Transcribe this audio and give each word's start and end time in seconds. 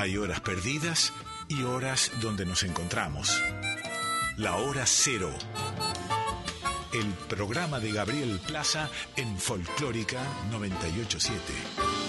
Hay 0.00 0.16
horas 0.16 0.40
perdidas 0.40 1.12
y 1.46 1.62
horas 1.62 2.10
donde 2.22 2.46
nos 2.46 2.62
encontramos. 2.62 3.38
La 4.38 4.56
hora 4.56 4.86
cero. 4.86 5.30
El 6.94 7.06
programa 7.28 7.80
de 7.80 7.92
Gabriel 7.92 8.40
Plaza 8.46 8.88
en 9.16 9.36
Folclórica 9.38 10.24
987. 10.50 11.99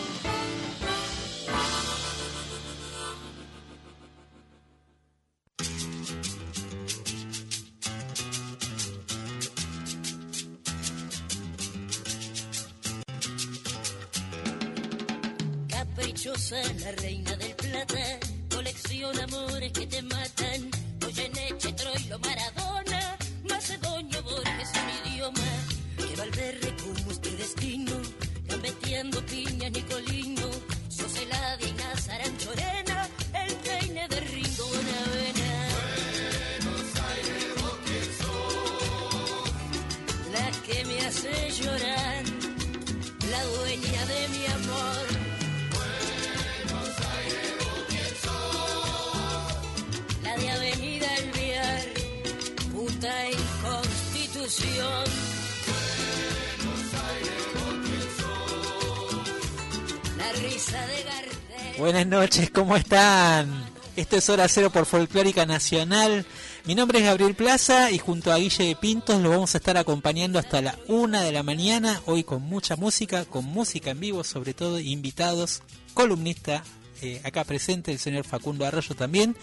¿Cómo 62.71 62.79
están? 62.79 63.69
Esto 63.97 64.15
es 64.15 64.29
Hora 64.29 64.47
Cero 64.47 64.69
por 64.69 64.85
Folclórica 64.85 65.45
Nacional. 65.45 66.25
Mi 66.63 66.73
nombre 66.73 66.99
es 66.99 67.05
Gabriel 67.05 67.35
Plaza 67.35 67.91
y 67.91 67.97
junto 67.97 68.31
a 68.31 68.37
Guille 68.37 68.63
de 68.63 68.77
Pintos 68.77 69.21
lo 69.21 69.31
vamos 69.31 69.53
a 69.53 69.57
estar 69.57 69.75
acompañando 69.75 70.39
hasta 70.39 70.61
la 70.61 70.79
una 70.87 71.21
de 71.21 71.33
la 71.33 71.43
mañana, 71.43 72.01
hoy 72.05 72.23
con 72.23 72.43
mucha 72.43 72.77
música, 72.77 73.25
con 73.25 73.43
música 73.43 73.91
en 73.91 73.99
vivo, 73.99 74.23
sobre 74.23 74.53
todo 74.53 74.79
invitados, 74.79 75.63
columnista 75.93 76.63
eh, 77.01 77.19
acá 77.25 77.43
presente, 77.43 77.91
el 77.91 77.99
señor 77.99 78.23
Facundo 78.23 78.65
Arroyo 78.65 78.95
también. 78.95 79.35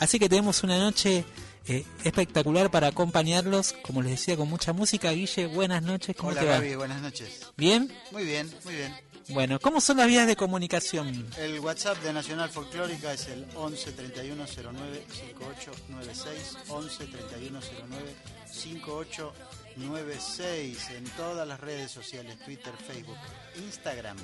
Así 0.00 0.18
que 0.18 0.28
tenemos 0.28 0.64
una 0.64 0.76
noche 0.76 1.24
eh, 1.68 1.84
espectacular 2.02 2.72
para 2.72 2.88
acompañarlos, 2.88 3.72
como 3.84 4.02
les 4.02 4.10
decía, 4.10 4.36
con 4.36 4.50
mucha 4.50 4.72
música. 4.72 5.12
Guille, 5.12 5.46
buenas 5.46 5.84
noches, 5.84 6.16
¿cómo 6.16 6.32
Hola 6.32 6.40
te 6.40 6.46
va? 6.48 6.54
Gaby, 6.54 6.74
buenas 6.74 7.00
noches. 7.00 7.52
¿Bien? 7.56 7.92
Muy 8.10 8.24
bien, 8.24 8.52
muy 8.64 8.74
bien. 8.74 8.92
Bueno, 9.28 9.58
¿cómo 9.58 9.80
son 9.80 9.96
las 9.96 10.06
vías 10.06 10.26
de 10.26 10.36
comunicación? 10.36 11.26
El 11.38 11.58
WhatsApp 11.60 11.96
de 12.02 12.12
Nacional 12.12 12.50
Folclórica 12.50 13.14
es 13.14 13.26
el 13.28 13.46
11 13.54 13.92
31 13.92 14.44
09 14.46 15.02
5896 15.08 16.56
11 16.68 17.06
31 17.06 17.60
09 17.88 18.14
5896 18.52 20.90
en 20.90 21.04
todas 21.16 21.48
las 21.48 21.58
redes 21.60 21.90
sociales, 21.90 22.38
Twitter, 22.44 22.74
Facebook, 22.86 23.16
Instagram. 23.64 24.18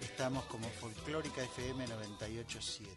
Estamos 0.00 0.44
como 0.44 0.68
Folclórica 0.80 1.42
FM 1.42 1.84
987. 1.88 2.88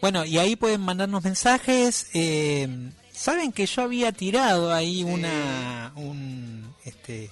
Bueno, 0.00 0.24
y 0.24 0.38
ahí 0.38 0.56
pueden 0.56 0.80
mandarnos 0.80 1.22
mensajes. 1.22 2.08
eh, 2.14 2.90
Saben 3.12 3.52
que 3.52 3.66
yo 3.66 3.82
había 3.82 4.10
tirado 4.10 4.74
ahí 4.74 4.96
Sí. 4.98 5.04
una, 5.04 5.92
un, 5.94 6.74
este, 6.84 7.30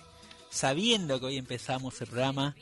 sabiendo 0.48 1.19
que 1.19 1.26
hoy 1.26 1.38
empezamos 1.38 2.00
el 2.00 2.06
programa 2.06 2.54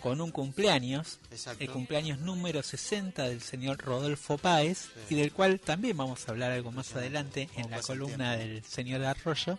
con 0.00 0.20
un 0.20 0.30
cumpleaños, 0.30 1.18
Exacto. 1.30 1.62
el 1.64 1.70
cumpleaños 1.70 2.18
número 2.20 2.62
60 2.62 3.28
del 3.28 3.40
señor 3.42 3.78
Rodolfo 3.78 4.38
Páez, 4.38 4.88
Sí. 5.08 5.14
y 5.14 5.18
del 5.18 5.32
cual 5.32 5.60
también 5.60 5.96
vamos 5.96 6.26
a 6.28 6.30
hablar 6.32 6.52
algo 6.52 6.70
más 6.72 6.86
Sí. 6.88 6.94
adelante 6.96 7.48
en 7.56 7.70
la 7.70 7.80
columna 7.80 8.36
del 8.36 8.62
señor 8.64 9.04
Arroyo. 9.04 9.58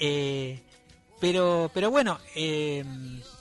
Eh, 0.00 0.60
pero, 1.20 1.70
pero 1.72 1.90
bueno, 1.90 2.18
eh, 2.34 2.84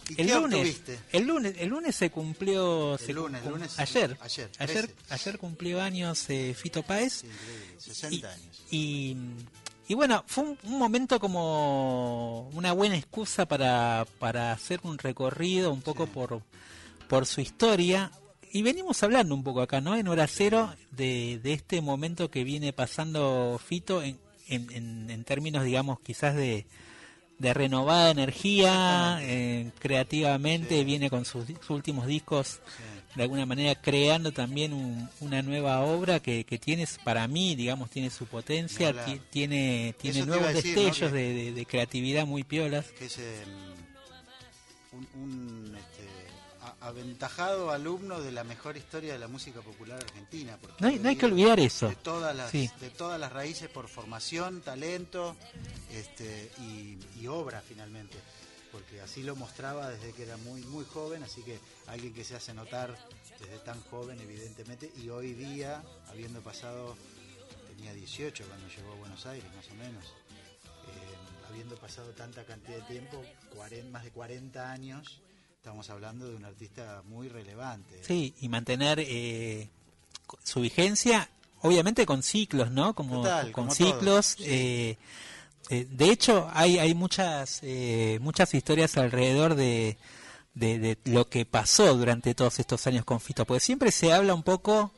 ¿Y 0.10 0.22
el 0.22 0.28
lunes, 0.30 0.60
obtuviste? 0.60 1.00
el 1.12 1.26
lunes, 1.26 1.56
el 1.58 1.70
lunes 1.70 1.96
se 1.96 2.10
cumplió, 2.12 2.94
El 2.94 3.00
se 3.00 3.14
lunes, 3.14 3.40
el 3.42 3.44
cum- 3.44 3.54
lunes, 3.60 3.80
ayer, 3.80 4.18
ayer, 4.22 4.50
ayer, 4.60 4.88
13. 4.88 4.96
ayer 5.10 5.38
cumplió 5.38 5.82
años 5.82 6.30
eh, 6.30 6.54
Fito 6.58 6.84
Páez 6.84 7.14
Sí, 7.14 7.28
increíble, 7.28 7.76
60 7.80 8.32
años. 8.32 8.62
y, 8.72 9.18
y 9.88 9.94
bueno, 9.96 10.24
fue 10.28 10.44
un, 10.46 10.58
un 10.64 10.78
momento 10.80 11.20
como 11.20 12.50
una 12.54 12.72
buena 12.74 12.96
excusa 12.98 13.46
para, 13.46 14.06
para 14.20 14.52
hacer 14.52 14.80
un 14.84 14.98
recorrido 14.98 15.72
un 15.74 15.82
poco 15.82 16.06
Sí. 16.06 16.12
por, 16.14 16.42
por 17.08 17.26
su 17.26 17.42
historia. 17.42 18.12
Y 18.52 18.62
venimos 18.62 19.02
hablando 19.04 19.34
un 19.34 19.44
poco 19.44 19.62
acá, 19.62 19.82
¿no? 19.82 19.96
En 19.96 20.08
Hora 20.08 20.28
Cero, 20.28 20.74
de, 20.92 21.40
de 21.42 21.54
este 21.54 21.82
momento 21.82 22.30
que 22.30 22.44
viene 22.44 22.72
pasando 22.72 23.60
Fito 23.64 24.04
en, 24.04 24.20
en, 24.48 24.72
en- 24.72 25.10
en 25.10 25.24
términos, 25.24 25.64
digamos, 25.64 26.00
quizás 26.02 26.36
de, 26.36 26.66
de 27.40 27.54
renovada 27.54 28.12
energía, 28.12 29.18
eh, 29.22 29.72
creativamente, 29.80 30.78
Sí. 30.80 30.84
viene 30.86 31.10
con 31.10 31.26
sus, 31.26 31.46
últimos 31.70 32.06
discos 32.06 32.62
Sí. 32.78 32.93
De 33.16 33.24
alguna 33.24 33.46
manera 33.46 33.76
creando 33.80 34.32
también 34.32 34.74
un- 34.74 35.10
una 35.20 35.42
nueva 35.42 35.82
obra 35.82 36.20
que, 36.20 36.44
que 36.46 36.58
tiene, 36.58 36.88
para 37.04 37.28
mí, 37.28 37.56
digamos, 37.56 37.90
tiene 37.90 38.10
su 38.10 38.26
potencia, 38.26 38.94
tiene, 39.30 39.94
tiene 40.00 40.20
Eso 40.20 40.26
nuevos 40.28 40.54
decir, 40.54 40.76
destellos 40.76 41.12
de, 41.12 41.34
de- 41.34 41.54
de 41.54 41.66
creatividad 41.66 42.26
muy 42.26 42.44
piolas. 42.44 42.86
que 42.98 43.06
es 43.06 43.18
eh, 43.20 43.44
un, 44.92 45.08
un, 45.22 45.76
este, 45.76 46.08
a- 46.62 46.88
aventajado 46.88 47.72
alumno 47.72 48.20
de 48.22 48.32
la 48.32 48.44
mejor 48.44 48.78
historia 48.78 49.14
de 49.14 49.20
la 49.20 49.28
música 49.28 49.62
popular 49.62 49.98
argentina. 50.04 50.58
porque 50.62 50.78
No 50.82 50.88
hay, 50.88 51.00
no 51.00 51.10
hay 51.10 51.16
que 51.16 51.26
olvidar 51.26 51.60
eso. 51.60 51.90
De 51.90 51.96
todas 51.96 52.36
las, 52.36 52.52
Sí. 52.52 52.70
de 52.80 52.90
todas 52.90 53.20
las 53.20 53.32
raíces 53.32 53.70
por 53.70 53.88
formación, 53.88 54.62
talento 54.62 55.36
este, 55.92 56.52
y, 56.62 56.98
y 57.22 57.28
obra 57.28 57.62
finalmente. 57.68 58.18
Porque 58.74 59.00
así 59.02 59.22
lo 59.24 59.36
mostraba 59.36 59.90
desde 59.92 60.12
que 60.14 60.24
era 60.24 60.36
muy, 60.38 60.62
muy 60.64 60.84
joven, 60.84 61.22
así 61.24 61.42
que 61.44 61.60
alguien 61.88 62.12
que 62.14 62.24
se 62.26 62.36
hace 62.36 62.54
notar 62.56 62.98
desde 63.40 63.60
tan 63.60 63.80
joven, 63.84 64.20
evidentemente, 64.20 64.92
y 64.98 65.10
hoy 65.10 65.34
día, 65.34 65.84
habiendo 66.10 66.42
pasado, 66.42 66.98
tenía 67.70 67.94
18 67.94 68.44
cuando 68.48 68.68
llegó 68.68 68.92
a 68.92 68.96
Buenos 68.96 69.26
Aires, 69.28 69.46
más 69.56 69.70
o 69.70 69.76
menos, 69.76 70.04
eh, 70.88 71.48
habiendo 71.50 71.76
pasado 71.78 72.10
tanta 72.14 72.44
cantidad 72.46 72.78
de 72.78 72.82
tiempo, 72.84 73.24
40, 73.56 73.92
más 73.92 74.04
de 74.04 74.10
40 74.10 74.72
años, 74.72 75.22
estamos 75.56 75.90
hablando 75.92 76.28
de 76.28 76.36
un 76.36 76.44
artista 76.46 77.04
muy 77.06 77.30
relevante. 77.30 78.04
Sí, 78.04 78.34
y 78.42 78.50
mantener 78.50 79.00
eh, 79.02 79.70
su 80.44 80.62
vigencia, 80.62 81.30
obviamente 81.62 82.08
con 82.08 82.24
ciclos, 82.24 82.72
¿no? 82.72 82.96
Como 82.96 83.22
Total, 83.22 83.52
con 83.52 83.66
como 83.66 83.76
ciclos. 83.76 84.04
todo, 84.04 84.22
sí. 84.24 84.44
eh, 84.48 84.98
eh, 85.70 85.88
de 85.90 86.10
hecho, 86.10 86.50
hay, 86.54 86.78
hay 86.80 86.94
muchas, 86.94 87.60
eh, 87.64 88.20
muchas 88.22 88.54
historias 88.54 88.98
alrededor 88.98 89.56
de, 89.56 89.98
de, 90.54 90.80
de 90.80 90.98
lo 91.06 91.30
que 91.30 91.46
pasó 91.46 91.96
durante 91.96 92.36
todos 92.36 92.60
estos 92.60 92.86
años 92.88 93.06
con 93.06 93.20
Fito, 93.20 93.46
porque 93.46 93.60
siempre 93.60 93.92
se 93.92 94.12
habla 94.14 94.34
un 94.34 94.44
poco 94.44 94.92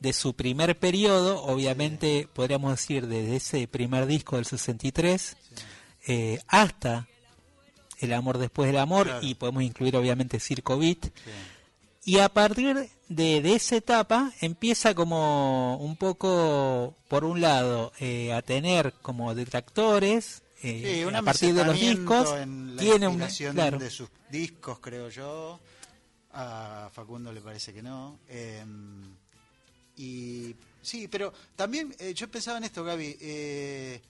de 0.00 0.12
su 0.12 0.34
primer 0.34 0.78
periodo, 0.78 1.42
obviamente 1.44 2.28
podríamos 2.32 2.72
decir 2.72 3.06
desde 3.06 3.36
ese 3.36 3.68
primer 3.68 4.06
disco 4.06 4.36
del 4.36 4.44
63 4.44 5.20
Sí. 5.22 5.54
eh, 6.12 6.40
hasta 6.48 7.06
El 8.00 8.12
amor 8.12 8.36
después 8.38 8.66
del 8.66 8.78
amor 8.78 9.06
Claro. 9.06 9.26
y 9.26 9.34
podemos 9.34 9.62
incluir 9.62 9.96
obviamente 9.96 10.38
Circo 10.40 10.76
Beat. 10.78 11.04
Sí. 11.06 11.10
Y 12.12 12.18
a 12.18 12.28
partir 12.28 12.90
de, 13.08 13.42
de 13.42 13.54
esa 13.54 13.76
etapa 13.76 14.32
empieza 14.40 14.94
como 14.94 15.76
un 15.76 15.96
poco, 15.96 16.94
por 17.08 17.24
un 17.24 17.40
lado, 17.40 17.92
eh, 18.00 18.32
a 18.32 18.42
tener 18.42 18.94
como 19.02 19.34
detractores, 19.34 20.42
eh, 20.62 21.00
Sí, 21.00 21.04
un 21.04 21.14
a 21.14 21.22
partir 21.22 21.54
de 21.54 21.64
los 21.64 21.78
discos, 21.78 22.32
en 22.36 22.76
la 22.76 22.82
tiene 22.82 23.08
una, 23.08 23.28
claro, 23.52 23.78
de 23.78 23.90
sus 23.90 24.08
discos, 24.30 24.78
creo 24.78 25.08
yo. 25.10 25.60
A 26.32 26.90
Facundo 26.92 27.32
le 27.32 27.40
parece 27.40 27.72
que 27.72 27.82
no. 27.82 28.18
Eh, 28.28 28.64
y 29.96 30.56
sí, 30.82 31.06
pero 31.06 31.32
también 31.54 31.94
eh, 31.98 32.12
yo 32.14 32.28
pensaba 32.28 32.58
en 32.58 32.64
esto, 32.64 32.82
Gaby. 32.82 33.16
eh, 33.20 34.00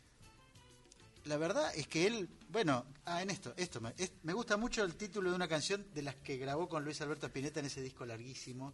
la 1.24 1.36
verdad 1.36 1.74
es 1.74 1.86
que 1.88 2.06
él, 2.06 2.28
bueno, 2.54 2.86
ah, 3.04 3.20
en 3.20 3.28
esto, 3.30 3.52
esto 3.58 3.80
me, 3.82 3.92
es- 3.98 4.12
me 4.22 4.32
gusta 4.32 4.56
mucho 4.56 4.82
el 4.84 4.94
título 4.94 5.28
de 5.28 5.36
una 5.36 5.48
canción 5.48 5.84
de 5.92 6.00
las 6.02 6.14
que 6.14 6.38
grabó 6.38 6.68
con 6.70 6.84
Luis 6.84 7.00
Alberto 7.02 7.26
Spinetta 7.26 7.60
en 7.60 7.66
ese 7.66 7.82
disco 7.82 8.06
larguísimo. 8.06 8.72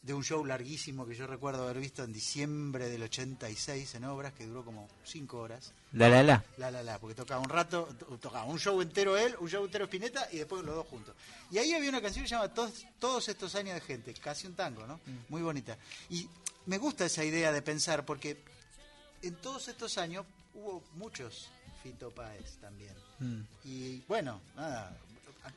de 0.00 0.14
un 0.14 0.22
show 0.22 0.44
larguísimo 0.44 1.04
que 1.06 1.14
yo 1.16 1.26
recuerdo 1.26 1.64
haber 1.64 1.80
visto 1.80 2.04
en 2.04 2.12
diciembre 2.12 2.88
del 2.88 3.02
86 3.02 3.96
en 3.96 4.04
obras, 4.04 4.32
que 4.32 4.46
duró 4.46 4.64
como 4.64 4.88
cinco 5.04 5.38
horas. 5.38 5.72
La 5.92 6.08
la 6.08 6.22
la. 6.22 6.44
La 6.56 6.70
la 6.70 6.82
la, 6.84 6.98
porque 7.00 7.16
tocaba 7.16 7.40
un 7.40 7.48
rato, 7.48 7.88
to- 7.98 8.16
tocaba 8.18 8.44
un 8.44 8.58
show 8.60 8.80
entero 8.80 9.16
él, 9.16 9.34
un 9.40 9.48
show 9.48 9.64
entero 9.64 9.84
Spinetta 9.86 10.28
y 10.32 10.38
después 10.38 10.64
los 10.64 10.74
dos 10.76 10.86
juntos. 10.86 11.14
Y 11.50 11.58
ahí 11.58 11.72
había 11.74 11.88
una 11.90 12.00
canción 12.00 12.24
que 12.24 12.28
se 12.28 12.34
llama 12.36 12.54
Todos, 12.54 12.86
Todos 13.00 13.28
estos 13.28 13.54
años 13.56 13.74
de 13.74 13.80
gente, 13.80 14.14
casi 14.14 14.46
un 14.46 14.54
tango, 14.54 14.86
¿no? 14.86 15.00
Muy 15.28 15.42
bonita. 15.42 15.76
Y 16.10 16.28
me 16.66 16.78
gusta 16.78 17.04
esa 17.04 17.24
idea 17.24 17.50
de 17.52 17.60
pensar, 17.60 18.04
porque 18.06 18.38
en 19.22 19.34
todos 19.34 19.66
estos 19.68 19.98
años 19.98 20.24
hubo 20.54 20.82
muchos 20.94 21.48
Fito 21.88 22.10
Páez 22.10 22.58
también. 22.60 22.94
Mm. 23.18 23.40
Y 23.64 24.00
bueno, 24.08 24.42
nada, 24.56 24.94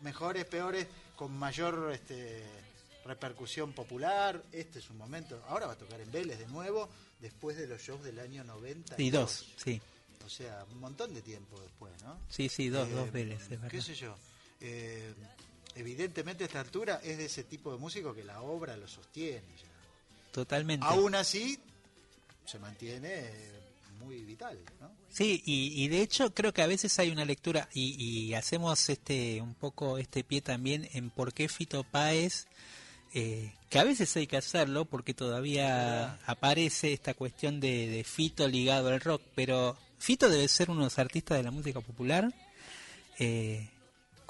mejores, 0.01 0.45
peores, 0.45 0.87
con 1.15 1.33
mayor 1.33 1.91
este, 1.93 2.43
repercusión 3.05 3.73
popular. 3.73 4.41
Este 4.51 4.79
es 4.79 4.89
un 4.89 4.97
momento. 4.97 5.43
Ahora 5.49 5.67
va 5.67 5.73
a 5.73 5.77
tocar 5.77 5.99
en 5.99 6.09
Vélez 6.09 6.39
de 6.39 6.47
nuevo, 6.47 6.87
después 7.19 7.57
de 7.57 7.67
los 7.67 7.81
shows 7.81 8.01
del 8.03 8.19
año 8.19 8.45
90. 8.45 8.95
Sí, 8.95 9.09
dos, 9.11 9.45
sí. 9.57 9.81
O 10.25 10.29
sea, 10.29 10.65
un 10.71 10.79
montón 10.79 11.13
de 11.13 11.21
tiempo 11.21 11.59
después, 11.59 11.91
¿no? 12.03 12.17
Sí, 12.29 12.47
sí, 12.47 12.69
dos, 12.69 12.87
Eh, 12.87 12.91
dos 12.93 13.11
Vélez, 13.11 13.41
es 13.41 13.49
verdad. 13.49 13.67
¿Qué 13.69 13.81
sé 13.81 13.93
yo? 13.95 14.15
Eh, 14.61 15.13
evidentemente 15.75 16.45
a 16.45 16.47
esta 16.47 16.61
altura 16.61 17.01
es 17.03 17.17
de 17.17 17.25
ese 17.25 17.43
tipo 17.43 17.73
de 17.73 17.77
músico 17.77 18.13
que 18.13 18.23
la 18.23 18.41
obra 18.41 18.77
lo 18.77 18.87
sostiene 18.87 19.57
ya. 19.57 19.67
Totalmente. 20.31 20.85
Aún 20.87 21.13
así, 21.15 21.59
se 22.45 22.57
mantiene 22.57 23.09
eh, 23.09 23.60
muy 24.01 24.23
vital, 24.23 24.59
¿no? 24.79 24.91
Sí, 25.09 25.41
y, 25.45 25.83
y 25.83 25.87
de 25.87 26.01
hecho 26.01 26.33
creo 26.33 26.53
que 26.53 26.61
a 26.61 26.67
veces 26.67 26.97
hay 26.99 27.09
una 27.11 27.25
lectura 27.25 27.67
y, 27.73 27.95
y 28.01 28.33
hacemos 28.33 28.89
este 28.89 29.41
un 29.41 29.53
poco 29.55 29.97
este 29.97 30.23
pie 30.23 30.41
también 30.41 30.87
en 30.93 31.09
por 31.09 31.33
qué 31.33 31.49
Fito 31.49 31.83
Páez, 31.83 32.47
eh, 33.13 33.53
que 33.69 33.79
a 33.79 33.83
veces 33.83 34.15
hay 34.15 34.27
que 34.27 34.37
hacerlo 34.37 34.85
porque 34.85 35.13
todavía 35.13 36.19
aparece 36.25 36.93
esta 36.93 37.13
cuestión 37.13 37.59
de, 37.59 37.87
de 37.87 38.03
Fito 38.03 38.47
ligado 38.47 38.89
al 38.89 39.01
rock, 39.01 39.21
pero 39.35 39.77
Fito 39.99 40.29
debe 40.29 40.47
ser 40.47 40.69
uno 40.69 40.79
de 40.81 40.85
los 40.85 40.99
artistas 40.99 41.37
de 41.37 41.43
la 41.43 41.51
música 41.51 41.81
popular 41.81 42.33
eh, 43.19 43.69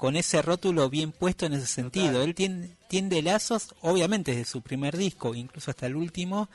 con 0.02 0.16
ese 0.16 0.42
rótulo 0.42 0.90
bien 0.90 1.12
puesto 1.12 1.46
en 1.46 1.52
ese 1.52 1.66
sentido. 1.68 2.24
Él 2.24 2.34
tiene, 2.34 2.70
tiende 2.88 3.22
lazos, 3.22 3.72
obviamente 3.82 4.32
desde 4.32 4.46
su 4.50 4.60
primer 4.60 4.96
disco, 4.96 5.32
incluso 5.32 5.70
hasta 5.70 5.86
el 5.86 5.94
último, 5.94 6.48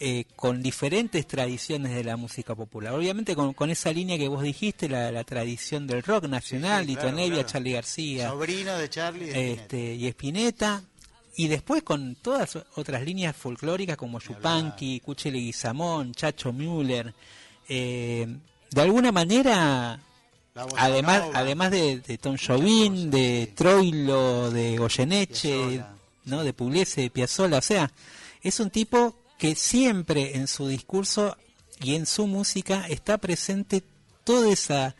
eh, 0.00 0.24
con 0.34 0.62
diferentes 0.62 1.26
tradiciones 1.26 1.94
de 1.94 2.02
la 2.04 2.16
música 2.16 2.54
popular. 2.54 2.94
Obviamente 2.94 3.36
con, 3.36 3.52
con 3.52 3.68
esa 3.68 3.92
línea 3.92 4.16
que 4.16 4.28
vos 4.28 4.42
dijiste, 4.42 4.88
la, 4.88 5.12
la 5.12 5.24
tradición 5.24 5.86
del 5.86 6.02
rock 6.02 6.24
nacional, 6.26 6.80
Sí, 6.80 6.86
sí, 6.86 6.88
Lito 6.92 7.00
claro, 7.02 7.16
Nevia, 7.18 7.32
claro. 7.34 7.48
Charlie 7.50 7.72
García, 7.72 8.30
Sobrino 8.30 8.78
de 8.78 8.88
Charlie. 8.88 9.24
y 9.24 9.26
de 9.26 9.32
Spinetta. 9.34 9.62
este, 9.62 9.94
y 9.94 10.06
Espineta. 10.06 10.82
Y 11.36 11.48
después 11.48 11.82
con 11.82 12.14
todas 12.14 12.56
otras 12.76 13.02
líneas 13.04 13.36
folclóricas 13.36 13.98
como 13.98 14.20
Yupanqui, 14.20 15.00
Cuchile 15.00 15.38
Guizamón, 15.38 16.14
Chacho 16.14 16.50
Müller. 16.50 17.12
eh, 17.68 18.26
de 18.70 18.80
alguna 18.80 19.12
manera, 19.12 20.00
además 20.78 21.20
nova. 21.26 21.38
además 21.38 21.70
de, 21.70 22.00
de 22.00 22.18
Tom 22.18 22.36
cosas, 22.36 22.58
de. 23.10 23.52
Troilo, 23.54 24.50
de 24.50 24.76
Goyeneche, 24.78 25.48
Piazzolla. 25.50 25.94
¿no? 26.24 26.44
de 26.44 26.52
Pugliese, 26.52 27.00
de 27.02 27.10
Piazzolla, 27.10 27.58
o 27.58 27.62
sea, 27.62 27.90
es 28.42 28.60
un 28.60 28.70
tipo 28.70 29.14
que 29.38 29.54
siempre 29.54 30.36
en 30.36 30.46
su 30.46 30.66
discurso 30.68 31.36
y 31.80 31.94
en 31.94 32.06
su 32.06 32.26
música 32.26 32.86
está 32.88 33.18
presente 33.18 33.82
toda 34.24 34.48
esa 34.50 34.96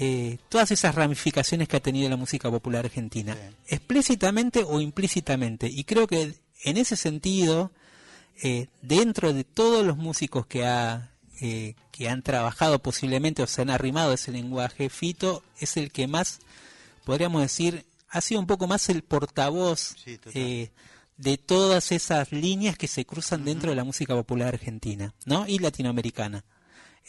eh, 0.00 0.38
todas 0.48 0.70
esas 0.70 0.94
ramificaciones 0.94 1.66
que 1.68 1.76
ha 1.76 1.80
tenido 1.80 2.08
la 2.08 2.16
música 2.16 2.48
popular 2.50 2.84
argentina, 2.84 3.34
Sí. 3.34 3.56
explícitamente 3.74 4.62
o 4.64 4.80
implícitamente. 4.80 5.68
Y 5.68 5.82
creo 5.84 6.06
que 6.06 6.34
en 6.64 6.76
ese 6.76 6.94
sentido, 6.96 7.72
eh, 8.42 8.68
dentro 8.82 9.32
de 9.32 9.42
todos 9.44 9.84
los 9.84 9.96
músicos 9.96 10.46
que 10.46 10.64
ha 10.66 11.10
eh, 11.40 11.74
que 11.92 12.08
han 12.08 12.22
trabajado 12.22 12.80
posiblemente 12.80 13.42
o 13.42 13.46
se 13.46 13.62
han 13.62 13.70
arrimado 13.70 14.12
ese 14.12 14.32
lenguaje, 14.32 14.88
Fito 14.88 15.42
es 15.58 15.76
el 15.76 15.92
que 15.92 16.06
más, 16.06 16.40
podríamos 17.04 17.42
decir, 17.42 17.86
ha 18.08 18.20
sido 18.20 18.40
un 18.40 18.46
poco 18.46 18.66
más 18.66 18.88
el 18.88 19.02
portavoz 19.02 19.94
Sí, 20.04 20.18
eh, 20.34 20.70
de 21.18 21.36
todas 21.36 21.92
esas 21.92 22.32
líneas 22.32 22.78
que 22.78 22.88
se 22.88 23.04
cruzan 23.04 23.44
dentro 23.44 23.70
de 23.70 23.76
la 23.76 23.84
música 23.84 24.14
popular 24.14 24.54
argentina, 24.54 25.14
¿no? 25.26 25.46
Y 25.46 25.58
latinoamericana. 25.58 26.44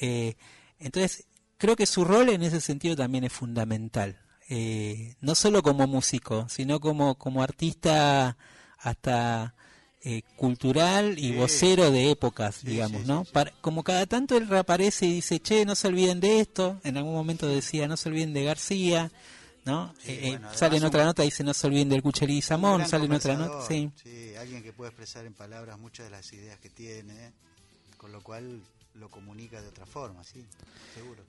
Eh, 0.02 0.36
entonces, 0.80 1.26
creo 1.58 1.76
que 1.76 1.86
su 1.86 2.04
rol 2.04 2.30
en 2.30 2.42
ese 2.42 2.60
sentido 2.60 2.96
también 2.96 3.24
es 3.24 3.34
fundamental. 3.34 4.20
Eh, 4.50 5.16
no 5.22 5.36
solo 5.36 5.62
como 5.62 5.86
músico, 5.86 6.50
sino 6.50 6.80
como, 6.80 7.16
como 7.20 7.44
artista 7.44 8.36
hasta 8.80 9.54
eh, 10.04 10.22
cultural 10.38 11.20
y 11.20 11.34
vocero 11.36 11.92
de 11.92 12.12
épocas, 12.12 12.56
Sí, 12.58 12.68
digamos, 12.68 13.02
sí, 13.02 13.08
¿no? 13.08 13.26
sí. 13.26 13.32
Para- 13.34 13.52
como 13.62 13.84
cada 13.84 14.06
tanto 14.06 14.38
él 14.38 14.48
reaparece 14.48 15.06
y 15.06 15.14
dice, 15.16 15.40
che, 15.40 15.66
no 15.66 15.76
se 15.76 15.88
olviden 15.88 16.20
de 16.20 16.40
esto, 16.40 16.80
en 16.84 16.98
algún 16.98 17.14
momento 17.14 17.48
decía, 17.48 17.88
no 17.88 17.98
se 17.98 18.10
olviden 18.10 18.34
de 18.34 18.44
García, 18.46 19.12
¿no? 19.66 19.94
Eh, 20.06 20.20
eh, 20.24 20.30
bueno, 20.32 20.54
sale 20.54 20.78
en 20.78 20.86
otra 20.86 21.02
un- 21.02 21.08
nota, 21.08 21.24
dice, 21.24 21.44
no 21.44 21.54
se 21.54 21.68
olviden 21.68 21.90
del 21.90 22.02
Samón, 22.42 22.78
gran 22.78 22.90
sale 22.90 23.06
en 23.06 23.12
otra 23.14 23.36
nota, 23.36 23.68
sí. 23.68 23.92
alguien 24.40 24.64
que 24.64 24.72
puede 24.72 24.90
expresar 24.90 25.26
en 25.26 25.34
palabras 25.34 25.78
muchas 25.78 26.06
de 26.06 26.12
las 26.12 26.32
ideas 26.32 26.58
que 26.60 26.70
tiene, 26.70 27.34
con 27.98 28.12
lo 28.14 28.22
cual 28.22 28.62
lo 28.96 29.10
comunica 29.10 29.62
de 29.62 29.68
otra 29.68 29.86
forma, 29.86 30.24
sí, 30.24 30.46
seguro. 30.96 31.24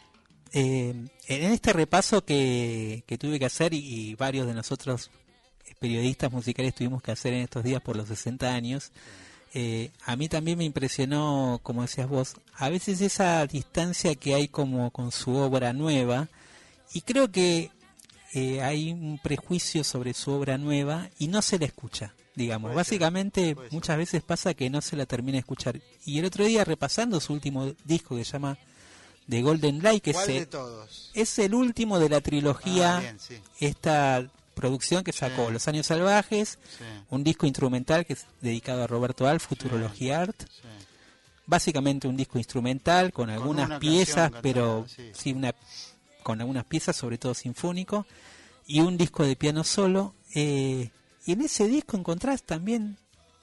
Eh, 0.52 0.90
en 1.28 1.52
este 1.52 1.72
repaso 1.72 2.24
que, 2.24 3.04
que 3.06 3.18
tuve 3.18 3.38
que 3.38 3.44
hacer 3.46 3.72
y, 3.74 3.78
y 4.10 4.14
varios 4.16 4.46
de 4.46 4.54
nosotros 4.54 5.10
periodistas 5.78 6.30
musicales 6.32 6.74
tuvimos 6.74 7.02
que 7.02 7.12
hacer 7.12 7.32
en 7.34 7.42
estos 7.42 7.64
días 7.64 7.80
por 7.82 7.96
los 7.96 8.08
60 8.08 8.52
años, 8.52 8.90
eh, 9.52 9.90
a 10.06 10.14
mí 10.16 10.28
también 10.28 10.58
me 10.58 10.64
impresionó, 10.64 11.58
como 11.62 11.82
decías 11.82 12.08
vos, 12.08 12.34
a 12.54 12.68
veces 12.68 13.00
esa 13.00 13.44
distancia 13.46 14.14
que 14.14 14.34
hay 14.34 14.48
como 14.48 14.90
con 14.90 15.10
su 15.12 15.34
obra 15.34 15.72
nueva 15.72 16.28
y 16.92 17.00
creo 17.00 17.30
que 17.32 17.70
eh, 18.32 18.62
hay 18.62 18.92
un 18.92 19.18
prejuicio 19.22 19.82
sobre 19.82 20.14
su 20.14 20.30
obra 20.32 20.56
nueva 20.56 21.08
y 21.18 21.26
no 21.28 21.42
se 21.42 21.58
la 21.58 21.64
escucha, 21.66 22.14
digamos. 22.36 22.68
Puede 22.68 22.76
Básicamente 22.76 23.54
ser. 23.56 23.72
muchas 23.72 23.96
veces 23.96 24.22
pasa 24.22 24.54
que 24.54 24.70
no 24.70 24.80
se 24.80 24.94
la 24.96 25.04
termina 25.06 25.32
de 25.34 25.40
escuchar. 25.40 25.80
Y 26.04 26.20
el 26.20 26.24
otro 26.26 26.44
día 26.44 26.64
repasando 26.64 27.18
su 27.18 27.32
último 27.32 27.72
disco 27.84 28.14
que 28.14 28.24
se 28.24 28.32
llama 28.32 28.56
The 29.28 29.42
Golden 29.42 29.82
Light, 29.82 30.02
que 30.04 30.12
¿Cuál 30.12 30.26
se- 30.26 30.32
de 30.32 30.46
todos? 30.46 31.10
es 31.14 31.38
el 31.40 31.54
último 31.54 31.98
de 31.98 32.08
la 32.08 32.20
trilogía, 32.20 32.98
Ah, 32.98 33.00
bien, 33.00 33.18
sí, 33.18 33.34
esta 33.58 34.28
producción 34.54 35.04
que 35.04 35.12
sacó 35.12 35.46
Sí. 35.46 35.52
Los 35.52 35.68
Años 35.68 35.86
Salvajes, 35.86 36.58
sí, 36.78 36.84
un 37.10 37.24
disco 37.24 37.46
instrumental 37.46 38.04
que 38.06 38.14
es 38.14 38.26
dedicado 38.40 38.82
a 38.84 38.86
Roberto 38.86 39.26
Al, 39.26 39.40
Futurología 39.40 40.20
Art, 40.22 40.42
básicamente 41.46 42.06
un 42.08 42.16
disco 42.16 42.38
instrumental 42.38 43.12
con 43.12 43.30
algunas 43.30 43.66
una 43.66 43.78
piezas, 43.78 44.30
pero 44.42 44.86
sí. 44.88 45.10
sí, 45.14 45.32
una, 45.32 45.54
con 46.22 46.40
algunas 46.40 46.64
piezas, 46.64 46.96
sobre 46.96 47.18
todo 47.18 47.34
sinfónico, 47.34 48.06
y 48.66 48.80
un 48.80 48.96
disco 48.96 49.24
de 49.24 49.36
piano 49.36 49.64
solo. 49.64 50.14
eh, 50.34 50.90
y 51.26 51.32
en 51.32 51.42
ese 51.42 51.68
disco 51.68 51.96
encontrás 51.96 52.42
también 52.42 52.96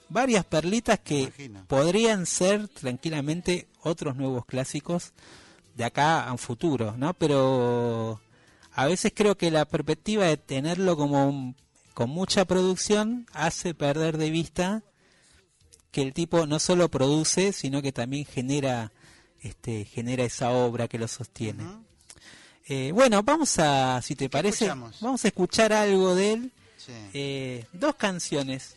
varias 0.08 0.44
perlitas 0.44 0.98
que 1.00 1.22
Imagino. 1.22 1.64
podrían 1.66 2.26
ser 2.26 2.68
tranquilamente 2.68 3.68
otros 3.82 4.16
nuevos 4.16 4.44
clásicos 4.46 5.12
de 5.76 5.84
acá 5.84 6.24
a 6.24 6.32
un 6.32 6.38
futuro, 6.38 6.94
¿no? 6.96 7.14
Pero 7.14 8.20
a 8.80 8.86
veces 8.86 9.12
creo 9.14 9.36
que 9.36 9.50
la 9.50 9.64
perspectiva 9.64 10.26
de 10.26 10.36
tenerlo 10.36 10.96
como 10.96 11.28
un- 11.28 11.56
con 11.94 12.10
mucha 12.10 12.44
producción 12.44 13.26
hace 13.32 13.74
perder 13.74 14.18
de 14.18 14.30
vista 14.30 14.82
que 15.90 16.02
el 16.02 16.12
tipo 16.12 16.46
no 16.46 16.58
solo 16.60 16.88
produce, 16.88 17.52
sino 17.52 17.82
que 17.82 17.90
también 17.92 18.24
genera 18.24 18.92
este 19.42 19.84
genera 19.84 20.22
esa 20.24 20.50
obra 20.50 20.86
que 20.86 20.98
lo 20.98 21.08
sostiene. 21.08 21.64
Eh, 22.66 22.92
bueno, 22.92 23.22
vamos 23.22 23.58
a, 23.58 24.00
si 24.02 24.14
te 24.14 24.28
parece, 24.28 24.66
escuchamos? 24.66 25.00
vamos 25.00 25.24
a 25.24 25.28
escuchar 25.28 25.72
algo 25.72 26.14
de 26.14 26.32
él. 26.34 26.52
Sí. 26.76 26.92
Eh, 27.14 27.64
dos 27.72 27.96
canciones 27.96 28.76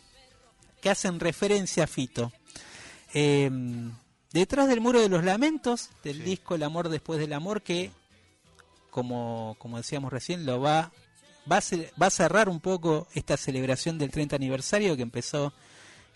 que 0.80 0.90
hacen 0.90 1.20
referencia 1.20 1.84
a 1.84 1.86
Fito. 1.86 2.32
Eh, 3.14 3.50
Detrás 4.32 4.66
del 4.66 4.80
muro 4.80 4.98
de 5.00 5.10
los 5.10 5.22
lamentos, 5.24 5.90
del 6.02 6.16
Sí. 6.16 6.22
disco 6.22 6.54
El 6.54 6.62
amor 6.62 6.88
después 6.88 7.20
del 7.20 7.34
amor, 7.34 7.60
que, 7.62 7.90
como, 8.92 9.56
como 9.58 9.78
decíamos 9.78 10.12
recién, 10.12 10.44
lo 10.44 10.60
va, 10.60 10.92
va, 11.50 11.56
a 11.56 11.62
va 12.00 12.06
a 12.06 12.10
cerrar 12.10 12.50
un 12.50 12.60
poco 12.60 13.08
esta 13.14 13.36
celebración 13.38 13.96
del 13.98 14.10
30 14.10 14.36
aniversario 14.36 14.94
que 14.96 15.02
empezó 15.02 15.54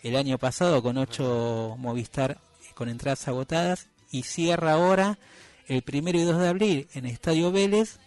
el 0.03 0.15
año 0.15 0.37
pasado 0.37 0.83
con 0.83 0.97
ocho 0.99 1.75
Movistar 1.79 2.33
eh, 2.61 2.71
con 2.75 2.87
entradas 2.87 3.27
agotadas 3.27 3.87
y 4.11 4.23
cierra 4.23 4.73
ahora 4.73 5.17
el 5.65 5.81
primero 5.81 6.19
y 6.19 6.21
2 6.23 6.37
de 6.39 6.47
abril 6.47 6.87
en 6.93 7.07
Estadio 7.07 7.51
Vélez. 7.51 7.97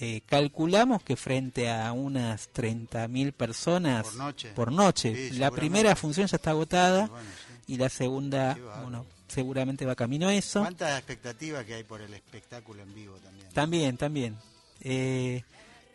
Eh, 0.00 0.20
calculamos 0.26 1.02
que 1.02 1.16
frente 1.16 1.68
a 1.68 1.90
unas 1.90 2.52
30.000 2.54 3.32
personas 3.32 4.06
Por 4.06 4.14
noche. 4.16 4.52
por 4.54 4.70
noche. 4.72 5.30
Sí, 5.30 5.38
la 5.38 5.50
primera 5.50 5.96
función 5.96 6.28
ya 6.28 6.36
está 6.36 6.50
agotada 6.50 7.06
Y 7.06 7.08
bueno, 7.08 7.30
sí. 7.66 7.72
y 7.72 7.76
la 7.78 7.88
segunda, 7.88 8.56
bueno, 8.82 9.06
seguramente 9.28 9.86
va 9.86 9.94
camino 9.94 10.28
a 10.28 10.34
eso. 10.34 10.60
¿Cuánta 10.60 10.96
expectativa 10.96 11.62
que 11.64 11.74
hay 11.74 11.84
por 11.84 12.00
el 12.00 12.12
espectáculo 12.14 12.82
en 12.82 12.94
vivo 12.94 13.16
también? 13.16 13.48
También, 13.52 13.96
también. 13.96 14.36
Eh, 14.80 15.42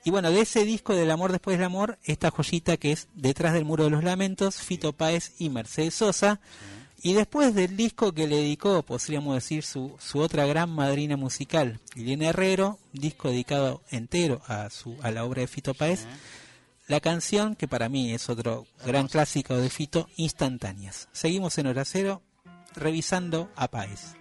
Y 0.05 0.11
bueno, 0.11 0.31
de 0.31 0.41
ese 0.41 0.65
disco 0.65 0.95
del 0.95 1.11
amor 1.11 1.31
después 1.31 1.57
del 1.57 1.65
amor, 1.65 1.97
esta 2.03 2.29
joyita 2.29 2.77
que 2.77 2.91
es 2.91 3.07
Detrás 3.15 3.53
del 3.53 3.63
muro 3.65 3.85
de 3.85 3.89
los 3.89 4.03
lamentos, 4.03 4.57
Fito 4.57 4.91
Páez 4.93 5.33
y 5.39 5.49
Mercedes 5.49 5.95
Sosa. 5.95 6.41
Y 7.01 7.13
después 7.13 7.53
del 7.53 7.75
disco 7.75 8.13
que 8.13 8.27
le 8.27 8.37
dedicó, 8.37 8.81
podríamos 8.83 9.35
decir, 9.35 9.63
su, 9.63 9.95
su 9.99 10.19
otra 10.19 10.45
gran 10.45 10.69
madrina 10.69 11.17
musical, 11.17 11.79
Liliana 11.95 12.29
Herrero, 12.29 12.79
disco 12.93 13.29
dedicado 13.29 13.81
entero 13.91 14.41
a, 14.47 14.69
su, 14.69 14.97
a 15.01 15.11
la 15.11 15.25
obra 15.25 15.41
de 15.41 15.47
Fito 15.47 15.73
Páez, 15.73 16.05
la 16.87 16.99
canción 17.01 17.55
que 17.55 17.67
para 17.67 17.87
mí 17.89 18.13
es 18.13 18.29
otro 18.29 18.67
gran 18.85 19.07
clásico 19.07 19.55
de 19.57 19.69
Fito, 19.69 20.07
Instantáneas. 20.17 21.07
Seguimos 21.13 21.57
en 21.57 21.67
Hora 21.67 21.83
Cero 21.85 22.21
revisando 22.75 23.49
a 23.55 23.67
Páez. 23.67 24.15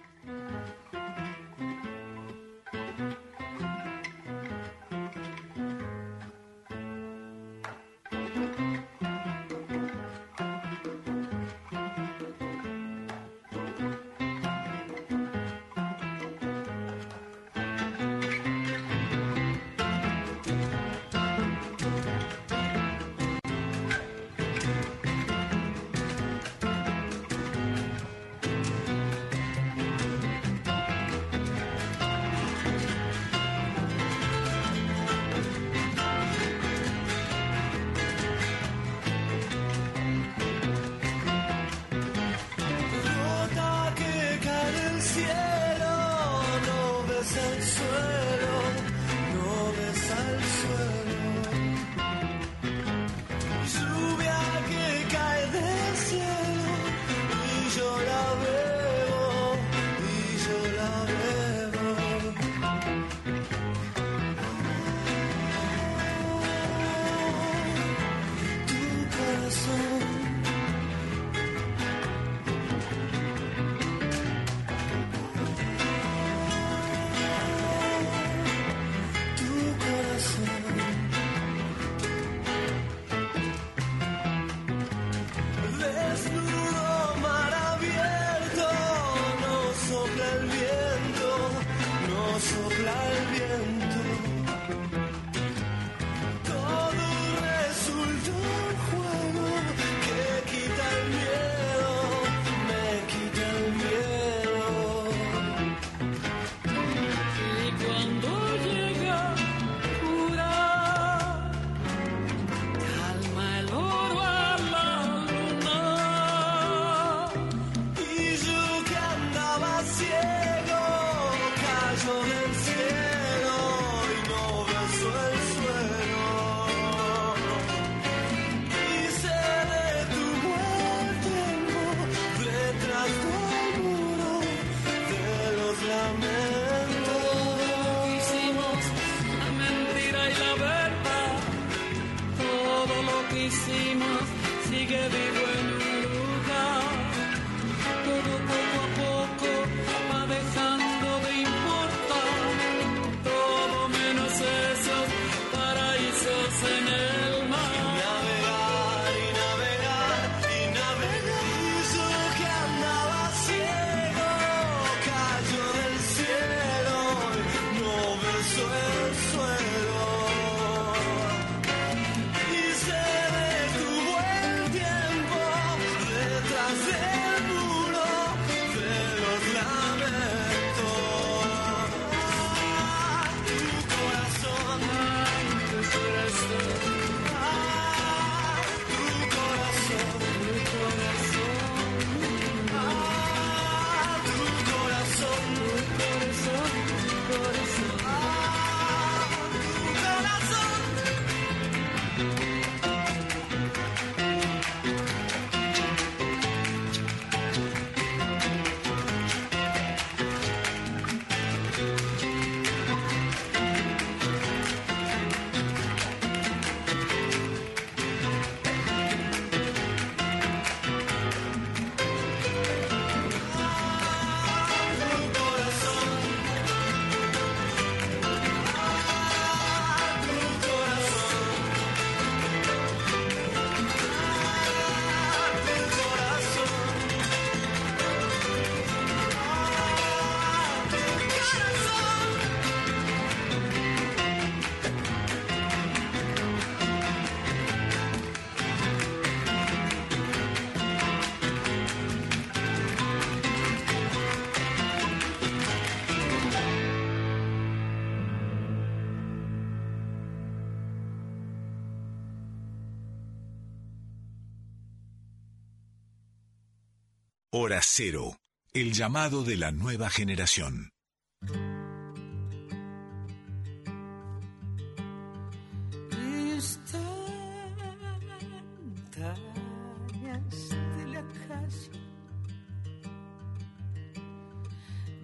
Hora 267.55 267.81
Cero, 267.83 268.35
el 268.73 268.93
llamado 268.93 269.43
de 269.43 269.57
la 269.57 269.71
nueva 269.71 270.09
generación. 270.09 270.89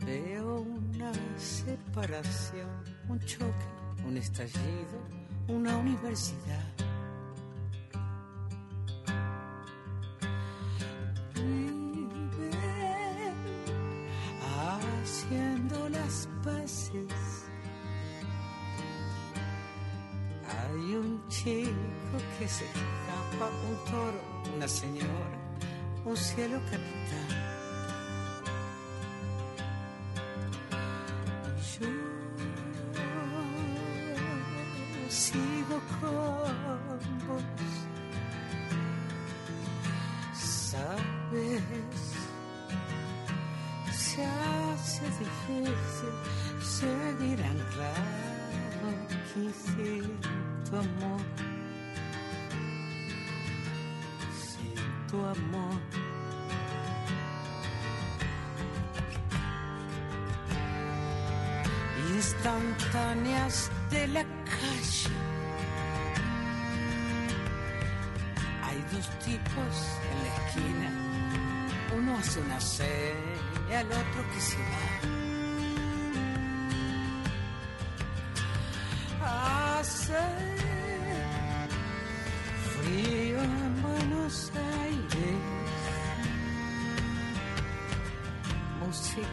Veo 0.05 0.61
una 0.61 1.11
separación, 1.35 2.69
un 3.07 3.19
choque, 3.21 3.65
un 4.05 4.17
estallido, 4.17 5.01
una 5.47 5.75
universidad 5.77 6.78
Yo 31.79 31.87
sigo 35.09 35.77
con 35.99 37.27
vos. 37.27 37.43
Sabes, 40.33 41.63
se 43.91 44.25
hace 44.25 45.05
difícil 45.05 46.13
seguir 46.61 47.43
anclado 47.43 48.85
aquí 48.93 49.51
sin 49.65 50.19
tu 50.69 50.75
amor. 50.77 51.21
Sin 54.37 55.07
tu 55.07 55.17
amor. 55.25 55.98
Instantáneas 62.15 63.71
de 63.91 64.07
la 64.07 64.23
calle. 64.23 65.09
Hay 68.63 68.77
dos 68.91 69.09
tipos 69.19 69.73
en 70.09 70.15
la 70.23 70.29
esquina. 70.35 70.89
Uno 71.97 72.17
hace 72.17 72.39
una 72.39 72.59
seña, 72.61 73.81
el 73.81 73.87
otro 73.87 74.21
que 74.33 74.41
se 74.41 74.57
va. 74.57 75.18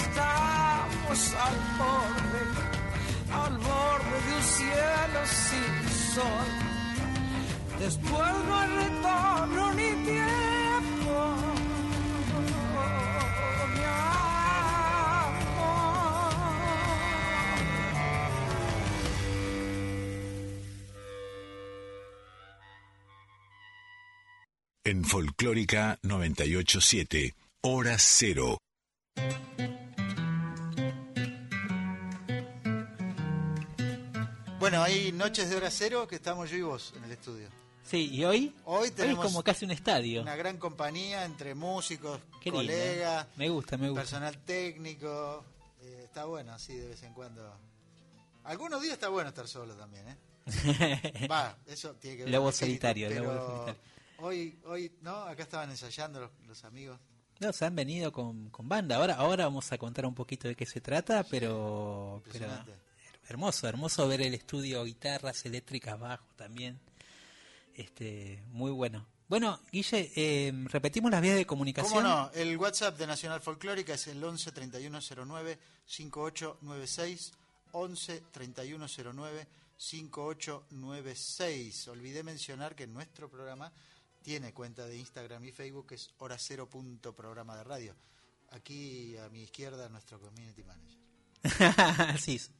estamos 0.00 1.34
al 1.46 1.56
borde, 1.78 2.42
al 3.32 3.58
borde 3.58 4.16
de 4.26 4.36
un 4.36 4.42
cielo 4.42 5.20
sin 5.26 5.72
sol. 6.14 6.48
Después 7.78 8.32
no 8.46 8.56
hay 8.58 8.68
retorno 8.68 9.74
ni 9.74 9.90
tiempo. 10.04 11.36
mi 13.68 13.86
En 24.84 25.04
Folclórica 25.04 25.98
987, 26.02 27.34
Hora 27.62 27.96
Cero. 27.98 28.58
Bueno, 34.58 34.82
hay 34.82 35.12
noches 35.12 35.50
de 35.50 35.56
hora 35.56 35.70
cero 35.70 36.06
que 36.08 36.16
estamos 36.16 36.50
yo 36.50 36.56
y 36.56 36.62
vos 36.62 36.92
en 36.96 37.04
el 37.04 37.12
estudio. 37.12 37.48
Sí, 37.84 38.08
y 38.12 38.24
hoy, 38.24 38.54
Hoy 38.64 38.88
es 38.88 38.94
tenemos 38.94 39.24
como 39.24 39.42
casi 39.44 39.64
un 39.64 39.70
estadio. 39.70 40.22
Una 40.22 40.34
gran 40.34 40.56
compañía 40.58 41.24
entre 41.24 41.54
músicos, 41.54 42.20
Qué 42.40 42.50
lindo. 42.50 42.58
colegas, 42.66 43.26
Me 43.36 43.48
gusta, 43.48 43.76
me 43.76 43.88
gusta. 43.88 44.00
personal 44.02 44.38
técnico. 44.38 45.44
Eh, 45.82 46.02
está 46.04 46.24
bueno 46.24 46.52
así 46.52 46.74
de 46.74 46.88
vez 46.88 47.02
en 47.02 47.12
cuando. 47.12 47.56
Algunos 48.44 48.80
días 48.82 48.94
está 48.94 49.08
bueno 49.08 49.28
estar 49.28 49.46
solo 49.46 49.74
también, 49.74 50.08
¿eh? 50.08 50.16
Va, 51.30 51.56
eso 51.66 51.94
tiene 51.94 52.16
que 52.18 52.22
ver 52.24 52.32
Lobo 52.32 52.50
solitario, 52.52 53.08
lobo 53.10 53.20
pero 53.28 53.46
solitario. 53.46 53.80
Hoy, 54.18 54.58
hoy, 54.64 54.92
¿no? 55.02 55.14
Acá 55.24 55.42
estaban 55.42 55.70
ensayando 55.70 56.20
los, 56.20 56.30
los 56.46 56.64
amigos. 56.64 56.98
No, 57.40 57.52
se 57.52 57.66
han 57.66 57.76
venido 57.76 58.10
con, 58.10 58.48
con 58.50 58.68
banda. 58.68 58.96
Ahora, 58.96 59.14
ahora 59.16 59.44
vamos 59.44 59.70
a 59.70 59.78
contar 59.78 60.06
un 60.06 60.14
poquito 60.14 60.48
de 60.48 60.54
qué 60.56 60.64
se 60.66 60.80
trata, 60.80 61.22
pero. 61.24 62.22
Hermoso, 63.28 63.68
hermoso 63.68 64.08
ver 64.08 64.22
el 64.22 64.34
estudio, 64.34 64.84
guitarras 64.84 65.44
eléctricas, 65.46 65.98
bajo 65.98 66.26
también. 66.36 66.80
Este, 67.74 68.42
muy 68.48 68.70
bueno. 68.70 69.06
Bueno, 69.28 69.60
Guille, 69.72 70.12
eh, 70.14 70.52
repetimos 70.66 71.10
las 71.10 71.20
vías 71.20 71.36
de 71.36 71.46
comunicación. 71.46 72.02
¿Cómo 72.02 72.08
no? 72.08 72.30
El 72.32 72.56
WhatsApp 72.56 72.96
de 72.96 73.08
Nacional 73.08 73.40
Folclórica 73.40 73.94
es 73.94 74.06
el 74.06 74.22
11 74.22 74.52
3109 74.52 75.58
5896. 75.84 77.32
11 77.72 78.22
3109 78.30 79.48
5896. 79.76 81.88
Olvidé 81.88 82.22
mencionar 82.22 82.76
que 82.76 82.86
nuestro 82.86 83.28
programa 83.28 83.72
tiene 84.22 84.54
cuenta 84.54 84.86
de 84.86 84.96
Instagram 84.96 85.44
y 85.44 85.52
Facebook, 85.52 85.88
que 85.88 85.96
es 85.96 86.10
hora 86.18 86.38
cero 86.38 86.70
punto 86.70 87.14
programa 87.14 87.56
de 87.56 87.64
radio. 87.64 87.96
Aquí 88.50 89.16
a 89.18 89.28
mi 89.28 89.42
izquierda 89.42 89.88
nuestro 89.88 90.20
community 90.20 90.62
manager. 90.62 90.98
Así 92.14 92.36
es. 92.36 92.52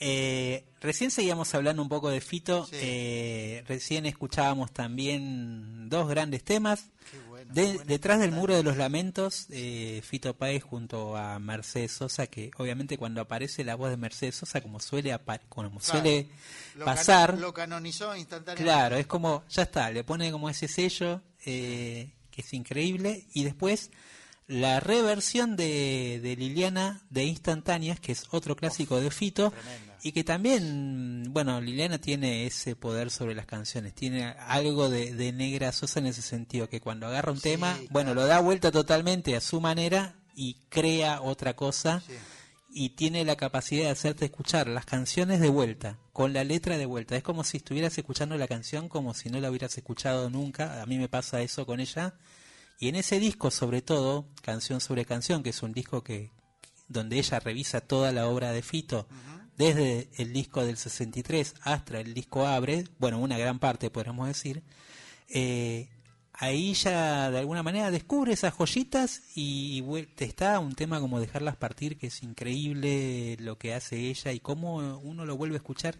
Eh, 0.00 0.64
recién 0.80 1.10
seguíamos 1.10 1.52
hablando 1.54 1.82
un 1.82 1.88
poco 1.88 2.08
de 2.10 2.20
Fito. 2.20 2.66
Sí. 2.66 2.76
eh, 2.80 3.64
recién 3.66 4.06
escuchábamos 4.06 4.72
también 4.72 5.88
dos 5.88 6.08
grandes 6.08 6.44
temas. 6.44 6.86
Qué 7.10 7.18
bueno. 7.28 7.52
De- 7.52 7.78
qué 7.78 7.84
detrás 7.84 8.20
del 8.20 8.30
muro 8.32 8.54
de 8.54 8.62
los 8.62 8.76
lamentos, 8.76 9.46
eh, 9.50 10.00
Fito 10.04 10.34
Páez 10.36 10.62
junto 10.62 11.16
a 11.16 11.38
Mercedes 11.38 11.92
Sosa, 11.92 12.26
que 12.26 12.50
obviamente 12.58 12.96
cuando 12.98 13.20
aparece 13.20 13.64
la 13.64 13.74
voz 13.74 13.90
de 13.90 13.96
Mercedes 13.96 14.36
Sosa, 14.36 14.60
como 14.60 14.78
suele, 14.78 15.18
como 15.48 15.68
Claro. 15.70 15.80
suele 15.80 16.28
Lo 16.76 16.84
cano- 16.84 16.96
pasar, 16.96 17.38
Lo 17.38 17.52
canonizó 17.54 18.14
instantáneamente. 18.14 18.62
claro, 18.64 18.96
es 18.96 19.06
como, 19.06 19.42
ya 19.48 19.62
está, 19.62 19.90
le 19.90 20.04
pone 20.04 20.30
como 20.30 20.48
ese 20.50 20.68
sello 20.68 21.22
eh, 21.46 22.10
que 22.30 22.42
es 22.42 22.52
increíble, 22.52 23.24
y 23.32 23.42
después 23.44 23.90
la 24.48 24.80
reversión 24.80 25.56
de, 25.56 26.20
de 26.22 26.34
Liliana 26.36 27.02
de 27.10 27.24
Instantáneas, 27.24 28.00
que 28.00 28.12
es 28.12 28.24
otro 28.30 28.56
clásico 28.56 28.98
de 29.00 29.10
Fito, 29.10 29.50
Tremenda. 29.50 29.98
y 30.02 30.12
que 30.12 30.24
también, 30.24 31.24
bueno, 31.30 31.60
Liliana 31.60 31.98
tiene 31.98 32.46
ese 32.46 32.74
poder 32.74 33.10
sobre 33.10 33.34
las 33.34 33.46
canciones, 33.46 33.94
tiene 33.94 34.24
algo 34.24 34.88
de, 34.88 35.14
de 35.14 35.32
negra 35.32 35.70
sosa 35.72 36.00
en 36.00 36.06
ese 36.06 36.22
sentido, 36.22 36.68
que 36.68 36.80
cuando 36.80 37.06
agarra 37.06 37.30
un 37.32 37.38
Sí, 37.38 37.44
tema, 37.44 37.74
claro. 37.74 37.88
bueno, 37.90 38.14
lo 38.14 38.26
da 38.26 38.40
vuelta 38.40 38.72
totalmente 38.72 39.36
a 39.36 39.40
su 39.40 39.60
manera 39.60 40.14
y 40.34 40.54
crea 40.70 41.20
otra 41.20 41.54
cosa. 41.54 42.02
Sí. 42.06 42.14
y 42.70 42.90
tiene 42.90 43.24
la 43.24 43.34
capacidad 43.36 43.84
de 43.84 43.90
hacerte 43.90 44.26
escuchar 44.26 44.68
las 44.68 44.84
canciones 44.84 45.40
de 45.40 45.48
vuelta, 45.48 45.98
con 46.12 46.32
la 46.32 46.44
letra 46.44 46.76
de 46.78 46.84
vuelta. 46.86 47.16
Es 47.16 47.22
como 47.22 47.42
si 47.42 47.56
estuvieras 47.56 47.96
escuchando 47.98 48.36
la 48.36 48.46
canción 48.46 48.88
como 48.88 49.14
si 49.14 49.30
no 49.30 49.40
la 49.40 49.50
hubieras 49.50 49.76
escuchado 49.78 50.28
nunca. 50.30 50.80
A 50.82 50.86
mí 50.86 50.98
me 50.98 51.08
pasa 51.08 51.40
eso 51.40 51.64
con 51.66 51.80
ella. 51.80 52.14
Y 52.78 52.88
en 52.88 52.94
ese 52.94 53.18
disco, 53.18 53.50
sobre 53.50 53.82
todo, 53.82 54.28
Canción 54.42 54.80
sobre 54.80 55.04
Canción, 55.04 55.42
que 55.42 55.50
es 55.50 55.62
un 55.62 55.72
disco 55.72 56.04
que 56.04 56.30
donde 56.86 57.18
ella 57.18 57.40
revisa 57.40 57.80
toda 57.80 58.12
la 58.12 58.28
obra 58.28 58.52
de 58.52 58.62
Fito, 58.62 59.08
desde 59.56 60.08
el 60.16 60.32
disco 60.32 60.64
del 60.64 60.76
63 60.76 61.54
hasta 61.62 62.00
el 62.00 62.14
disco 62.14 62.46
Abre, 62.46 62.84
bueno, 62.98 63.18
una 63.18 63.36
gran 63.36 63.58
parte 63.58 63.90
podríamos 63.90 64.28
decir, 64.28 64.62
eh, 65.28 65.88
ahí 66.32 66.72
ya 66.74 67.30
de 67.32 67.40
alguna 67.40 67.64
manera 67.64 67.90
descubre 67.90 68.32
esas 68.32 68.54
joyitas 68.54 69.22
y 69.34 69.82
te 70.14 70.24
está 70.24 70.60
un 70.60 70.74
tema 70.76 71.00
como 71.00 71.18
dejarlas 71.18 71.56
partir, 71.56 71.98
que 71.98 72.06
es 72.06 72.22
increíble 72.22 73.36
lo 73.40 73.58
que 73.58 73.74
hace 73.74 74.08
ella 74.08 74.32
y 74.32 74.38
cómo 74.38 74.76
uno 75.00 75.26
lo 75.26 75.36
vuelve 75.36 75.56
a 75.56 75.58
escuchar 75.58 75.98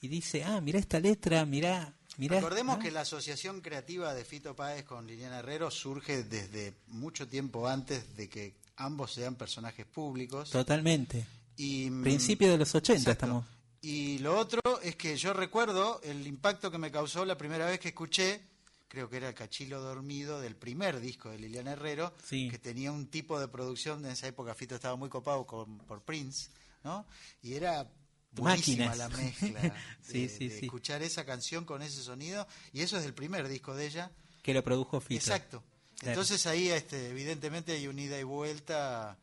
y 0.00 0.08
dice, 0.08 0.44
ah, 0.44 0.60
mira 0.60 0.78
esta 0.78 1.00
letra, 1.00 1.46
mira... 1.46 1.94
Recordemos 2.18 2.78
que 2.78 2.90
la 2.90 3.02
asociación 3.02 3.60
creativa 3.60 4.12
de 4.12 4.24
Fito 4.24 4.56
Páez 4.56 4.84
con 4.84 5.06
Liliana 5.06 5.38
Herrero 5.38 5.70
surge 5.70 6.24
desde 6.24 6.74
mucho 6.88 7.28
tiempo 7.28 7.68
antes 7.68 8.16
de 8.16 8.28
que 8.28 8.56
ambos 8.76 9.12
sean 9.12 9.36
personajes 9.36 9.86
públicos. 9.86 10.50
Totalmente. 10.50 11.24
Y, 11.56 11.88
mm, 11.90 12.02
Principio 12.02 12.50
de 12.50 12.58
los 12.58 12.74
80 12.74 12.92
exacto. 12.92 13.10
estamos. 13.12 13.44
Y 13.80 14.18
lo 14.18 14.36
otro 14.36 14.60
es 14.82 14.96
que 14.96 15.16
yo 15.16 15.32
recuerdo 15.32 16.00
el 16.02 16.26
impacto 16.26 16.70
que 16.70 16.78
me 16.78 16.90
causó 16.90 17.24
la 17.24 17.38
primera 17.38 17.66
vez 17.66 17.78
que 17.78 17.88
escuché, 17.88 18.40
creo 18.88 19.08
que 19.08 19.18
era 19.18 19.28
el 19.28 19.34
Cachilo 19.34 19.80
Dormido 19.80 20.40
del 20.40 20.56
primer 20.56 20.98
disco 20.98 21.30
de 21.30 21.38
Liliana 21.38 21.72
Herrero, 21.72 22.12
Sí. 22.24 22.48
que 22.50 22.58
tenía 22.58 22.90
un 22.90 23.06
tipo 23.06 23.38
de 23.38 23.46
producción, 23.46 24.04
en 24.04 24.10
esa 24.10 24.26
época 24.26 24.54
Fito 24.56 24.74
estaba 24.74 24.96
muy 24.96 25.08
copado 25.08 25.46
con, 25.46 25.78
por 25.78 26.02
Prince, 26.02 26.50
¿no? 26.82 27.06
Y 27.42 27.54
era 27.54 27.88
buenísima 28.32 28.86
Máquinas. 28.86 28.98
la 28.98 29.08
mezcla 29.08 29.60
de, 29.62 29.72
Sí, 30.02 30.28
sí, 30.28 30.48
de 30.48 30.58
sí. 30.58 30.64
escuchar 30.66 31.02
esa 31.02 31.24
canción 31.24 31.64
con 31.64 31.82
ese 31.82 32.02
sonido, 32.02 32.46
y 32.72 32.82
eso 32.82 32.96
es 32.96 33.02
del 33.04 33.14
primer 33.14 33.48
disco 33.48 33.74
de 33.74 33.86
ella. 33.86 34.10
Que 34.42 34.54
lo 34.54 34.62
produjo 34.64 35.00
Fito. 35.00 35.20
Exacto. 35.20 35.62
Claro. 35.98 36.12
Entonces 36.12 36.46
ahí 36.46 36.68
este, 36.68 37.08
evidentemente 37.10 37.72
hay 37.72 37.88
un 37.88 37.98
ida 37.98 38.18
y 38.18 38.22
vuelta, 38.22 39.18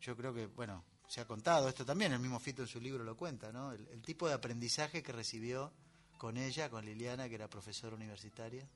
yo 0.00 0.16
creo 0.16 0.32
que, 0.32 0.46
bueno, 0.46 0.84
se 1.08 1.20
ha 1.20 1.26
contado 1.26 1.68
esto 1.68 1.84
también, 1.84 2.12
el 2.12 2.20
mismo 2.20 2.38
Fito 2.38 2.62
en 2.62 2.68
su 2.68 2.80
libro 2.80 3.02
lo 3.04 3.16
cuenta, 3.16 3.52
¿no? 3.52 3.72
El, 3.72 3.86
el 3.88 4.02
tipo 4.02 4.28
de 4.28 4.34
aprendizaje 4.34 5.02
que 5.02 5.12
recibió 5.12 5.72
con 6.18 6.36
ella, 6.36 6.70
con 6.70 6.84
Liliana, 6.84 7.28
que 7.28 7.34
era 7.34 7.48
profesora 7.50 7.96
universitaria 7.96 8.66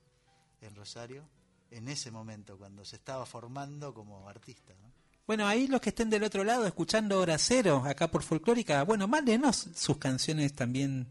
en 0.61 0.75
Rosario, 0.75 1.29
en 1.71 1.89
ese 1.89 2.11
momento, 2.11 2.59
cuando 2.59 2.85
se 2.85 2.97
estaba 2.97 3.25
formando 3.25 3.95
como 3.95 4.29
artista, 4.29 4.75
¿no? 4.83 4.88
Bueno, 5.29 5.47
ahí 5.47 5.67
los 5.67 5.83
que 5.83 5.91
estén 5.91 6.09
del 6.09 6.25
otro 6.25 6.43
lado 6.43 6.67
escuchando 6.67 7.21
Hora 7.21 7.37
Cero, 7.37 7.83
acá 7.85 8.11
por 8.11 8.23
Folclórica, 8.23 8.83
bueno, 8.85 9.07
mándenos 9.07 9.67
sus 9.77 9.99
canciones 9.99 10.55
también 10.55 11.07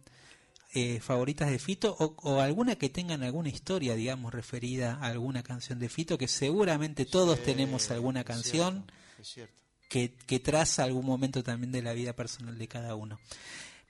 eh, 0.73 0.99
favoritas 1.01 1.51
de 1.51 1.59
Fito 1.59 1.95
o, 1.99 2.15
o 2.23 2.41
alguna 2.41 2.77
que 2.77 2.89
tengan 2.89 3.21
alguna 3.21 3.49
historia, 3.49 3.93
digamos, 3.93 4.33
referida 4.33 4.97
a 4.99 5.09
alguna 5.09 5.43
canción 5.43 5.77
de 5.77 5.87
Fito, 5.87 6.17
que 6.17 6.27
seguramente 6.27 7.05
todos 7.05 7.43
tenemos 7.43 7.91
alguna 7.91 8.21
es 8.21 8.25
canción 8.25 8.85
cierto, 8.87 9.21
es 9.21 9.27
cierto. 9.27 9.53
que, 9.87 10.15
que 10.25 10.39
traza 10.39 10.83
algún 10.83 11.05
momento 11.05 11.43
también 11.43 11.71
de 11.71 11.83
la 11.83 11.93
vida 11.93 12.13
personal 12.13 12.57
de 12.57 12.67
cada 12.67 12.95
uno. 12.95 13.19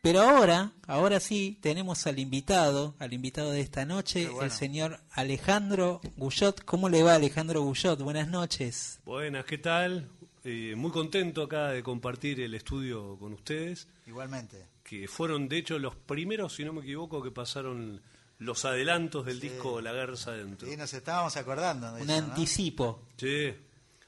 Pero 0.02 0.22
ahora, 0.22 0.74
ahora 0.88 1.22
sí, 1.22 1.58
tenemos 1.62 2.06
al 2.06 2.20
invitado, 2.20 2.96
al 3.00 3.14
invitado 3.14 3.52
de 3.52 3.62
esta 3.62 3.86
noche, 3.86 4.28
bueno. 4.28 4.44
el 4.44 4.52
señor 4.52 5.00
Alejandro 5.12 6.02
Guyot. 6.18 6.66
¿Cómo 6.66 6.90
le 6.90 7.02
va 7.02 7.16
Alejandro 7.16 7.62
Guyot? 7.64 8.02
Buenas 8.02 8.28
noches. 8.28 9.00
Buenas, 9.06 9.46
¿qué 9.46 9.58
tal? 9.58 10.10
Eh, 10.50 10.76
muy 10.78 10.92
contento 10.92 11.44
acá 11.44 11.72
de 11.72 11.84
compartir 11.84 12.40
el 12.40 12.54
estudio 12.54 13.18
con 13.20 13.34
ustedes, 13.34 13.86
Igualmente. 14.06 14.66
que 14.82 15.06
fueron 15.10 15.50
de 15.50 15.58
hecho 15.58 15.78
los 15.78 15.94
primeros, 15.98 16.56
si 16.56 16.64
no 16.64 16.72
me 16.72 16.80
equivoco, 16.80 17.22
que 17.22 17.32
pasaron 17.32 18.02
los 18.40 18.64
adelantos 18.64 19.26
del 19.26 19.42
disco 19.42 19.82
La 19.82 19.92
Garza 19.92 20.32
Adentro. 20.32 20.66
Sí, 20.66 20.78
nos 20.78 20.94
estábamos 20.94 21.36
acordando 21.36 21.88
de 21.94 22.02
Un 22.02 22.10
eso, 22.10 22.22
¿no? 22.22 22.28
anticipo. 22.30 23.08
Sí, 23.18 23.54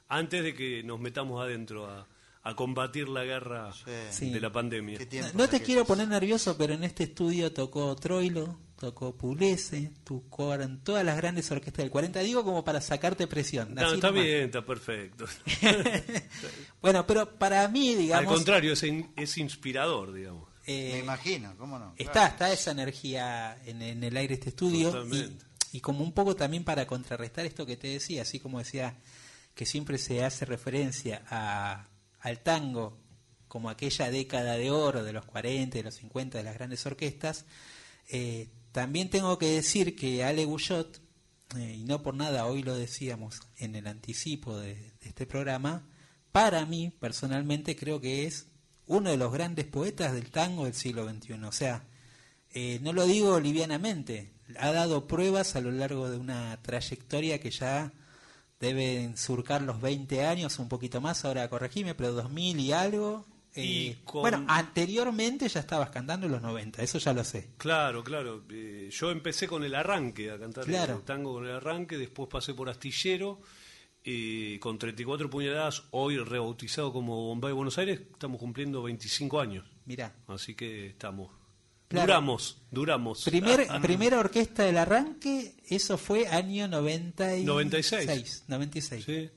antes 0.07 0.41
de 0.41 0.53
que 0.53 0.81
nos 0.81 0.97
metamos 1.01 1.43
adentro 1.43 1.87
a, 1.87 2.07
a 2.43 2.55
combatir 2.55 3.09
la 3.09 3.23
guerra 3.23 3.71
Sí. 4.11 4.31
de 4.31 4.39
la 4.39 4.51
pandemia. 4.51 4.97
No, 4.99 5.05
te 5.05 5.57
aquellos. 5.57 5.61
quiero 5.65 5.85
poner 5.85 6.07
nervioso, 6.07 6.57
pero 6.57 6.73
en 6.73 6.83
este 6.83 7.03
estudio 7.03 7.51
tocó 7.51 7.95
Troilo, 7.97 8.57
tocó 8.79 9.15
Pugliese, 9.17 9.91
tocaron 10.05 10.79
todas 10.81 11.03
las 11.03 11.17
grandes 11.17 11.51
orquestas 11.51 11.83
del 11.83 11.91
40, 11.91 12.19
digo 12.21 12.45
como 12.45 12.63
para 12.63 12.79
sacarte 12.79 13.27
presión. 13.27 13.75
No, 13.75 13.81
así 13.85 13.95
está 13.95 14.07
nomás. 14.07 14.23
bien, 14.23 14.43
está 14.45 14.65
perfecto. 14.65 15.25
Bueno, 16.81 17.05
pero 17.05 17.37
para 17.37 17.67
mí, 17.67 17.91
Al 17.93 17.97
digamos, 17.99 18.33
contrario, 18.33 18.73
es, 18.73 18.83
in- 18.83 19.11
es 19.17 19.37
inspirador, 19.37 20.13
digamos. 20.13 20.47
eh, 20.65 20.91
Me 20.93 20.99
imagino, 20.99 21.55
¿cómo 21.57 21.77
no? 21.77 21.93
está, 21.97 22.11
Claro. 22.13 22.27
está 22.31 22.53
esa 22.53 22.71
energía 22.71 23.57
en, 23.65 23.81
en 23.81 24.03
el 24.03 24.15
aire 24.15 24.29
de 24.29 24.33
este 24.35 24.49
estudio 24.51 25.05
y, 25.11 25.37
y 25.77 25.81
como 25.81 26.03
un 26.03 26.13
poco 26.13 26.35
también 26.37 26.63
para 26.63 26.87
contrarrestar 26.87 27.45
esto 27.45 27.65
que 27.65 27.75
te 27.75 27.89
decía, 27.89 28.21
así 28.21 28.39
como 28.39 28.59
decía 28.59 28.95
que 29.53 29.65
siempre 29.65 29.97
se 29.97 30.23
hace 30.23 30.45
referencia 30.45 31.23
a, 31.29 31.88
al 32.21 32.39
tango 32.39 32.97
como 33.47 33.69
aquella 33.69 34.11
década 34.11 34.57
de 34.57 34.71
oro 34.71 35.03
de 35.03 35.13
los 35.13 35.25
40, 35.25 35.77
de 35.77 35.83
los 35.83 35.95
50 35.95 36.37
de 36.37 36.43
las 36.43 36.55
grandes 36.55 36.85
orquestas, 36.85 37.45
eh, 38.09 38.47
también 38.71 39.09
tengo 39.09 39.37
que 39.37 39.47
decir 39.47 39.95
que 39.95 40.23
Ale 40.23 40.45
Guyot, 40.45 41.01
eh, 41.57 41.77
y 41.79 41.83
no 41.83 42.03
por 42.03 42.13
nada 42.13 42.45
hoy 42.45 42.61
lo 42.61 42.75
decíamos 42.75 43.41
en 43.57 43.75
el 43.75 43.87
anticipo 43.87 44.57
de, 44.57 44.93
este 45.01 45.25
programa, 45.25 45.87
para 46.31 46.65
mí 46.65 46.91
personalmente 46.99 47.75
creo 47.75 47.99
que 47.99 48.27
es 48.27 48.47
uno 48.85 49.09
de 49.09 49.17
los 49.17 49.33
grandes 49.33 49.65
poetas 49.65 50.13
del 50.13 50.29
tango 50.29 50.65
del 50.65 50.75
siglo 50.75 51.09
XXI. 51.09 51.33
O 51.43 51.51
sea, 51.51 51.87
eh, 52.51 52.79
no 52.83 52.93
lo 52.93 53.05
digo 53.05 53.39
livianamente, 53.39 54.31
ha 54.57 54.71
dado 54.71 55.07
pruebas 55.07 55.55
a 55.55 55.61
lo 55.61 55.71
largo 55.71 56.09
de 56.09 56.17
una 56.17 56.59
trayectoria 56.61 57.39
que 57.39 57.51
ya 57.51 57.93
deben 58.59 59.17
surcar 59.17 59.61
los 59.61 59.79
20 59.81 60.25
años, 60.25 60.59
un 60.59 60.67
poquito 60.69 60.99
más, 61.01 61.23
ahora 61.25 61.49
corregime, 61.49 61.95
pero 61.95 62.11
2000 62.13 62.59
y 62.59 62.71
algo. 62.73 63.25
eh, 63.55 63.63
Y 63.65 63.93
con- 64.05 64.21
Bueno, 64.21 64.45
anteriormente 64.47 65.47
ya 65.49 65.59
estabas 65.61 65.89
cantando 65.89 66.27
en 66.27 66.31
los 66.33 66.41
90, 66.41 66.83
eso 66.83 66.99
ya 66.99 67.13
lo 67.13 67.23
sé. 67.23 67.49
Claro, 67.57 68.03
claro. 68.03 68.43
Eh, 68.51 68.89
yo 68.91 69.09
empecé 69.11 69.47
con 69.47 69.63
el 69.63 69.73
arranque, 69.75 70.29
a 70.29 70.37
cantar 70.37 70.65
Claro. 70.65 70.97
el 70.97 71.01
tango 71.03 71.33
con 71.33 71.45
el 71.47 71.53
arranque, 71.55 71.97
después 71.97 72.29
pasé 72.29 72.53
por 72.53 72.69
Astillero, 72.69 73.41
eh, 74.03 74.59
con 74.61 74.77
34 74.77 75.29
puñaladas, 75.29 75.83
hoy 75.91 76.17
rebautizado 76.17 76.93
como 76.93 77.15
Bombay 77.27 77.51
Buenos 77.53 77.77
Aires, 77.79 78.01
estamos 78.11 78.39
cumpliendo 78.39 78.83
25 78.83 79.39
años. 79.41 79.65
Mirá. 79.85 80.13
Así 80.27 80.53
que 80.55 80.87
estamos. 80.87 81.31
Claro. 81.89 82.05
Duramos, 82.05 82.61
duramos. 82.71 83.23
Primer, 83.23 83.65
Ah, 83.69 83.79
primera 83.81 84.19
orquesta 84.19 84.63
del 84.63 84.77
arranque, 84.77 85.55
eso 85.67 85.97
fue 85.97 86.27
año 86.27 86.67
96. 86.67 87.45
96. 87.45 88.43
96. 88.47 89.03
sí. 89.05 89.29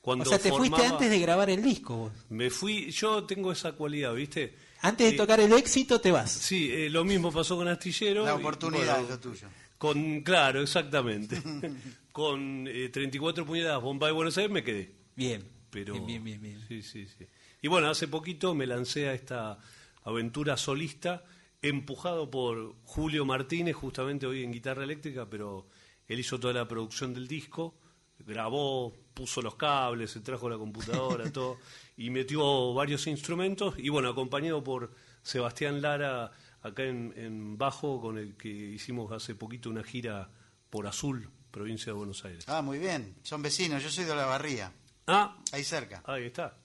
Cuando 0.00 0.22
o 0.24 0.26
sea, 0.26 0.38
te 0.38 0.50
fuiste 0.50 0.86
antes 0.86 1.10
de 1.10 1.18
grabar 1.18 1.50
el 1.50 1.62
disco 1.62 1.96
vos. 1.96 2.12
Me 2.30 2.48
fui, 2.48 2.90
yo 2.90 3.24
tengo 3.24 3.52
esa 3.52 3.72
cualidad, 3.72 4.14
¿viste? 4.14 4.54
Antes 4.80 5.08
de 5.08 5.14
Eh, 5.14 5.16
tocar 5.18 5.38
el 5.40 5.52
éxito 5.52 6.00
te 6.00 6.10
vas. 6.10 6.30
Sí, 6.30 6.70
eh, 6.72 6.88
lo 6.88 7.04
mismo 7.04 7.30
pasó 7.30 7.56
con 7.56 7.68
Astillero. 7.68 8.24
La 8.24 8.32
y, 8.32 8.36
oportunidad 8.36 9.00
bueno, 9.00 9.02
es 9.04 9.10
lo 9.10 9.18
tuyo. 9.20 9.48
Con, 9.76 10.22
claro, 10.22 10.62
exactamente. 10.62 11.36
con 12.12 12.66
eh, 12.68 12.88
34 12.88 13.44
puñaladas 13.44 13.82
Bombay 13.82 14.12
Buenos 14.12 14.38
Aires 14.38 14.50
me 14.50 14.64
quedé. 14.64 14.94
Bien. 15.14 15.44
Pero, 15.68 15.92
bien, 15.92 16.06
bien, 16.06 16.24
bien, 16.24 16.40
bien. 16.40 16.64
Sí, 16.68 16.80
sí, 16.82 17.06
sí. 17.06 17.26
Y 17.60 17.68
bueno, 17.68 17.90
hace 17.90 18.08
poquito 18.08 18.54
me 18.54 18.66
lancé 18.66 19.08
a 19.08 19.12
esta 19.12 19.58
aventura 20.04 20.56
solista, 20.56 21.22
empujado 21.62 22.30
por 22.30 22.74
Julio 22.84 23.24
Martínez, 23.24 23.74
justamente 23.76 24.26
hoy 24.26 24.44
en 24.44 24.52
guitarra 24.52 24.84
eléctrica, 24.84 25.28
pero 25.28 25.66
él 26.06 26.20
hizo 26.20 26.38
toda 26.38 26.54
la 26.54 26.68
producción 26.68 27.14
del 27.14 27.26
disco, 27.28 27.74
grabó, 28.20 28.94
puso 29.14 29.42
los 29.42 29.56
cables, 29.56 30.10
se 30.12 30.20
trajo 30.20 30.48
la 30.48 30.56
computadora, 30.58 31.30
todo, 31.32 31.58
y 31.96 32.10
metió 32.10 32.74
varios 32.74 33.06
instrumentos, 33.06 33.74
y 33.78 33.88
bueno, 33.88 34.08
acompañado 34.08 34.62
por 34.62 34.92
Sebastián 35.22 35.82
Lara, 35.82 36.30
acá 36.62 36.84
en, 36.84 37.12
en 37.16 37.58
Bajo, 37.58 38.00
con 38.00 38.18
el 38.18 38.36
que 38.36 38.48
hicimos 38.48 39.10
hace 39.12 39.34
poquito 39.34 39.68
una 39.70 39.82
gira 39.82 40.30
por 40.70 40.86
Azul, 40.86 41.28
provincia 41.50 41.86
de 41.92 41.98
Buenos 41.98 42.24
Aires. 42.24 42.44
Ah, 42.48 42.62
muy 42.62 42.78
bien. 42.78 43.16
Son 43.22 43.42
vecinos, 43.42 43.82
yo 43.82 43.90
soy 43.90 44.04
de 44.04 44.14
la 44.14 44.26
barría, 44.26 44.72
Ah, 45.06 45.36
ahí 45.52 45.64
cerca. 45.64 46.02
ahí 46.04 46.24
está. 46.24 46.56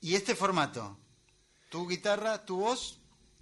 Y 0.00 0.14
este 0.14 0.34
formato, 0.36 0.96
tu 1.68 1.88
guitarra, 1.88 2.44
tu 2.46 2.58
voz, 2.60 3.00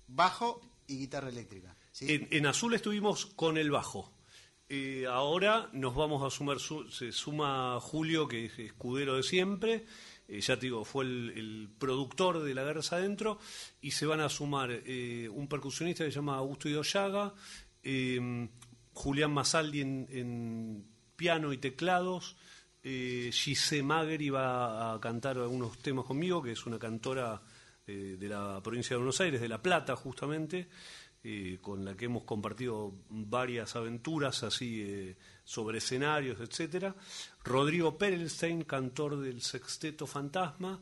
bajo 0.08 0.60
y 0.88 0.98
guitarra 0.98 1.28
eléctrica. 1.28 1.76
En, 2.00 2.46
Azul 2.46 2.74
estuvimos 2.74 3.26
con 3.26 3.56
el 3.58 3.70
bajo. 3.70 4.12
Eh, 4.68 5.06
ahora 5.08 5.70
nos 5.72 5.94
vamos 5.94 6.22
a 6.24 6.30
sumar, 6.36 6.58
su- 6.58 6.90
se 6.90 7.12
suma 7.12 7.78
Julio, 7.80 8.26
que 8.28 8.46
es 8.46 8.58
escudero 8.58 9.16
de 9.16 9.22
siempre, 9.22 9.86
eh, 10.28 10.40
ya 10.42 10.56
te 10.58 10.66
digo, 10.66 10.84
fue 10.84 11.04
el, 11.04 11.70
productor 11.78 12.42
de 12.42 12.54
La 12.54 12.62
Garza 12.64 12.96
Adentro, 12.96 13.38
y 13.80 13.92
se 13.92 14.04
van 14.04 14.20
a 14.20 14.28
sumar 14.28 14.70
eh, 14.70 15.28
un 15.32 15.48
percusionista 15.48 16.04
que 16.04 16.10
se 16.10 16.16
llama 16.16 16.36
Augusto 16.36 16.68
Idoyaga, 16.68 17.32
eh, 17.82 18.48
Julián 18.92 19.32
Masaldi 19.32 19.80
en, 19.80 20.06
en 20.10 20.84
piano 21.16 21.52
y 21.52 21.58
teclados, 21.58 22.36
eh, 22.82 23.30
Gise 23.32 23.82
Magri 23.82 24.28
va 24.30 24.92
a 24.94 25.00
cantar 25.00 25.38
algunos 25.38 25.78
temas 25.78 26.04
conmigo, 26.04 26.42
que 26.42 26.52
es 26.52 26.66
una 26.66 26.78
cantora 26.78 27.40
eh, 27.88 28.16
de 28.18 28.28
la 28.28 28.60
provincia 28.62 28.90
de 28.90 28.98
Buenos 28.98 29.20
Aires, 29.20 29.40
de 29.40 29.48
La 29.48 29.60
Plata 29.60 29.96
justamente, 29.96 30.68
eh, 31.24 31.58
con 31.60 31.84
la 31.84 31.96
que 31.96 32.04
hemos 32.04 32.22
compartido 32.22 32.92
varias 33.08 33.74
aventuras 33.74 34.44
así 34.44 34.82
eh, 34.82 35.16
sobre 35.42 35.78
escenarios, 35.78 36.40
etcétera. 36.40 36.94
Rodrigo 37.42 37.98
Perelstein, 37.98 38.62
cantor 38.62 39.18
del 39.18 39.42
Sexteto 39.42 40.06
Fantasma. 40.06 40.80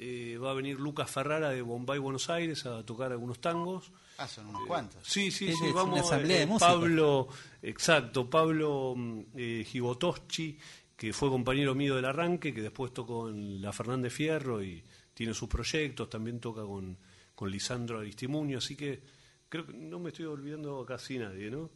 Eh, 0.00 0.38
va 0.38 0.52
a 0.52 0.54
venir 0.54 0.78
Lucas 0.78 1.10
Ferrara 1.10 1.50
de 1.50 1.60
Bombay, 1.60 1.98
Buenos 1.98 2.30
Aires, 2.30 2.64
a 2.66 2.86
tocar 2.86 3.10
algunos 3.10 3.40
tangos. 3.40 3.90
Ah, 4.18 4.28
son 4.28 4.46
unos 4.46 4.64
cuantos. 4.64 5.00
Sí, 5.04 5.32
sí, 5.32 5.52
sí, 5.52 5.72
vamos. 5.74 5.94
una 5.94 6.02
asamblea 6.02 6.46
de. 6.46 6.58
Pablo, 6.58 7.28
exacto, 7.60 8.30
Pablo 8.30 8.94
mm, 8.96 9.20
eh, 9.34 9.64
Gibotoschi, 9.66 10.56
que 10.96 11.12
fue 11.12 11.30
compañero 11.30 11.74
mío 11.74 11.96
del 11.96 12.04
arranque, 12.04 12.54
que 12.54 12.62
después 12.62 12.92
tocó 12.92 13.28
en 13.28 13.60
la 13.60 13.72
Fernández 13.72 14.12
Fierro 14.12 14.62
y 14.62 14.84
tiene 15.18 15.34
sus 15.34 15.48
proyectos, 15.48 16.08
también 16.08 16.38
toca 16.38 16.62
con, 16.62 16.96
con 17.34 17.50
Lisandro 17.50 17.98
Aristimuño, 17.98 18.58
así 18.58 18.76
que 18.76 19.02
creo 19.48 19.66
que 19.66 19.72
no 19.72 19.98
me 19.98 20.10
estoy 20.10 20.26
olvidando 20.26 20.86
casi 20.86 21.18
nadie, 21.18 21.50
¿no? 21.50 21.70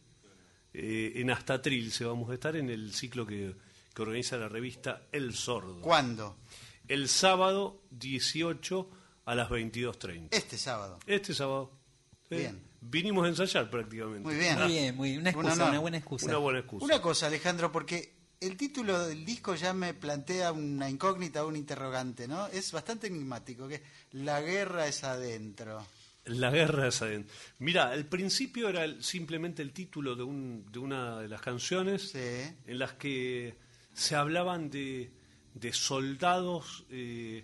Eh, 0.73 1.11
en 1.17 1.29
Astatril 1.29 1.91
se 1.91 2.05
vamos 2.05 2.29
a 2.29 2.35
estar 2.35 2.55
en 2.55 2.69
el 2.69 2.93
ciclo 2.93 3.27
que, 3.27 3.53
que 3.93 4.01
organiza 4.01 4.37
la 4.37 4.47
revista 4.47 5.07
El 5.11 5.33
Sordo. 5.33 5.81
¿Cuándo? 5.81 6.37
El 6.87 7.09
sábado 7.09 7.81
18 7.91 8.89
a 9.25 9.35
las 9.35 9.49
22.30. 9.49 10.29
Este 10.31 10.57
sábado. 10.57 10.99
Este 11.05 11.33
sábado. 11.33 11.69
Sí. 12.29 12.35
Bien. 12.35 12.63
Vinimos 12.79 13.25
a 13.25 13.27
ensayar 13.27 13.69
prácticamente. 13.69 14.21
Muy 14.21 14.35
bien. 14.35 14.57
Muy 14.57 14.67
bien, 14.69 14.95
muy 14.95 15.17
una 15.17 15.21
Un 15.31 15.35
excusa, 15.35 15.53
honor. 15.55 15.69
una 15.69 15.79
buena 15.79 15.97
excusa. 15.97 16.25
Una 16.27 16.37
buena 16.37 16.59
excusa. 16.59 16.85
Una 16.85 17.01
cosa, 17.01 17.27
Alejandro, 17.27 17.73
porque 17.73 18.22
el 18.45 18.57
título 18.57 19.07
del 19.07 19.25
disco 19.25 19.55
ya 19.55 19.73
me 19.73 19.93
plantea 19.93 20.51
una 20.51 20.89
incógnita, 20.89 21.45
un 21.45 21.55
interrogante, 21.55 22.27
¿no? 22.27 22.47
Es 22.47 22.71
bastante 22.71 23.07
enigmático, 23.07 23.67
que 23.67 23.81
La 24.11 24.41
guerra 24.41 24.87
es 24.87 25.03
adentro. 25.03 25.85
La 26.25 26.51
guerra 26.51 26.87
es 26.87 27.01
adentro. 27.01 27.33
Mira, 27.59 27.89
al 27.89 28.05
principio 28.05 28.69
era 28.69 28.83
el- 28.85 29.03
simplemente 29.03 29.61
el 29.61 29.73
título 29.73 30.15
de, 30.15 30.23
un- 30.23 30.65
de 30.71 30.79
una 30.79 31.19
de 31.19 31.27
las 31.27 31.41
canciones 31.41 32.09
Sí. 32.11 32.19
en 32.19 32.79
las 32.79 32.93
que 32.93 33.55
se 33.93 34.15
hablaban 34.15 34.69
de, 34.69 35.11
de 35.53 35.73
soldados 35.73 36.85
eh, 36.89 37.43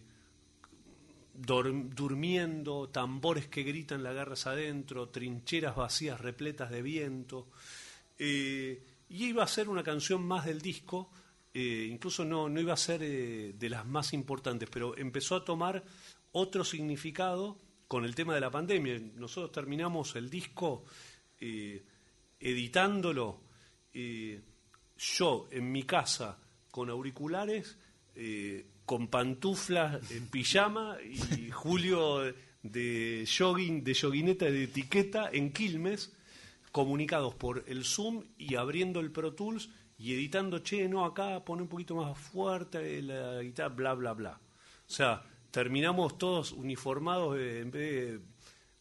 durmiendo, 1.33 2.89
tambores 2.89 3.47
que 3.47 3.63
gritan 3.63 4.03
la 4.03 4.13
guerra 4.13 4.33
es 4.33 4.45
adentro, 4.47 5.09
trincheras 5.09 5.75
vacías 5.75 6.19
repletas 6.19 6.69
de 6.69 6.81
viento. 6.81 7.47
Eh, 8.17 8.81
y 9.09 9.25
iba 9.25 9.43
a 9.43 9.47
ser 9.47 9.69
una 9.69 9.83
canción 9.83 10.23
más 10.23 10.45
del 10.45 10.61
disco, 10.61 11.09
eh, 11.53 11.87
incluso 11.89 12.23
no, 12.23 12.47
no 12.47 12.61
iba 12.61 12.73
a 12.73 12.77
ser 12.77 13.01
eh, 13.03 13.53
de 13.57 13.69
las 13.69 13.85
más 13.85 14.13
importantes, 14.13 14.69
pero 14.71 14.95
empezó 14.97 15.35
a 15.35 15.43
tomar 15.43 15.83
otro 16.31 16.63
significado 16.63 17.57
con 17.87 18.05
el 18.05 18.13
tema 18.13 18.35
de 18.35 18.41
la 18.41 18.51
pandemia. 18.51 18.99
Nosotros 19.15 19.51
terminamos 19.51 20.15
el 20.15 20.29
disco 20.29 20.85
eh, 21.39 21.83
editándolo, 22.39 23.41
yo 23.91 25.47
en 25.51 25.71
mi 25.71 25.83
casa 25.83 26.37
con 26.71 26.89
auriculares, 26.89 27.77
con 28.85 29.07
pantuflas, 29.07 30.11
en 30.11 30.27
pijama, 30.27 30.97
y 31.01 31.49
Julio 31.49 32.21
de 32.61 33.27
jogging, 33.27 33.83
de 33.83 33.95
joguineta 33.95 34.45
de 34.45 34.63
etiqueta 34.65 35.29
en 35.33 35.51
Quilmes, 35.51 36.13
comunicados 36.71 37.36
por 37.36 37.63
el 37.67 37.84
Zoom 37.86 38.25
y 38.38 38.55
abriendo 38.55 38.99
el 38.99 39.12
Pro 39.12 39.34
Tools 39.34 39.69
y 39.97 40.13
editando, 40.13 40.60
che, 40.60 40.88
no, 40.88 41.05
acá 41.05 41.43
pone 41.43 41.62
un 41.62 41.67
poquito 41.67 41.95
más 41.95 42.17
fuerte 42.17 43.01
la 43.01 43.41
guitarra, 43.41 43.75
bla, 43.75 43.93
bla, 43.93 44.13
bla. 44.13 44.39
O 44.88 44.91
sea, 44.91 45.23
terminamos 45.51 46.17
todos 46.17 46.51
uniformados, 46.51 47.38
eh, 47.38 47.60
en 47.60 47.71
vez 47.71 47.82
de 47.82 48.19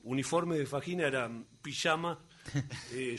uniforme 0.05 0.57
de 0.57 0.67
fajina 0.67 1.07
eran 1.07 1.47
pijama, 1.61 2.21
eh, 2.93 3.17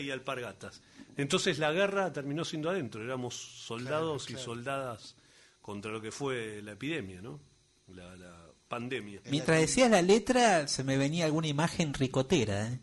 y 0.00 0.10
alpargatas. 0.10 0.82
Entonces 1.16 1.58
la 1.58 1.72
guerra 1.72 2.12
terminó 2.12 2.44
siendo 2.44 2.70
adentro, 2.70 3.02
éramos 3.02 3.34
soldados 3.34 4.30
y 4.30 4.36
soldadas 4.36 5.16
contra 5.60 5.90
lo 5.90 6.00
que 6.00 6.10
fue 6.10 6.62
la 6.62 6.72
epidemia, 6.72 7.20
¿no? 7.20 7.40
La, 7.88 8.16
la 8.16 8.52
pandemia. 8.68 9.20
Mientras 9.30 9.60
decías 9.60 9.90
la 9.90 10.00
letra, 10.00 10.66
se 10.66 10.82
me 10.82 10.96
venía 10.96 11.26
alguna 11.26 11.46
imagen 11.46 11.92
ricotera. 11.92 12.68
¿eh? 12.68 12.80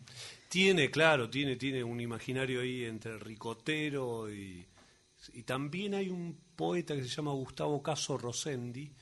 Tiene, 0.50 0.90
claro, 0.90 1.30
tiene, 1.30 1.54
tiene 1.54 1.84
un 1.84 2.00
imaginario 2.00 2.60
ahí 2.60 2.84
entre 2.84 3.16
ricotero 3.18 4.28
y, 4.28 4.66
y 5.32 5.42
también 5.44 5.94
hay 5.94 6.08
un 6.08 6.36
poeta 6.56 6.96
que 6.96 7.02
se 7.02 7.08
llama 7.08 7.30
Gustavo 7.30 7.80
Caso 7.80 8.18
Rosendi 8.18 8.92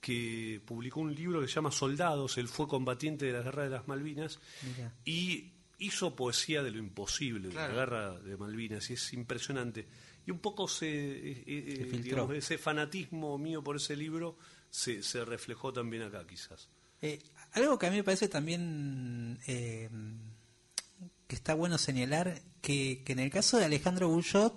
que 0.00 0.60
publicó 0.64 1.00
un 1.00 1.12
libro 1.12 1.40
que 1.40 1.48
se 1.48 1.54
llama 1.54 1.72
Soldados, 1.72 2.38
él 2.38 2.46
fue 2.46 2.68
combatiente 2.68 3.26
de 3.26 3.32
la 3.32 3.42
guerra 3.42 3.64
de 3.64 3.70
las 3.70 3.88
Malvinas 3.88 4.38
Mira. 4.62 4.94
y 5.04 5.50
hizo 5.78 6.14
poesía 6.14 6.62
de 6.62 6.70
lo 6.70 6.78
imposible, 6.78 7.48
de 7.48 7.54
la 7.54 7.66
guerra 7.66 8.20
de 8.20 8.36
Malvinas, 8.36 8.88
y 8.90 8.92
es 8.92 9.12
impresionante. 9.12 9.88
Y 10.24 10.30
un 10.30 10.38
poco 10.38 10.68
se, 10.68 10.86
eh, 10.86 11.44
eh, 11.48 11.88
Se 11.90 11.98
digamos, 11.98 12.32
ese 12.36 12.58
fanatismo 12.58 13.36
mío 13.38 13.60
por 13.64 13.74
ese 13.74 13.96
libro 13.96 14.38
se, 14.70 15.02
se 15.02 15.24
reflejó 15.24 15.72
también 15.72 16.04
acá, 16.04 16.24
quizás. 16.24 16.68
Eh, 17.02 17.18
algo 17.54 17.76
que 17.76 17.86
a 17.86 17.90
mí 17.90 17.96
me 17.96 18.04
parece 18.04 18.28
también 18.28 19.38
eh, 19.46 19.90
que 21.26 21.34
está 21.34 21.54
bueno 21.54 21.78
señalar, 21.78 22.42
que, 22.60 23.02
que 23.04 23.12
en 23.12 23.18
el 23.18 23.30
caso 23.30 23.58
de 23.58 23.64
Alejandro 23.64 24.08
Bullot, 24.08 24.54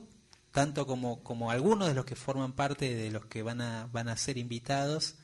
tanto 0.52 0.86
como, 0.86 1.24
como 1.24 1.52
algunos 1.52 1.88
de 1.88 1.94
los 1.94 2.06
que 2.06 2.16
forman 2.16 2.54
parte 2.54 2.94
de 2.94 3.12
los 3.12 3.26
que 3.26 3.44
van 3.44 3.62
a, 3.62 3.88
van 3.88 4.10
a 4.10 4.18
ser 4.18 4.38
invitados, 4.38 5.16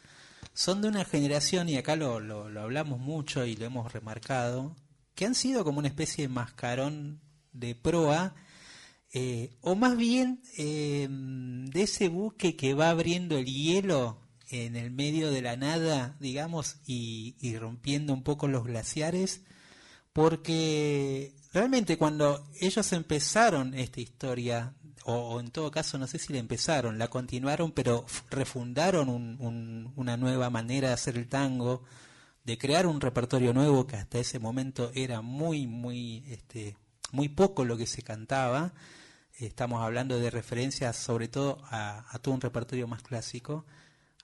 son 0.54 0.82
de 0.82 0.88
una 0.88 1.06
generación, 1.06 1.70
y 1.70 1.78
acá 1.78 1.96
lo, 1.96 2.20
lo, 2.20 2.48
hablamos 2.62 3.00
mucho 3.00 3.46
y 3.46 3.56
lo 3.56 3.66
hemos 3.66 3.92
remarcado, 3.92 4.76
que 5.14 5.26
han 5.26 5.36
sido 5.36 5.64
como 5.64 5.80
una 5.80 5.88
especie 5.88 6.28
de 6.28 6.34
mascarón 6.34 7.22
de 7.54 7.76
proa, 7.76 8.36
eh, 9.14 9.56
o 9.62 9.76
más 9.76 9.96
bien 9.98 10.42
eh, 10.58 11.08
de 11.10 11.82
ese 11.82 12.10
buque 12.10 12.56
que 12.56 12.74
va 12.74 12.90
abriendo 12.90 13.38
el 13.38 13.46
hielo 13.46 14.20
en 14.50 14.76
el 14.76 14.92
medio 14.92 15.32
de 15.32 15.42
la 15.42 15.58
nada, 15.58 16.16
digamos, 16.20 16.78
y, 16.86 17.36
y 17.40 17.58
rompiendo 17.58 18.14
un 18.14 18.24
poco 18.24 18.48
los 18.48 18.66
glaciares, 18.66 19.42
porque 20.16 21.34
realmente 21.52 21.98
cuando 21.98 22.48
ellos 22.62 22.94
empezaron 22.94 23.74
esta 23.74 24.00
historia, 24.00 24.74
o, 25.04 25.42
en 25.42 25.52
todo 25.52 25.70
caso 25.70 25.98
no 25.98 26.08
sé 26.08 26.20
si 26.20 26.32
la 26.32 26.40
empezaron, 26.40 26.98
la 26.98 27.10
continuaron, 27.10 27.74
pero 27.74 28.06
refundaron 28.30 29.10
un- 29.10 29.36
un- 29.42 29.92
una 29.98 30.16
nueva 30.16 30.50
manera 30.50 30.88
de 30.88 30.94
hacer 30.94 31.18
el 31.18 31.28
tango, 31.28 31.84
de 32.46 32.58
crear 32.58 32.88
un 32.88 33.02
repertorio 33.02 33.54
nuevo 33.54 33.86
que 33.88 33.98
hasta 33.98 34.18
ese 34.18 34.40
momento 34.40 34.90
era 34.96 35.20
muy, 35.22 35.68
muy, 35.68 36.24
este, 36.30 36.78
muy 37.12 37.28
poco 37.28 37.66
lo 37.66 37.76
que 37.76 37.86
se 37.86 38.02
cantaba. 38.02 38.74
Estamos 39.38 39.84
hablando 39.84 40.18
de 40.18 40.30
referencias 40.30 40.96
sobre 40.96 41.28
todo 41.28 41.58
a, 41.66 42.06
a 42.10 42.20
todo 42.20 42.34
un 42.36 42.40
repertorio 42.42 42.88
más 42.88 43.04
clásico. 43.04 43.66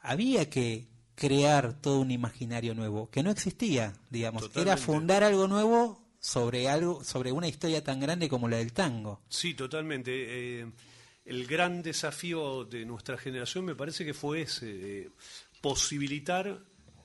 Había 0.01 0.49
que 0.49 0.87
crear 1.15 1.73
todo 1.79 1.99
un 1.99 2.11
imaginario 2.11 2.73
nuevo 2.73 3.09
que 3.09 3.23
no 3.23 3.31
existía, 3.31 3.93
digamos. 4.09 4.49
Era 4.55 4.77
fundar 4.77 5.23
algo 5.23 5.47
nuevo 5.47 6.01
sobre 6.19 6.69
algo, 6.69 7.03
sobre 7.03 7.31
una 7.31 7.47
historia 7.47 7.83
tan 7.83 7.99
grande 7.99 8.29
como 8.29 8.47
la 8.47 8.57
del 8.57 8.73
tango. 8.73 9.21
Sí, 9.29 9.53
totalmente. 9.53 10.11
Eh, 10.61 10.71
el 11.25 11.47
gran 11.47 11.81
desafío 11.81 12.65
de 12.65 12.85
nuestra 12.85 13.17
generación 13.17 13.65
me 13.65 13.75
parece 13.75 14.05
que 14.05 14.13
fue 14.13 14.41
ese, 14.41 14.69
eh, 15.03 15.09
posibilitar 15.61 16.59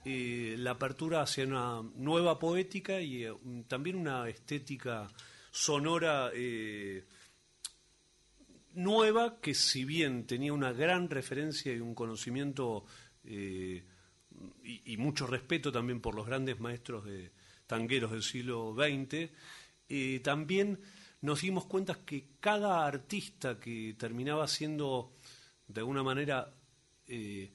eh, 0.05 0.55
la 0.57 0.71
apertura 0.71 1.21
hacia 1.21 1.45
una 1.45 1.81
nueva 1.95 2.39
poética 2.39 3.01
y 3.01 3.25
eh, 3.25 3.33
también 3.67 3.97
una 3.97 4.27
estética 4.29 5.07
sonora 5.51 6.31
nueva 8.77 9.41
que 9.41 9.55
si 9.55 9.85
bien 9.85 10.25
tenía 10.27 10.53
una 10.53 10.71
gran 10.71 11.09
referencia 11.09 11.73
y 11.73 11.79
un 11.79 11.95
conocimiento 11.95 12.85
eh, 13.25 13.83
y, 14.63 14.93
y 14.93 14.97
mucho 14.97 15.27
respeto 15.27 15.71
también 15.71 16.01
por 16.01 16.15
los 16.15 16.25
grandes 16.25 16.59
maestros 16.59 17.05
de 17.05 17.31
tangueros 17.67 18.11
del 18.11 18.23
siglo 18.23 18.73
XX, 18.75 19.29
eh, 19.89 20.19
también 20.23 20.79
nos 21.21 21.41
dimos 21.41 21.65
cuenta 21.65 22.05
que 22.05 22.29
cada 22.39 22.85
artista 22.85 23.59
que 23.59 23.95
terminaba 23.97 24.47
siendo 24.47 25.13
de 25.67 25.81
alguna 25.81 26.03
manera 26.03 26.53
eh, 27.07 27.51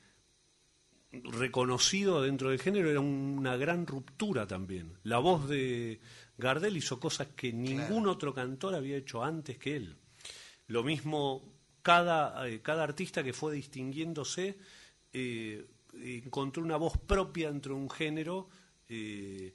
reconocido 1.13 2.23
dentro 2.23 2.51
del 2.51 2.61
género 2.61 2.91
era 2.91 3.01
una 3.01 3.57
gran 3.57 3.87
ruptura 3.87 4.47
también. 4.47 4.99
La 5.03 5.19
voz 5.19 5.49
de 5.49 6.01
Gardel 6.39 6.77
hizo 6.77 6.99
cosas 6.99 7.29
que 7.37 7.53
ningún 7.53 8.07
otro 8.07 8.33
cantor 8.35 8.75
había 8.75 8.97
hecho 8.97 9.23
antes 9.23 9.59
que 9.59 9.77
él. 9.77 9.97
Lo 10.69 10.83
mismo, 10.83 11.43
cada, 11.83 12.49
eh, 12.49 12.63
cada 12.63 12.83
artista 12.83 13.23
que 13.23 13.33
fue 13.33 13.55
distinguiéndose 13.55 14.59
eh, 15.13 15.67
encontró 15.95 16.63
una 16.63 16.77
voz 16.77 16.97
propia 16.99 17.51
dentro 17.51 17.75
de 17.75 17.81
un 17.81 17.91
género 17.91 18.49
eh, 18.89 19.55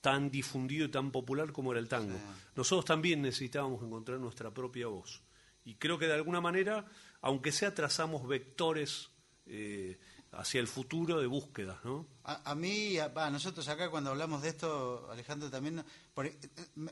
tan 0.00 0.30
difundido 0.30 0.86
y 0.86 0.90
tan 0.90 1.10
popular 1.10 1.52
como 1.52 1.72
era 1.72 1.80
el 1.80 1.88
tango. 1.88 2.18
Nosotros 2.56 2.84
también 2.84 3.22
necesitábamos 3.22 3.82
encontrar 3.82 4.18
nuestra 4.18 4.52
propia 4.52 4.86
voz. 4.86 5.22
Y 5.64 5.74
creo 5.74 5.98
que 5.98 6.06
de 6.06 6.14
alguna 6.14 6.40
manera, 6.40 6.86
aunque 7.20 7.52
sea 7.52 7.74
trazamos 7.74 8.26
vectores 8.26 9.10
eh, 9.46 9.98
hacia 10.32 10.60
el 10.60 10.68
futuro 10.68 11.20
de 11.20 11.26
búsquedas, 11.26 11.76
¿no? 11.84 12.06
A, 12.22 12.52
a 12.52 12.54
mí, 12.54 12.96
a, 12.98 13.08
va, 13.08 13.28
nosotros 13.30 13.66
acá 13.68 13.90
cuando 13.90 14.10
hablamos 14.10 14.42
de 14.42 14.50
esto, 14.50 15.08
Alejandro 15.10 15.50
también, 15.50 15.82
por- 16.14 16.26
e, 16.26 16.38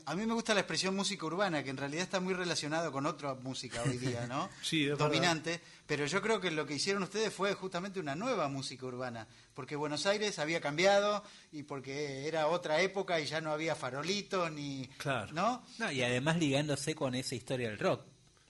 a 0.05 0.15
mí 0.15 0.25
me 0.25 0.33
gusta 0.33 0.53
la 0.53 0.59
expresión 0.59 0.93
música 0.95 1.25
urbana, 1.25 1.63
que 1.63 1.69
en 1.69 1.77
realidad 1.77 2.03
está 2.03 2.19
muy 2.19 2.33
relacionado 2.33 2.91
con 2.91 3.05
otra 3.05 3.35
música 3.35 3.81
hoy 3.83 3.97
día, 3.97 4.27
¿no? 4.27 4.49
Sí, 4.61 4.87
es 4.89 4.97
Dominante, 4.97 5.61
pero 5.87 6.05
yo 6.05 6.21
creo 6.21 6.41
que 6.41 6.51
lo 6.51 6.65
que 6.65 6.73
hicieron 6.75 7.03
ustedes 7.03 7.33
fue 7.33 7.53
justamente 7.53 7.99
una 8.01 8.15
nueva 8.15 8.49
música 8.49 8.85
urbana, 8.85 9.25
porque 9.53 9.77
Buenos 9.77 10.05
Aires 10.05 10.37
había 10.39 10.59
cambiado 10.59 11.23
y 11.53 11.63
porque 11.63 12.27
era 12.27 12.47
otra 12.47 12.81
época 12.81 13.21
y 13.21 13.25
ya 13.25 13.39
no 13.39 13.51
había 13.51 13.75
farolitos 13.75 14.51
ni... 14.51 14.87
Claro. 14.97 15.31
¿No? 15.33 15.63
No, 15.77 15.91
y 15.91 16.01
además 16.03 16.37
ligándose 16.37 16.93
con 16.93 17.15
esa 17.15 17.35
historia 17.35 17.69
del 17.69 17.79
rock. 17.79 18.01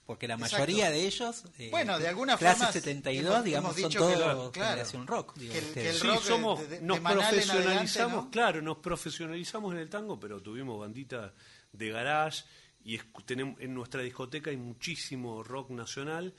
Porque 0.09 0.27
la 0.27 0.33
Exacto. 0.33 0.55
mayoría 0.57 0.89
de 0.89 1.05
ellos, 1.05 1.43
eh, 1.59 1.67
Bueno, 1.69 1.99
de 1.99 2.07
alguna 2.07 2.35
clase 2.35 2.55
forma, 2.57 2.71
72, 2.73 3.31
hemos- 3.31 3.45
digamos, 3.45 3.77
hemos 3.77 3.81
son 3.81 3.89
dicho 3.91 4.07
que 4.07 4.13
todos 4.15 4.35
lo- 4.45 4.51
claro, 4.51 4.69
generación 4.71 5.05
rock. 5.05 5.35
digo, 5.37 5.53
que 5.53 5.59
el- 5.59 5.65
que 5.75 5.89
el 5.91 5.95
Sí, 5.97 6.07
rock 6.07 6.23
somos, 6.23 6.59
de- 6.61 6.67
de- 6.67 6.81
nos 6.81 6.97
de 6.97 7.03
profesionalizamos, 7.03 7.67
adelante, 7.67 8.25
¿no? 8.25 8.31
claro, 8.31 8.61
nos 8.63 8.77
profesionalizamos 8.79 9.71
en 9.75 9.79
el 9.81 9.87
tango, 9.87 10.19
pero 10.19 10.41
tuvimos 10.41 10.79
bandita 10.79 11.31
de 11.71 11.89
garage 11.91 12.43
y 12.83 12.97
escu- 12.97 13.23
tenemos, 13.23 13.61
en 13.61 13.71
nuestra 13.75 14.01
discoteca 14.01 14.49
hay 14.49 14.57
muchísimo 14.57 15.43
rock 15.43 15.69
nacional 15.69 16.33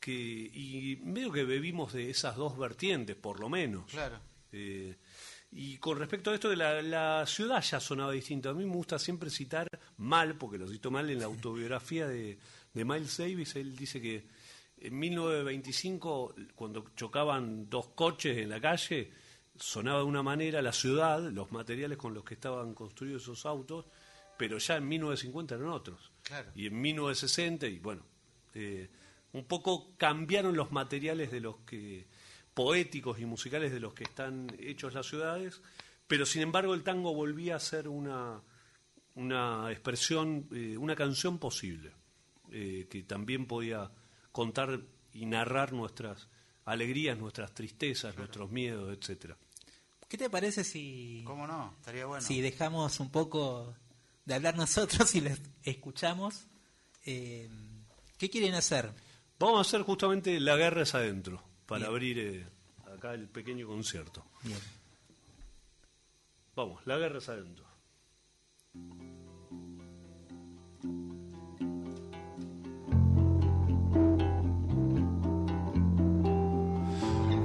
que 0.00 0.12
y 0.12 0.96
medio 1.04 1.30
que 1.30 1.44
bebimos 1.44 1.92
de 1.92 2.08
esas 2.08 2.36
dos 2.36 2.56
vertientes, 2.56 3.16
por 3.16 3.38
lo 3.38 3.50
menos. 3.50 3.84
Claro. 3.90 4.18
Eh, 4.50 4.96
y 5.52 5.76
con 5.76 5.98
respecto 5.98 6.30
a 6.30 6.34
esto 6.34 6.48
de 6.48 6.56
la, 6.56 6.80
la 6.80 7.26
ciudad 7.26 7.60
ya 7.62 7.80
sonaba 7.80 8.12
distinto. 8.12 8.48
A 8.48 8.54
mí 8.54 8.64
me 8.64 8.72
gusta 8.74 8.98
siempre 8.98 9.28
citar 9.28 9.68
mal, 9.98 10.36
porque 10.38 10.56
lo 10.58 10.66
cito 10.68 10.90
mal 10.90 11.10
en 11.10 11.18
la 11.18 11.26
autobiografía 11.26 12.06
de, 12.08 12.38
de 12.72 12.84
Miles 12.84 13.16
Davis. 13.16 13.56
Él 13.56 13.76
dice 13.76 14.00
que 14.00 14.26
en 14.78 14.98
1925, 14.98 16.34
cuando 16.54 16.86
chocaban 16.96 17.68
dos 17.68 17.88
coches 17.88 18.38
en 18.38 18.50
la 18.50 18.60
calle, 18.60 19.12
sonaba 19.56 19.98
de 19.98 20.04
una 20.04 20.22
manera 20.22 20.62
la 20.62 20.72
ciudad, 20.72 21.20
los 21.30 21.52
materiales 21.52 21.98
con 21.98 22.14
los 22.14 22.24
que 22.24 22.34
estaban 22.34 22.74
construidos 22.74 23.22
esos 23.22 23.44
autos, 23.44 23.86
pero 24.38 24.58
ya 24.58 24.76
en 24.76 24.88
1950 24.88 25.54
eran 25.54 25.68
otros. 25.68 26.12
Claro. 26.22 26.50
Y 26.54 26.66
en 26.66 26.80
1960, 26.80 27.66
y 27.66 27.78
bueno, 27.78 28.06
eh, 28.54 28.88
un 29.32 29.44
poco 29.44 29.94
cambiaron 29.96 30.56
los 30.56 30.72
materiales 30.72 31.30
de 31.30 31.40
los 31.40 31.56
que 31.66 32.06
poéticos 32.54 33.20
y 33.20 33.26
musicales 33.26 33.72
de 33.72 33.80
los 33.80 33.94
que 33.94 34.04
están 34.04 34.48
hechos 34.58 34.94
las 34.94 35.06
ciudades, 35.06 35.60
pero 36.06 36.26
sin 36.26 36.42
embargo 36.42 36.74
el 36.74 36.82
tango 36.82 37.14
volvía 37.14 37.56
a 37.56 37.60
ser 37.60 37.86
una, 37.86 38.42
una 39.14 39.70
expresión, 39.70 40.48
eh, 40.52 40.76
una 40.76 40.96
canción 40.96 41.38
posible, 41.38 41.92
eh, 42.50 42.86
que 42.90 43.02
también 43.02 43.46
podía 43.46 43.90
contar 44.32 44.80
y 45.12 45.26
narrar 45.26 45.72
nuestras 45.72 46.28
alegrías, 46.64 47.18
nuestras 47.18 47.52
tristezas, 47.52 48.16
nuestros 48.16 48.50
miedos, 48.50 48.96
etcétera. 48.96 49.36
¿Qué 50.08 50.18
te 50.18 50.28
parece 50.28 50.64
si, 50.64 51.22
¿Cómo 51.24 51.46
no? 51.46 51.74
Estaría 51.78 52.06
bueno. 52.06 52.22
si 52.24 52.40
dejamos 52.40 52.98
un 53.00 53.10
poco 53.10 53.74
de 54.24 54.34
hablar 54.34 54.56
nosotros 54.56 55.14
y 55.14 55.20
les 55.20 55.40
escuchamos? 55.62 56.46
Eh, 57.04 57.48
¿Qué 58.18 58.28
quieren 58.28 58.54
hacer? 58.54 58.92
Vamos 59.38 59.58
a 59.58 59.60
hacer 59.62 59.82
justamente 59.82 60.38
La 60.40 60.56
Guerra 60.56 60.82
es 60.82 60.94
Adentro, 60.94 61.42
para 61.66 61.80
Bien. 61.80 61.90
abrir 61.90 62.18
eh, 62.18 62.46
acá 62.94 63.14
el 63.14 63.28
pequeño 63.28 63.66
concierto. 63.66 64.24
Bien. 64.42 64.58
Vamos, 66.54 66.86
La 66.86 66.98
Guerra 66.98 67.18
es 67.18 67.28
Adentro. 67.28 67.64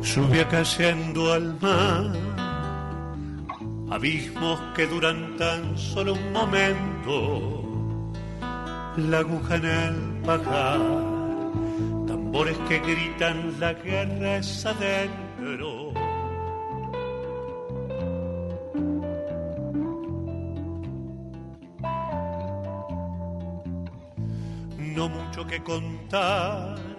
Lluvia 0.05 0.47
cayendo 0.47 1.33
al 1.33 1.59
mar, 1.59 2.11
abismos 3.89 4.59
que 4.75 4.85
duran 4.85 5.35
tan 5.35 5.75
solo 5.77 6.13
un 6.13 6.31
momento, 6.31 7.63
la 8.97 9.17
aguja 9.17 9.55
en 9.55 9.65
el 9.65 10.15
tambores 12.07 12.57
que 12.67 12.79
gritan 12.79 13.59
la 13.59 13.73
guerra 13.73 14.37
es 14.37 14.65
adentro. 14.65 15.91
No 24.77 25.09
mucho 25.09 25.45
que 25.47 25.63
contar, 25.63 26.94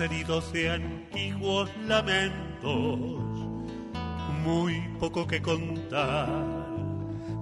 heridos 0.00 0.50
de 0.54 0.70
antiguos 0.70 1.70
lamentos, 1.86 2.72
muy 4.42 4.80
poco 4.98 5.26
que 5.26 5.42
contar, 5.42 6.26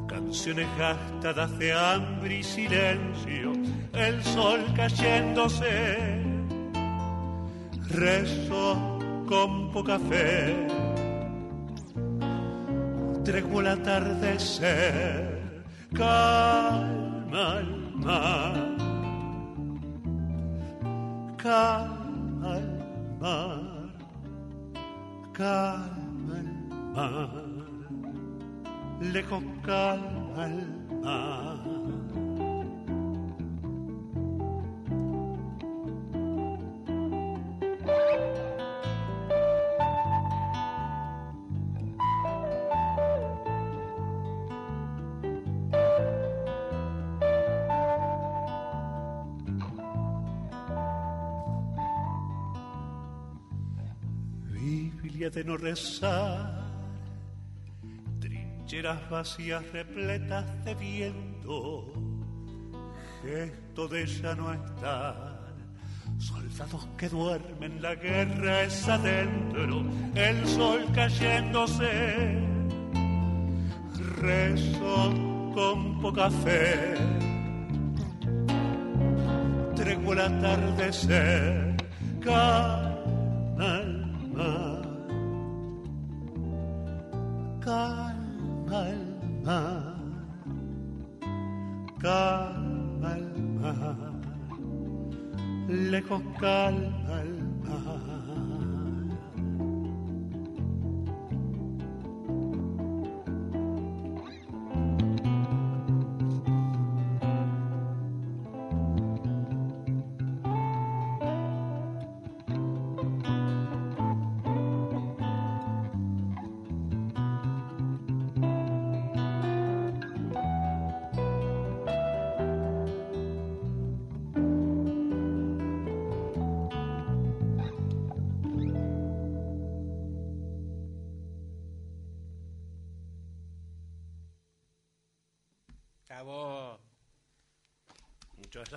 canciones 0.09 0.67
gastadas 0.77 1.57
de 1.57 1.73
hambre 1.73 2.39
y 2.39 2.43
silencio, 2.43 3.53
el 3.93 4.25
sol 4.25 4.61
cayéndose, 4.75 6.21
rezo 7.91 8.99
con 9.29 9.71
poca 9.71 10.01
fe, 10.01 10.67
tregua 13.25 13.63
el 13.63 13.69
atardecer, 13.69 15.63
calma 15.95 17.61
el 17.61 17.95
mar. 17.95 18.77
Calma 21.37 21.96
el 22.55 23.19
mar, 23.21 23.91
calma 25.33 26.39
el 26.39 26.51
mar, 26.95 27.31
lejos 29.01 29.43
calma 29.65 30.47
el 30.47 30.59
mar. 31.03 31.56
Trincheras 58.19 59.11
vacías 59.11 59.63
repletas 59.73 60.65
de 60.65 60.75
viento, 60.75 61.93
gesto 63.23 63.87
de 63.87 64.07
ya 64.07 64.35
no 64.35 64.55
estar, 64.55 65.55
soldados 66.17 66.89
que 66.97 67.11
duermen, 67.11 67.83
la 67.83 67.95
guerra 67.95 68.63
es 68.63 68.89
adentro, 68.89 69.85
el 70.15 70.47
sol 70.47 70.87
cayéndose, 70.95 72.41
rezo 74.19 75.13
con 75.55 76.01
poca 76.01 76.31
fe, 76.31 76.95
tregua 79.75 80.15
el 80.15 80.21
atardecer, 80.21 81.77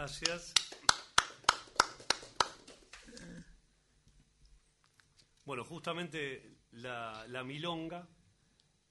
gracias. 0.09 0.53
Bueno, 5.45 5.63
justamente 5.63 6.57
la, 6.71 7.25
la 7.27 7.43
milonga 7.43 8.07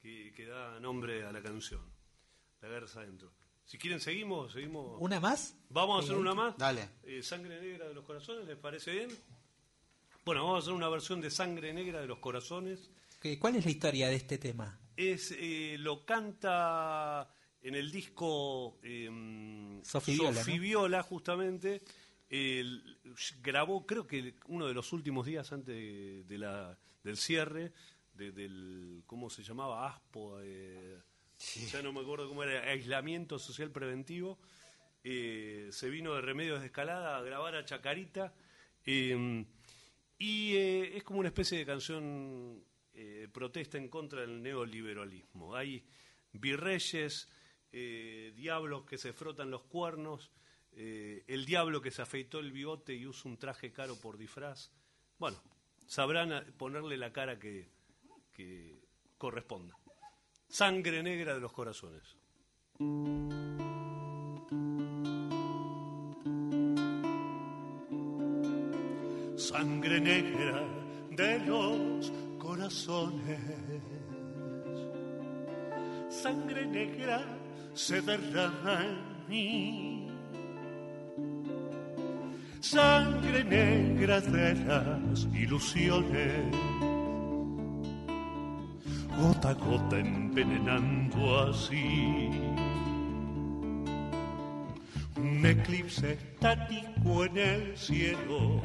que, 0.01 0.33
que 0.35 0.45
da 0.45 0.79
nombre 0.79 1.25
a 1.25 1.31
la 1.31 1.41
canción. 1.41 1.81
La 2.61 2.67
guerra 2.67 2.87
adentro. 2.95 3.31
Si 3.65 3.77
quieren, 3.77 3.99
seguimos, 4.01 4.51
seguimos. 4.53 4.97
¿Una 4.99 5.19
más? 5.19 5.55
Vamos 5.69 6.01
a 6.01 6.03
hacer 6.03 6.17
una 6.17 6.33
más. 6.33 6.57
Dale. 6.57 6.89
Eh, 7.03 7.21
Sangre 7.23 7.61
Negra 7.61 7.87
de 7.87 7.93
los 7.93 8.03
Corazones, 8.03 8.45
¿les 8.47 8.57
parece 8.57 8.91
bien? 8.91 9.09
Bueno, 10.25 10.43
vamos 10.43 10.57
a 10.57 10.59
hacer 10.63 10.73
una 10.73 10.89
versión 10.89 11.21
de 11.21 11.29
Sangre 11.29 11.73
Negra 11.73 12.01
de 12.01 12.07
los 12.07 12.19
Corazones. 12.19 12.89
¿Qué- 13.21 13.37
¿Cuál 13.39 13.55
es 13.55 13.65
la 13.65 13.71
historia 13.71 14.07
de 14.09 14.15
este 14.15 14.37
tema? 14.37 14.79
Es, 14.97 15.31
eh, 15.37 15.75
lo 15.79 16.03
canta 16.05 17.31
en 17.61 17.75
el 17.75 17.91
disco 17.91 18.79
eh, 18.83 19.09
Sofi 19.83 20.13
Viola, 20.13 20.39
Sofi 20.39 20.55
¿no? 20.55 20.61
Viola, 20.61 21.03
justamente. 21.03 21.81
Grabó, 23.41 23.85
creo 23.85 24.05
que 24.07 24.35
uno 24.47 24.67
de 24.67 24.73
los 24.73 24.93
últimos 24.93 25.25
días 25.25 25.51
antes 25.51 25.75
de, 25.75 26.23
de 26.25 26.37
la, 26.37 26.77
del 27.03 27.17
cierre, 27.17 27.71
de- 28.13 28.31
del, 28.31 29.03
¿cómo 29.05 29.29
se 29.29 29.43
llamaba? 29.43 29.87
ASPO, 29.87 30.39
eh, 30.43 30.99
ya 31.71 31.81
no 31.81 31.91
me 31.91 32.01
acuerdo 32.01 32.27
cómo 32.27 32.43
era, 32.43 32.69
aislamiento 32.71 33.39
social 33.39 33.71
preventivo. 33.71 34.37
Eh, 35.03 35.69
se 35.71 35.89
vino 35.89 36.13
de 36.13 36.21
Remedios 36.21 36.59
de 36.59 36.67
Escalada 36.67 37.17
a 37.17 37.21
grabar 37.21 37.55
a 37.55 37.65
Chacarita. 37.65 38.33
eh, 38.85 39.45
y 40.21 40.53
eh, 40.55 40.97
es 40.97 41.03
como 41.03 41.19
una 41.19 41.29
especie 41.29 41.57
de 41.57 41.65
canción 41.65 42.63
protesta 43.31 43.77
en 43.77 43.87
contra 43.87 44.19
del 44.21 44.43
neoliberalismo. 44.43 45.55
Hay 45.55 45.81
virreyes, 46.33 47.29
eh, 47.71 48.33
diablos 48.35 48.85
que 48.85 48.97
se 48.97 49.13
frotan 49.13 49.51
los 49.51 49.63
cuernos, 49.63 50.31
eh, 50.73 51.23
el 51.27 51.45
diablo 51.45 51.81
que 51.81 51.91
se 51.91 52.01
afeitó 52.01 52.39
el 52.39 52.51
bigote 52.51 52.93
y 52.93 53.05
usa 53.05 53.29
un 53.29 53.37
traje 53.37 53.71
caro 53.71 53.95
por 53.99 54.17
disfraz. 54.17 54.71
Bueno, 55.17 55.37
sabrán 55.87 56.53
ponerle 56.57 56.97
la 56.97 57.11
cara 57.11 57.39
que 57.39 57.69
corresponda. 59.17 59.75
Sangre 60.47 61.03
negra 61.03 61.35
de 61.35 61.39
los 61.39 61.51
corazones. 61.51 62.17
Sangre 69.35 69.99
negra 70.01 70.67
de 71.11 71.39
los 71.45 72.11
corazones. 72.39 73.39
Sangre 76.09 76.65
negra 76.65 77.23
se 77.79 78.01
derrama 78.01 78.83
en 78.83 79.29
mí. 79.29 80.07
Sangre 82.59 83.41
negra 83.45 84.19
de 84.19 84.53
las 84.65 85.27
ilusiones. 85.33 86.53
Gota 89.17 89.49
a 89.51 89.53
gota 89.53 89.97
envenenando 89.97 91.39
así. 91.39 92.29
Un 95.15 95.45
eclipse 95.45 96.11
estático 96.13 97.23
en 97.25 97.37
el 97.37 97.77
cielo 97.77 98.61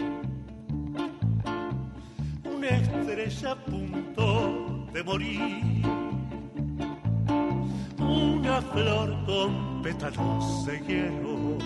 una 2.44 2.68
estrella 2.68 3.52
a 3.52 3.64
punto 3.64 4.88
de 4.92 5.02
morir. 5.04 5.93
Flor 8.74 9.14
con 9.24 9.82
pétalos 9.82 10.66
de 10.66 10.80
hielo. 10.80 11.58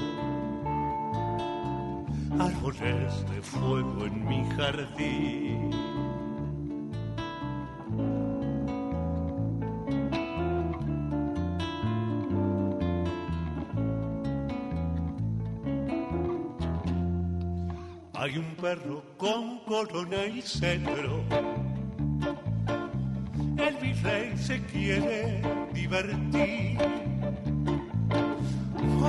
Árboles 2.38 3.26
de 3.30 3.40
fuego 3.40 4.04
en 4.04 4.28
mi 4.28 4.44
jardín. 4.50 5.70
Hay 18.12 18.36
un 18.36 18.54
perro 18.56 19.02
con 19.16 19.60
corona 19.60 20.26
y 20.26 20.42
cetro. 20.42 21.24
El 23.56 23.76
virrey 23.76 24.36
se 24.36 24.62
quiere 24.64 25.40
divertir. 25.72 26.97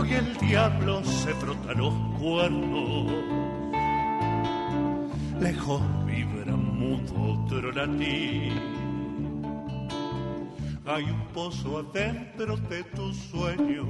Hoy 0.09 0.15
el 0.15 0.37
diablo 0.37 1.03
se 1.03 1.33
frota 1.35 1.73
los 1.73 1.93
cuernos. 2.19 3.11
Lejos 5.39 5.81
vibra 6.07 6.55
mudo 6.55 7.43
otro 7.43 7.71
latín. 7.71 8.53
Hay 10.87 11.03
un 11.03 11.27
pozo 11.31 11.77
adentro 11.77 12.57
de 12.57 12.83
tu 12.85 13.13
sueño 13.13 13.85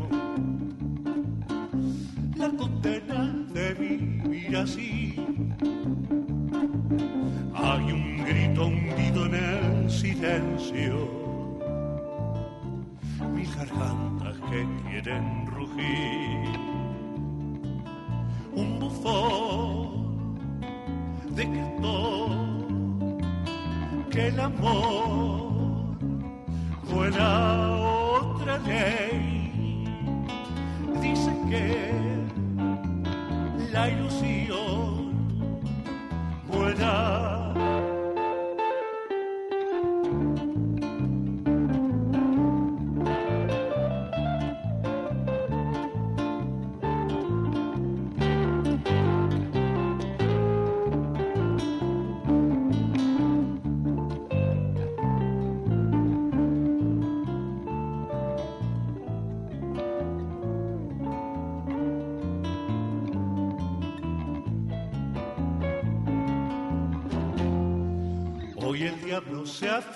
la 2.35 2.49
condena 2.49 3.33
de 3.53 3.73
vivir 3.75 4.57
así. 4.57 5.15
Hay 7.53 7.91
un 7.93 8.25
grito 8.25 8.65
hundido 8.65 9.25
en 9.25 9.35
el 9.35 9.89
silencio, 9.89 11.08
gargantas 13.69 14.35
que 14.49 14.67
quieren 14.89 15.47
rugir. 15.47 16.59
Un 18.53 18.79
bufón 18.79 20.39
decretó 21.35 22.29
que 24.09 24.27
el 24.27 24.39
amor 24.39 25.28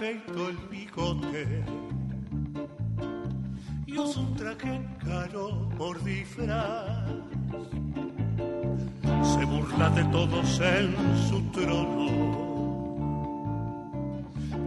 se 0.04 0.10
afeitó 0.10 0.50
el 0.50 0.58
bigote 0.70 1.64
y 3.86 3.98
usa 3.98 4.22
un 4.22 4.36
traje 4.36 4.82
caro 5.06 5.70
por 5.78 6.04
disfraz. 6.04 7.08
Se 9.24 9.46
burla 9.46 9.90
de 9.92 10.04
todos 10.06 10.60
en 10.60 10.96
su 11.30 11.42
trono, 11.52 12.08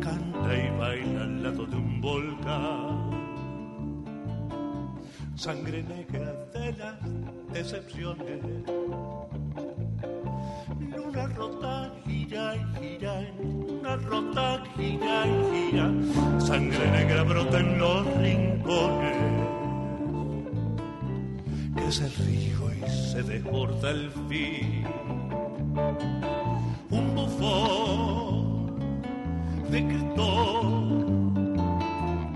canta 0.01 0.57
y 0.57 0.79
baila 0.79 1.23
al 1.25 1.43
lado 1.43 1.67
de 1.67 1.77
un 1.77 2.01
volcán. 2.01 3.11
Sangre 5.35 5.83
negra 5.83 6.33
de 6.55 6.73
las 6.73 6.97
decepciones 7.53 8.41
luna 10.97 11.27
rota 11.27 11.93
gira 12.29 12.57
y 12.57 12.59
gira, 12.81 13.15
una 13.41 13.97
rota 13.97 14.63
gira 14.77 15.27
y 15.27 15.71
gira, 15.71 15.91
sangre 16.41 16.91
negra 16.91 17.23
brota 17.23 17.61
en 17.61 17.79
los 17.79 18.07
rincones, 18.19 19.17
que 21.77 21.87
es 21.87 22.01
el 22.01 22.13
río 22.27 22.73
y 22.75 22.91
se 22.91 23.23
desborda 23.23 23.91
el 23.91 24.11
fin. 24.29 24.85
Un 26.91 27.15
bufón 27.15 29.01
decretó 29.71 30.63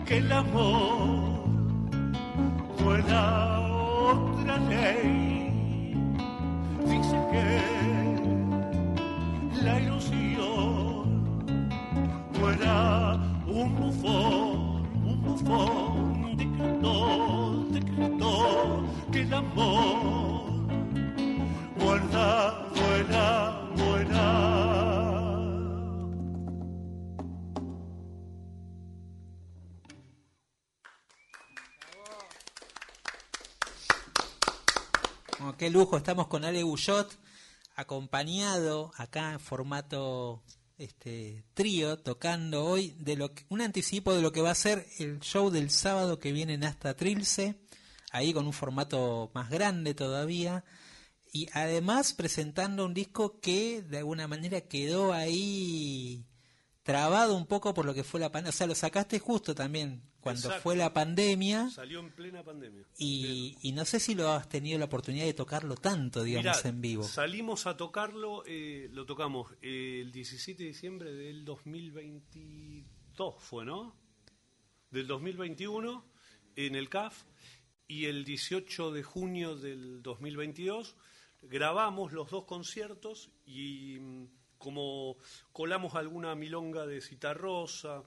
que 0.07 0.18
el 0.18 0.32
amor 0.32 1.41
fuera 2.76 3.61
otra 3.61 4.57
ley 4.59 5.95
dice 6.86 7.16
que 7.32 7.89
la 9.62 9.80
ilusión. 9.80 11.38
No 12.32 13.30
un 13.46 13.76
bufón, 13.76 14.86
un 15.04 15.22
bufón, 15.22 16.36
decretó, 16.36 17.66
decretó 17.70 18.84
que 19.12 19.20
el 19.22 19.34
amor 19.34 20.42
guarda, 21.78 22.68
buena, 22.74 23.70
buena. 23.76 24.50
Qué 35.58 35.68
lujo, 35.68 35.98
estamos 35.98 36.26
con 36.28 36.44
Ale 36.44 36.62
Bullot 36.62 37.18
acompañado 37.80 38.92
acá 38.96 39.32
en 39.32 39.40
formato 39.40 40.42
este 40.78 41.44
trío, 41.54 41.98
tocando 41.98 42.64
hoy 42.64 42.94
de 42.98 43.16
lo 43.16 43.34
que, 43.34 43.44
un 43.48 43.60
anticipo 43.60 44.14
de 44.14 44.22
lo 44.22 44.32
que 44.32 44.40
va 44.40 44.50
a 44.50 44.54
ser 44.54 44.86
el 44.98 45.20
show 45.20 45.50
del 45.50 45.70
sábado 45.70 46.18
que 46.18 46.32
viene 46.32 46.54
en 46.54 46.64
Hasta 46.64 46.94
Trilce, 46.94 47.60
ahí 48.12 48.32
con 48.32 48.46
un 48.46 48.52
formato 48.52 49.30
más 49.34 49.50
grande 49.50 49.94
todavía, 49.94 50.64
y 51.32 51.48
además 51.52 52.12
presentando 52.12 52.86
un 52.86 52.94
disco 52.94 53.40
que 53.40 53.82
de 53.82 53.98
alguna 53.98 54.26
manera 54.26 54.62
quedó 54.62 55.12
ahí 55.12 56.26
trabado 56.82 57.36
un 57.36 57.46
poco 57.46 57.74
por 57.74 57.84
lo 57.84 57.94
que 57.94 58.02
fue 58.02 58.18
la 58.18 58.32
pandemia. 58.32 58.50
O 58.50 58.52
sea, 58.56 58.66
lo 58.66 58.74
sacaste 58.74 59.18
justo 59.18 59.54
también 59.54 60.09
cuando 60.20 60.40
Exacto. 60.40 60.62
fue 60.62 60.76
la 60.76 60.92
pandemia. 60.92 61.70
Salió 61.70 62.00
en 62.00 62.10
plena 62.10 62.42
pandemia. 62.42 62.84
Y, 62.98 63.56
y 63.62 63.72
no 63.72 63.84
sé 63.84 63.98
si 64.00 64.14
lo 64.14 64.30
has 64.30 64.48
tenido 64.48 64.78
la 64.78 64.84
oportunidad 64.84 65.24
de 65.24 65.34
tocarlo 65.34 65.74
tanto, 65.76 66.22
digamos, 66.22 66.58
Mirá, 66.58 66.68
en 66.68 66.80
vivo. 66.80 67.02
Salimos 67.04 67.66
a 67.66 67.76
tocarlo, 67.76 68.42
eh, 68.46 68.88
lo 68.92 69.06
tocamos 69.06 69.52
eh, 69.62 70.00
el 70.02 70.12
17 70.12 70.62
de 70.62 70.68
diciembre 70.68 71.12
del 71.12 71.44
2022, 71.44 73.34
fue, 73.38 73.64
¿no? 73.64 73.96
Del 74.90 75.06
2021 75.06 76.04
en 76.56 76.74
el 76.74 76.88
CAF 76.88 77.22
y 77.86 78.06
el 78.06 78.24
18 78.24 78.92
de 78.92 79.02
junio 79.02 79.56
del 79.56 80.02
2022 80.02 80.96
grabamos 81.42 82.12
los 82.12 82.30
dos 82.30 82.44
conciertos 82.44 83.30
y 83.46 83.98
mm, 83.98 84.26
como 84.58 85.16
colamos 85.52 85.94
alguna 85.94 86.34
milonga 86.34 86.86
de 86.86 87.00
Citarrosa, 87.00 88.02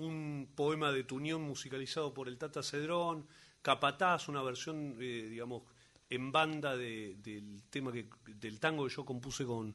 un 0.00 0.48
poema 0.54 0.90
de 0.92 1.04
Tunión 1.04 1.42
musicalizado 1.42 2.12
por 2.14 2.28
el 2.28 2.38
Tata 2.38 2.62
Cedrón, 2.62 3.26
Capataz, 3.62 4.28
una 4.28 4.42
versión, 4.42 4.96
eh, 5.00 5.28
digamos, 5.30 5.62
en 6.08 6.32
banda 6.32 6.76
de- 6.76 7.16
del 7.22 7.62
tema 7.70 7.92
que, 7.92 8.08
del 8.36 8.58
tango 8.58 8.86
que 8.88 8.94
yo 8.94 9.04
compuse 9.04 9.44
con, 9.44 9.74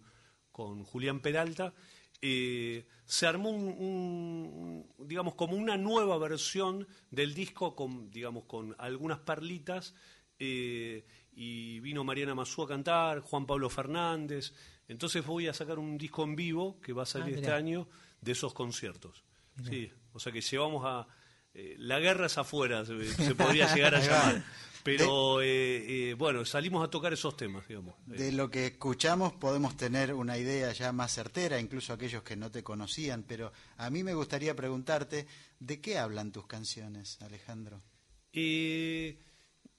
con 0.51 0.83
Julián 0.83 1.19
Peralta. 1.21 1.73
eh, 2.21 2.87
se 3.05 3.27
armó 3.27 3.49
un, 3.51 4.87
digamos, 4.99 5.35
como 5.35 5.55
una 5.55 5.77
nueva 5.77 6.17
versión 6.17 6.87
del 7.11 7.33
disco 7.35 7.75
con, 7.75 8.09
digamos, 8.09 8.45
con 8.45 8.75
algunas 8.79 9.19
perlitas. 9.19 9.93
eh, 10.39 11.05
y 11.37 11.79
vino 11.81 12.03
Mariana 12.03 12.33
Mazú 12.35 12.63
a 12.63 12.67
cantar, 12.67 13.19
Juan 13.19 13.45
Pablo 13.45 13.69
Fernández. 13.69 14.53
Entonces 14.87 15.25
voy 15.25 15.47
a 15.47 15.53
sacar 15.53 15.77
un 15.79 15.97
disco 15.97 16.23
en 16.23 16.35
vivo 16.35 16.79
que 16.81 16.93
va 16.93 17.03
a 17.03 17.05
salir 17.05 17.35
Ah, 17.35 17.39
este 17.39 17.51
año 17.51 17.87
de 18.21 18.31
esos 18.31 18.53
conciertos. 18.53 19.23
Sí, 19.69 19.91
o 20.15 20.19
sea 20.19 20.31
que 20.31 20.41
llevamos 20.41 20.83
a... 20.85 21.05
eh, 21.53 21.75
la 21.77 21.99
guerra 21.99 22.27
es 22.27 22.37
afuera, 22.37 22.85
se, 22.85 23.05
se 23.13 23.35
podría 23.35 23.73
llegar 23.75 23.93
a 23.95 23.99
llamar. 24.01 24.43
Pero 24.83 25.41
eh, 25.41 26.11
eh, 26.11 26.13
bueno, 26.13 26.45
salimos 26.45 26.85
a 26.85 26.89
tocar 26.91 27.11
esos 27.11 27.35
temas, 27.35 27.67
digamos. 27.67 27.95
De 28.05 28.31
lo 28.31 28.49
que 28.51 28.67
escuchamos 28.67 29.33
podemos 29.33 29.75
tener 29.75 30.13
una 30.13 30.37
idea 30.37 30.71
ya 30.73 30.91
más 30.91 31.11
certera, 31.13 31.59
incluso 31.59 31.91
aquellos 31.91 32.21
que 32.23 32.35
no 32.35 32.51
te 32.51 32.63
conocían, 32.63 33.23
pero 33.23 33.51
a 33.77 33.89
mí 33.89 34.03
me 34.03 34.13
gustaría 34.13 34.55
preguntarte, 34.55 35.25
¿de 35.59 35.81
qué 35.81 35.97
hablan 35.97 36.31
tus 36.31 36.45
canciones, 36.45 37.19
Alejandro? 37.21 37.81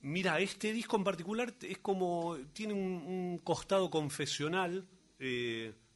Mira, 0.00 0.40
este 0.40 0.72
disco 0.72 0.96
en 0.96 1.04
particular 1.04 1.54
es 1.62 1.78
como, 1.78 2.36
tiene 2.52 2.74
un, 2.74 2.80
un 3.06 3.38
costado 3.44 3.88
confesional, 3.90 4.88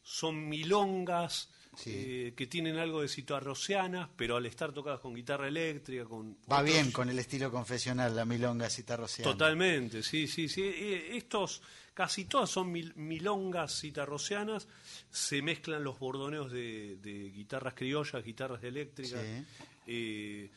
son 0.03 0.49
milongas 0.49 1.49
Sí. 1.77 1.93
eh, 1.95 2.35
que 2.37 2.47
tienen 2.49 2.77
algo 2.79 3.01
de 3.03 3.09
citarrocianas, 3.09 4.09
pero 4.17 4.37
al 4.37 4.45
estar 4.47 4.73
tocadas 4.73 4.99
con 5.01 5.15
guitarra 5.15 5.47
eléctrica, 5.49 6.05
con... 6.05 6.33
Va 6.51 6.59
otros- 6.61 6.65
bien 6.65 6.91
con 6.91 7.09
el 7.09 7.19
estilo 7.19 7.51
confesional, 7.51 8.15
la 8.17 8.25
milonga 8.25 8.69
citarrociana. 8.69 9.31
Totalmente, 9.31 10.03
sí, 10.03 10.27
sí, 10.27 10.49
sí. 10.49 10.63
Eh, 10.63 11.17
Estos, 11.17 11.63
casi 11.95 12.25
todas 12.25 12.51
son 12.51 12.73
mil- 12.73 12.93
milongas 12.97 13.81
citarrocianas, 13.81 14.67
se 15.11 15.43
mezclan 15.43 15.85
los 15.85 15.99
bordoneos 15.99 16.51
de, 16.51 16.97
de 16.97 17.31
guitarras 17.31 17.75
criollas, 17.75 18.25
guitarras 18.25 18.63
eléctricas, 18.65 19.21
Sí. 19.23 19.45
eh, 19.87 20.51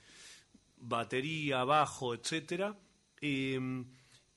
batería, 0.77 1.63
bajo, 1.63 2.13
etcétera. 2.13 2.75
Y, 3.21 3.55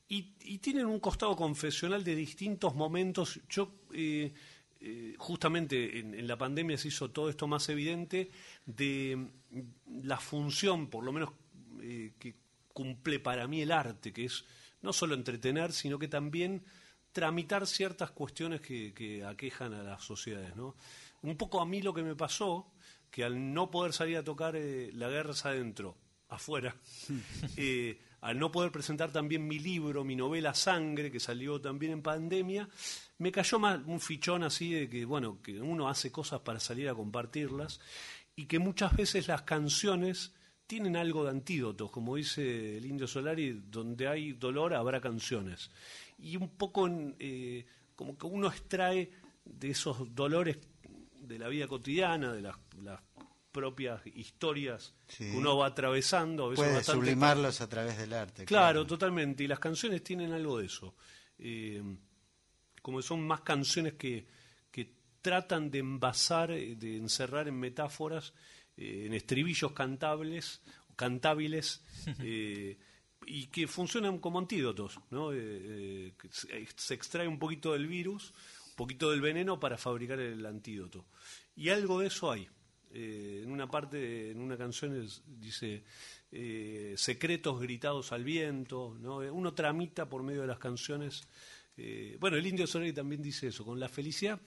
y 0.09 0.59
tienen 0.59 0.87
un 0.87 1.01
costado 1.01 1.35
confesional 1.35 2.05
de 2.05 2.14
distintos 2.14 2.74
momentos. 2.74 3.41
Yo, 3.49 3.72
eh, 4.79 5.14
justamente 5.18 5.99
en, 5.99 6.14
en 6.14 6.27
la 6.27 6.37
pandemia 6.37 6.77
se 6.77 6.89
hizo 6.89 7.11
todo 7.11 7.31
esto 7.31 7.47
más 7.47 7.68
evidente 7.70 8.31
de 8.66 9.16
mm, 9.51 9.61
la 10.03 10.18
función, 10.18 10.89
por 10.89 11.03
lo 11.03 11.12
menos 11.12 11.31
eh, 11.81 12.12
que 12.18 12.35
cumple 12.72 13.18
para 13.18 13.47
mí 13.47 13.62
el 13.62 13.72
arte, 13.72 14.12
que 14.12 14.27
es 14.27 14.45
no 14.83 14.93
solo 14.93 15.14
entretener, 15.14 15.72
sino 15.72 15.99
que 15.99 16.09
también 16.09 16.62
tramitar 17.12 17.66
ciertas 17.66 18.11
cuestiones 18.11 18.61
que, 18.61 18.93
que 18.93 19.24
aquejan 19.24 19.72
a 19.72 19.83
las 19.83 20.05
sociedades. 20.05 20.55
¿no? 20.55 20.77
Un 21.22 21.37
poco 21.37 21.61
a 21.61 21.66
mí 21.66 21.81
lo 21.81 21.95
que 21.95 22.03
me 22.03 22.14
pasó, 22.14 22.70
que 23.11 23.24
al 23.24 23.55
no 23.55 23.70
poder 23.70 23.95
salir 23.95 24.18
a 24.18 24.24
tocar 24.24 24.57
eh, 24.57 24.91
La 24.93 25.09
guerra 25.09 25.31
es 25.31 25.47
adentro, 25.47 25.97
afuera, 26.29 26.77
al 28.20 28.39
no 28.39 28.53
poder 28.53 28.70
presentar 28.70 29.11
también 29.11 29.49
mi 29.49 29.59
libro, 29.59 30.05
mi 30.05 30.16
novela 30.16 30.53
Sangre, 30.53 31.11
que 31.11 31.20
salió 31.20 31.61
también 31.61 31.93
en 31.93 32.03
pandemia, 32.03 32.68
me 33.18 33.32
cayó 33.32 33.58
más 33.58 33.80
un 33.86 34.00
fichón 34.00 34.42
así 34.42 34.72
de 34.72 34.88
que, 34.88 35.04
bueno, 35.04 35.40
que 35.42 35.60
uno 35.60 35.88
hace 35.88 36.10
cosas 36.12 36.40
para 36.40 36.60
salir 36.60 36.88
a 36.88 36.94
compartirlas 36.94 37.80
y 38.34 38.46
que 38.46 38.58
muchas 38.58 38.94
veces 38.96 39.28
las 39.28 39.42
canciones 39.42 40.34
tienen 40.66 40.96
algo 40.96 41.24
de 41.24 41.30
antídotos, 41.30 41.90
como 41.90 42.16
dice 42.16 42.76
el 42.78 42.84
Indio 42.86 43.06
Solari, 43.06 43.62
donde 43.70 44.08
hay 44.08 44.32
dolor 44.32 44.74
habrá 44.74 45.00
canciones. 45.00 45.70
Y 46.18 46.36
un 46.36 46.48
poco 46.50 46.86
en, 46.88 47.14
eh, 47.18 47.64
como 47.94 48.18
que 48.18 48.26
uno 48.26 48.48
extrae 48.48 49.10
de 49.44 49.70
esos 49.70 50.14
dolores 50.14 50.58
de 51.20 51.38
la 51.38 51.48
vida 51.48 51.68
cotidiana, 51.68 52.32
de 52.32 52.42
las, 52.42 52.56
las 52.82 53.00
propias 53.52 54.04
historias 54.08 54.92
Sí. 55.08 55.30
que 55.30 55.36
uno 55.36 55.56
va 55.56 55.68
atravesando, 55.68 56.46
a 56.46 56.48
veces 56.50 56.66
bastante 56.74 57.00
sublimarlos 57.00 57.60
a 57.60 57.68
través 57.68 57.96
del 57.96 58.12
arte. 58.12 58.44
Claro, 58.44 58.84
totalmente. 58.86 59.44
Y 59.44 59.46
las 59.46 59.60
canciones 59.60 60.02
tienen 60.02 60.32
algo 60.32 60.58
de 60.58 60.66
eso. 60.66 60.94
Eh, 61.38 61.82
como 62.87 63.03
son 63.03 63.26
más 63.26 63.41
canciones 63.41 63.95
que, 63.95 64.24
que 64.70 64.93
tratan 65.20 65.72
de 65.72 65.80
envasar, 65.80 66.53
eh, 66.53 66.76
de 66.76 66.99
encerrar 66.99 67.49
en 67.49 67.59
metáforas, 67.59 68.32
eh, 68.76 69.07
en 69.07 69.12
estribillos 69.12 69.72
cantables, 69.72 70.62
cantables, 70.95 71.82
eh, 72.20 72.78
y 73.26 73.47
que 73.49 73.66
funcionan 73.66 74.20
como 74.20 74.39
antídotos. 74.39 75.01
¿no? 75.11 75.32
Eh, 75.32 76.12
se, 76.30 76.95
extrae 76.95 77.26
un 77.26 77.41
poquito 77.41 77.72
del 77.72 77.89
virus, 77.89 78.30
un 78.68 78.76
poquito 78.76 79.11
del 79.11 79.20
veneno 79.20 79.59
para 79.59 79.76
fabricar 79.76 80.20
el 80.20 80.47
antídoto. 80.47 81.07
Y 81.57 81.70
algo 81.70 81.99
de 81.99 82.07
eso 82.07 82.30
hay. 82.30 82.47
Eh, 82.93 83.41
en 83.43 83.51
una 83.51 83.68
parte, 83.68 84.30
en 84.30 84.41
una 84.41 84.57
canción 84.57 85.03
es- 85.03 85.22
dice 85.26 85.82
eh, 86.30 86.95
secretos 86.97 87.61
gritados 87.61 88.12
al 88.12 88.22
viento, 88.22 88.97
¿no? 89.01 89.16
Uno 89.16 89.55
tramita 89.55 90.09
por 90.09 90.22
medio 90.22 90.43
de 90.43 90.47
las 90.47 90.59
canciones. 90.61 91.26
Eh, 91.77 92.16
bueno, 92.20 92.37
el 92.37 92.47
Indio 92.47 92.66
Solari 92.66 92.93
también 92.93 93.22
dice 93.22 93.49
eso, 93.49 93.64
con 93.64 93.79
la 93.79 93.89
felicidad 93.89 94.41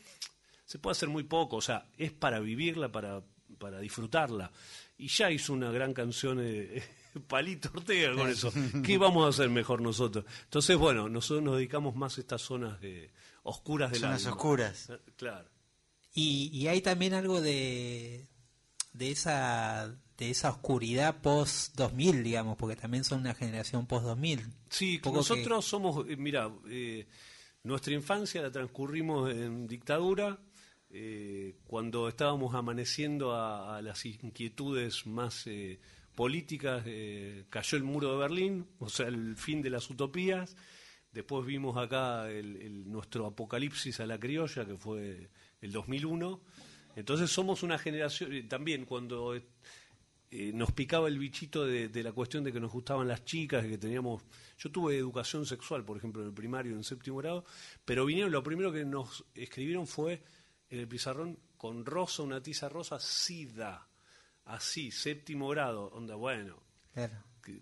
se 0.70 0.78
puede 0.78 0.92
hacer 0.92 1.10
muy 1.10 1.24
poco, 1.24 1.56
o 1.56 1.62
sea, 1.62 1.90
es 1.98 2.12
para 2.12 2.40
vivirla, 2.40 2.92
para, 2.92 3.24
para 3.58 3.80
disfrutarla. 3.80 4.52
Y 5.00 5.08
ya 5.08 5.32
hizo 5.32 5.54
una 5.54 5.72
gran 5.72 5.96
canción 5.96 6.40
eh, 6.44 6.84
Palito 7.28 7.72
Ortega 7.74 8.14
con 8.14 8.30
eso. 8.30 8.54
¿Qué 8.86 9.00
vamos 9.00 9.26
a 9.26 9.30
hacer 9.30 9.50
mejor 9.50 9.82
nosotros? 9.82 10.26
Entonces, 10.44 10.78
bueno, 10.78 11.10
nosotros 11.10 11.44
nos 11.44 11.56
dedicamos 11.56 11.96
más 11.96 12.20
a 12.20 12.22
estas 12.22 12.44
zonas 12.44 12.80
de, 12.82 13.12
oscuras 13.42 13.92
del 13.92 14.02
Zonas 14.02 14.26
alma. 14.26 14.36
oscuras. 14.36 14.90
Eh, 14.92 15.00
Claro. 15.16 15.50
Y, 16.14 16.52
y 16.54 16.68
hay 16.68 16.82
también 16.82 17.16
algo 17.16 17.42
de, 17.42 18.28
de 18.94 19.10
esa 19.12 19.96
de 20.20 20.30
esa 20.30 20.50
oscuridad 20.52 21.22
post 21.22 21.76
2000, 21.78 22.24
digamos, 22.24 22.58
porque 22.58 22.76
también 22.76 23.04
son 23.04 23.22
una 23.22 23.34
generación 23.34 23.88
post 23.88 24.06
2000. 24.06 24.42
Sí, 24.70 25.00
poco 25.00 25.18
nosotros 25.18 25.66
somos, 25.66 26.06
eh, 26.10 26.16
mira, 26.18 26.52
eh, 26.70 27.08
nuestra 27.64 27.94
infancia 27.94 28.42
la 28.42 28.52
transcurrimos 28.52 29.32
en 29.32 29.66
dictadura, 29.68 30.38
eh, 30.92 31.56
cuando 31.66 32.08
estábamos 32.10 32.54
amaneciendo 32.56 33.34
a, 33.34 33.78
a 33.78 33.82
las 33.82 34.06
inquietudes 34.06 35.06
más 35.08 35.48
eh, 35.48 35.80
políticas, 36.16 36.84
cayó 37.50 37.78
el 37.78 37.84
muro 37.84 38.12
de 38.12 38.18
Berlín, 38.18 38.68
o 38.80 38.90
sea, 38.90 39.08
el 39.08 39.36
fin 39.38 39.62
de 39.62 39.70
las 39.70 39.90
utopías. 39.90 40.56
Después 41.14 41.46
vimos 41.46 41.78
acá 41.78 42.30
el, 42.30 42.58
el- 42.58 42.92
nuestro 42.92 43.26
apocalipsis 43.26 44.00
a 44.02 44.06
la 44.06 44.20
criolla, 44.20 44.66
que 44.66 44.76
fue 44.78 45.30
el 45.62 45.72
2001. 45.72 46.42
Entonces 46.96 47.30
somos 47.32 47.64
una 47.64 47.78
generación, 47.80 48.48
también 48.50 48.84
cuando 48.86 49.34
eh, 50.32 50.52
nos 50.54 50.72
picaba 50.72 51.08
el 51.08 51.18
bichito 51.18 51.66
de, 51.66 51.90
de 51.90 52.04
la 52.04 52.12
cuestión 52.12 52.44
de 52.44 52.52
que 52.54 52.60
nos 52.60 52.72
gustaban 52.72 53.08
las 53.08 53.26
chicas, 53.26 53.64
de 53.64 53.70
que 53.70 53.78
teníamos... 53.78 54.24
Yo 54.58 54.72
tuve 54.72 54.98
educación 54.98 55.46
sexual, 55.46 55.84
por 55.86 55.98
ejemplo, 55.98 56.22
en 56.22 56.28
el 56.30 56.34
primario, 56.34 56.74
en 56.76 56.84
séptimo 56.84 57.18
grado, 57.18 57.46
pero 57.86 58.06
vinieron, 58.06 58.32
lo 58.32 58.44
primero 58.44 58.72
que 58.72 58.86
nos 58.86 59.26
escribieron 59.34 59.88
fue 59.88 60.22
en 60.70 60.80
el 60.80 60.88
pizarrón, 60.88 61.40
con 61.58 61.86
rosa, 61.86 62.24
una 62.24 62.42
tiza 62.44 62.70
rosa, 62.70 63.00
SIDA, 63.00 63.88
así, 64.46 64.92
séptimo 64.92 65.50
grado, 65.50 65.88
onda, 65.94 66.16
bueno, 66.16 66.62
Claro. 66.94 67.14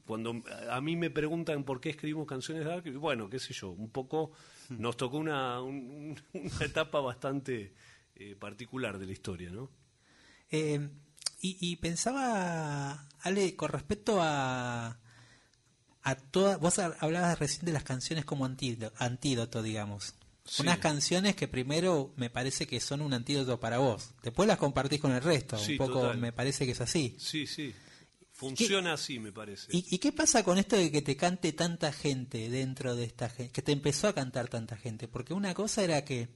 cuando 0.06 0.42
a 0.70 0.82
mí 0.82 0.96
me 0.96 1.10
preguntan 1.10 1.64
por 1.64 1.80
qué 1.80 1.90
escribimos 1.92 2.28
canciones 2.28 2.66
dark, 2.66 2.92
bueno, 2.98 3.30
qué 3.30 3.40
sé 3.40 3.54
yo, 3.54 3.70
un 3.70 3.90
poco 3.92 4.32
nos 4.70 4.98
tocó 4.98 5.18
una, 5.18 5.62
un- 5.62 6.20
una 6.34 6.66
etapa 6.66 7.00
bastante 7.00 7.74
eh, 8.16 8.36
particular 8.36 8.98
de 8.98 9.06
la 9.06 9.12
historia, 9.14 9.50
¿no? 9.52 9.70
Eh, 10.50 10.90
y, 11.42 11.58
y 11.60 11.76
pensaba, 11.78 13.08
Ale, 13.22 13.56
con 13.56 13.70
respecto 13.70 14.20
a, 14.22 14.98
a 16.04 16.16
toda, 16.16 16.58
vos 16.58 16.80
ha- 16.80 16.96
hablabas 17.00 17.38
recién 17.40 17.66
de 17.66 17.74
las 17.74 17.84
canciones 17.84 18.26
como 18.26 18.46
antídoto, 18.46 18.94
antídoto 18.98 19.62
digamos. 19.62 20.14
Sí. 20.46 20.62
Unas 20.62 20.78
canciones 20.80 21.36
que 21.36 21.48
primero 21.50 22.14
me 22.16 22.30
parece 22.30 22.68
que 22.68 22.80
son 22.80 23.02
un 23.02 23.14
antídoto 23.14 23.60
para 23.60 23.80
vos. 23.80 24.12
Después 24.24 24.48
las 24.48 24.58
compartís 24.58 25.02
con 25.02 25.12
el 25.12 25.22
resto. 25.22 25.58
Sí, 25.58 25.74
un 25.74 25.78
poco 25.80 26.02
total. 26.02 26.18
me 26.20 26.32
parece 26.32 26.66
que 26.66 26.72
es 26.72 26.80
así. 26.82 27.18
Sí, 27.20 27.46
sí. 27.46 27.74
Funciona 28.32 28.94
así, 28.94 29.20
me 29.20 29.32
parece. 29.34 29.68
¿Y, 29.76 29.86
y 29.94 29.98
qué 29.98 30.12
pasa 30.14 30.44
con 30.44 30.58
esto 30.58 30.78
de 30.78 30.90
que 30.92 31.02
te 31.02 31.18
cante 31.18 31.52
tanta 31.54 31.92
gente 31.92 32.50
dentro 32.50 32.96
de 32.96 33.04
esta 33.04 33.30
gente? 33.30 33.52
Que 33.52 33.62
te 33.62 33.72
empezó 33.74 34.08
a 34.08 34.14
cantar 34.14 34.48
tanta 34.48 34.78
gente. 34.78 35.08
Porque 35.10 35.34
una 35.34 35.54
cosa 35.54 35.84
era 35.84 36.06
que 36.06 36.30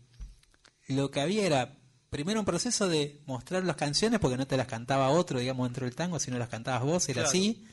lo 0.87 1.09
que 1.11 1.21
había 1.21 1.45
era 1.45 1.77
primero 2.11 2.39
un 2.41 2.45
proceso 2.45 2.87
de 2.87 3.21
mostrar 3.25 3.63
las 3.63 3.77
canciones 3.77 4.19
porque 4.19 4.37
no 4.37 4.45
te 4.45 4.57
las 4.57 4.67
cantaba 4.67 5.09
otro, 5.09 5.39
digamos, 5.39 5.67
dentro 5.67 5.85
del 5.85 5.95
tango, 5.95 6.19
sino 6.19 6.37
las 6.37 6.49
cantabas 6.49 6.83
vos, 6.83 7.09
era 7.09 7.21
Claro. 7.23 7.29
así. 7.29 7.65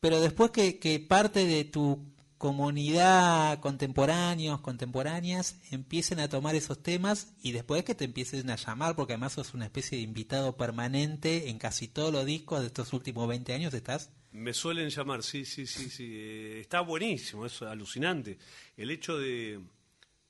Pero 0.00 0.20
después 0.20 0.50
que, 0.50 0.80
que 0.80 0.98
parte 0.98 1.46
de 1.46 1.62
tu 1.64 2.04
comunidad, 2.38 3.60
contemporáneos, 3.60 4.60
contemporáneas, 4.62 5.56
empiecen 5.70 6.18
a 6.18 6.28
tomar 6.28 6.54
esos 6.56 6.82
temas 6.82 7.34
y 7.42 7.52
después 7.52 7.84
que 7.84 7.94
te 7.94 8.04
empiecen 8.04 8.50
a 8.50 8.56
llamar, 8.56 8.96
porque 8.96 9.12
además 9.12 9.34
sos 9.34 9.54
una 9.54 9.66
especie 9.66 9.98
de 9.98 10.04
invitado 10.04 10.56
permanente 10.56 11.50
en 11.50 11.58
casi 11.58 11.86
todos 11.88 12.12
los 12.12 12.24
discos 12.26 12.60
de 12.62 12.66
estos 12.68 12.92
últimos 12.94 13.28
20 13.28 13.52
años, 13.52 13.74
estás 13.74 14.10
Me 14.32 14.54
suelen 14.54 14.88
llamar, 14.88 15.22
sí, 15.22 15.44
sí, 15.44 15.66
sí, 15.66 15.88
sí. 15.90 16.08
Eh, 16.14 16.60
está 16.60 16.80
buenísimo, 16.80 17.46
es 17.46 17.60
alucinante. 17.62 18.38
El 18.76 18.90
hecho 18.90 19.18
de, 19.18 19.60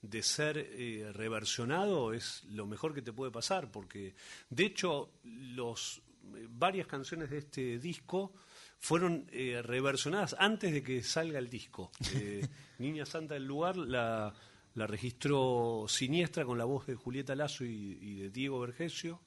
de 0.03 0.22
ser 0.22 0.59
eh, 0.59 1.11
reversionado 1.12 2.12
es 2.12 2.44
lo 2.44 2.66
mejor 2.66 2.92
que 2.92 3.03
te 3.03 3.12
puede 3.12 3.30
pasar, 3.30 3.70
porque 3.70 4.14
de 4.50 4.64
hecho 4.64 5.12
los 5.22 6.03
eh, 6.36 6.46
varias 6.50 6.88
canciones 6.88 7.30
de 7.30 7.38
este 7.38 7.78
disco 7.78 8.32
fueron 8.78 9.28
eh, 9.30 9.62
reversionadas 9.62 10.34
antes 10.38 10.72
de 10.72 10.82
que 10.82 11.03
salga 11.03 11.38
el 11.38 11.48
disco. 11.48 11.92
Eh, 12.14 12.46
Niña 12.78 13.07
Santa 13.07 13.34
del 13.34 13.46
Lugar 13.46 13.76
la, 13.76 14.34
la 14.74 14.86
registró 14.88 15.86
Siniestra 15.88 16.44
con 16.44 16.59
la 16.59 16.64
voz 16.64 16.86
de 16.86 16.96
Julieta 16.96 17.36
Lazo 17.36 17.64
y, 17.64 17.98
y 18.00 18.16
de 18.16 18.30
Diego 18.30 18.59
Vergesio 18.59 19.22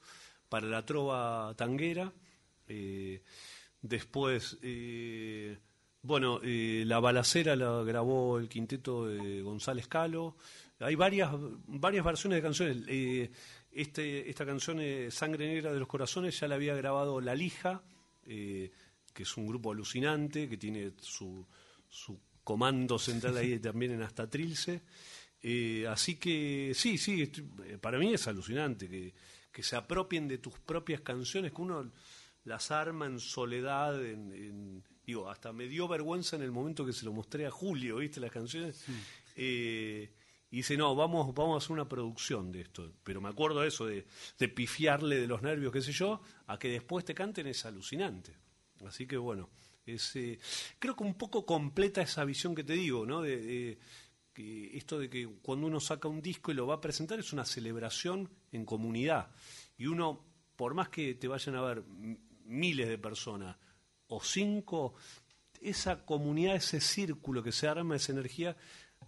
para 0.50 0.68
la 0.68 0.86
trova 0.86 1.54
tanguera. 1.56 2.12
Después, 3.82 4.58
bueno, 6.06 6.40
eh, 6.44 6.84
La 6.86 7.00
Balacera 7.00 7.56
la 7.56 7.82
grabó 7.82 8.38
el 8.38 8.48
quinteto 8.48 9.08
de 9.08 9.42
González 9.42 9.88
Calo. 9.88 10.36
Hay 10.80 10.96
varias, 10.96 11.32
varias 11.68 12.04
versiones 12.06 12.38
de 12.38 12.42
canciones. 12.42 12.78
Eh, 12.88 13.30
este, 13.72 14.30
esta 14.30 14.46
canción, 14.46 14.80
eh, 14.82 15.10
Sangre 15.12 15.48
Negra 15.48 15.72
de 15.74 15.80
los 15.80 15.88
Corazones, 15.88 16.40
ya 16.40 16.48
la 16.48 16.56
había 16.56 16.76
grabado 16.76 17.22
La 17.22 17.34
Lija, 17.36 17.82
eh, 18.26 18.72
que 19.14 19.24
es 19.24 19.38
un 19.38 19.48
grupo 19.48 19.72
alucinante, 19.72 20.50
que 20.50 20.58
tiene 20.58 20.92
su, 21.00 21.46
su 21.88 22.20
comando 22.44 23.00
central 23.00 23.38
ahí 23.38 23.60
también 23.60 23.92
en 23.94 24.02
Hasta 24.02 24.30
Trilce. 24.30 24.82
Así 25.90 26.16
que 26.16 26.72
sí, 26.76 26.98
sí, 26.98 27.22
estoy- 27.22 27.44
para 27.80 28.00
mí 28.00 28.14
es 28.14 28.28
alucinante 28.28 28.90
que, 28.90 29.14
que 29.52 29.62
se 29.64 29.76
apropien 29.76 30.28
de 30.28 30.40
tus 30.40 30.58
propias 30.60 31.02
canciones, 31.02 31.52
que 31.54 31.62
uno 31.62 31.92
las 32.46 32.72
arma 32.72 33.06
en 33.06 33.20
soledad, 33.20 34.04
en, 34.04 34.32
en- 34.34 34.84
digo, 35.06 35.30
hasta 35.30 35.54
me 35.54 35.68
dio 35.68 35.88
vergüenza 35.88 36.36
en 36.36 36.42
el 36.42 36.52
momento 36.52 36.84
que 36.86 36.94
se 36.94 37.06
lo 37.06 37.14
mostré 37.14 37.46
a 37.46 37.52
Julio, 37.52 37.98
¿viste? 37.98 38.20
Las 38.20 38.32
canciones. 38.32 38.84
Eh, 39.36 40.10
y 40.52 40.58
dice, 40.58 40.78
no, 40.78 40.96
vamos, 40.96 41.34
vamos 41.34 41.56
a 41.56 41.58
hacer 41.58 41.74
una 41.74 41.90
producción 41.90 42.52
de 42.52 42.62
esto. 42.62 42.94
Pero 43.04 43.20
me 43.20 43.30
acuerdo 43.30 43.62
de 43.62 43.68
eso, 43.68 43.86
de, 43.88 44.06
pifiarle 44.50 45.20
de 45.20 45.28
los 45.28 45.42
nervios, 45.42 45.74
qué 45.74 45.82
sé 45.82 45.92
yo, 45.92 46.22
a 46.48 46.58
que 46.60 46.70
después 46.70 47.04
te 47.04 47.14
canten 47.14 47.48
es 47.48 47.66
alucinante. 47.66 48.38
Así 48.86 49.08
que 49.08 49.18
bueno, 49.18 49.50
es, 49.86 50.16
eh, 50.16 50.40
creo 50.80 50.96
que 50.96 51.04
un 51.04 51.16
poco 51.16 51.46
completa 51.46 52.02
esa 52.02 52.24
visión 52.26 52.54
que 52.56 52.64
te 52.64 52.74
digo, 52.74 53.06
¿no? 53.06 53.22
De, 53.22 53.78
que 54.34 54.76
esto 54.78 55.00
de 55.00 55.10
que 55.10 55.28
cuando 55.42 55.66
uno 55.66 55.80
saca 55.80 56.10
un 56.10 56.22
disco 56.22 56.52
y 56.52 56.56
lo 56.56 56.68
va 56.68 56.76
a 56.76 56.82
presentar 56.82 57.18
es 57.20 57.32
una 57.32 57.46
celebración 57.46 58.30
en 58.52 58.66
comunidad. 58.66 59.32
Y 59.78 59.88
uno, 59.88 60.26
por 60.56 60.74
más 60.74 60.90
que 60.90 61.16
te 61.16 61.28
vayan 61.28 61.56
a 61.56 61.62
ver 61.62 61.84
miles 62.44 62.88
de 62.88 62.98
personas 62.98 63.58
o 64.08 64.22
cinco, 64.22 64.94
esa 65.62 66.06
comunidad, 66.06 66.56
ese 66.56 66.80
círculo 66.80 67.42
que 67.42 67.52
se 67.52 67.68
arma, 67.68 67.96
esa 67.96 68.12
energía, 68.12 68.56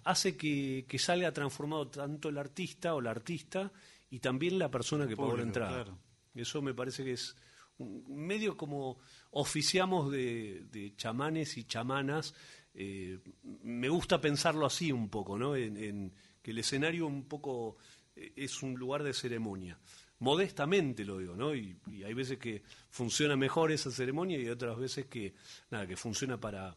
hace 0.04 0.36
que, 0.38 0.86
que 0.88 1.00
salga 1.00 1.32
transformado 1.34 1.88
tanto 1.90 2.30
el 2.30 2.38
artista 2.38 2.94
o 2.96 3.02
la 3.02 3.12
artista 3.12 3.72
y 4.10 4.20
también 4.20 4.58
la 4.60 4.70
persona 4.72 5.08
que 5.08 5.16
pagó 5.16 5.30
la 5.30 5.44
público, 5.44 5.48
entrada. 5.48 5.84
claro. 5.84 6.00
Eso 6.36 6.62
me 6.62 6.74
parece 6.74 7.04
que 7.04 7.14
es 7.14 7.36
un 7.80 8.26
medio 8.26 8.56
como 8.58 8.98
oficiamos 9.32 10.12
de, 10.12 10.66
de 10.72 10.96
chamanes 10.96 11.58
y 11.58 11.64
chamanas. 11.66 12.34
eh, 12.74 13.20
me 13.64 13.90
gusta 13.90 14.22
pensarlo 14.22 14.66
así 14.66 14.92
un 14.92 15.10
poco, 15.10 15.38
¿no? 15.38 15.56
En, 15.56 15.78
en 15.78 16.14
que 16.42 16.52
el 16.52 16.60
escenario 16.60 17.08
un 17.08 17.28
poco 17.28 17.78
eh, 18.16 18.34
es 18.36 18.62
un 18.64 18.76
lugar 18.76 19.04
de 19.04 19.14
ceremonia. 19.14 19.80
Modestamente 20.20 21.06
lo 21.06 21.18
digo, 21.20 21.36
¿no? 21.36 21.54
Y, 21.56 21.78
y 21.92 22.04
hay 22.04 22.14
veces 22.14 22.38
que 22.40 22.64
funciona 22.90 23.36
mejor 23.36 23.72
esa 23.72 23.92
ceremonia 23.92 24.40
y 24.40 24.48
otras 24.50 24.78
veces 24.78 25.06
que, 25.08 25.34
nada, 25.70 25.86
que 25.86 25.96
funciona 25.98 26.40
para 26.40 26.76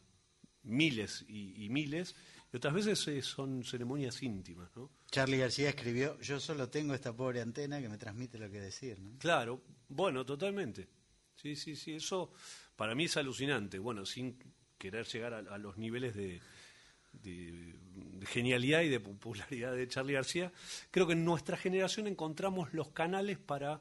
miles 0.63 1.25
y, 1.29 1.65
y 1.65 1.69
miles. 1.71 2.15
Y 2.53 2.57
otras 2.57 2.75
veces 2.75 3.07
eh, 3.09 3.23
son 3.23 3.63
ceremonias 3.65 4.23
íntimas, 4.23 4.71
¿no? 4.77 4.91
Charlie 5.11 5.39
García 5.39 5.69
escribió, 5.71 6.19
yo 6.21 6.41
solo 6.41 6.69
tengo 6.69 6.95
esta 6.95 7.13
pobre 7.15 7.41
antena 7.41 7.81
que 7.81 7.89
me 7.89 7.97
transmite 7.99 8.39
lo 8.39 8.51
que 8.51 8.61
decir, 8.61 8.99
¿no? 9.01 9.19
Claro, 9.19 9.63
bueno, 9.89 10.25
totalmente. 10.27 10.89
Sí, 11.37 11.55
sí, 11.57 11.77
sí, 11.77 11.95
eso 11.95 12.33
para 12.77 12.95
mí 12.95 13.05
es 13.05 13.17
alucinante. 13.17 13.79
Bueno, 13.79 14.05
sin 14.05 14.37
querer 14.79 15.07
llegar 15.07 15.35
a, 15.35 15.39
a 15.39 15.59
los 15.59 15.77
niveles 15.79 16.15
de, 16.15 16.41
de- 17.13 17.75
de 18.21 18.27
genialidad 18.27 18.83
y 18.83 18.89
de 18.89 19.01
popularidad 19.01 19.73
de 19.75 19.89
Charlie 19.89 20.13
García, 20.15 20.53
creo 20.91 21.07
que 21.07 21.13
en 21.15 21.25
nuestra 21.25 21.57
generación 21.57 22.07
encontramos 22.07 22.73
los 22.75 22.89
canales 22.91 23.39
para 23.39 23.81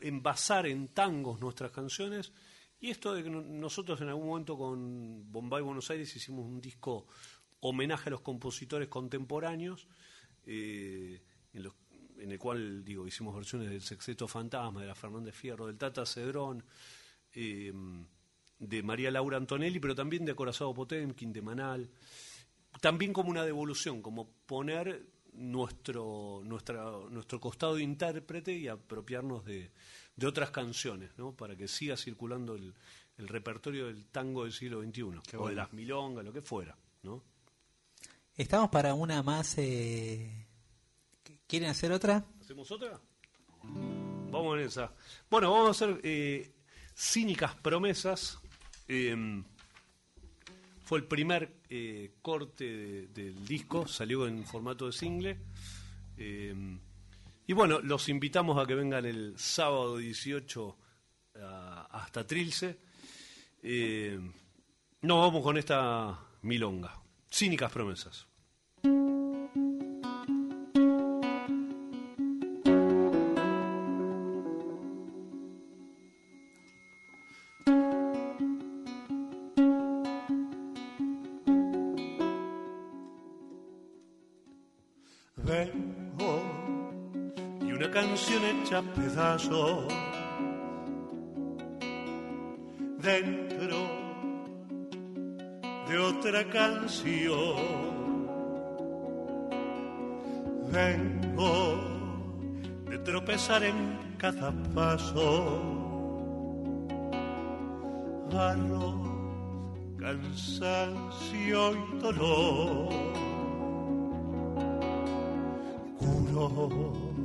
envasar 0.00 0.66
en 0.66 0.88
tangos 0.88 1.40
nuestras 1.40 1.70
canciones. 1.70 2.32
Y 2.80 2.90
esto 2.90 3.12
de 3.14 3.22
que 3.24 3.30
no- 3.30 3.42
nosotros 3.42 4.00
en 4.00 4.08
algún 4.08 4.26
momento 4.28 4.56
con 4.56 5.30
Bombay 5.32 5.62
Buenos 5.62 5.90
Aires 5.90 6.14
hicimos 6.14 6.44
un 6.46 6.60
disco 6.60 7.06
homenaje 7.60 8.08
a 8.08 8.10
los 8.10 8.20
compositores 8.20 8.88
contemporáneos, 8.88 9.88
eh, 10.46 11.20
en 11.52 12.30
el 12.32 12.38
cual 12.38 12.84
digo 12.84 13.06
hicimos 13.06 13.34
versiones 13.34 13.70
del 13.70 13.80
Sexteto 13.82 14.26
Fantasma, 14.28 14.80
de 14.80 14.86
la 14.88 14.94
Fernández 14.94 15.34
Fierro, 15.34 15.66
del 15.66 15.76
Tata 15.78 16.04
Cedrón, 16.06 16.64
eh, 17.32 17.72
de 18.60 18.82
María 18.82 19.10
Laura 19.10 19.36
Antonelli, 19.36 19.78
pero 19.78 19.94
también 19.94 20.24
de 20.24 20.32
Acorazado 20.32 20.72
Potemkin, 20.74 21.32
de 21.32 21.42
Manal. 21.42 21.90
También 22.80 23.12
como 23.12 23.30
una 23.30 23.44
devolución, 23.44 24.02
como 24.02 24.30
poner 24.46 25.06
nuestro, 25.32 26.42
nuestra, 26.44 26.84
nuestro 27.10 27.38
costado 27.40 27.76
de 27.76 27.82
intérprete 27.82 28.52
y 28.56 28.66
apropiarnos 28.68 29.44
de, 29.44 29.70
de 30.18 30.26
otras 30.26 30.50
canciones, 30.50 31.10
¿no? 31.16 31.32
para 31.32 31.56
que 31.56 31.68
siga 31.68 31.96
circulando 31.96 32.56
el, 32.56 32.74
el 33.16 33.28
repertorio 33.28 33.86
del 33.86 34.04
tango 34.06 34.42
del 34.44 34.52
siglo 34.52 34.82
XXI, 34.82 35.02
o 35.02 35.10
de 35.12 35.36
bueno. 35.38 35.56
las 35.56 35.72
milongas, 35.72 36.24
lo 36.24 36.32
que 36.32 36.42
fuera. 36.42 36.76
¿no? 37.04 37.22
Estamos 38.36 38.68
para 38.70 38.94
una 38.94 39.22
más. 39.22 39.54
eh, 39.58 40.44
¿Quieren 41.46 41.70
hacer 41.70 41.92
otra? 41.92 42.24
¿Hacemos 42.40 42.70
otra? 42.70 43.00
Vamos 43.62 44.58
en 44.58 44.66
esa. 44.66 44.92
Bueno, 45.30 45.50
vamos 45.52 45.68
a 45.68 45.70
hacer 45.70 46.00
eh, 46.02 46.52
cínicas 46.94 47.54
promesas. 47.54 48.38
Eh, 48.88 49.42
fue 50.84 50.98
el 50.98 51.04
primer 51.04 51.54
eh, 51.70 52.12
corte 52.22 52.64
de- 52.64 53.06
del 53.08 53.46
disco, 53.46 53.86
salió 53.86 54.26
en 54.26 54.44
formato 54.44 54.86
de 54.86 54.92
single. 54.92 55.38
Eh, 57.48 57.52
y 57.52 57.52
bueno, 57.54 57.80
los 57.80 58.08
invitamos 58.08 58.58
a 58.58 58.66
que 58.66 58.74
vengan 58.74 59.04
el 59.06 59.34
sábado 59.38 59.96
18 59.96 60.76
a- 61.42 61.88
hasta 61.90 62.26
Trilce. 62.26 62.78
Eh, 63.62 64.18
nos 65.02 65.18
vamos 65.20 65.42
con 65.42 65.56
esta 65.56 66.18
milonga. 66.42 66.94
Cínicas 67.30 67.72
promesas. 67.72 68.27
Dentro 93.02 93.76
de 95.88 95.98
otra 95.98 96.44
canción. 96.50 97.56
Vengo 100.70 101.76
de 102.90 102.98
tropezar 102.98 103.64
en 103.64 103.98
cada 104.18 104.52
paso. 104.74 105.62
Arroz, 108.30 109.08
cansancio 109.98 111.72
y 111.72 111.98
dolor. 111.98 112.88
Curo 115.98 117.17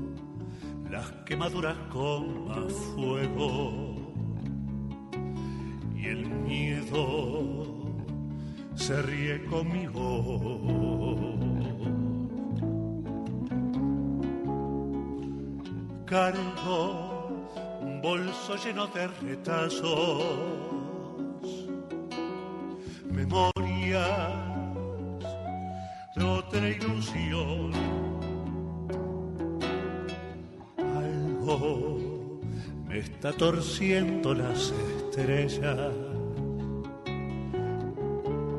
las 1.03 1.11
quemaduras 1.25 1.77
con 1.91 2.47
más 2.47 2.73
fuego 2.95 3.95
y 5.95 6.05
el 6.07 6.29
miedo 6.29 7.63
se 8.75 9.01
ríe 9.01 9.43
conmigo. 9.45 10.05
Cargo 16.05 17.49
un 17.81 18.01
bolso 18.01 18.55
lleno 18.63 18.87
de 18.87 19.07
retazos, 19.07 20.23
memorias 23.09 24.31
de 26.15 26.23
otra 26.23 26.69
ilusión. 26.69 28.12
Me 32.87 32.99
está 32.99 33.31
torciendo 33.31 34.33
las 34.33 34.71
estrellas 34.71 35.91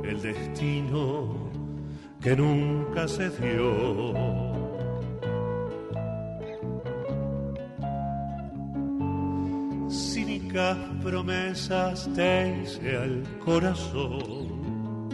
el 0.04 0.22
destino 0.22 1.50
que 2.20 2.36
nunca 2.36 3.08
se 3.08 3.30
dio. 3.30 4.14
Cínicas 9.90 10.76
promesas 11.02 12.08
te 12.14 12.62
hice 12.62 12.96
al 12.96 13.22
corazón, 13.44 15.08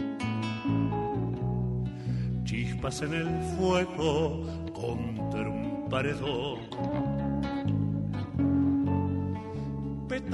chispas 2.43 3.01
en 3.01 3.13
el 3.13 3.41
fuego 3.57 4.43
contra 4.73 5.49
un 5.49 5.87
paredón. 5.89 6.59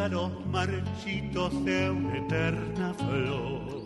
Pétalos 0.07 0.31
marchitos 0.45 1.65
de 1.65 1.89
una 1.89 2.17
eterna 2.17 2.93
flor 2.93 3.81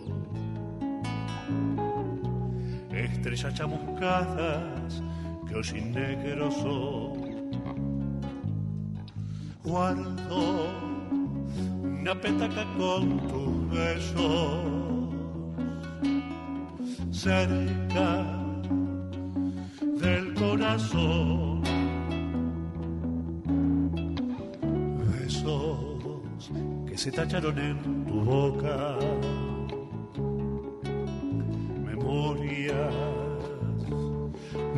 estrellas 2.92 3.52
chamuscadas 3.54 5.02
que 5.48 5.54
hoy 5.56 5.64
sin 5.64 5.90
negro 5.90 6.48
son. 6.52 7.50
Guardo 9.64 10.68
una 11.82 12.14
petaca 12.20 12.66
con 12.78 13.18
tus 13.26 13.70
besos 13.70 15.10
cerca 17.10 18.24
del 20.00 20.34
corazón. 20.34 21.51
Se 27.02 27.10
tacharon 27.10 27.58
en 27.58 28.04
tu 28.04 28.20
boca. 28.20 28.96
Memorias 31.84 32.94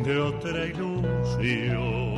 de 0.03 0.17
otra 0.17 0.65
ilusión. 0.65 2.15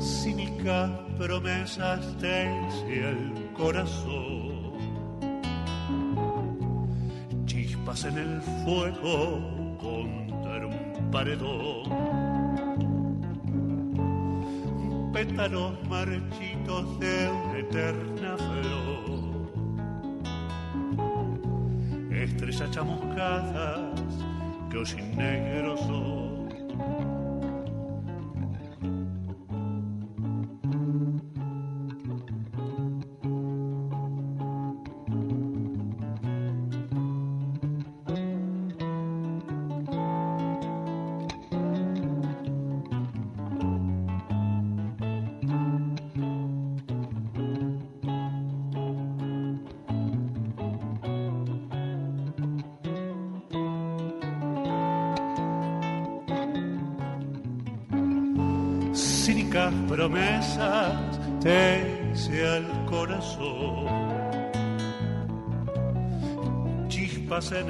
Cínicas 0.00 0.90
promesas 1.16 2.00
te 2.18 2.50
hice 2.50 3.10
el 3.10 3.52
corazón, 3.56 4.72
chispas 7.46 8.04
en 8.04 8.18
el 8.18 8.42
fuego 8.64 9.78
contra 9.80 10.66
un 10.66 11.10
paredón 11.12 12.07
pétalos 15.38 15.72
marchitos 15.88 16.98
de 16.98 17.30
una 17.30 17.58
eterna 17.58 18.36
flor. 18.36 19.52
Estrellas 22.10 22.70
chamuscadas 22.72 24.24
que 24.68 24.78
hoy 24.78 24.86
sin 24.86 25.16
negro 25.16 25.76
son. 25.76 26.27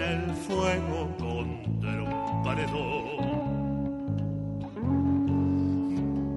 En 0.00 0.30
el 0.30 0.30
fuego 0.34 1.08
contra 1.18 2.02
un 2.02 2.42
paredón. 2.44 3.06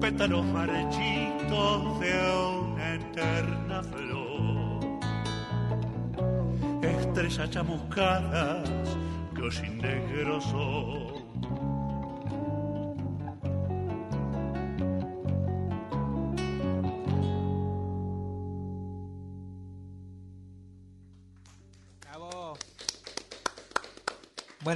Pétalos 0.00 0.44
marchitos 0.46 2.00
de 2.00 2.12
una 2.70 2.94
eterna 2.94 3.82
flor. 3.82 4.80
Estrellas 6.82 7.50
chamuscadas 7.50 8.68
que 9.34 9.42
hoy 9.42 9.52
sin 9.52 9.78
negro 9.78 10.40
son. 10.40 11.21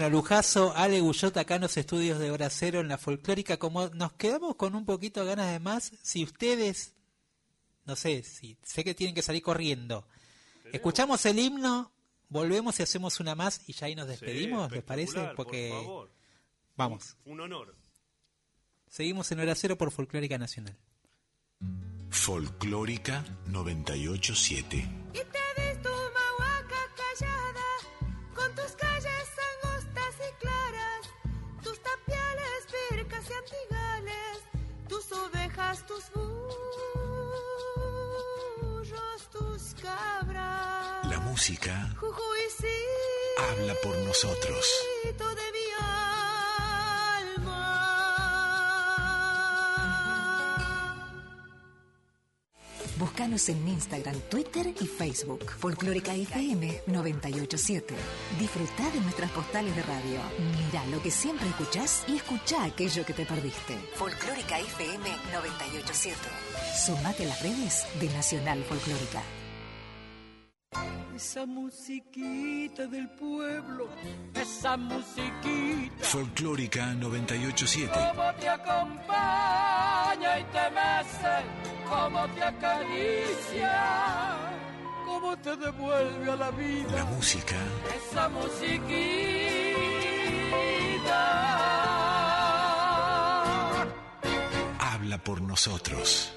Bueno, 0.06 0.18
Lujazo, 0.18 0.72
Ale 0.76 1.00
Gullot 1.00 1.36
acá 1.36 1.56
en 1.56 1.62
los 1.62 1.76
estudios 1.76 2.20
de 2.20 2.30
Hora 2.30 2.48
Cero 2.48 2.78
en 2.80 2.86
la 2.86 2.96
folclórica. 2.96 3.56
Como 3.56 3.88
nos 3.88 4.12
quedamos 4.12 4.54
con 4.54 4.76
un 4.76 4.84
poquito 4.86 5.18
de 5.20 5.26
ganas 5.26 5.50
de 5.50 5.58
más, 5.58 5.92
si 6.00 6.22
ustedes, 6.22 6.94
no 7.86 7.96
sé, 7.96 8.22
si 8.22 8.56
sé 8.62 8.84
que 8.84 8.94
tienen 8.94 9.16
que 9.16 9.22
salir 9.22 9.42
corriendo, 9.42 10.06
escuchamos 10.72 11.26
el 11.26 11.40
himno, 11.40 11.90
volvemos 12.28 12.78
y 12.78 12.84
hacemos 12.84 13.18
una 13.18 13.34
más 13.34 13.60
y 13.66 13.72
ya 13.72 13.86
ahí 13.86 13.96
nos 13.96 14.06
despedimos, 14.06 14.68
Sí, 14.68 14.76
¿les 14.76 14.84
parece? 14.84 15.30
Porque 15.34 15.70
por 15.72 15.82
favor. 15.84 16.10
vamos, 16.76 17.16
Un 17.24 17.40
honor. 17.40 17.74
seguimos 18.88 19.32
en 19.32 19.40
Hora 19.40 19.56
Cero 19.56 19.76
por 19.76 19.90
Folclórica 19.90 20.38
Nacional. 20.38 20.76
Folclórica 22.10 23.24
987. 23.46 24.88
Habla 43.58 43.74
por 43.82 43.96
nosotros. 43.98 44.66
Búscanos 52.98 53.48
en 53.50 53.68
Instagram, 53.68 54.18
Twitter 54.30 54.66
y 54.80 54.86
Facebook. 54.86 55.50
Folclórica 55.58 56.14
FM 56.14 56.82
987. 56.86 57.94
Disfruta 58.38 58.90
de 58.90 59.00
nuestras 59.00 59.30
postales 59.32 59.76
de 59.76 59.82
radio. 59.82 60.20
Mira 60.38 60.86
lo 60.86 61.02
que 61.02 61.10
siempre 61.10 61.46
escuchás 61.48 62.04
y 62.08 62.16
escucha 62.16 62.64
aquello 62.64 63.04
que 63.04 63.12
te 63.12 63.26
perdiste. 63.26 63.76
Folclórica 63.96 64.58
FM 64.58 65.10
987. 65.32 66.16
Sumate 66.86 67.24
a 67.24 67.28
las 67.28 67.42
redes 67.42 67.86
de 68.00 68.08
Nacional 68.08 68.64
Folclórica. 68.64 69.22
Esa 71.16 71.46
musiquita 71.46 72.86
del 72.86 73.08
pueblo, 73.08 73.88
esa 74.34 74.76
musiquita. 74.76 76.04
Folclórica 76.04 76.92
987. 76.94 77.90
Cómo 77.92 78.34
te 78.34 78.48
acompaña 78.48 80.38
y 80.40 80.44
te 80.44 80.70
mece, 80.78 81.34
cómo 81.88 82.26
te 82.34 82.42
acaricia, 82.42 84.36
cómo 85.06 85.36
te 85.38 85.56
devuelve 85.56 86.30
a 86.32 86.36
la 86.36 86.50
vida. 86.50 86.92
La 86.92 87.04
música 87.06 87.56
Esa 87.96 88.28
musiquita. 88.28 89.16
habla 94.78 95.18
por 95.18 95.40
nosotros. 95.40 96.32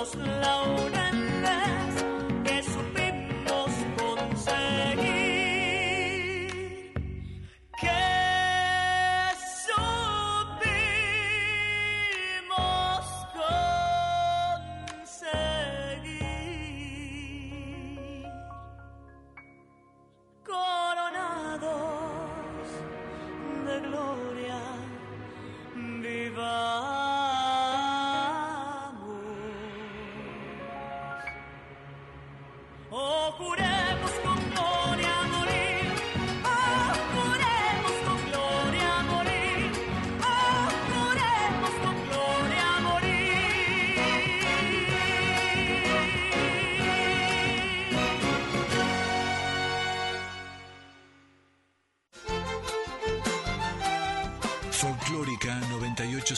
Los 0.00 0.14
laureles 0.16 0.99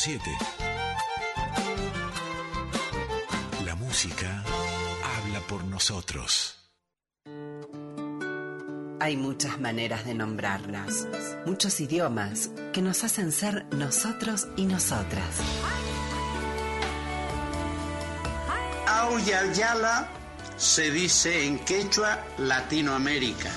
987. 0.05 0.37
La 3.65 3.77
música 3.77 4.43
habla 5.17 5.41
por 5.49 5.63
nosotros. 5.65 6.59
Hay 9.01 9.17
muchas 9.17 9.61
maneras 9.61 10.05
de 10.05 10.15
nombrarlas, 10.15 11.07
muchos 11.47 11.79
idiomas 11.81 12.51
que 12.73 12.83
nos 12.83 13.05
hacen 13.05 13.31
ser 13.31 13.65
nosotros 13.73 14.49
y 14.57 14.67
nosotras. 14.67 15.39
Auyayala 18.89 20.09
se 20.57 20.91
dice 20.91 21.47
en 21.47 21.61
quechua 21.61 22.25
Latinoamérica. 22.39 23.51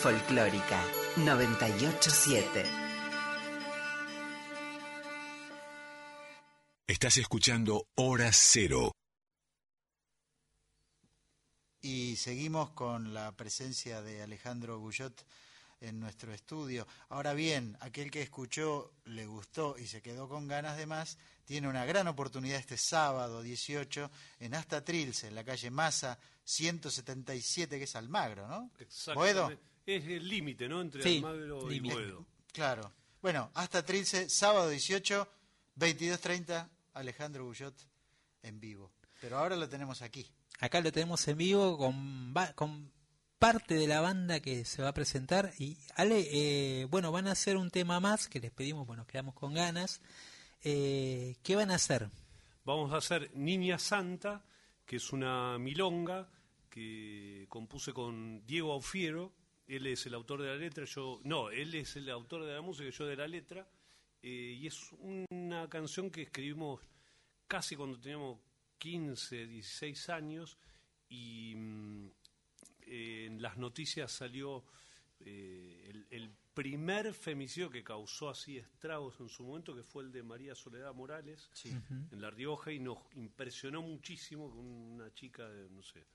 Folclórica 0.00 0.80
987. 1.16 2.81
Estás 7.02 7.16
escuchando 7.18 7.88
Hora 7.96 8.30
Cero. 8.32 8.92
Y 11.80 12.14
seguimos 12.14 12.70
con 12.70 13.12
la 13.12 13.32
presencia 13.32 14.02
de 14.02 14.22
Alejandro 14.22 14.78
Guyot 14.78 15.26
en 15.80 15.98
nuestro 15.98 16.32
estudio. 16.32 16.86
Ahora 17.08 17.34
bien, 17.34 17.76
aquel 17.80 18.08
que 18.08 18.22
escuchó, 18.22 18.92
le 19.06 19.26
gustó 19.26 19.76
y 19.80 19.88
se 19.88 20.00
quedó 20.00 20.28
con 20.28 20.46
ganas 20.46 20.76
de 20.76 20.86
más, 20.86 21.18
tiene 21.44 21.66
una 21.66 21.84
gran 21.84 22.06
oportunidad 22.06 22.60
este 22.60 22.76
sábado 22.76 23.42
18 23.42 24.08
en 24.38 24.54
Hasta 24.54 24.84
Trilce, 24.84 25.26
en 25.26 25.34
la 25.34 25.42
calle 25.42 25.72
Massa 25.72 26.20
177, 26.44 27.78
que 27.78 27.84
es 27.84 27.96
Almagro, 27.96 28.46
¿no? 28.46 28.70
¿Boedo? 29.12 29.50
Es 29.84 30.04
el 30.04 30.28
límite, 30.28 30.68
¿no? 30.68 30.80
Entre 30.80 31.02
Sí, 31.02 31.16
Almagro 31.16 31.68
y 31.68 31.74
límite. 31.74 31.94
Boedo. 31.96 32.26
Claro. 32.52 32.92
Bueno, 33.20 33.50
Hasta 33.54 33.84
Trilce, 33.84 34.28
sábado 34.28 34.68
18, 34.68 35.28
22.30, 35.76 36.68
Alejandro 36.94 37.44
Bullot 37.44 37.74
en 38.42 38.60
vivo. 38.60 38.92
Pero 39.20 39.38
ahora 39.38 39.56
lo 39.56 39.68
tenemos 39.68 40.02
aquí. 40.02 40.26
Acá 40.60 40.80
lo 40.80 40.92
tenemos 40.92 41.26
en 41.28 41.38
vivo 41.38 41.76
con, 41.76 42.92
parte 43.38 43.74
de 43.74 43.86
la 43.86 44.00
banda 44.00 44.40
que 44.40 44.64
se 44.64 44.82
va 44.82 44.88
a 44.88 44.94
presentar. 44.94 45.52
Y 45.58 45.76
Ale, 45.96 46.28
eh, 46.30 46.84
bueno, 46.86 47.10
van 47.12 47.26
a 47.26 47.32
hacer 47.32 47.56
un 47.56 47.70
tema 47.70 48.00
más 48.00 48.28
que 48.28 48.40
les 48.40 48.52
pedimos, 48.52 48.86
bueno, 48.86 49.02
nos 49.02 49.08
quedamos 49.08 49.34
con 49.34 49.54
ganas. 49.54 50.00
Eh, 50.62 51.36
¿Qué 51.42 51.56
van 51.56 51.70
a 51.70 51.76
hacer? 51.76 52.08
Vamos 52.64 52.92
a 52.92 52.98
hacer 52.98 53.30
Niña 53.34 53.78
Santa, 53.78 54.44
que 54.86 54.96
es 54.96 55.12
una 55.12 55.58
milonga 55.58 56.28
que 56.70 57.46
compuse 57.48 57.92
con 57.92 58.46
Diego 58.46 58.72
Aufiero. 58.72 59.32
Él 59.66 59.86
es 59.86 60.06
el 60.06 60.14
autor 60.14 60.42
de 60.42 60.48
la 60.48 60.56
letra, 60.56 60.84
yo. 60.84 61.20
No, 61.24 61.50
él 61.50 61.74
es 61.74 61.96
el 61.96 62.08
autor 62.10 62.44
de 62.44 62.54
la 62.54 62.60
música, 62.60 62.90
yo 62.90 63.06
de 63.06 63.16
la 63.16 63.26
letra. 63.26 63.66
Eh, 64.22 64.56
y 64.60 64.66
es 64.66 64.92
una 64.92 65.68
canción 65.68 66.10
que 66.10 66.22
escribimos 66.22 66.80
casi 67.46 67.74
cuando 67.76 67.98
teníamos 67.98 68.38
15, 68.78 69.46
16 69.46 70.08
años. 70.10 70.58
Y 71.08 71.54
mm, 71.56 72.06
eh, 72.86 73.24
en 73.26 73.42
las 73.42 73.56
noticias 73.58 74.10
salió 74.12 74.64
eh, 75.20 75.86
el, 75.90 76.06
el 76.10 76.30
primer 76.54 77.12
femicidio 77.14 77.70
que 77.70 77.82
causó 77.82 78.28
así 78.28 78.58
estragos 78.58 79.18
en 79.20 79.28
su 79.28 79.44
momento, 79.44 79.74
que 79.74 79.82
fue 79.82 80.02
el 80.04 80.12
de 80.12 80.22
María 80.22 80.54
Soledad 80.54 80.94
Morales 80.94 81.48
en 82.12 82.20
La 82.20 82.30
Rioja, 82.30 82.72
y 82.72 82.78
nos 82.78 82.98
impresionó 83.14 83.82
muchísimo 83.82 84.50
que 84.52 84.58
una 84.58 85.12
chica, 85.14 85.48
de, 85.48 85.70
no 85.70 85.82
sé, 85.82 86.06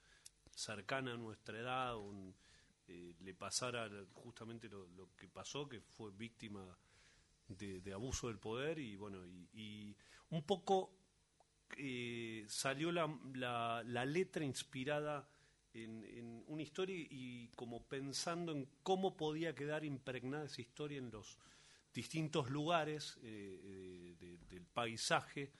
cercana 0.52 1.14
a 1.14 1.18
nuestra 1.18 1.60
edad, 1.60 1.98
un- 1.98 2.36
eh, 2.88 3.16
le 3.20 3.34
pasara 3.34 3.90
justamente 4.14 4.70
lo, 4.70 4.88
lo 4.90 5.10
que 5.16 5.28
pasó, 5.28 5.68
que 5.68 5.82
fue 5.82 6.12
víctima 6.12 6.78
de, 7.48 7.82
de 7.82 7.94
abuso 7.94 8.28
del 8.28 8.40
poder, 8.40 8.80
y 8.80 8.96
bueno, 8.96 9.26
y, 9.26 9.50
y 9.54 9.96
un 10.32 10.44
poco 10.44 10.92
eh, 11.78 12.46
salió 12.48 12.92
la, 12.92 13.08
la- 13.36 13.84
la 13.86 14.06
letra 14.06 14.44
inspirada 14.44 15.30
en, 15.74 16.04
en 16.06 16.44
una 16.48 16.64
historia 16.64 16.96
y 16.98 17.50
como 17.56 17.84
pensando 17.88 18.52
en 18.52 18.68
cómo 18.84 19.16
podía 19.16 19.54
quedar 19.54 19.84
impregnada 19.86 20.46
esa 20.46 20.62
historia 20.62 20.98
en 20.98 21.12
los 21.12 21.38
distintos 21.94 22.50
lugares 22.50 23.18
eh, 23.24 23.60
eh, 23.64 24.16
de- 24.20 24.38
del 24.50 24.66
paisaje 24.66 25.52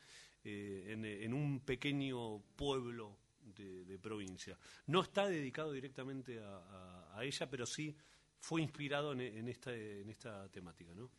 eh, 0.44 0.86
en, 0.90 1.06
en 1.06 1.34
un 1.34 1.60
pequeño 1.60 2.40
pueblo 2.56 3.18
de, 3.42 3.98
provincia. 4.00 4.58
No 4.88 5.02
está 5.02 5.28
dedicado 5.28 5.72
directamente 5.72 6.40
a, 6.40 6.58
a- 6.58 7.18
a 7.20 7.24
ella, 7.26 7.50
pero 7.50 7.66
sí 7.66 7.96
fue 8.40 8.62
inspirado 8.62 9.12
en, 9.14 9.22
en 9.22 9.48
esta, 9.50 9.74
en 9.76 10.10
esta 10.10 10.48
temática. 10.50 10.94
¿no? 10.96 11.10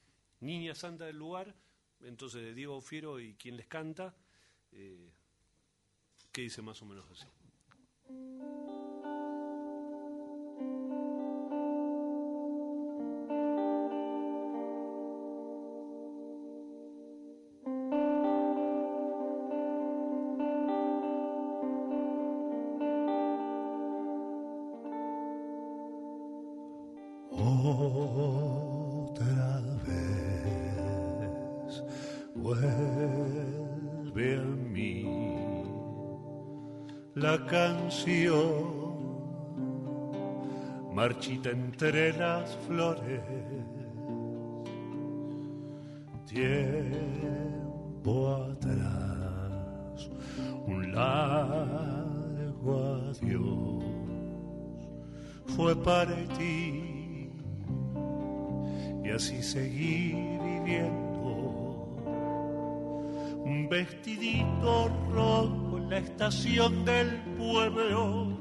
Niña 0.40 0.74
Santa 0.74 1.04
del 1.06 1.16
lugar, 1.16 1.54
entonces 2.00 2.42
de 2.42 2.54
Diego 2.54 2.80
Fiero 2.80 3.20
y 3.20 3.34
quien 3.34 3.56
les 3.56 3.66
canta, 3.66 4.14
eh, 4.72 5.10
que 6.32 6.42
dice 6.42 6.62
más 6.62 6.80
o 6.82 6.86
menos 6.86 7.06
así. 7.10 7.26
Marchita 41.28 41.50
entre 41.50 42.12
las 42.14 42.56
flores. 42.66 43.20
Tiempo 46.26 47.14
atrás, 48.34 50.10
un 50.66 50.92
largo 50.92 52.76
adiós 53.10 53.84
fue 55.56 55.76
para 55.82 56.16
ti 56.38 57.30
y 59.04 59.10
así 59.10 59.42
seguí 59.42 60.14
viviendo. 60.42 61.06
Un 63.44 63.68
vestidito 63.70 64.88
rojo 65.10 65.78
en 65.78 65.90
la 65.90 65.98
estación 65.98 66.84
del 66.84 67.20
pueblo, 67.38 68.36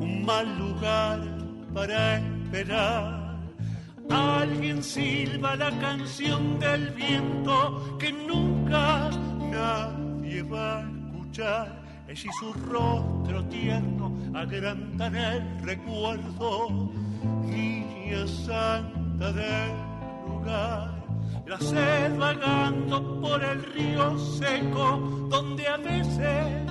un 0.00 0.24
mal 0.24 0.58
lugar 0.58 1.29
para 1.72 2.18
esperar. 2.18 3.20
Alguien 4.10 4.82
silba 4.82 5.56
la 5.56 5.70
canción 5.78 6.58
del 6.58 6.90
viento 6.90 7.96
que 7.98 8.12
nunca 8.12 9.08
nadie 9.50 10.42
va 10.42 10.78
a 10.78 10.82
escuchar. 10.82 11.80
Ella 12.08 12.28
y 12.28 12.32
su 12.40 12.52
rostro 12.52 13.44
tierno 13.44 14.12
agrandan 14.34 15.14
el 15.14 15.62
recuerdo, 15.62 16.90
niña 17.44 18.26
santa 18.26 19.32
del 19.32 19.70
lugar. 20.26 21.04
La 21.46 21.58
sed 21.58 22.16
vagando 22.16 23.20
por 23.20 23.44
el 23.44 23.62
río 23.74 24.18
seco, 24.18 25.28
donde 25.30 25.68
a 25.68 25.76
veces 25.76 26.66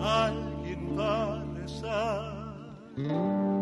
alguien 0.00 0.96
va 0.96 1.34
a 1.34 1.44
rezar. 1.54 3.55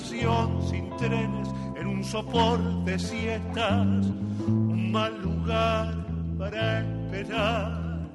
Sin 0.00 0.90
trenes 0.96 1.48
en 1.76 1.86
un 1.86 2.04
sopor 2.04 2.58
de 2.84 2.98
siestas, 2.98 4.06
un 4.46 4.92
mal 4.92 5.20
lugar 5.22 5.94
para 6.38 6.80
esperar. 6.80 8.08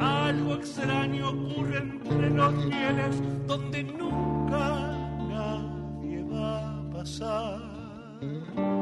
Algo 0.00 0.54
extraño 0.54 1.30
ocurre 1.30 1.78
entre 1.78 2.30
los 2.30 2.64
rieles 2.64 3.22
donde 3.46 3.84
nunca 3.84 4.96
nadie 5.28 6.24
va 6.24 6.78
a 6.78 6.90
pasar. 6.90 8.79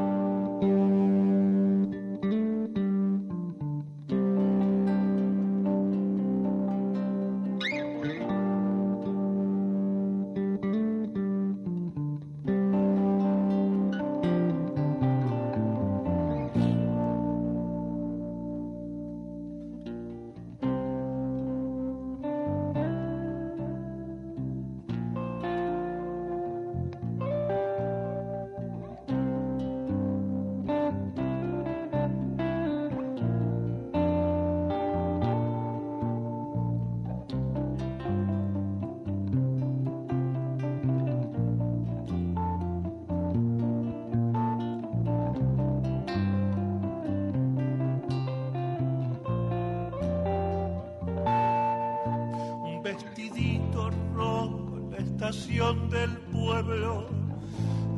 Del 55.89 56.11
pueblo, 56.31 57.07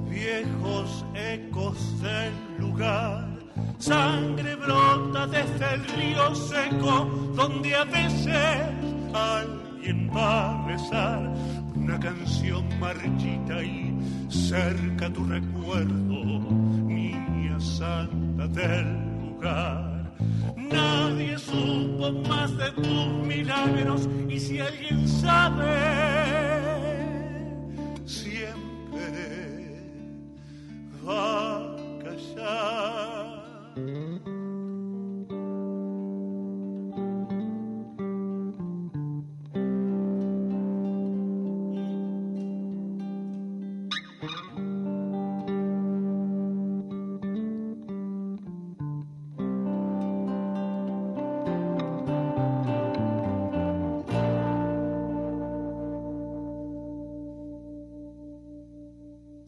viejos 0.10 1.06
ecos 1.14 2.02
del 2.02 2.34
lugar. 2.60 3.28
Sangre 3.80 4.56
brota 4.56 5.28
desde 5.28 5.74
el 5.74 5.84
río 5.88 6.36
seco, 6.36 7.06
donde 7.36 7.76
a 7.76 7.84
veces 7.84 8.36
alguien 9.14 10.10
va 10.16 10.64
a 10.64 10.68
rezar 10.68 11.34
una 11.76 12.00
canción 12.00 12.68
marchita 12.80 13.64
y 13.64 13.94
cerca 14.30 15.12
tu 15.12 15.26
recuerdo, 15.26 15.90
niña 16.86 17.60
santa 17.60 18.48
del 18.48 18.86
lugar. 19.22 20.14
Nadie 20.56 21.38
supo 21.38 22.12
más 22.30 22.56
de 22.58 22.72
tus 22.72 23.28
milagros 23.28 24.08
y 24.30 24.40
si 24.40 24.60
alguien 24.60 25.08
sabe, 25.08 25.91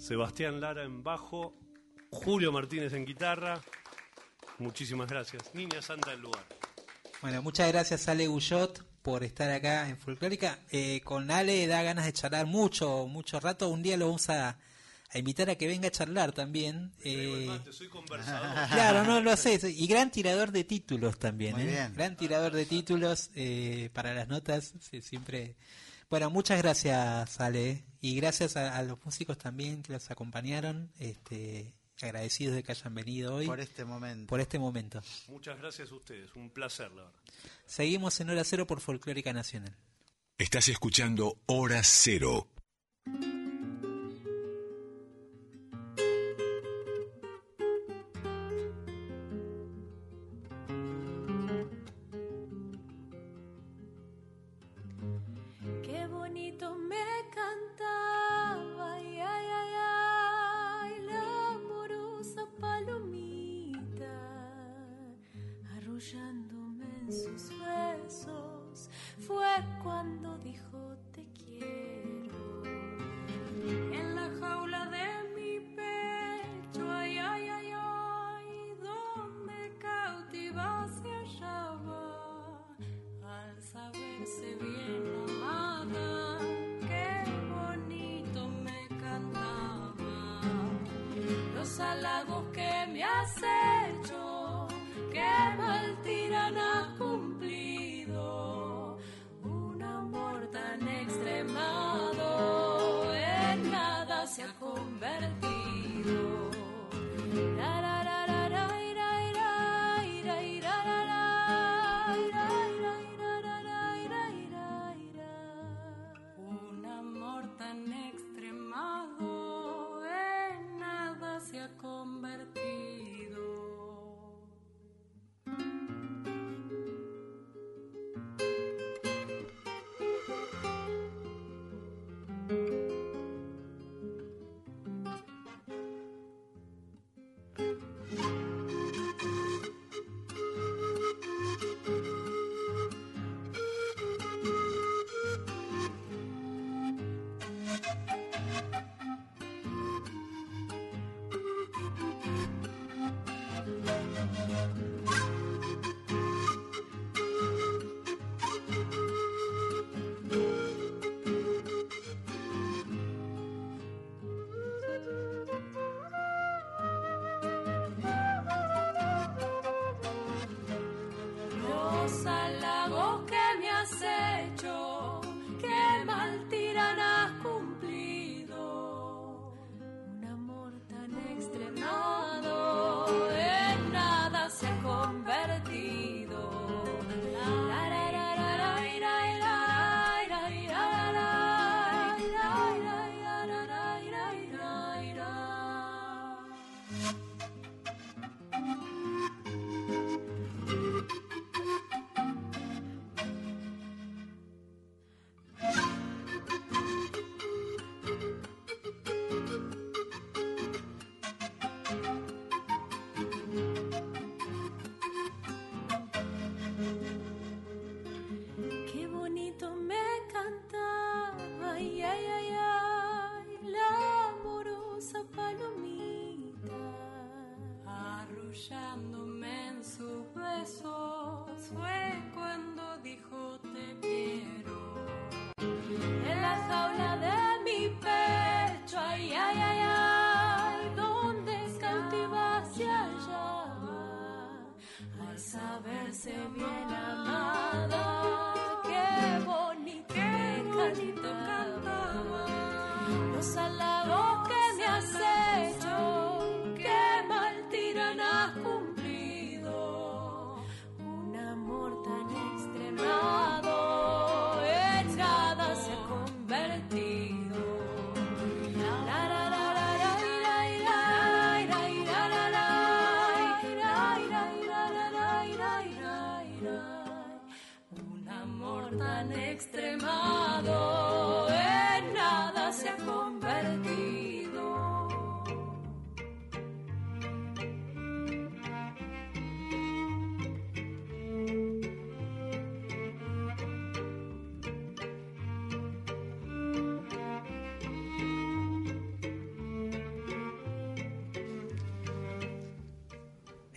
Sebastián 0.04 0.60
Lara 0.60 0.84
en 0.84 1.01
bajo, 1.01 1.54
Julio 2.10 2.51
Martínez 2.51 2.91
en 2.91 3.06
guitarra. 3.06 3.62
Muchísimas 4.60 5.10
gracias. 5.10 5.56
Niña 5.56 5.82
Santa 5.82 6.12
del 6.12 6.20
lugar. 6.20 6.43
Bueno, 7.22 7.41
muchas 7.41 7.72
gracias 7.72 8.10
Ale 8.10 8.28
Guyot 8.28 8.84
por 9.01 9.24
estar 9.24 9.49
acá 9.49 9.88
en 9.88 9.97
Folclórica. 9.97 10.60
Eh, 10.72 10.99
con 11.06 11.32
Ale 11.32 11.66
da 11.68 11.84
ganas 11.84 12.04
de 12.04 12.12
charlar 12.12 12.47
mucho, 12.47 13.08
mucho 13.08 13.39
rato. 13.39 13.70
Un 13.70 13.82
día 13.82 13.95
lo 13.95 14.08
vamos 14.08 14.30
a, 14.30 14.58
a 15.10 15.18
invitar 15.18 15.49
a 15.49 15.56
que 15.56 15.68
venga 15.68 15.88
a 15.88 15.91
charlar 15.91 16.34
también. 16.34 16.91
Eh, 17.01 17.47
soy 17.72 17.88
conversador. 17.88 18.68
claro, 18.74 19.06
no 19.06 19.22
lo 19.22 19.38
sé. 19.38 19.58
Y 19.70 19.88
gran 19.88 20.12
tirador 20.12 20.51
de 20.51 20.66
títulos 20.66 21.18
también. 21.18 21.54
Muy 21.54 21.64
¿eh? 21.64 21.68
bien. 21.68 21.93
Gran 21.95 22.18
tirador 22.18 22.51
de 22.51 22.66
títulos 22.66 23.30
eh, 23.36 23.89
para 23.93 24.14
las 24.14 24.28
notas. 24.28 24.74
sí, 24.82 25.01
siempre. 25.01 25.56
Bueno, 26.10 26.30
muchas 26.30 26.62
gracias 26.62 27.39
Ale. 27.39 27.84
Y 28.01 28.16
gracias 28.16 28.58
a, 28.58 28.78
a 28.78 28.84
los 28.84 29.04
músicos 29.06 29.38
también 29.38 29.82
que 29.82 29.93
los 29.93 30.12
acompañaron. 30.12 30.91
Este, 30.99 31.74
agradecidos 32.01 32.56
de 32.56 32.64
que 32.64 32.72
hayan 32.72 32.93
venido 32.93 33.36
hoy. 33.36 33.45
Por 33.45 33.60
este 33.60 33.86
momento. 33.86 34.28
Por 34.28 34.39
este 34.39 34.60
momento. 34.60 35.01
Muchas 35.28 35.58
gracias 35.58 35.91
a 35.91 35.95
ustedes. 35.95 36.34
Un 36.36 36.49
placer, 36.49 36.91
la 36.91 37.04
verdad. 37.04 37.20
Seguimos 37.66 38.20
en 38.20 38.30
Hora 38.30 38.43
Cero 38.43 38.68
por 38.68 38.82
Folclórica 38.82 39.34
Nacional. 39.34 39.76
Estás 40.38 40.68
escuchando 40.68 41.39
Hora 41.45 41.82
Cero. 41.84 42.47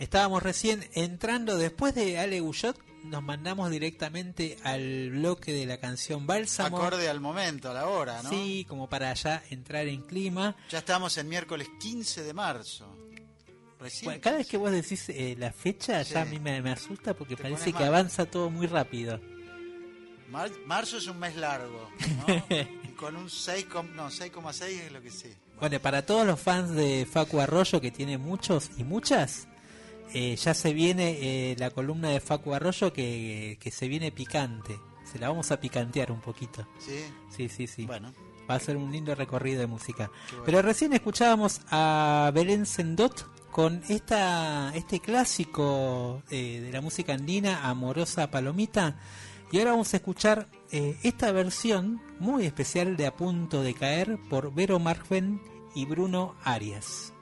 Estábamos 0.07 0.41
recién 0.41 0.87
entrando, 0.93 1.57
después 1.57 1.93
de 1.93 2.17
Ale 2.17 2.39
Guyot, 2.39 2.79
nos 3.03 3.21
mandamos 3.21 3.69
directamente 3.69 4.57
al 4.63 5.09
bloque 5.09 5.51
de 5.51 5.65
la 5.65 5.79
canción 5.81 6.25
Bálsamo. 6.25 6.77
Acorde 6.77 7.09
al 7.09 7.19
momento, 7.19 7.69
a 7.69 7.73
la 7.73 7.87
hora, 7.89 8.23
¿no? 8.23 8.29
Sí, 8.29 8.65
como 8.69 8.87
para 8.87 9.13
ya 9.15 9.43
entrar 9.49 9.85
en 9.89 10.01
clima. 10.03 10.55
Ya 10.69 10.77
estamos 10.77 11.17
en 11.17 11.27
miércoles 11.27 11.67
15 11.81 12.23
de 12.23 12.33
marzo. 12.33 12.87
Recién. 13.81 14.05
Bueno, 14.05 14.21
cada 14.21 14.37
vez 14.37 14.47
que 14.47 14.55
vos 14.55 14.71
decís 14.71 15.09
eh, 15.09 15.35
la 15.37 15.51
fecha, 15.51 16.01
Sí. 16.05 16.13
ya 16.13 16.21
a 16.21 16.25
mí 16.25 16.39
me, 16.39 16.61
me 16.61 16.71
asusta 16.71 17.13
porque 17.13 17.35
Te 17.35 17.43
parece 17.43 17.73
que 17.73 17.83
avanza 17.83 18.25
todo 18.25 18.49
muy 18.49 18.65
rápido. 18.65 19.19
Mar- 20.31 20.51
marzo 20.65 20.99
es 20.99 21.07
un 21.07 21.19
mes 21.19 21.35
largo, 21.35 21.91
¿no? 22.25 22.45
y 22.85 22.93
con 22.95 23.17
un 23.17 23.29
6, 23.29 23.65
com- 23.65 23.93
no, 23.93 24.09
6,6 24.09 24.61
es 24.85 24.91
lo 24.93 25.01
que 25.01 25.11
sé. 25.11 25.35
Bueno, 25.59 25.81
para 25.81 26.05
todos 26.05 26.25
los 26.25 26.39
fans 26.39 26.71
de 26.71 27.05
Facu 27.11 27.41
Arroyo, 27.41 27.81
que 27.81 27.91
tiene 27.91 28.17
muchos 28.17 28.71
y 28.77 28.85
muchas, 28.85 29.47
eh, 30.13 30.35
ya 30.35 30.53
se 30.53 30.73
viene 30.73 31.17
eh, 31.19 31.55
la 31.57 31.69
columna 31.71 32.09
de 32.09 32.19
Facu 32.19 32.53
Arroyo 32.53 32.93
que, 32.93 33.57
que 33.59 33.71
se 33.71 33.87
viene 33.87 34.11
picante. 34.11 34.79
Se 35.03 35.19
la 35.19 35.29
vamos 35.29 35.51
a 35.51 35.59
picantear 35.59 36.11
un 36.11 36.19
poquito. 36.19 36.67
¿Sí? 36.79 37.03
Sí, 37.29 37.49
sí, 37.49 37.67
sí. 37.67 37.85
Bueno. 37.85 38.13
Va 38.49 38.55
a 38.55 38.59
ser 38.59 38.77
un 38.77 38.91
lindo 38.91 39.13
recorrido 39.13 39.59
de 39.59 39.67
música. 39.67 40.09
bueno. 40.29 40.43
Pero 40.45 40.61
recién 40.61 40.93
escuchábamos 40.93 41.61
a 41.69 42.31
Belén 42.33 42.65
Sendot 42.65 43.29
con 43.51 43.81
esta, 43.89 44.71
este 44.75 44.99
clásico 44.99 46.21
eh, 46.29 46.61
de 46.61 46.71
la 46.71 46.79
música 46.79 47.13
andina, 47.13 47.67
Amorosa 47.67 48.29
Palomita. 48.29 48.99
Y 49.51 49.59
ahora 49.59 49.71
vamos 49.71 49.93
a 49.93 49.97
escuchar 49.97 50.47
eh, 50.71 50.95
esta 51.03 51.31
versión 51.31 52.01
muy 52.19 52.45
especial 52.45 52.97
de 52.97 53.07
A 53.07 53.15
Punto 53.15 53.63
de 53.63 53.73
Caer 53.73 54.19
por 54.29 54.53
Vero 54.53 54.77
Marven 54.77 55.41
y 55.73 55.85
Bruno 55.85 56.35
Arias. 56.43 57.13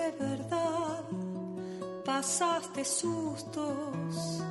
De 0.00 0.10
verdad, 0.24 1.04
pasaste 2.04 2.84
sustos, 2.84 4.42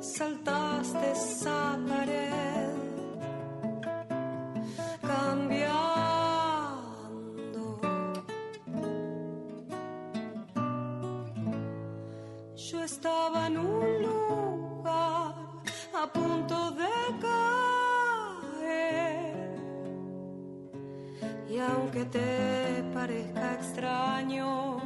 saltaste 0.00 1.10
esa 1.12 1.78
pared, 1.88 2.76
cambiando. 5.10 6.08
Yo 12.56 12.82
estaba 12.82 13.46
en 13.46 13.56
un 13.58 13.97
Y 21.58 21.60
aunque 21.60 22.04
te 22.04 22.84
parezca 22.94 23.54
extraño, 23.54 24.78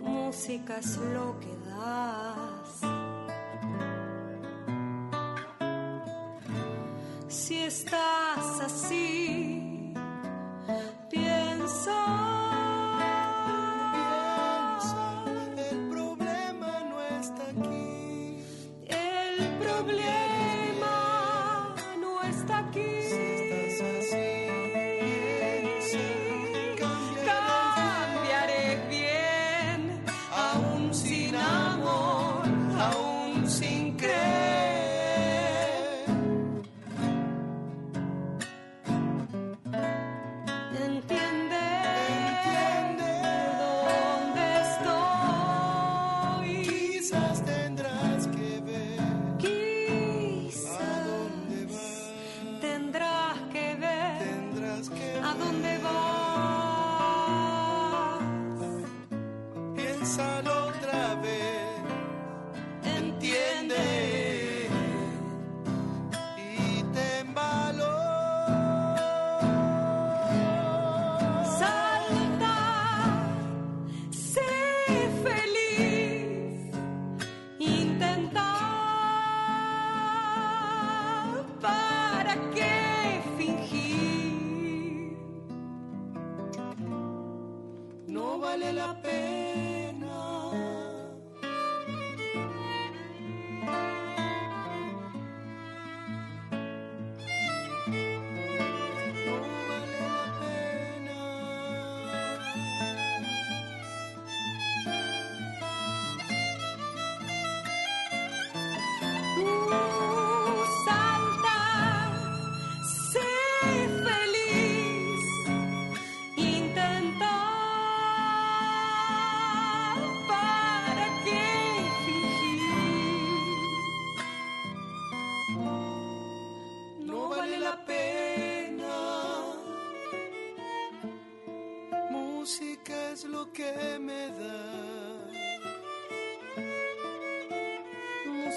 música 0.00 0.78
es 0.78 0.96
lo 0.96 1.38
que 1.40 1.54
das. 1.68 2.80
Si 7.28 7.64
estás 7.64 8.60
así, 8.62 9.92
piensa. 11.10 12.29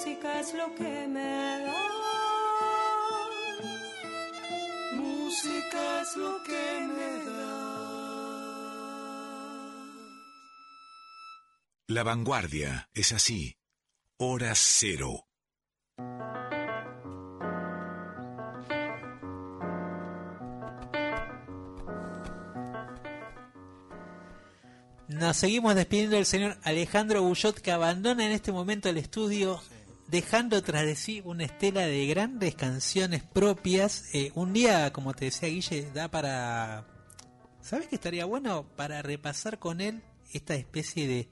Música 0.06 0.40
es 0.42 0.54
lo 0.54 0.76
que 0.76 1.08
me 1.08 1.60
da. 1.64 1.82
Música 4.96 6.02
es 6.02 6.18
lo 6.18 6.44
que 6.44 6.88
me 6.94 7.24
da. 7.24 7.54
La 11.88 12.04
vanguardia 12.04 12.90
es 12.94 13.14
así. 13.14 13.56
Hora 14.18 14.52
cero. 14.56 15.26
Nos 25.08 25.38
seguimos 25.38 25.76
despidiendo 25.76 26.18
del 26.18 26.26
señor 26.26 26.58
Alejandro 26.64 27.24
Bullot 27.24 27.58
que 27.62 27.72
abandona 27.72 28.26
en 28.26 28.34
este 28.34 28.52
momento 28.52 28.90
el 28.90 28.98
estudio 28.98 29.62
dejando 30.14 30.62
tras 30.62 30.86
de 30.86 30.96
sí 30.96 31.24
una 31.26 31.44
estela 31.44 31.82
de 31.88 32.06
grandes 32.06 32.54
canciones 32.54 33.24
propias. 33.24 34.06
Eh, 34.14 34.32
un 34.36 34.54
día, 34.54 34.94
como 34.94 35.14
te 35.16 35.26
decía 35.26 35.50
Guille, 35.50 35.90
da 35.92 36.08
para... 36.12 36.86
¿Sabes 37.62 37.88
qué 37.88 37.96
estaría 37.96 38.26
bueno? 38.26 38.64
Para 38.76 39.02
repasar 39.02 39.58
con 39.58 39.82
él 39.82 40.04
esta 40.32 40.54
especie 40.54 41.08
de 41.08 41.30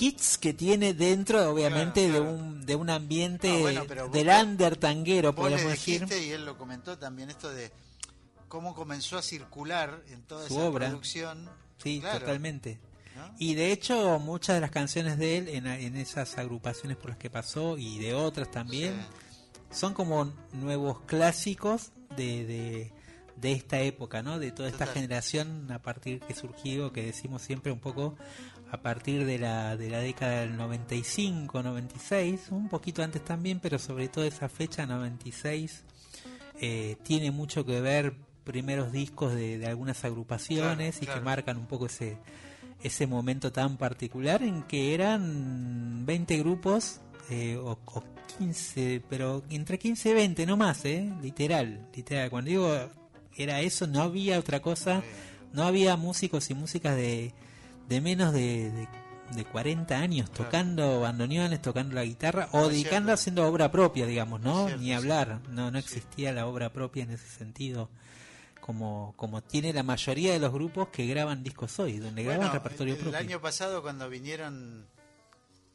hits 0.00 0.38
que 0.38 0.54
tiene 0.54 0.92
dentro, 0.92 1.48
obviamente, 1.48 2.10
de 2.10 2.18
un 2.18 2.66
de 2.66 2.74
un 2.74 2.90
ambiente 2.90 3.48
No, 3.52 3.60
bueno, 3.60 3.84
pero 3.86 4.08
vos- 4.08 4.12
del 4.12 4.28
under 4.28 4.76
tanguero, 4.76 5.32
Vos 5.32 5.44
le 5.48 5.56
podríamos 5.56 5.72
decir. 5.86 6.06
y 6.26 6.30
él 6.32 6.44
lo 6.44 6.58
comentó 6.58 6.98
también 6.98 7.30
esto 7.30 7.48
de 7.50 7.70
cómo 8.48 8.74
comenzó 8.74 9.18
a 9.18 9.22
circular 9.22 10.02
en 10.08 10.22
toda 10.22 10.48
Su 10.48 10.54
esa 10.54 10.64
obra. 10.64 10.88
producción. 10.88 11.48
Sí, 11.80 12.00
Claro. 12.00 12.18
totalmente. 12.20 12.80
¿No? 13.16 13.34
Y 13.38 13.54
de 13.54 13.72
hecho, 13.72 14.18
muchas 14.20 14.54
de 14.56 14.60
las 14.60 14.70
canciones 14.70 15.18
de 15.18 15.38
él 15.38 15.48
en, 15.48 15.66
en 15.66 15.96
esas 15.96 16.38
agrupaciones 16.38 16.96
por 16.96 17.10
las 17.10 17.18
que 17.18 17.30
pasó 17.30 17.76
y 17.78 17.98
de 17.98 18.14
otras 18.14 18.50
también 18.50 18.94
son 19.70 19.94
como 19.94 20.32
nuevos 20.52 21.00
clásicos 21.06 21.92
de, 22.16 22.46
de, 22.46 22.92
de 23.36 23.52
esta 23.52 23.80
época, 23.80 24.22
¿no? 24.22 24.38
De 24.38 24.52
toda 24.52 24.68
esta 24.68 24.84
Total. 24.86 24.94
generación 25.02 25.70
a 25.72 25.80
partir 25.82 26.20
que 26.20 26.34
surgió, 26.34 26.92
que 26.92 27.02
decimos 27.04 27.42
siempre 27.42 27.72
un 27.72 27.80
poco 27.80 28.16
a 28.70 28.78
partir 28.82 29.24
de 29.26 29.38
la, 29.38 29.76
de 29.76 29.90
la 29.90 29.98
década 30.00 30.40
del 30.40 30.56
95, 30.56 31.62
96, 31.62 32.48
un 32.50 32.68
poquito 32.68 33.02
antes 33.02 33.24
también, 33.24 33.60
pero 33.60 33.78
sobre 33.78 34.08
todo 34.08 34.24
esa 34.24 34.48
fecha, 34.48 34.86
96, 34.86 35.84
eh, 36.60 36.96
tiene 37.02 37.30
mucho 37.30 37.64
que 37.64 37.80
ver 37.80 38.14
primeros 38.44 38.92
discos 38.92 39.34
de, 39.34 39.58
de 39.58 39.66
algunas 39.66 40.04
agrupaciones 40.04 40.96
Claro, 40.96 41.02
y 41.02 41.06
claro. 41.06 41.20
que 41.20 41.24
marcan 41.24 41.56
un 41.58 41.66
poco 41.66 41.86
ese 41.86 42.16
ese 42.82 43.06
momento 43.06 43.52
tan 43.52 43.76
particular 43.76 44.42
en 44.42 44.62
que 44.64 44.94
eran 44.94 46.04
20 46.06 46.38
grupos 46.38 47.00
eh, 47.30 47.56
o, 47.56 47.78
o 47.84 48.04
15, 48.38 49.02
pero 49.08 49.42
entre 49.50 49.78
15 49.78 50.10
y 50.10 50.12
20, 50.14 50.46
no 50.46 50.56
más, 50.56 50.84
¿eh? 50.84 51.10
Literal, 51.22 51.88
literal. 51.94 52.30
Cuando 52.30 52.48
digo 52.50 52.74
era 53.36 53.60
eso, 53.60 53.86
no 53.86 54.02
había 54.02 54.38
otra 54.38 54.60
cosa, 54.60 55.02
no 55.52 55.62
había 55.64 55.96
músicos 55.96 56.48
y 56.50 56.54
músicas 56.54 56.96
de, 56.96 57.32
de 57.88 58.00
menos 58.00 58.32
de, 58.32 58.70
de, 58.70 58.88
de 59.34 59.44
40 59.44 59.96
años 59.98 60.30
Claro. 60.30 60.44
tocando 60.44 61.00
bandoneones, 61.00 61.60
tocando 61.62 61.94
la 61.94 62.04
guitarra 62.04 62.48
o 62.52 62.68
dedicando 62.68 63.12
haciendo 63.12 63.46
obra 63.46 63.70
propia, 63.70 64.06
digamos, 64.06 64.40
¿no? 64.40 64.66
Cierto, 64.66 64.82
Ni 64.82 64.92
hablar, 64.94 65.40
no, 65.50 65.70
no 65.70 65.78
existía 65.78 66.32
la 66.32 66.46
obra 66.46 66.72
propia 66.72 67.02
en 67.04 67.10
ese 67.10 67.26
sentido. 67.28 67.90
Como, 68.66 69.14
como 69.16 69.42
tiene 69.44 69.72
la 69.72 69.84
mayoría 69.84 70.32
de 70.32 70.40
los 70.40 70.52
grupos 70.52 70.88
que 70.88 71.06
graban 71.06 71.44
discos 71.44 71.78
hoy, 71.78 71.98
donde 71.98 72.24
graban 72.24 72.52
repertorio 72.52 72.94
el, 72.94 72.98
el 72.98 73.04
propio. 73.04 73.18
año 73.20 73.40
pasado 73.40 73.80
cuando 73.80 74.08
vinieron 74.10 74.88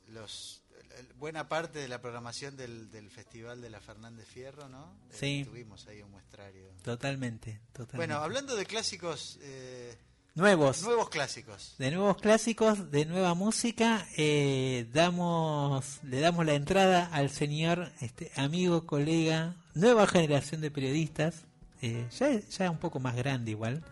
los 0.10 0.62
el- 1.00 1.06
el- 1.08 1.14
buena 1.14 1.48
parte 1.48 1.80
de 1.80 1.88
la 1.88 2.02
programación 2.02 2.58
del, 2.58 2.92
del 2.92 3.10
festival 3.10 3.62
de 3.62 3.70
la 3.70 3.80
Fernández 3.80 4.28
Fierro, 4.28 4.68
¿no? 4.68 4.94
Eh, 5.12 5.16
Sí. 5.18 5.46
tuvimos 5.48 5.88
ahí 5.88 6.02
un 6.02 6.12
muestrario. 6.12 6.68
Totalmente, 6.84 7.62
totalmente. 7.72 7.96
Bueno, 7.98 8.16
hablando 8.18 8.56
de 8.58 8.66
clásicos, 8.66 9.40
eh, 9.42 9.96
Nuevos. 10.36 10.82
nuevos 10.84 11.10
clásicos. 11.10 11.76
De 11.78 11.92
nuevos 11.92 12.18
clásicos, 12.18 12.92
de 12.92 13.06
nueva 13.06 13.34
música, 13.36 14.06
eh, 14.18 14.88
damos, 14.94 16.00
le 16.04 16.20
damos 16.20 16.46
la 16.46 16.54
entrada 16.56 17.06
al 17.12 17.30
señor, 17.30 17.92
este 18.02 18.32
amigo, 18.36 18.86
colega, 18.86 19.56
nueva 19.76 20.08
generación 20.08 20.60
de 20.62 20.72
periodistas, 20.72 21.46
eh, 21.82 22.08
ya, 22.18 22.40
ya 22.40 22.70
un 22.72 22.78
poco 22.78 23.00
más 23.00 23.16
grande 23.16 23.52
igual, 23.52 23.84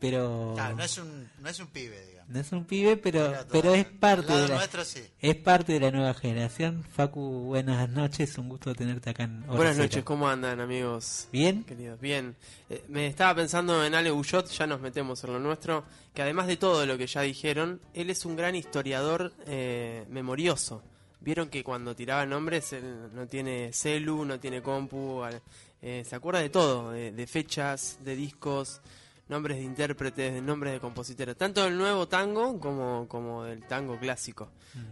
pero 0.00 0.52
Claro, 0.54 0.76
no 0.76 0.82
es 0.84 0.98
un 0.98 1.28
no 1.40 1.48
es 1.48 1.58
un 1.58 1.66
pibe, 1.68 2.00
digamos. 2.06 2.28
no 2.28 2.40
es 2.40 2.52
un 2.52 2.64
pibe, 2.64 2.96
pero, 2.96 3.32
pero 3.50 3.74
es 3.74 3.84
parte 3.84 4.32
de 4.32 4.48
la, 4.48 4.56
nuestro, 4.56 4.84
sí. 4.84 5.02
es 5.20 5.34
parte 5.36 5.72
de 5.72 5.80
la 5.80 5.90
nueva 5.90 6.14
generación. 6.14 6.84
Facu, 6.94 7.20
buenas 7.46 7.88
noches, 7.88 8.38
un 8.38 8.48
gusto 8.48 8.74
tenerte 8.74 9.10
acá 9.10 9.24
en 9.24 9.42
Hora 9.44 9.56
Buenas 9.56 9.74
Cero. 9.76 9.84
noches, 9.88 10.04
¿cómo 10.04 10.28
andan 10.28 10.60
amigos? 10.60 11.26
¿Bien? 11.32 11.64
Queridos, 11.64 12.00
bien. 12.00 12.36
Eh, 12.70 12.84
me 12.88 13.06
estaba 13.08 13.34
pensando 13.34 13.84
en 13.84 13.94
Ale 13.94 14.10
Bullot, 14.12 14.48
ya 14.50 14.66
nos 14.66 14.80
metemos 14.80 15.22
en 15.24 15.32
lo 15.32 15.40
nuestro, 15.40 15.84
que 16.14 16.22
además 16.22 16.46
de 16.46 16.56
todo 16.58 16.86
lo 16.86 16.96
que 16.96 17.06
ya 17.08 17.22
dijeron, 17.22 17.80
él 17.94 18.10
es 18.10 18.24
un 18.24 18.36
gran 18.36 18.54
historiador 18.54 19.32
eh, 19.46 20.04
memorioso. 20.10 20.82
Vieron 21.20 21.48
que 21.48 21.64
cuando 21.64 21.96
tiraba 21.96 22.24
nombres 22.24 22.72
él 22.72 23.08
no 23.12 23.26
tiene 23.26 23.72
celu, 23.72 24.24
no 24.24 24.38
tiene 24.38 24.62
compu, 24.62 25.24
al- 25.24 25.42
eh, 25.82 26.04
se 26.06 26.16
acuerda 26.16 26.40
de 26.40 26.50
todo, 26.50 26.90
de, 26.92 27.12
de 27.12 27.26
fechas, 27.26 27.98
de 28.02 28.16
discos, 28.16 28.80
nombres 29.28 29.58
de 29.58 29.64
intérpretes, 29.64 30.34
de 30.34 30.40
nombres 30.40 30.72
de 30.72 30.80
compositores, 30.80 31.36
tanto 31.36 31.62
del 31.62 31.76
nuevo 31.76 32.08
tango 32.08 32.58
como, 32.58 33.06
como 33.08 33.44
del 33.44 33.62
tango 33.64 33.98
clásico. 33.98 34.50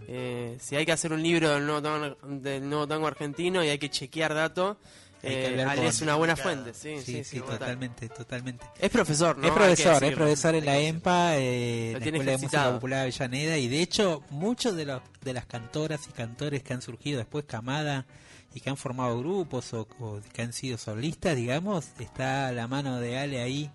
Eh, 0.08 0.56
si 0.60 0.76
hay 0.76 0.84
que 0.84 0.92
hacer 0.92 1.12
un 1.12 1.22
libro 1.22 1.50
del 1.50 1.64
nuevo 1.64 1.82
tango, 1.82 2.16
del 2.22 2.68
nuevo 2.68 2.86
tango 2.86 3.06
argentino 3.06 3.64
y 3.64 3.68
hay 3.68 3.78
que 3.78 3.90
chequear 3.90 4.34
datos, 4.34 4.76
eh, 5.22 5.64
Ale 5.66 5.86
es 5.86 6.02
una 6.02 6.14
buena 6.14 6.36
fuente, 6.36 6.72
sí, 6.74 6.96
Sí, 6.98 7.02
sí, 7.02 7.12
sí, 7.12 7.24
sí, 7.24 7.40
total. 7.40 7.58
totalmente, 7.58 8.08
totalmente. 8.10 8.66
Es 8.78 8.90
profesor, 8.90 9.38
¿no? 9.38 9.46
Es 9.48 9.52
profesor, 9.52 10.04
es 10.04 10.14
profesor 10.14 10.54
en 10.54 10.64
la 10.66 10.78
EMPA, 10.78 11.38
eh, 11.38 11.92
la 11.98 12.04
Escuela 12.04 12.30
de 12.32 12.38
Música. 12.38 12.72
Popular 12.72 13.00
Avellaneda, 13.00 13.58
y 13.58 13.68
de 13.68 13.80
hecho 13.80 14.22
muchos 14.30 14.76
de, 14.76 14.84
los, 14.84 15.02
de 15.22 15.32
las 15.32 15.46
cantoras 15.46 16.06
y 16.08 16.12
cantores 16.12 16.62
que 16.62 16.74
han 16.74 16.82
surgido 16.82 17.18
después 17.18 17.44
Camada 17.46 18.06
y 18.56 18.60
que 18.60 18.70
han 18.70 18.78
formado 18.78 19.18
grupos 19.18 19.74
o, 19.74 19.86
o 20.00 20.18
que 20.32 20.40
han 20.40 20.54
sido 20.54 20.78
solistas, 20.78 21.36
digamos, 21.36 21.88
está 21.98 22.50
la 22.52 22.66
mano 22.66 22.98
de 23.00 23.18
Ale 23.18 23.42
ahí. 23.42 23.70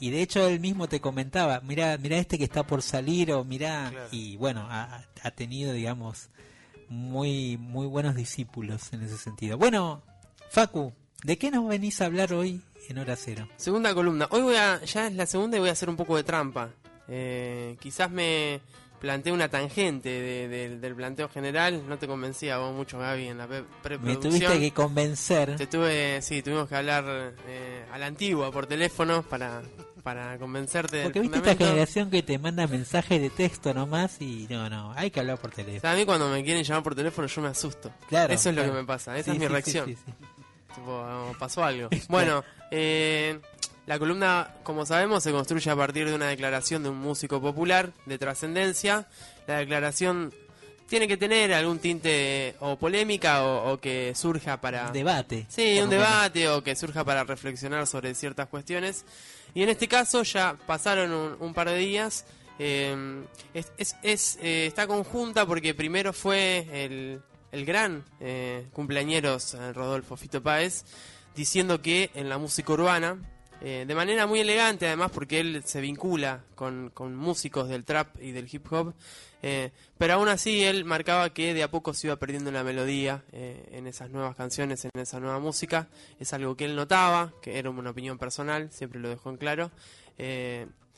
Y 0.00 0.10
de 0.10 0.22
hecho 0.22 0.48
él 0.48 0.60
mismo 0.60 0.88
te 0.88 0.98
comentaba, 1.00 1.60
mira, 1.60 1.98
mira 1.98 2.16
este 2.16 2.38
que 2.38 2.44
está 2.44 2.66
por 2.66 2.80
salir 2.80 3.30
o 3.32 3.44
mira, 3.44 3.90
Claro. 3.90 4.08
y 4.12 4.36
bueno, 4.38 4.66
ha, 4.70 5.04
ha 5.22 5.30
tenido, 5.32 5.72
digamos, 5.74 6.30
muy 6.88 7.56
muy 7.58 7.86
buenos 7.86 8.14
discípulos 8.14 8.92
en 8.92 9.02
ese 9.02 9.16
sentido. 9.18 9.56
Bueno, 9.58 10.02
Facu, 10.50 10.92
¿de 11.22 11.36
qué 11.38 11.50
nos 11.50 11.68
venís 11.68 12.00
a 12.00 12.06
hablar 12.06 12.32
hoy 12.32 12.60
en 12.88 12.98
Hora 12.98 13.16
Cero? 13.16 13.46
Segunda 13.56 13.94
columna. 13.94 14.26
Hoy 14.30 14.42
voy 14.42 14.56
a, 14.56 14.82
ya 14.84 15.06
es 15.06 15.14
la 15.14 15.26
segunda 15.26 15.56
y 15.56 15.60
voy 15.60 15.68
a 15.68 15.72
hacer 15.72 15.88
un 15.90 15.96
poco 15.96 16.16
de 16.16 16.24
trampa. 16.24 16.70
Eh, 17.08 17.76
quizás 17.80 18.10
me 18.10 18.60
planteé 19.04 19.32
una 19.34 19.48
tangente 19.50 20.08
de- 20.08 20.48
de- 20.48 20.78
del 20.78 20.94
planteo 20.94 21.28
general. 21.28 21.86
No 21.86 21.98
te 21.98 22.06
convencía 22.06 22.56
vos 22.56 22.74
mucho, 22.74 22.98
Gaby, 22.98 23.28
en 23.28 23.36
la 23.38 23.46
pre- 23.46 23.60
Me 23.60 23.66
preproducción. 23.82 24.22
tuviste 24.32 24.58
que 24.60 24.70
convencer. 24.72 25.56
Te 25.56 25.66
tuve, 25.66 26.22
sí, 26.22 26.42
tuvimos 26.42 26.66
que 26.70 26.74
hablar 26.76 27.34
eh, 27.46 27.84
a 27.92 27.98
la 27.98 28.06
antigua 28.06 28.50
por 28.50 28.66
teléfono 28.66 29.22
para, 29.22 29.60
para 30.02 30.38
convencerte 30.38 30.96
del 30.96 31.04
Porque 31.04 31.20
viste 31.20 31.36
esta 31.36 31.54
generación 31.54 32.10
que 32.10 32.22
te 32.22 32.38
manda 32.38 32.66
mensajes 32.66 33.20
de 33.20 33.28
texto 33.28 33.74
nomás 33.74 34.20
y 34.22 34.46
no, 34.48 34.70
no, 34.70 34.92
hay 34.96 35.10
que 35.10 35.20
hablar 35.20 35.36
por 35.38 35.50
O 35.50 35.54
teléfono. 35.54 35.80
sea, 35.82 35.92
a 35.92 35.96
mí 35.96 36.06
cuando 36.06 36.30
me 36.30 36.42
quieren 36.42 36.64
llamar 36.64 36.82
por 36.82 36.94
teléfono 36.94 37.28
yo 37.28 37.42
me 37.42 37.48
asusto. 37.48 37.92
Claro, 38.08 38.32
Eso 38.32 38.48
es 38.48 38.56
lo 38.56 38.64
que 38.64 38.70
me 38.72 38.84
pasa, 38.84 39.18
esa 39.18 39.24
Sí, 39.26 39.30
es 39.32 39.38
mi 39.38 39.46
sí, 39.46 39.52
reacción. 39.52 39.86
sí. 39.86 39.96
Tipo, 40.74 41.36
pasó 41.38 41.62
algo. 41.62 41.88
Bueno, 42.08 42.42
eh, 42.70 43.38
la 43.86 43.98
columna, 43.98 44.54
como 44.62 44.86
sabemos, 44.86 45.22
se 45.22 45.32
construye 45.32 45.70
a 45.70 45.76
partir 45.76 46.08
de 46.08 46.14
una 46.14 46.28
declaración 46.28 46.82
de 46.82 46.88
un 46.88 46.98
músico 46.98 47.40
popular 47.40 47.92
de 48.06 48.18
trascendencia. 48.18 49.06
La 49.46 49.58
declaración 49.58 50.32
tiene 50.88 51.06
que 51.08 51.16
tener 51.16 51.52
algún 51.52 51.78
tinte 51.78 52.54
o 52.60 52.76
polémica 52.78 53.42
o, 53.44 53.72
o 53.72 53.80
que 53.80 54.14
surja 54.14 54.60
para... 54.60 54.90
Debate. 54.90 55.46
Sí, 55.48 55.78
un 55.82 55.90
debate 55.90 56.48
o 56.48 56.62
que 56.62 56.74
surja 56.76 57.04
para 57.04 57.24
reflexionar 57.24 57.86
sobre 57.86 58.14
ciertas 58.14 58.48
cuestiones. 58.48 59.04
Y 59.54 59.62
en 59.62 59.68
este 59.68 59.86
caso 59.88 60.22
ya 60.22 60.56
pasaron 60.66 61.12
un, 61.12 61.36
un 61.40 61.54
par 61.54 61.68
de 61.68 61.76
días. 61.78 62.24
eh, 62.58 63.22
es, 63.52 63.70
es- 63.78 63.96
es, 64.02 64.38
eh, 64.42 64.66
está 64.66 64.86
conjunta 64.86 65.44
porque 65.46 65.74
primero 65.74 66.12
fue 66.12 66.66
el, 66.72 67.20
el 67.52 67.64
gran 67.64 68.04
eh, 68.20 68.66
cumpleañeros 68.72 69.54
eh, 69.54 69.72
Rodolfo 69.72 70.16
Fito 70.16 70.42
Páez 70.42 70.84
diciendo 71.36 71.82
que 71.82 72.10
en 72.14 72.28
la 72.28 72.38
música 72.38 72.72
urbana, 72.72 73.18
eh, 73.64 73.84
de 73.88 73.94
manera 73.94 74.26
muy 74.26 74.40
elegante 74.40 74.86
además 74.86 75.10
porque 75.10 75.40
él 75.40 75.62
se 75.64 75.80
vincula 75.80 76.44
con, 76.54 76.90
con 76.90 77.16
músicos 77.16 77.68
del 77.68 77.84
trap 77.84 78.20
y 78.20 78.32
del 78.32 78.46
hip 78.52 78.70
hop, 78.72 78.94
eh, 79.42 79.70
pero 79.98 80.14
aún 80.14 80.28
así 80.28 80.62
él 80.64 80.84
marcaba 80.84 81.30
que 81.32 81.54
de 81.54 81.62
a 81.62 81.70
poco 81.70 81.92
se 81.94 82.06
iba 82.08 82.16
perdiendo 82.16 82.50
la 82.52 82.62
melodía 82.62 83.24
eh, 83.32 83.68
en 83.72 83.86
esas 83.86 84.10
nuevas 84.10 84.36
canciones, 84.36 84.84
en 84.84 84.90
esa 85.00 85.18
nueva 85.20 85.38
música. 85.38 85.88
Es 86.20 86.32
algo 86.32 86.56
que 86.56 86.64
él 86.66 86.76
notaba, 86.76 87.32
que 87.42 87.58
era 87.58 87.70
una 87.70 87.90
opinión 87.90 88.18
personal, 88.18 88.70
siempre 88.70 89.00
lo 89.00 89.08
dejó 89.08 89.30
en 89.30 89.36
claro. 89.38 89.70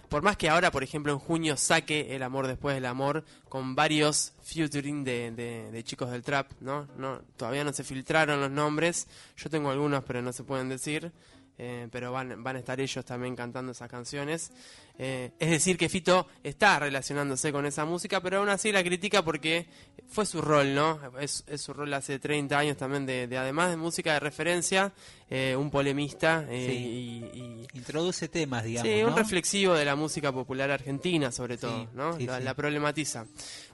Por 0.09 0.22
más 0.22 0.36
que 0.36 0.48
ahora, 0.48 0.70
por 0.70 0.84
ejemplo, 0.84 1.12
en 1.12 1.18
junio 1.18 1.56
saque 1.56 2.14
El 2.14 2.22
amor 2.22 2.47
después 2.47 2.76
del 2.76 2.86
amor 2.86 3.24
con 3.48 3.74
varios 3.74 4.34
featuring 4.44 5.02
de, 5.02 5.32
de- 5.32 5.70
de 5.72 5.82
chicos 5.84 6.12
del 6.12 6.22
trap, 6.22 6.52
¿no? 6.60 6.86
no 6.97 7.22
Todavía 7.36 7.64
no 7.64 7.72
se 7.72 7.82
filtraron 7.82 8.40
los 8.40 8.51
nombres, 8.51 9.09
yo 9.36 9.51
tengo 9.51 9.68
algunos 9.70 10.05
pero 10.05 10.22
no 10.22 10.32
se 10.32 10.44
pueden 10.44 10.68
decir. 10.68 11.10
Eh, 11.58 11.88
pero 11.90 12.12
van, 12.12 12.42
van 12.42 12.56
a 12.56 12.58
estar 12.58 12.80
ellos 12.80 13.04
también 13.04 13.34
cantando 13.36 13.72
esas 13.72 13.88
canciones. 13.90 14.50
Eh, 14.98 15.32
es 15.38 15.50
decir, 15.50 15.76
que 15.76 15.88
Fito 15.90 16.26
está 16.42 16.78
relacionándose 16.78 17.52
con 17.52 17.66
esa 17.66 17.84
música, 17.84 18.20
pero 18.22 18.38
aún 18.38 18.48
así 18.48 18.72
la 18.72 18.82
critica 18.82 19.22
porque 19.22 19.66
fue 20.08 20.24
su 20.24 20.40
rol, 20.40 20.74
¿no? 20.74 20.98
Es, 21.20 21.44
es 21.46 21.60
su 21.60 21.74
rol 21.74 21.92
hace 21.92 22.18
30 22.18 22.58
años 22.58 22.76
también, 22.78 23.04
de, 23.04 23.26
de 23.26 23.36
además 23.36 23.68
de 23.70 23.76
música 23.76 24.14
de 24.14 24.20
referencia, 24.20 24.94
eh, 25.28 25.54
un 25.58 25.70
polemista 25.70 26.46
Sí. 26.48 26.56
y, 26.56 27.38
y- 27.40 27.66
Introduce 27.74 28.28
temas, 28.28 28.64
digamos. 28.64 28.90
Sí, 28.90 29.02
un 29.02 29.14
reflexivo 29.14 29.74
de 29.74 29.84
la 29.84 29.96
música 29.96 30.32
popular 30.32 30.70
argentina, 30.70 31.30
sobre 31.30 31.58
todo, 31.58 31.78
Sí, 31.82 31.88
¿no? 31.92 32.16
sí, 32.16 32.26
la, 32.26 32.54
problematiza. 32.54 33.26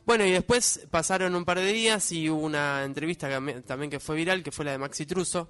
Bueno, 0.05 0.25
y 0.27 0.33
después 0.33 0.87
pasaron 0.91 1.37
un 1.37 1.45
par 1.45 1.61
de 1.61 1.73
días 1.73 2.11
y 2.11 2.29
hubo 2.29 2.43
una 2.43 2.83
entrevista 2.85 3.29
que 3.29 3.61
también 3.63 3.91
que 3.91 4.01
fue 4.01 4.17
viral, 4.17 4.43
que 4.43 4.51
fue 4.51 4.65
la 4.65 4.73
de 4.73 4.79
Maxi 4.79 5.07
Truso, 5.07 5.49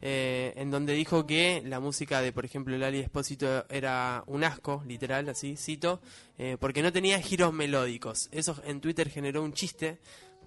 eh, 0.00 0.52
en 0.56 0.70
donde 0.70 0.92
dijo 0.92 1.26
que 1.26 1.62
la 1.64 1.80
música 1.80 2.20
de, 2.20 2.32
por 2.32 2.44
ejemplo, 2.44 2.76
Lali 2.76 3.00
Espósito 3.00 3.66
era 3.68 4.22
un 4.26 4.44
asco, 4.44 4.82
literal, 4.86 5.28
así, 5.28 5.56
cito, 5.56 6.00
eh, 6.38 6.56
porque 6.60 6.82
no 6.82 6.92
tenía 6.92 7.20
giros 7.20 7.52
melódicos. 7.52 8.28
Eso 8.30 8.60
en 8.64 8.80
Twitter 8.80 9.10
generó 9.10 9.42
un 9.42 9.52
chiste, 9.52 9.98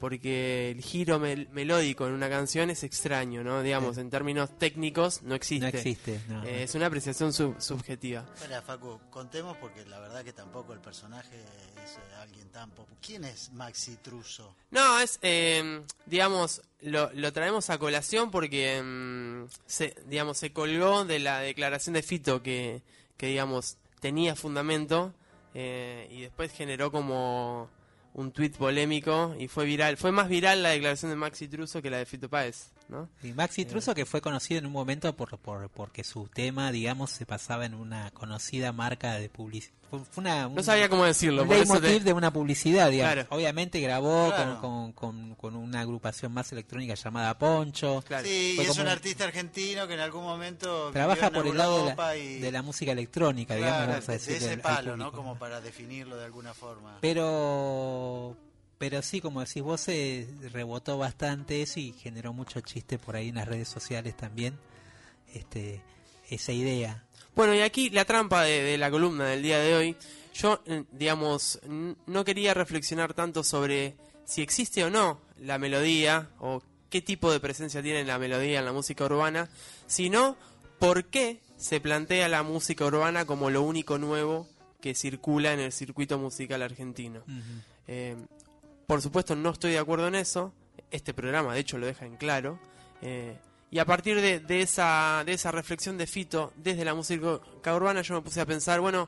porque 0.01 0.71
el 0.71 0.81
giro 0.81 1.17
mel- 1.19 1.47
melódico 1.51 2.05
en 2.07 2.13
una 2.13 2.27
canción 2.27 2.69
es 2.71 2.83
extraño, 2.83 3.43
¿no? 3.43 3.61
Digamos, 3.61 3.97
en 3.97 4.09
términos 4.09 4.49
técnicos 4.57 5.21
no 5.21 5.35
existe. 5.35 5.71
No 5.71 5.77
existe, 5.77 6.19
no, 6.27 6.43
Eh, 6.43 6.63
es 6.63 6.75
una 6.75 6.87
apreciación 6.87 7.31
sub- 7.31 7.61
subjetiva. 7.61 8.25
Espera, 8.35 8.61
Facu, 8.61 8.99
contemos 9.09 9.55
porque 9.57 9.85
la 9.85 9.99
verdad 9.99 10.23
que 10.25 10.33
tampoco 10.33 10.73
el 10.73 10.79
personaje 10.79 11.37
es 11.85 11.91
eh, 11.97 11.99
alguien 12.19 12.49
tan 12.49 12.71
popular. 12.71 12.97
¿Quién 13.01 13.23
es 13.23 13.51
Maxi 13.53 13.95
Truso? 13.97 14.55
No, 14.71 14.99
es, 14.99 15.19
eh, 15.21 15.81
digamos, 16.07 16.61
lo, 16.81 17.11
lo 17.13 17.31
traemos 17.31 17.69
a 17.69 17.77
colación 17.77 18.31
porque, 18.31 18.81
mm, 18.83 19.45
se, 19.67 19.95
digamos, 20.07 20.37
se 20.39 20.51
colgó 20.51 21.05
de 21.05 21.19
la 21.19 21.39
declaración 21.39 21.93
de 21.93 22.01
Fito 22.01 22.41
que, 22.41 22.81
que 23.17 23.27
digamos, 23.27 23.77
tenía 23.99 24.35
fundamento 24.35 25.13
eh, 25.53 26.07
y 26.09 26.21
después 26.21 26.51
generó 26.51 26.91
como 26.91 27.69
un 28.13 28.31
tuit 28.31 28.55
polémico 28.55 29.35
y 29.39 29.47
fue 29.47 29.65
viral. 29.65 29.97
Fue 29.97 30.11
más 30.11 30.29
viral 30.29 30.63
la 30.63 30.69
declaración 30.69 31.11
de 31.11 31.17
Maxi 31.17 31.47
Truso 31.47 31.81
que 31.81 31.89
la 31.89 31.97
de 31.97 32.05
Fito 32.05 32.29
Páez, 32.29 32.71
¿no? 32.91 33.09
Y 33.23 33.33
Maxi 33.33 33.65
Truso 33.65 33.95
que 33.95 34.05
fue 34.05 34.21
conocido 34.21 34.59
en 34.59 34.65
un 34.67 34.73
momento 34.73 35.15
por, 35.15 35.37
por 35.39 35.69
porque 35.69 36.03
su 36.03 36.27
tema, 36.27 36.71
digamos, 36.71 37.09
se 37.09 37.25
pasaba 37.25 37.65
en 37.65 37.73
una 37.73 38.11
conocida 38.11 38.71
marca 38.73 39.13
de 39.15 39.29
publicidad. 39.29 39.73
Una, 40.15 40.47
un- 40.47 40.55
No 40.55 40.63
sabía 40.63 40.87
cómo 40.87 41.03
decirlo, 41.03 41.41
Un 41.41 41.49
por 41.49 41.57
eso 41.57 41.81
te- 41.81 41.99
de 41.99 42.13
una 42.13 42.31
publicidad, 42.31 42.89
digamos. 42.89 43.13
Claro. 43.13 43.27
Obviamente 43.35 43.79
grabó 43.81 44.27
Claro. 44.27 44.61
con, 44.61 44.93
con, 44.93 45.33
con, 45.33 45.35
con 45.35 45.55
una 45.57 45.81
agrupación 45.81 46.31
más 46.33 46.49
electrónica 46.53 46.93
llamada 46.93 47.37
Poncho. 47.37 48.01
Sí, 48.23 48.55
y 48.57 48.61
es 48.61 48.77
un 48.77 48.87
artista 48.87 49.25
argentino 49.25 49.87
que 49.87 49.95
en 49.95 49.99
algún 49.99 50.23
momento 50.23 50.91
Trabaja 50.91 51.29
por 51.29 51.45
el 51.45 51.57
lado 51.57 51.85
de 51.85 51.93
la, 51.95 52.15
y- 52.17 52.39
de 52.39 52.51
la 52.53 52.61
música 52.61 52.93
electrónica, 52.93 53.55
digamos, 53.55 53.77
Claro, 53.77 53.91
vamos 53.91 54.07
a 54.09 54.11
de 54.11 54.17
ese 54.17 54.45
al- 54.47 54.51
al 54.53 54.59
palo, 54.61 54.95
¿no? 54.97 55.11
Como 55.11 55.37
para 55.37 55.59
definirlo 55.59 56.15
de 56.15 56.23
alguna 56.25 56.53
forma. 56.53 56.97
Pero 57.01 58.37
pero 58.81 59.03
sí, 59.03 59.21
como 59.21 59.41
decís 59.41 59.61
vos, 59.61 59.79
se 59.79 60.27
rebotó 60.51 60.97
bastante 60.97 61.61
eso 61.61 61.79
y 61.79 61.93
generó 61.93 62.33
mucho 62.33 62.61
chiste 62.61 62.97
por 62.97 63.15
ahí 63.15 63.29
en 63.29 63.35
las 63.35 63.47
redes 63.47 63.67
sociales 63.67 64.17
también. 64.17 64.57
Este, 65.35 65.83
esa 66.31 66.51
idea. 66.51 67.03
Bueno, 67.35 67.53
y 67.53 67.59
aquí 67.59 67.91
la 67.91 68.05
trampa 68.05 68.41
de, 68.41 68.63
de 68.63 68.79
la 68.79 68.89
columna 68.89 69.25
del 69.25 69.43
día 69.43 69.59
de 69.59 69.75
hoy, 69.75 69.95
yo, 70.33 70.63
eh, 70.65 70.85
digamos, 70.93 71.59
no 72.07 72.25
quería 72.25 72.55
reflexionar 72.55 73.13
tanto 73.13 73.43
sobre 73.43 73.97
si 74.25 74.41
existe 74.41 74.83
o 74.83 74.89
no 74.89 75.21
la 75.37 75.59
melodía 75.59 76.31
o 76.39 76.63
qué 76.89 77.03
tipo 77.03 77.31
de 77.31 77.39
presencia 77.39 77.83
tiene 77.83 78.03
la 78.03 78.17
melodía 78.17 78.57
en 78.57 78.65
la 78.65 78.73
música 78.73 79.05
urbana, 79.05 79.47
sino 79.85 80.37
por 80.79 81.05
qué 81.05 81.39
se 81.55 81.79
plantea 81.81 82.27
la 82.29 82.41
música 82.41 82.83
urbana 82.83 83.25
como 83.25 83.51
lo 83.51 83.61
único 83.61 83.99
nuevo 83.99 84.47
que 84.81 84.95
circula 84.95 85.53
en 85.53 85.59
el 85.59 85.71
circuito 85.71 86.17
musical 86.17 86.63
argentino. 86.63 87.21
Eh, 87.87 88.15
por 88.91 89.01
supuesto, 89.01 89.37
no 89.37 89.51
estoy 89.51 89.71
de 89.71 89.79
acuerdo 89.79 90.09
en 90.09 90.15
eso. 90.15 90.51
Este 90.89 91.13
programa, 91.13 91.53
de 91.53 91.61
hecho, 91.61 91.77
lo 91.77 91.85
deja 91.85 92.05
en 92.05 92.17
claro. 92.17 92.59
Eh, 93.01 93.37
y 93.69 93.79
a 93.79 93.85
partir 93.85 94.19
de, 94.19 94.61
esa 94.61 95.23
reflexión 95.53 95.97
de 95.97 96.07
Fito 96.07 96.51
desde 96.57 96.83
la 96.83 96.93
música 96.93 97.39
urbana, 97.73 98.01
yo 98.01 98.15
me 98.15 98.21
puse 98.21 98.41
a 98.41 98.45
pensar, 98.45 98.81
bueno, 98.81 99.07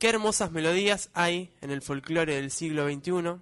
qué 0.00 0.08
hermosas 0.08 0.50
melodías 0.50 1.10
hay 1.14 1.52
en 1.60 1.70
el 1.70 1.82
folclore 1.82 2.34
del 2.34 2.50
siglo 2.50 2.90
XXI 2.90 3.40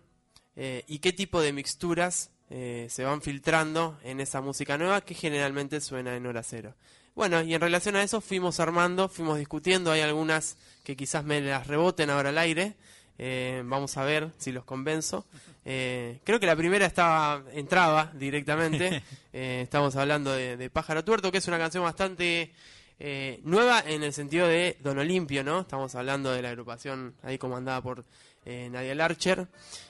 eh, 0.56 0.84
y 0.86 0.98
qué 0.98 1.14
tipo 1.14 1.40
de 1.40 1.54
mixturas 1.54 2.30
eh, 2.50 2.88
se 2.90 3.04
van 3.04 3.22
filtrando 3.22 3.98
en 4.04 4.20
esa 4.20 4.42
música 4.42 4.76
nueva 4.76 5.00
que 5.00 5.14
generalmente 5.14 5.80
suena 5.80 6.14
en 6.14 6.26
hora 6.26 6.42
cero. 6.42 6.74
Bueno, 7.14 7.40
y 7.40 7.54
en 7.54 7.60
relación 7.62 7.96
a 7.96 8.02
eso 8.02 8.20
fuimos 8.20 8.60
armando, 8.60 9.08
fuimos 9.08 9.38
discutiendo, 9.38 9.92
hay 9.92 10.02
algunas 10.02 10.58
que 10.84 10.94
quizás 10.94 11.24
me 11.24 11.40
las 11.40 11.68
reboten 11.68 12.10
ahora 12.10 12.28
al 12.28 12.36
aire, 12.36 12.76
eh, 13.18 13.62
vamos 13.64 13.96
a 13.96 14.04
ver 14.04 14.30
si 14.38 14.52
los 14.52 14.64
convenzo. 14.64 15.26
Eh, 15.64 16.20
creo 16.24 16.40
que 16.40 16.46
la 16.46 16.56
primera 16.56 16.86
estaba 16.86 17.42
entraba 17.52 18.10
directamente, 18.14 19.02
Eh, 19.34 19.62
estamos 19.62 19.96
hablando 19.96 20.30
de, 20.32 20.58
de 20.58 20.68
Pájaro 20.68 21.04
Tuerto, 21.04 21.32
que 21.32 21.38
es 21.38 21.48
una 21.48 21.56
canción 21.56 21.82
bastante 21.82 22.52
eh, 23.00 23.40
nueva 23.44 23.80
en 23.80 24.02
el 24.02 24.12
sentido 24.12 24.46
de 24.46 24.76
Don 24.80 24.98
Olimpio, 24.98 25.42
¿no? 25.42 25.60
Estamos 25.60 25.94
hablando 25.94 26.30
de 26.32 26.42
la 26.42 26.50
agrupación 26.50 27.14
ahí 27.22 27.38
comandada 27.38 27.80
por 27.80 28.04
eh, 28.44 28.68
Nadia 28.70 28.94
Larcher, 28.94 29.48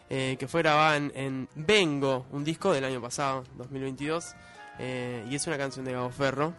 que 0.08 0.46
fue 0.46 0.62
grabada 0.62 0.96
en, 0.96 1.10
en 1.16 1.48
Vengo, 1.56 2.26
un 2.30 2.44
disco 2.44 2.72
del 2.72 2.84
año 2.84 3.00
pasado, 3.00 3.44
2022, 3.56 4.36
eh, 4.78 5.26
y 5.30 5.34
es 5.34 5.46
una 5.46 5.58
canción 5.58 5.84
de 5.84 5.92
Gabo 5.92 6.10
Ferro. 6.10 6.54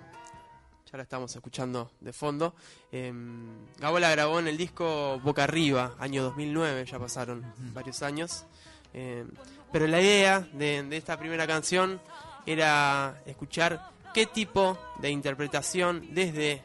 Ya 0.93 0.97
la 0.97 1.03
estamos 1.05 1.35
escuchando 1.35 1.89
de 2.01 2.13
fondo. 2.13 2.53
Eh, 2.91 3.11
Gabo 3.79 3.97
la 3.97 4.11
grabó 4.11 4.37
en 4.39 4.47
el 4.47 4.55
disco 4.57 5.19
Boca 5.23 5.45
Arriba, 5.45 5.95
año 5.97 6.21
2009, 6.21 6.85
ya 6.85 6.99
pasaron 6.99 7.43
varios 7.73 8.03
años. 8.03 8.45
Eh, 8.93 9.25
pero 9.71 9.87
la 9.87 9.99
idea 9.99 10.41
de, 10.53 10.83
de 10.83 10.95
esta 10.97 11.17
primera 11.17 11.47
canción 11.47 11.99
era 12.45 13.23
escuchar 13.25 13.89
qué 14.13 14.27
tipo 14.27 14.77
de 14.99 15.09
interpretación 15.09 16.13
desde 16.13 16.61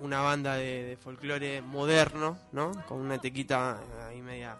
una 0.00 0.22
banda 0.22 0.56
de, 0.56 0.82
de 0.82 0.96
folclore 0.96 1.62
moderno, 1.62 2.36
¿no? 2.50 2.72
Con 2.88 2.98
una 2.98 3.20
tequita 3.20 3.78
ahí 4.08 4.20
media 4.20 4.56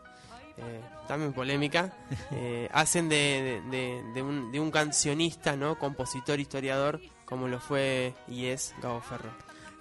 eh, 0.58 0.80
también 1.08 1.32
polémica, 1.32 1.92
eh, 2.30 2.68
hacen 2.72 3.08
de, 3.08 3.62
de- 3.68 3.76
de- 3.78 4.12
de 4.14 4.22
un, 4.22 4.52
de 4.52 4.60
un 4.60 4.70
cancionista, 4.70 5.56
¿no? 5.56 5.76
Compositor, 5.76 6.38
historiador, 6.38 7.00
como 7.28 7.46
lo 7.48 7.60
fue 7.60 8.14
y 8.26 8.46
es 8.46 8.74
Gabo 8.82 9.00
Ferro. 9.02 9.30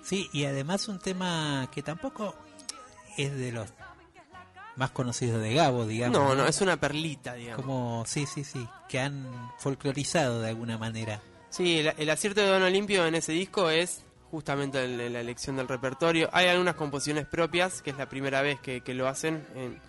Sí, 0.03 0.30
y 0.34 0.45
además 0.45 0.88
un 0.88 0.99
tema 0.99 1.68
que 1.72 1.82
tampoco 1.82 2.36
es 3.18 3.36
de 3.36 3.52
los 3.52 3.69
más 4.76 4.91
conocidos 4.91 5.41
de 5.41 5.53
Gabo, 5.53 5.86
digamos. 5.86 6.18
No, 6.18 6.36
no, 6.36 6.45
es 6.45 6.61
una 6.61 6.78
perlita, 6.78 7.34
digamos. 7.34 7.65
Como, 7.65 8.03
sí, 8.06 8.26
sí, 8.26 8.44
sí, 8.44 8.68
que 8.88 8.99
han 8.99 9.28
folclorizado 9.57 10.41
de 10.41 10.49
alguna 10.49 10.78
manera. 10.78 11.19
Sí, 11.49 11.80
el, 11.80 11.94
el 11.98 12.10
acierto 12.10 12.41
de 12.41 12.48
Don 12.48 12.61
Olimpio 12.64 13.06
en 13.07 13.15
ese 13.15 13.32
disco 13.32 13.69
es 13.69 14.03
justamente 14.30 14.84
el- 14.84 15.11
la 15.14 15.19
elección 15.22 15.56
del 15.56 15.68
repertorio. 15.68 16.30
Hay 16.34 16.48
algunas 16.48 16.76
composiciones 16.76 17.26
propias, 17.26 17.82
que 17.82 17.90
es 17.91 17.98
la 17.98 18.07
primera 18.07 18.41
vez 18.41 18.60
que, 18.60 18.82
que 18.82 18.94
lo 18.94 19.07
hacen 19.07 19.48
en, 19.56 19.82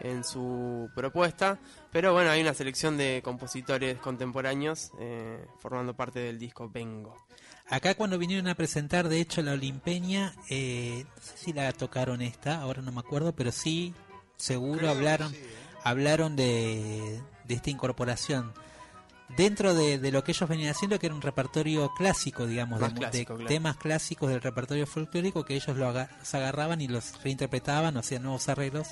en 0.00 0.24
su 0.24 0.90
propuesta, 0.94 1.58
pero 1.94 2.12
bueno, 2.12 2.30
hay 2.30 2.40
una 2.40 2.54
selección 2.54 2.96
de 2.96 3.20
compositores 3.22 3.98
contemporáneos 4.00 4.90
eh, 4.98 5.46
formando 5.60 5.94
parte 5.94 6.18
del 6.18 6.40
disco 6.40 6.68
Vengo. 6.68 7.14
Acá 7.70 7.94
cuando 7.94 8.18
vinieron 8.18 8.48
a 8.48 8.56
presentar, 8.56 9.08
de 9.08 9.20
hecho, 9.20 9.42
la 9.42 9.52
Olimpeña, 9.52 10.34
eh, 10.50 11.04
no 11.16 11.22
sé 11.22 11.38
si 11.38 11.52
la 11.52 11.72
tocaron 11.72 12.20
esta, 12.20 12.60
ahora 12.60 12.82
no 12.82 12.90
me 12.90 12.98
acuerdo, 12.98 13.32
pero 13.36 13.52
sí, 13.52 13.94
seguro 14.36 14.78
Creo 14.80 14.90
hablaron, 14.90 15.30
sí, 15.30 15.36
¿eh? 15.36 15.48
hablaron 15.84 16.34
de, 16.34 17.20
de 17.44 17.54
esta 17.54 17.70
incorporación. 17.70 18.52
Dentro 19.36 19.72
de, 19.72 19.98
de 19.98 20.10
lo 20.10 20.24
que 20.24 20.32
ellos 20.32 20.48
venían 20.48 20.70
haciendo, 20.72 20.98
que 20.98 21.06
era 21.06 21.14
un 21.14 21.22
repertorio 21.22 21.92
clásico, 21.96 22.44
digamos, 22.46 22.80
Más 22.80 22.92
de, 22.92 22.98
clásico, 23.00 23.32
de 23.34 23.38
claro. 23.38 23.48
temas 23.48 23.76
clásicos 23.76 24.30
del 24.30 24.42
repertorio 24.42 24.86
folclórico, 24.88 25.44
que 25.44 25.54
ellos 25.54 25.76
lo 25.76 25.86
aga- 25.88 26.10
los 26.18 26.34
agarraban 26.34 26.80
y 26.80 26.88
los 26.88 27.22
reinterpretaban, 27.22 27.96
o 27.96 28.00
hacían 28.00 28.24
nuevos 28.24 28.48
arreglos 28.48 28.88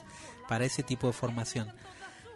para 0.49 0.65
ese 0.65 0.85
tipo 0.85 1.09
de 1.09 1.13
formación. 1.13 1.73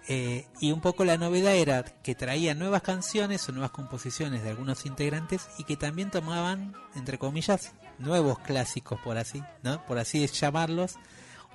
Eh, 0.08 0.46
y 0.60 0.70
un 0.70 0.80
poco 0.80 1.04
la 1.04 1.16
novedad 1.16 1.54
era 1.54 1.84
que 1.84 2.14
traían 2.14 2.58
nuevas 2.58 2.82
canciones 2.82 3.48
o 3.48 3.52
nuevas 3.52 3.72
composiciones 3.72 4.44
de 4.44 4.50
algunos 4.50 4.86
integrantes 4.86 5.48
y 5.58 5.64
que 5.64 5.76
también 5.76 6.10
tomaban, 6.10 6.74
entre 6.94 7.18
comillas, 7.18 7.72
nuevos 7.98 8.38
clásicos, 8.38 9.00
por 9.00 9.18
así, 9.18 9.42
¿no? 9.62 9.84
Por 9.86 9.98
así 9.98 10.24
llamarlos, 10.26 10.94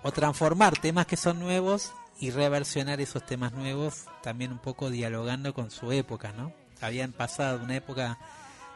o 0.03 0.11
transformar 0.11 0.77
temas 0.77 1.05
que 1.05 1.15
son 1.15 1.39
nuevos 1.39 1.93
y 2.19 2.31
reversionar 2.31 2.99
esos 2.99 3.25
temas 3.25 3.53
nuevos, 3.53 4.05
también 4.21 4.51
un 4.51 4.59
poco 4.59 4.89
dialogando 4.89 5.53
con 5.53 5.71
su 5.71 5.91
época, 5.91 6.33
¿no? 6.33 6.53
Habían 6.81 7.13
pasado 7.13 7.63
una 7.63 7.75
época 7.75 8.17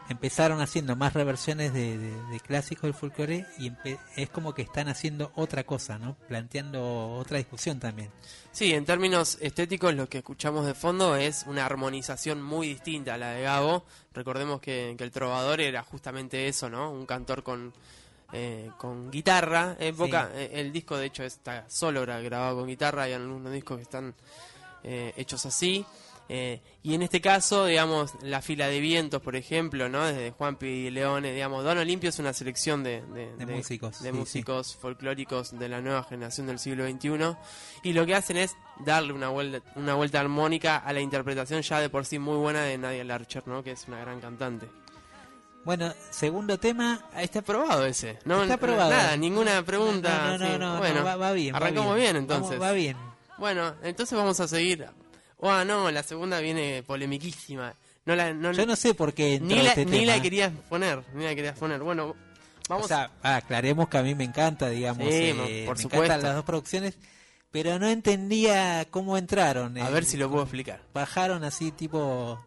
empezaron 0.10 0.62
haciendo 0.62 0.96
más 0.96 1.14
reversiones 1.14 1.74
de, 1.74 1.98
de- 1.98 2.24
de 2.26 2.40
clásicos 2.40 2.84
del 2.84 2.94
folclore 2.94 3.46
y 3.58 3.72
es 4.16 4.30
como 4.30 4.54
que 4.54 4.62
están 4.62 4.88
haciendo 4.88 5.32
otra 5.36 5.64
cosa, 5.64 5.98
¿no? 5.98 6.16
Planteando 6.28 7.12
otra 7.14 7.38
discusión 7.38 7.80
también. 7.80 8.12
Sí, 8.52 8.74
en 8.74 8.86
términos 8.86 9.38
estéticos 9.42 9.94
lo 9.96 10.08
que 10.08 10.20
escuchamos 10.20 10.66
de 10.66 10.74
fondo 10.76 11.16
es 11.16 11.44
una 11.48 11.66
armonización 11.66 12.42
muy 12.42 12.68
distinta 12.68 13.16
a 13.16 13.18
la 13.18 13.32
de 13.32 13.42
Gabo. 13.44 13.84
Recordemos 14.14 14.62
que, 14.62 14.94
que 14.98 15.04
el 15.04 15.12
trovador 15.12 15.60
era 15.60 15.84
justamente 15.84 16.48
eso, 16.48 16.70
¿no? 16.70 16.92
Un 16.92 17.06
cantor 17.06 17.42
con, 17.44 17.74
eh, 18.32 18.70
con 18.78 19.10
guitarra. 19.12 19.76
En 19.80 19.98
boca, 19.98 20.30
eh, 20.34 20.52
el 20.54 20.72
disco 20.72 20.98
de 20.98 21.08
hecho 21.08 21.24
está 21.24 21.66
solo 21.68 22.04
gra- 22.06 22.22
grabado 22.24 22.58
con 22.60 22.68
guitarra, 22.68 23.04
hay 23.04 23.14
algunos 23.14 23.52
discos 23.52 23.78
que 23.78 23.84
están 23.84 24.14
eh, 24.84 25.14
hechos 25.18 25.46
así. 25.48 25.84
Eh, 26.28 26.60
y 26.82 26.96
en 26.96 27.04
este 27.04 27.22
caso, 27.22 27.66
digamos, 27.68 28.14
la 28.24 28.42
fila 28.42 28.68
de 28.68 28.80
vientos, 28.80 29.22
por 29.22 29.36
ejemplo, 29.36 29.90
¿no? 29.90 30.04
Desde 30.06 30.32
Juan 30.32 30.56
P. 30.56 30.90
Leone, 30.90 31.32
digamos, 31.34 31.64
Don 31.64 31.78
Olimpio 31.78 32.10
es 32.10 32.18
una 32.18 32.34
selección 32.34 32.84
de, 32.84 33.02
De 33.38 33.46
músicos, 33.46 34.02
de 34.02 34.10
sí, 34.12 34.18
músicos 34.18 34.76
folclóricos 34.76 35.58
de 35.60 35.70
la 35.70 35.82
nueva 35.82 36.04
generación 36.04 36.48
del 36.48 36.58
siglo 36.58 36.88
XXI. 36.90 37.36
Y 37.84 37.94
lo 37.94 38.06
que 38.08 38.16
hacen 38.16 38.38
es 38.38 38.56
darle 38.80 39.14
una 39.14 39.30
vuelta, 39.30 39.62
una 39.76 39.94
vuelta 39.94 40.20
armónica 40.20 40.78
a 40.78 40.92
la 40.94 41.00
interpretación 41.00 41.62
ya 41.62 41.80
de 41.80 41.90
por 41.90 42.06
sí 42.06 42.18
muy 42.18 42.38
buena 42.38 42.64
de 42.64 42.78
Nadia 42.80 43.04
Larcher, 43.04 43.48
¿no? 43.48 43.64
Que 43.64 43.72
es 43.72 43.88
una 43.88 44.00
gran 44.00 44.20
cantante. 44.20 44.68
Bueno, 45.64 45.94
segundo 46.12 46.58
tema. 46.60 47.02
Ahí 47.14 47.26
está 47.26 47.40
aprobado 47.40 47.86
ese. 47.86 48.20
No, 48.26 48.42
Está 48.44 48.56
aprobado. 48.56 48.92
Nada, 48.92 49.18
ninguna 49.18 49.64
pregunta. 49.64 50.10
No, 50.10 50.38
no, 50.38 50.38
no, 50.38 50.46
sí. 50.54 50.60
no, 50.60 50.74
no, 50.74 50.78
bueno, 50.80 51.04
va- 51.04 51.16
va 51.16 51.32
bien, 51.34 51.54
va 51.54 51.58
Arrancamos 51.58 51.96
bien. 51.96 52.06
bien, 52.14 52.16
entonces. 52.18 52.50
Vamos- 52.60 52.64
va 52.68 52.72
bien. 52.72 52.98
Bueno, 53.38 53.76
entonces 53.84 54.18
vamos 54.18 54.40
a 54.40 54.48
seguir. 54.48 54.86
Ah, 55.42 55.64
no, 55.66 55.90
la 55.92 56.04
segunda 56.04 56.40
viene 56.40 56.84
polemiquísima. 56.84 57.74
No 58.06 58.16
la, 58.16 58.34
no, 58.34 58.52
Yo 58.52 58.66
no 58.66 58.76
sé 58.76 58.94
por 58.94 59.14
qué 59.14 59.36
entró 59.36 59.56
ni 59.58 59.64
la, 59.64 59.70
este 59.70 59.86
ni 59.86 60.00
tema. 60.00 60.16
la 60.16 60.22
querías 60.22 60.52
poner, 60.70 61.04
ni 61.14 61.24
la 61.24 61.36
querías 61.36 61.58
poner. 61.58 61.82
Bueno, 61.82 62.16
vamos 62.70 62.86
O 62.86 62.88
sea, 62.88 63.10
aclaremos 63.24 63.90
que 63.90 63.98
a 63.98 64.04
mí 64.04 64.14
me 64.16 64.24
encanta, 64.24 64.70
digamos, 64.70 65.08
Sí, 65.08 65.14
eh, 65.14 65.64
por 65.66 65.78
me 65.78 65.84
supuesto. 65.84 66.06
encantan 66.06 66.24
las 66.24 66.36
dos 66.36 66.46
producciones, 66.46 66.96
pero 67.52 67.80
no 67.80 67.88
entendía 67.90 68.86
cómo 68.92 69.18
entraron. 69.18 69.78
a 69.78 69.90
eh, 69.90 69.92
ver 69.92 70.06
si 70.06 70.18
lo 70.18 70.30
puedo 70.30 70.44
explicar. 70.44 70.82
Bajaron 70.94 71.44
así 71.44 71.72
tipo 71.72 72.40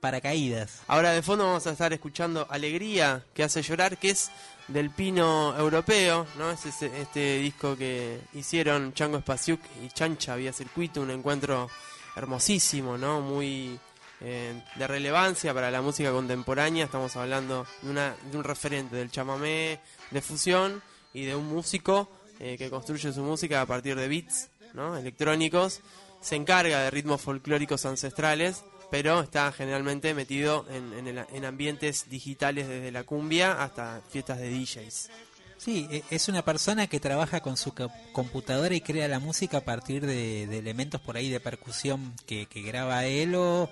paracaídas. 0.00 0.80
Ahora 0.88 1.10
de 1.12 1.22
fondo 1.22 1.44
vamos 1.46 1.66
a 1.66 1.70
estar 1.72 1.92
escuchando 1.92 2.46
Alegría, 2.50 3.24
que 3.34 3.44
hace 3.44 3.62
llorar, 3.62 3.98
que 3.98 4.10
es 4.10 4.30
del 4.68 4.90
Pino 4.90 5.56
Europeo, 5.58 6.26
¿no? 6.38 6.50
Es 6.50 6.64
ese- 6.66 7.00
este 7.00 7.38
disco 7.38 7.76
que 7.76 8.20
hicieron 8.34 8.92
Chango 8.94 9.18
Spasiuk 9.20 9.60
y 9.84 9.88
Chancha 9.88 10.36
vía 10.36 10.52
circuito, 10.52 11.00
un 11.00 11.10
encuentro 11.10 11.68
hermosísimo, 12.16 12.96
¿no? 12.96 13.20
Muy 13.20 13.78
eh, 14.24 14.54
de 14.76 14.86
relevancia 14.86 15.52
para 15.52 15.70
la 15.70 15.82
música 15.82 16.12
contemporánea. 16.12 16.84
Estamos 16.84 17.16
hablando 17.16 17.66
de, 17.82 17.90
una, 17.90 18.14
de 18.30 18.36
un 18.38 18.44
referente 18.44 18.94
del 18.94 19.10
chamamé, 19.10 19.80
de 20.12 20.22
fusión 20.22 20.80
y 21.12 21.24
de 21.24 21.34
un 21.34 21.48
músico 21.48 22.08
eh, 22.38 22.56
que 22.56 22.70
construye 22.70 23.12
su 23.12 23.22
música 23.22 23.60
a 23.60 23.66
partir 23.66 23.96
de 23.96 24.06
beats, 24.06 24.48
¿no? 24.74 24.96
Electrónicos. 24.96 25.80
Se 26.20 26.36
encarga 26.36 26.82
de 26.82 26.90
ritmos 26.92 27.20
folclóricos 27.20 27.84
ancestrales, 27.84 28.62
pero 28.92 29.22
está 29.22 29.50
generalmente 29.52 30.12
metido 30.12 30.66
en, 30.70 30.92
en 30.92 31.06
el- 31.08 31.24
en 31.32 31.44
ambientes 31.46 32.10
digitales 32.10 32.68
desde 32.68 32.92
la 32.92 33.04
cumbia 33.04 33.62
hasta 33.64 34.02
fiestas 34.10 34.38
de 34.38 34.50
DJs. 34.50 35.08
Sí, 35.56 35.88
e- 35.90 36.04
es 36.10 36.28
una 36.28 36.42
persona 36.44 36.86
que 36.88 37.00
trabaja 37.00 37.40
con 37.40 37.56
su 37.56 37.72
co- 37.72 37.90
computadora 38.12 38.74
y 38.74 38.82
crea 38.82 39.08
la 39.08 39.18
música 39.18 39.58
a 39.58 39.60
partir 39.64 40.04
de, 40.04 40.42
elementos 40.58 41.00
por 41.00 41.16
ahí 41.16 41.30
de 41.30 41.40
percusión 41.40 42.12
que, 42.26 42.44
que 42.46 42.60
graba 42.60 43.06
él 43.06 43.34
o, 43.34 43.70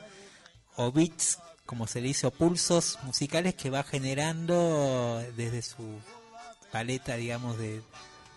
o 0.77 0.91
beats, 0.93 1.39
como 1.67 1.87
se 1.87 2.01
le 2.01 2.09
dice, 2.09 2.27
o 2.27 2.31
pulsos 2.31 2.99
musicales 3.03 3.55
que 3.55 3.69
va 3.69 3.83
generando 3.83 5.23
desde 5.37 5.61
su 5.63 6.01
paleta, 6.73 7.17
digamos, 7.17 7.59
de, 7.59 7.83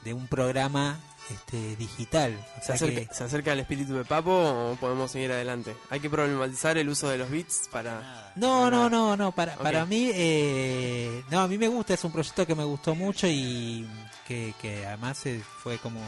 de 0.03 0.13
un 0.13 0.27
programa 0.27 0.99
este, 1.29 1.75
digital. 1.75 2.37
O 2.59 2.65
¿Se 2.65 2.73
acerca, 2.73 3.01
que- 3.07 3.13
¿Se 3.13 3.23
acerca 3.23 3.51
al 3.51 3.59
espíritu 3.59 3.93
de 3.93 4.05
Papo 4.05 4.31
o 4.31 4.75
podemos 4.79 5.11
seguir 5.11 5.31
adelante? 5.31 5.75
Hay 5.89 5.99
que 5.99 6.09
problematizar 6.09 6.77
el 6.77 6.89
uso 6.89 7.09
de 7.09 7.17
los 7.17 7.29
beats 7.29 7.69
para... 7.71 8.31
No, 8.35 8.69
no, 8.71 8.89
no, 8.89 9.15
no, 9.15 9.31
para, 9.31 9.55
para 9.55 9.85
mí, 9.85 10.09
eh, 10.13 11.23
no, 11.29 11.41
a 11.41 11.47
mí 11.47 11.57
me 11.57 11.67
gusta, 11.67 11.93
es 11.93 12.03
un 12.03 12.11
proyecto 12.11 12.45
que 12.47 12.55
me 12.55 12.63
gustó 12.63 12.95
mucho 12.95 13.27
y 13.27 13.87
que, 14.27 14.53
que 14.61 14.85
además 14.85 15.25
eh, 15.25 15.41
fue 15.61 15.77
como, 15.77 16.01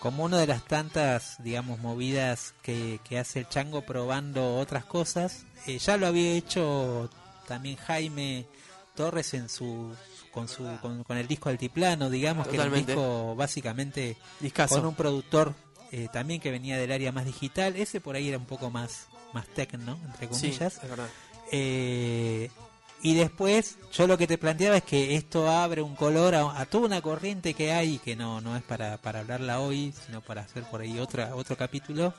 como 0.00 0.24
una 0.24 0.38
de 0.38 0.46
las 0.46 0.64
tantas, 0.64 1.42
digamos, 1.42 1.78
movidas 1.80 2.54
que, 2.62 3.00
que 3.08 3.18
hace 3.18 3.40
el 3.40 3.48
chango 3.48 3.82
probando 3.82 4.56
otras 4.56 4.84
cosas. 4.84 5.44
Eh, 5.66 5.78
ya 5.78 5.96
lo 5.96 6.06
había 6.06 6.32
hecho 6.32 7.10
también 7.48 7.76
Jaime 7.76 8.46
Torres 8.94 9.34
en 9.34 9.48
su 9.48 9.92
con 10.34 10.48
su 10.48 10.64
con, 10.82 11.04
con 11.04 11.16
el 11.16 11.26
disco 11.28 11.48
Altiplano, 11.48 12.10
digamos 12.10 12.46
que 12.48 12.56
era 12.56 12.64
un 12.64 12.70
Totalmente. 12.70 12.92
disco 12.92 13.34
básicamente 13.36 14.16
con 14.68 14.84
un 14.84 14.94
productor 14.94 15.54
eh, 15.92 16.08
también 16.12 16.40
que 16.40 16.50
venía 16.50 16.76
del 16.76 16.90
área 16.92 17.12
más 17.12 17.24
digital. 17.24 17.76
Ese 17.76 18.00
por 18.00 18.16
ahí 18.16 18.28
era 18.28 18.36
un 18.38 18.46
poco 18.46 18.68
más 18.70 19.06
más 19.32 19.46
techno, 19.48 19.98
entre 20.04 20.26
Sí, 20.28 20.32
comillas. 20.48 20.80
es 20.82 20.90
verdad. 20.90 21.08
Eh, 21.52 22.50
y 23.02 23.14
después, 23.14 23.76
yo 23.92 24.06
lo 24.06 24.16
que 24.16 24.26
te 24.26 24.38
planteaba 24.38 24.76
es 24.78 24.82
que 24.84 25.14
esto 25.16 25.50
abre 25.50 25.82
un 25.82 25.94
color 25.94 26.34
a, 26.34 26.58
a 26.58 26.64
toda 26.66 26.86
una 26.86 27.02
corriente 27.02 27.52
que 27.52 27.70
hay, 27.72 27.98
que 27.98 28.16
no, 28.16 28.40
no 28.40 28.56
es 28.56 28.62
para, 28.62 28.96
para 28.96 29.20
hablarla 29.20 29.60
hoy, 29.60 29.92
sino 30.06 30.20
para 30.22 30.42
hacer 30.42 30.62
por 30.64 30.80
ahí 30.80 30.98
otra, 30.98 31.34
otro 31.36 31.54
capítulo, 31.56 32.14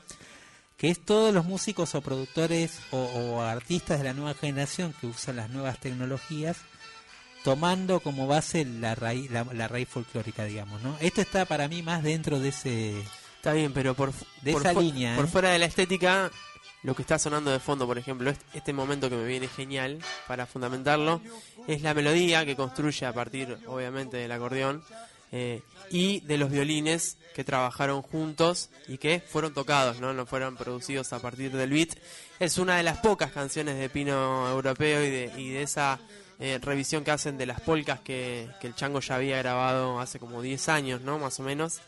que 0.76 0.90
es 0.90 1.04
todos 1.04 1.34
los 1.34 1.44
músicos 1.44 1.94
o 1.96 2.02
productores 2.02 2.78
o, 2.92 2.98
o 2.98 3.40
artistas 3.42 3.98
de 3.98 4.04
la 4.04 4.12
nueva 4.12 4.34
generación 4.34 4.94
que 5.00 5.06
usan 5.08 5.36
las 5.36 5.50
nuevas 5.50 5.80
tecnologías, 5.80 6.58
tomando 7.46 8.00
como 8.00 8.26
base 8.26 8.64
la 8.64 8.96
raíz, 8.96 9.30
la, 9.30 9.44
la 9.44 9.68
raíz 9.68 9.88
folclórica, 9.88 10.42
digamos, 10.44 10.82
¿no? 10.82 10.96
Esto 11.00 11.20
está 11.20 11.44
para 11.44 11.68
mí 11.68 11.80
más 11.80 12.02
dentro 12.02 12.40
de 12.40 12.48
ese... 12.48 13.00
Está 13.36 13.52
bien, 13.52 13.72
pero 13.72 13.94
por, 13.94 14.12
De 14.42 14.50
por 14.50 14.62
esa 14.62 14.72
fu- 14.74 14.80
línea, 14.80 15.14
por 15.14 15.26
¿eh? 15.26 15.28
fuera 15.28 15.50
de 15.50 15.60
la 15.60 15.66
estética, 15.66 16.28
lo 16.82 16.96
que 16.96 17.02
está 17.02 17.20
sonando 17.20 17.52
de 17.52 17.60
fondo, 17.60 17.86
por 17.86 17.98
ejemplo, 17.98 18.30
este, 18.30 18.44
este 18.58 18.72
momento 18.72 19.08
que 19.08 19.14
me 19.14 19.24
viene 19.24 19.46
genial 19.46 20.00
para 20.26 20.46
fundamentarlo, 20.46 21.20
es 21.68 21.82
la 21.82 21.94
melodía 21.94 22.44
que 22.44 22.56
construye 22.56 23.06
a 23.06 23.12
partir, 23.12 23.56
obviamente, 23.68 24.16
del 24.16 24.32
acordeón 24.32 24.82
eh, 25.30 25.62
y 25.88 26.18
de 26.22 26.38
los 26.38 26.50
violines 26.50 27.16
que 27.32 27.44
trabajaron 27.44 28.02
juntos 28.02 28.70
y 28.88 28.98
que 28.98 29.20
fueron 29.20 29.54
tocados, 29.54 30.00
¿no? 30.00 30.12
no 30.12 30.26
fueron 30.26 30.56
producidos 30.56 31.12
a 31.12 31.20
partir 31.20 31.52
del 31.52 31.70
beat. 31.70 31.90
Es 32.40 32.58
una 32.58 32.76
de 32.76 32.82
las 32.82 32.98
pocas 32.98 33.30
canciones 33.30 33.78
de 33.78 33.88
Pino 33.88 34.50
Europeo 34.50 35.04
y 35.04 35.10
de, 35.10 35.32
y 35.36 35.50
de 35.50 35.62
esa 35.62 36.00
eh, 36.38 36.58
revisión 36.62 37.02
que 37.04 37.10
hacen 37.10 37.38
de 37.38 37.46
las 37.46 37.60
polcas 37.60 38.00
que, 38.00 38.48
que 38.60 38.66
el 38.66 38.74
Chango 38.74 39.00
ya 39.00 39.14
había 39.16 39.38
grabado 39.38 40.00
hace 40.00 40.18
como 40.18 40.42
10 40.42 40.68
años, 40.68 41.00
¿no? 41.02 41.18
Más 41.18 41.38
o 41.40 41.42
menos. 41.42 41.80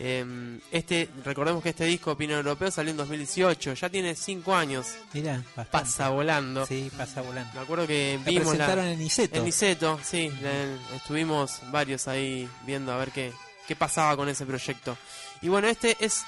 Eh, 0.00 0.24
este, 0.70 1.08
recordemos 1.24 1.60
que 1.60 1.70
este 1.70 1.84
disco 1.84 2.16
Pino 2.16 2.34
Europeo 2.34 2.70
salió 2.70 2.92
en 2.92 2.96
2018, 2.98 3.74
ya 3.74 3.88
tiene 3.88 4.14
5 4.14 4.54
años. 4.54 4.86
Mira, 5.12 5.42
Pasa 5.72 6.10
volando. 6.10 6.64
Sí, 6.66 6.88
pasa 6.96 7.20
volando. 7.20 7.50
Me 7.54 7.60
acuerdo 7.60 7.84
que 7.86 8.16
La 8.24 8.30
vimos 8.30 8.44
la- 8.46 8.50
presentaron 8.66 8.84
en 8.86 8.98
Niceto. 9.00 9.38
En 9.38 9.44
Niceto, 9.44 9.98
sí. 10.04 10.30
la- 10.40 10.96
estuvimos 10.96 11.58
varios 11.72 12.06
ahí 12.06 12.48
viendo 12.64 12.92
a 12.92 12.96
ver 12.98 13.10
qué, 13.10 13.32
qué 13.66 13.74
pasaba 13.74 14.16
con 14.16 14.28
ese 14.28 14.46
proyecto. 14.46 14.96
Y 15.42 15.48
bueno, 15.48 15.66
este 15.66 15.96
es 15.98 16.22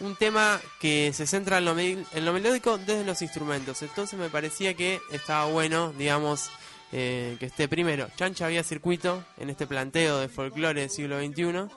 un 0.00 0.16
tema 0.16 0.60
que 0.80 1.12
se 1.14 1.24
centra 1.28 1.58
en 1.58 1.64
lo, 1.66 1.78
en 1.78 2.04
lo 2.24 2.32
melódico 2.32 2.76
desde 2.78 3.04
los 3.04 3.22
instrumentos. 3.22 3.82
Entonces 3.82 4.18
me 4.18 4.30
parecía 4.30 4.74
que 4.74 5.00
estaba 5.12 5.44
bueno, 5.44 5.92
digamos, 5.96 6.50
eh, 6.92 7.36
que 7.40 7.46
esté 7.46 7.68
primero. 7.68 8.08
Chancha 8.16 8.46
había 8.46 8.62
circuito 8.62 9.24
en 9.38 9.50
este 9.50 9.66
planteo 9.66 10.18
de 10.20 10.28
folclore 10.28 10.80
del 10.82 10.90
siglo 10.90 11.18
XXI. 11.18 11.68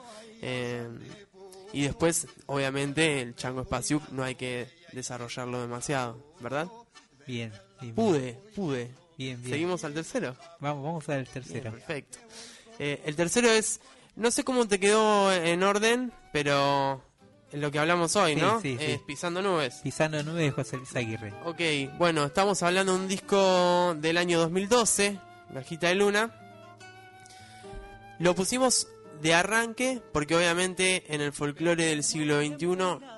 eh, 0.42 0.88
y 1.72 1.82
después, 1.82 2.26
obviamente, 2.46 3.20
el 3.20 3.34
Chango 3.34 3.64
Spasiuk 3.64 4.08
no 4.10 4.22
hay 4.22 4.34
que 4.36 4.66
desarrollarlo 4.92 5.60
demasiado, 5.60 6.32
¿verdad? 6.40 6.68
Bien, 7.26 7.52
bien, 7.80 7.94
Pude, 7.94 8.38
pude. 8.54 8.90
Bien, 9.18 9.36
bien. 9.42 9.50
¿Seguimos 9.50 9.84
al 9.84 9.92
tercero? 9.92 10.36
Vamos, 10.60 10.84
vamos 10.84 11.08
al 11.08 11.26
tercero. 11.26 11.70
Bien, 11.70 11.72
perfecto. 11.74 12.18
Eh, 12.78 13.02
el 13.04 13.16
tercero 13.16 13.50
es, 13.50 13.80
no 14.14 14.30
sé 14.30 14.44
cómo 14.44 14.66
te 14.68 14.78
quedó 14.78 15.32
en 15.32 15.62
orden, 15.64 16.12
pero 16.32 17.02
lo 17.56 17.70
que 17.70 17.78
hablamos 17.78 18.14
hoy, 18.16 18.34
Sí, 18.34 18.40
¿no? 18.40 18.60
sí, 18.60 18.78
Pisando 19.06 19.42
Nubes. 19.42 19.76
Pisando 19.82 20.22
nube 20.22 20.42
de 20.42 20.50
José 20.50 20.76
Luis 20.76 20.94
Aguirre. 20.94 21.32
Ok, 21.44 21.60
bueno, 21.98 22.24
estamos 22.24 22.62
hablando 22.62 22.92
de 22.94 22.98
un 23.00 23.08
disco 23.08 23.94
del 23.98 24.16
año 24.18 24.38
2012, 24.40 25.18
Gajita 25.50 25.88
de 25.88 25.94
Luna. 25.94 26.34
Lo 28.18 28.34
pusimos 28.34 28.88
de 29.20 29.34
arranque 29.34 30.02
porque 30.12 30.36
obviamente 30.36 31.04
en 31.14 31.20
el 31.22 31.32
folclore 31.32 31.86
del 31.86 32.02
siglo 32.04 32.40
XXI 32.40 32.66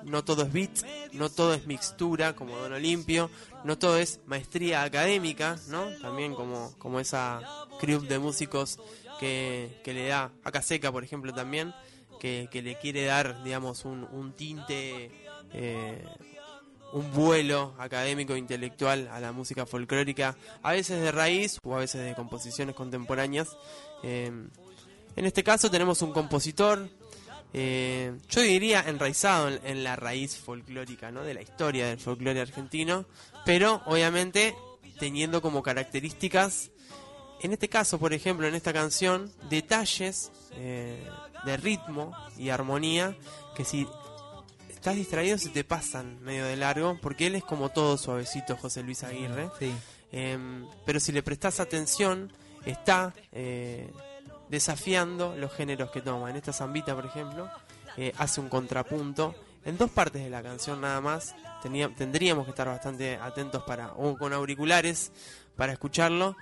no 0.05 0.23
todo 0.23 0.43
es 0.43 0.53
beat, 0.53 0.71
no 1.13 1.29
todo 1.29 1.53
es 1.53 1.65
mixtura 1.67 2.33
como 2.35 2.57
Don 2.57 2.73
Olimpio, 2.73 3.29
no 3.65 3.77
todo 3.77 3.97
es 3.97 4.19
maestría 4.25 4.83
académica, 4.83 5.57
¿no? 5.67 5.85
También 6.01 6.33
como, 6.35 6.73
como 6.77 6.99
esa 6.99 7.41
crew 7.79 8.01
de 8.01 8.19
músicos 8.19 8.79
que, 9.19 9.81
que 9.83 9.93
le 9.93 10.07
da 10.07 10.31
a 10.43 10.51
Caseca, 10.51 10.91
por 10.91 11.03
ejemplo, 11.03 11.33
también, 11.33 11.73
que, 12.19 12.49
le 12.51 12.75
quiere 12.77 13.05
dar, 13.05 13.43
digamos, 13.43 13.85
un, 13.85 14.33
tinte... 14.35 15.11
eh, 15.53 16.03
un 16.93 17.11
vuelo 17.11 17.75
académico 17.77 18.35
intelectual 18.35 19.07
a 19.11 19.19
la 19.19 19.31
música 19.31 19.65
folclórica, 19.65 20.35
a 20.63 20.71
veces 20.71 21.01
de 21.01 21.11
raíz 21.11 21.59
o 21.63 21.75
a 21.75 21.79
veces 21.79 22.03
de 22.03 22.15
composiciones 22.15 22.75
contemporáneas. 22.75 23.49
Eh, 24.03 24.31
en 25.15 25.25
este 25.25 25.43
caso 25.43 25.69
tenemos 25.69 26.01
un 26.01 26.11
compositor, 26.11 26.89
eh, 27.53 28.15
yo 28.29 28.41
diría 28.41 28.83
enraizado 28.87 29.49
en, 29.63 29.83
la 29.83 29.95
raíz 29.95 30.37
folclórica, 30.37 31.11
¿no? 31.11 31.23
De 31.23 31.33
la 31.33 31.41
historia 31.41 31.87
del 31.87 31.99
folclore 31.99 32.41
argentino, 32.41 33.05
pero 33.45 33.81
obviamente 33.85 34.55
teniendo 34.99 35.41
como 35.41 35.63
características, 35.63 36.71
en 37.41 37.53
este 37.53 37.69
caso, 37.69 37.99
por 37.99 38.13
ejemplo, 38.13 38.47
en 38.47 38.55
esta 38.55 38.73
canción, 38.73 39.31
detalles 39.49 40.31
de 41.45 41.57
ritmo 41.57 42.15
y 42.37 42.49
armonía 42.49 43.15
que 43.55 43.65
si 43.65 43.87
estás 44.69 44.95
distraído 44.95 45.37
se 45.37 45.49
te 45.49 45.63
pasan 45.63 46.21
medio 46.23 46.45
de 46.45 46.55
largo, 46.55 46.97
porque 47.01 47.27
él 47.27 47.35
es 47.35 47.43
como 47.43 47.69
todo 47.69 47.97
suavecito, 47.97 48.55
José 48.57 48.83
Luis 48.83 49.03
Aguirre. 49.03 49.49
Sí. 49.59 49.73
Em, 50.11 50.65
pero 50.85 50.99
si 50.99 51.11
le 51.11 51.21
prestas 51.23 51.59
atención, 51.59 52.31
está 52.65 53.13
eh, 53.31 53.91
desafiando 54.49 55.35
los 55.35 55.51
géneros 55.53 55.91
que 55.91 56.01
toma. 56.01 56.29
En 56.29 56.35
esta 56.37 56.53
zambita, 56.53 56.95
por 56.95 57.05
ejemplo, 57.05 57.49
eh, 57.97 58.13
hace 58.17 58.39
un 58.41 58.49
contrapunto 58.49 59.35
en 59.65 59.77
dos 59.77 59.91
partes 59.91 60.23
de 60.23 60.29
la 60.29 60.41
canción 60.41 60.81
nada 60.81 61.01
más. 61.01 61.35
Tenía- 61.61 61.93
tendríamos 61.93 62.45
que 62.45 62.51
estar 62.51 62.67
bastante 62.67 63.17
atentos 63.17 63.63
para 63.63 63.91
o 63.93 64.17
con 64.17 64.31
auriculares 64.33 65.11
para 65.57 65.73
escucharlo. 65.73 66.35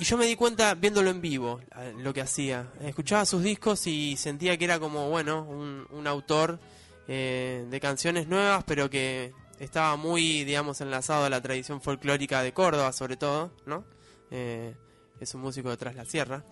Y 0.00 0.04
yo 0.04 0.16
me 0.16 0.26
di 0.26 0.36
cuenta 0.36 0.74
viéndolo 0.74 1.10
en 1.10 1.20
vivo 1.20 1.60
lo 1.96 2.14
que 2.14 2.20
hacía. 2.20 2.72
Escuchaba 2.80 3.26
sus 3.26 3.42
discos 3.42 3.84
y 3.88 4.16
sentía 4.16 4.56
que 4.56 4.64
era 4.64 4.78
como, 4.78 5.10
bueno, 5.10 5.42
un, 5.42 5.88
un 5.90 6.06
autor 6.06 6.60
eh, 7.08 7.66
de 7.68 7.80
canciones 7.80 8.28
nuevas, 8.28 8.62
pero 8.64 8.88
que 8.88 9.32
estaba 9.58 9.96
muy, 9.96 10.44
digamos, 10.44 10.80
enlazado 10.80 11.24
a 11.24 11.30
la 11.30 11.40
tradición 11.40 11.80
folclórica 11.80 12.42
de 12.42 12.52
Córdoba, 12.52 12.92
sobre 12.92 13.16
todo, 13.16 13.50
¿no? 13.66 13.84
Eh, 14.30 14.72
es 15.18 15.34
un 15.34 15.40
músico 15.40 15.68
de 15.68 15.76
Tras 15.76 15.96
la 15.96 16.04
Sierra. 16.04 16.44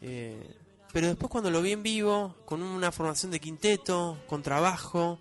Eh, 0.00 0.56
pero 0.92 1.06
después 1.06 1.30
cuando 1.30 1.52
lo 1.52 1.62
vi 1.62 1.70
en 1.70 1.84
vivo, 1.84 2.34
con 2.46 2.64
una 2.64 2.90
formación 2.90 3.30
de 3.30 3.38
quinteto, 3.38 4.18
con 4.26 4.42
trabajo, 4.42 5.20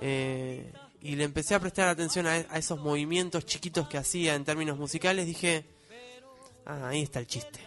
eh, 0.00 0.72
y 1.00 1.14
le 1.14 1.22
empecé 1.22 1.54
a 1.54 1.60
prestar 1.60 1.88
atención 1.88 2.26
a 2.26 2.38
esos 2.38 2.80
movimientos 2.80 3.46
chiquitos 3.46 3.86
que 3.86 3.98
hacía 3.98 4.34
en 4.34 4.44
términos 4.44 4.76
musicales, 4.76 5.26
dije, 5.26 5.73
ah, 6.66 6.88
ahí 6.88 7.02
está 7.02 7.20
el 7.20 7.26
chiste. 7.26 7.60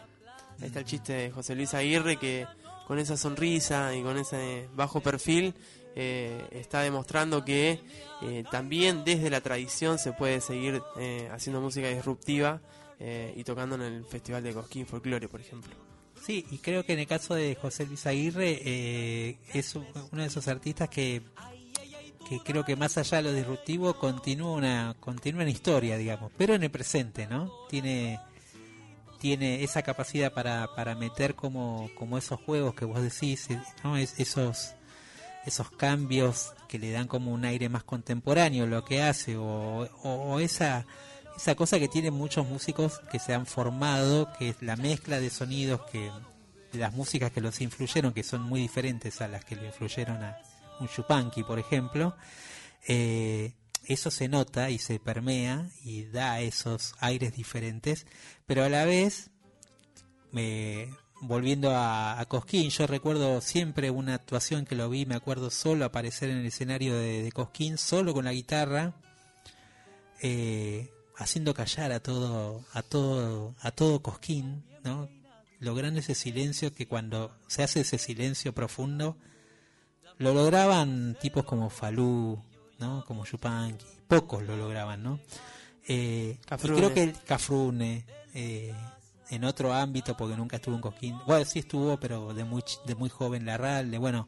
Ahí 0.60 0.68
está 0.68 0.80
el 0.80 0.86
chiste 0.86 1.14
de 1.14 1.32
José 1.32 1.56
Luis 1.56 1.74
Aguirre 1.74 2.18
que 2.18 2.48
con 2.88 3.00
esa 3.00 3.18
sonrisa 3.18 3.94
y 3.96 4.02
con 4.02 4.18
ese 4.18 4.70
bajo 4.76 5.02
perfil 5.02 5.54
eh, 5.96 6.48
está 6.52 6.82
demostrando 6.82 7.44
que 7.44 7.82
eh, 8.22 8.44
también 8.50 9.04
desde 9.04 9.30
la 9.30 9.42
tradición 9.42 10.00
se 10.00 10.14
puede 10.14 10.42
seguir 10.42 10.82
eh, 10.98 11.30
haciendo 11.32 11.60
música 11.60 11.90
disruptiva 11.90 12.62
eh, 13.00 13.34
y 13.36 13.44
tocando 13.44 13.76
en 13.76 13.82
el 13.82 14.06
Festival 14.06 14.44
de 14.44 14.54
Cosquín 14.54 14.86
Folklore, 14.86 15.28
por 15.28 15.40
ejemplo. 15.40 15.72
Sí, 16.20 16.46
y 16.50 16.58
creo 16.58 16.84
que 16.84 16.94
en 16.94 17.00
el 17.00 17.08
caso 17.08 17.36
de 17.36 17.56
José 17.56 17.86
Luis 17.86 18.06
Aguirre 18.08 18.60
eh, 18.64 19.38
es 19.54 19.76
uno 19.76 20.22
de 20.22 20.26
esos 20.26 20.48
artistas 20.48 20.90
que, 20.90 21.22
que 22.28 22.40
creo 22.40 22.66
que 22.66 22.76
más 22.76 22.98
allá 22.98 23.18
de 23.18 23.24
lo 23.24 23.34
disruptivo 23.34 23.94
continúa 23.94 24.52
una 24.52 24.96
continúa 25.00 25.44
una 25.44 25.52
historia, 25.52 25.96
digamos, 25.96 26.32
pero 26.36 26.56
en 26.56 26.64
el 26.64 26.72
presente, 26.72 27.28
¿no? 27.28 27.52
Tiene 27.70 28.20
tiene 29.18 29.64
esa 29.64 29.82
capacidad 29.82 30.32
para, 30.34 30.74
para 30.76 30.96
meter 30.96 31.36
como, 31.36 31.90
como 31.96 32.18
esos 32.18 32.40
juegos 32.42 32.74
que 32.76 32.86
vos 32.86 33.02
decís, 33.02 33.50
eh, 33.50 33.60
¿no? 33.84 33.98
Es- 33.98 34.20
esos 34.20 34.74
esos 35.46 35.72
cambios 35.72 36.52
que 36.68 36.78
le 36.78 36.92
dan 36.92 37.08
como 37.08 37.32
un 37.32 37.46
aire 37.46 37.70
más 37.70 37.84
contemporáneo 37.86 38.68
lo 38.68 38.84
que 38.84 39.02
hace 39.02 39.38
o, 39.38 40.40
esa 40.42 40.86
esa 41.38 41.56
cosa 41.56 41.80
que 41.80 41.88
tienen 41.88 42.14
muchos 42.14 42.46
músicos 42.46 43.00
que 43.10 43.18
se 43.20 43.34
han 43.34 43.46
formado 43.46 44.28
que 44.38 44.50
es 44.50 44.62
la 44.62 44.76
mezcla 44.76 45.22
de 45.22 45.30
sonidos 45.30 45.82
que 45.90 46.12
de 46.74 46.80
las 46.80 46.92
músicas 46.94 47.32
que 47.32 47.40
los 47.40 47.62
influyeron 47.62 48.12
que 48.14 48.24
son 48.24 48.42
muy 48.42 48.60
diferentes 48.60 49.22
a 49.22 49.30
las 49.30 49.46
que 49.46 49.56
le 49.56 49.68
influyeron 49.68 50.22
a 50.22 50.38
un 50.82 50.90
Chupanqui 50.90 51.44
por 51.44 51.60
ejemplo 51.60 52.14
eh, 52.86 53.54
eso 53.88 54.12
se 54.12 54.28
nota 54.28 54.70
y 54.70 54.78
se 54.78 55.00
permea 55.00 55.70
y 55.84 56.04
da 56.04 56.42
esos 56.42 56.94
aires 57.00 57.36
diferentes 57.36 58.06
pero 58.46 58.64
a 58.64 58.70
la 58.70 58.86
vez 58.86 59.30
me 60.32 60.90
volviendo 61.22 61.72
a, 61.74 62.24
Cosquín, 62.28 62.70
yo 62.70 62.88
recuerdo 62.88 63.42
siempre 63.42 63.90
una 63.90 64.14
actuación 64.16 64.66
que 64.66 64.76
lo 64.76 64.90
vi, 64.90 65.06
me 65.06 65.16
acuerdo 65.16 65.50
solo 65.50 65.86
aparecer 65.86 66.30
en 66.30 66.38
el 66.38 66.46
escenario 66.46 66.96
de, 66.96 67.24
de 67.24 67.32
Cosquín, 67.32 67.78
solo 67.78 68.14
con 68.14 68.26
la 68.26 68.34
guitarra, 68.34 68.94
eh, 70.22 70.92
haciendo 71.18 71.54
callar 71.54 71.92
a 71.92 72.00
todo, 72.00 72.64
a 72.74 72.82
todo, 72.82 73.56
a 73.62 73.72
todo 73.72 74.02
Cosquín, 74.02 74.64
¿no? 74.84 75.10
Logrando 75.60 76.00
ese 76.00 76.16
silencio 76.16 76.74
que 76.74 76.88
cuando 76.88 77.36
se 77.48 77.64
hace 77.64 77.82
ese 77.82 77.98
silencio 77.98 78.54
profundo, 78.54 79.18
lo 80.18 80.34
lograban 80.34 81.18
tipos 81.20 81.46
como 81.46 81.70
Falú, 81.70 82.44
¿no? 82.80 83.04
Como 83.06 83.26
Yupanqui, 83.26 83.86
pocos 84.08 84.44
lo 84.44 84.56
lograban, 84.58 85.04
¿no? 85.04 85.20
Eh, 85.88 86.38
y 86.42 86.78
creo 86.78 86.94
que 86.94 87.04
el 87.04 87.14
Cafrune, 87.24 88.06
eh, 88.34 88.74
en 89.30 89.44
otro 89.44 89.74
ámbito, 89.74 90.16
porque 90.18 90.36
nunca 90.36 90.58
estuvo 90.58 90.76
en 90.76 90.82
Cosquín, 90.82 91.18
bueno, 91.26 91.46
sí 91.46 91.60
estuvo, 91.60 91.98
pero 91.98 92.34
de 92.34 92.44
muy, 92.44 92.64
de 92.86 92.96
muy 92.96 93.10
joven 93.10 93.46
la 93.46 93.58
de 93.84 93.98
bueno, 93.98 94.28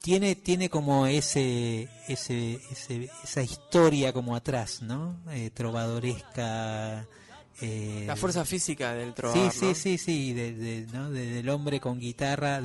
tiene, 0.00 0.34
tiene 0.36 0.68
como 0.68 1.06
ese, 1.06 1.88
ese, 2.08 2.60
ese- 2.70 3.10
esa 3.22 3.42
historia 3.42 4.12
como 4.12 4.36
atrás, 4.36 4.82
¿no? 4.82 5.16
Eh, 5.30 5.50
trovadoresca. 5.50 7.06
eh, 7.60 8.04
La 8.06 8.16
fuerza 8.16 8.44
física 8.44 8.94
del 8.94 9.10
Sí, 9.10 9.14
trovador, 9.14 9.52
sí, 9.52 9.66
¿no? 9.66 9.74
sí, 9.74 9.98
sí, 9.98 10.32
de, 10.32 10.52
de- 10.52 10.86
¿no? 10.92 11.10
de- 11.10 11.26
del 11.26 11.48
hombre 11.48 11.80
con 11.80 11.98
guitarra 12.00 12.60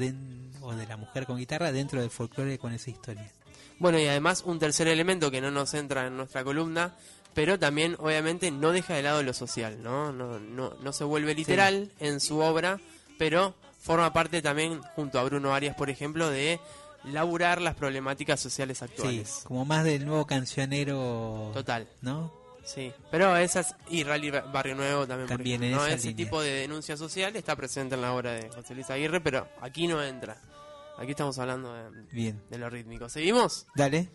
o 0.61 0.73
de 0.75 0.87
la 0.87 0.97
mujer 0.97 1.25
con 1.25 1.37
guitarra 1.37 1.71
dentro 1.71 2.01
del 2.01 2.09
folclore 2.09 2.57
con 2.57 2.73
esa 2.73 2.89
historia. 2.89 3.31
Bueno, 3.79 3.97
y 3.99 4.07
además 4.07 4.43
un 4.45 4.59
tercer 4.59 4.87
elemento 4.87 5.31
que 5.31 5.41
no 5.41 5.51
nos 5.51 5.73
entra 5.73 6.05
en 6.07 6.17
nuestra 6.17 6.43
columna, 6.43 6.95
pero 7.33 7.57
también 7.57 7.95
obviamente 7.99 8.51
no 8.51 8.71
deja 8.71 8.93
de 8.95 9.03
lado 9.03 9.23
lo 9.23 9.33
social, 9.33 9.81
¿no? 9.81 10.11
No, 10.11 10.39
no, 10.39 10.73
no 10.81 10.93
se 10.93 11.03
vuelve 11.05 11.33
literal 11.33 11.91
en 11.99 12.19
su 12.19 12.39
obra, 12.39 12.79
pero 13.17 13.55
forma 13.81 14.11
parte 14.11 14.41
también, 14.41 14.81
junto 14.95 15.19
a 15.19 15.23
Bruno 15.23 15.53
Arias, 15.53 15.75
por 15.75 15.89
ejemplo, 15.89 16.29
de 16.29 16.59
laburar 17.05 17.61
las 17.61 17.75
problemáticas 17.75 18.39
sociales 18.41 18.79
Sí, 18.79 18.85
actuales. 18.85 19.41
como 19.45 19.63
más 19.63 19.85
del 19.85 20.05
nuevo 20.05 20.27
cancionero. 20.27 21.51
Total. 21.53 21.87
¿No? 22.01 22.33
Sí, 22.65 22.91
pero 23.09 23.35
esas, 23.37 23.73
y 23.89 24.03
Rally 24.03 24.29
Ba- 24.29 24.41
Barrio 24.41 24.75
Nuevo 24.75 25.07
también, 25.07 25.27
por 25.27 25.37
También 25.37 25.63
ejemplo, 25.63 25.87
¿no? 25.87 25.91
ese 25.91 26.09
línea. 26.09 26.25
tipo 26.25 26.41
de 26.41 26.51
denuncia 26.51 26.97
social 26.97 27.35
está 27.35 27.55
presente 27.55 27.95
en 27.95 28.01
la 28.01 28.13
obra 28.13 28.33
de 28.33 28.49
José 28.49 28.75
Luis 28.75 28.89
Aguirre, 28.89 29.21
pero 29.21 29.47
aquí 29.61 29.87
no 29.87 30.03
entra. 30.03 30.37
Aquí 30.99 31.11
estamos 31.11 31.39
hablando 31.39 31.73
de, 31.73 31.89
Bien. 32.11 32.41
de 32.49 32.57
lo 32.57 32.69
rítmico. 32.69 33.07
¿Seguimos? 33.09 33.65
Dale. 33.75 34.09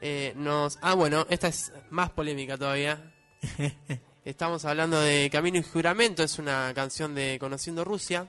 Eh, 0.00 0.32
nos 0.36 0.78
ah 0.80 0.94
bueno 0.94 1.26
esta 1.28 1.48
es 1.48 1.72
más 1.90 2.10
polémica 2.10 2.56
todavía 2.56 3.12
estamos 4.24 4.64
hablando 4.64 5.00
de 5.00 5.28
Camino 5.28 5.58
y 5.58 5.62
Juramento 5.64 6.22
es 6.22 6.38
una 6.38 6.72
canción 6.72 7.16
de 7.16 7.36
Conociendo 7.40 7.82
Rusia 7.84 8.28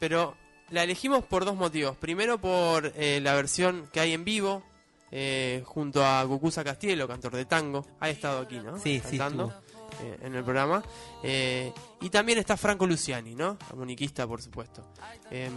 pero 0.00 0.36
la 0.70 0.82
elegimos 0.82 1.24
por 1.24 1.44
dos 1.44 1.54
motivos 1.54 1.96
primero 1.96 2.40
por 2.40 2.92
eh, 2.96 3.20
la 3.22 3.36
versión 3.36 3.88
que 3.92 4.00
hay 4.00 4.12
en 4.12 4.24
vivo 4.24 4.64
eh, 5.12 5.62
junto 5.64 6.04
a 6.04 6.26
Cucuza 6.26 6.64
Castielo 6.64 7.06
cantor 7.06 7.36
de 7.36 7.44
tango 7.44 7.86
ha 8.00 8.10
estado 8.10 8.40
aquí 8.40 8.58
no 8.58 8.76
Sí, 8.80 9.00
sí, 9.08 9.18
cantando 9.18 9.54
eh, 10.02 10.18
en 10.22 10.34
el 10.34 10.42
programa 10.42 10.82
Eh, 11.22 11.72
y 12.00 12.10
también 12.10 12.38
está 12.40 12.56
Franco 12.56 12.88
Luciani 12.88 13.36
no 13.36 13.56
armoniquista 13.70 14.26
por 14.26 14.42
supuesto 14.42 14.82
Eh, 15.30 15.48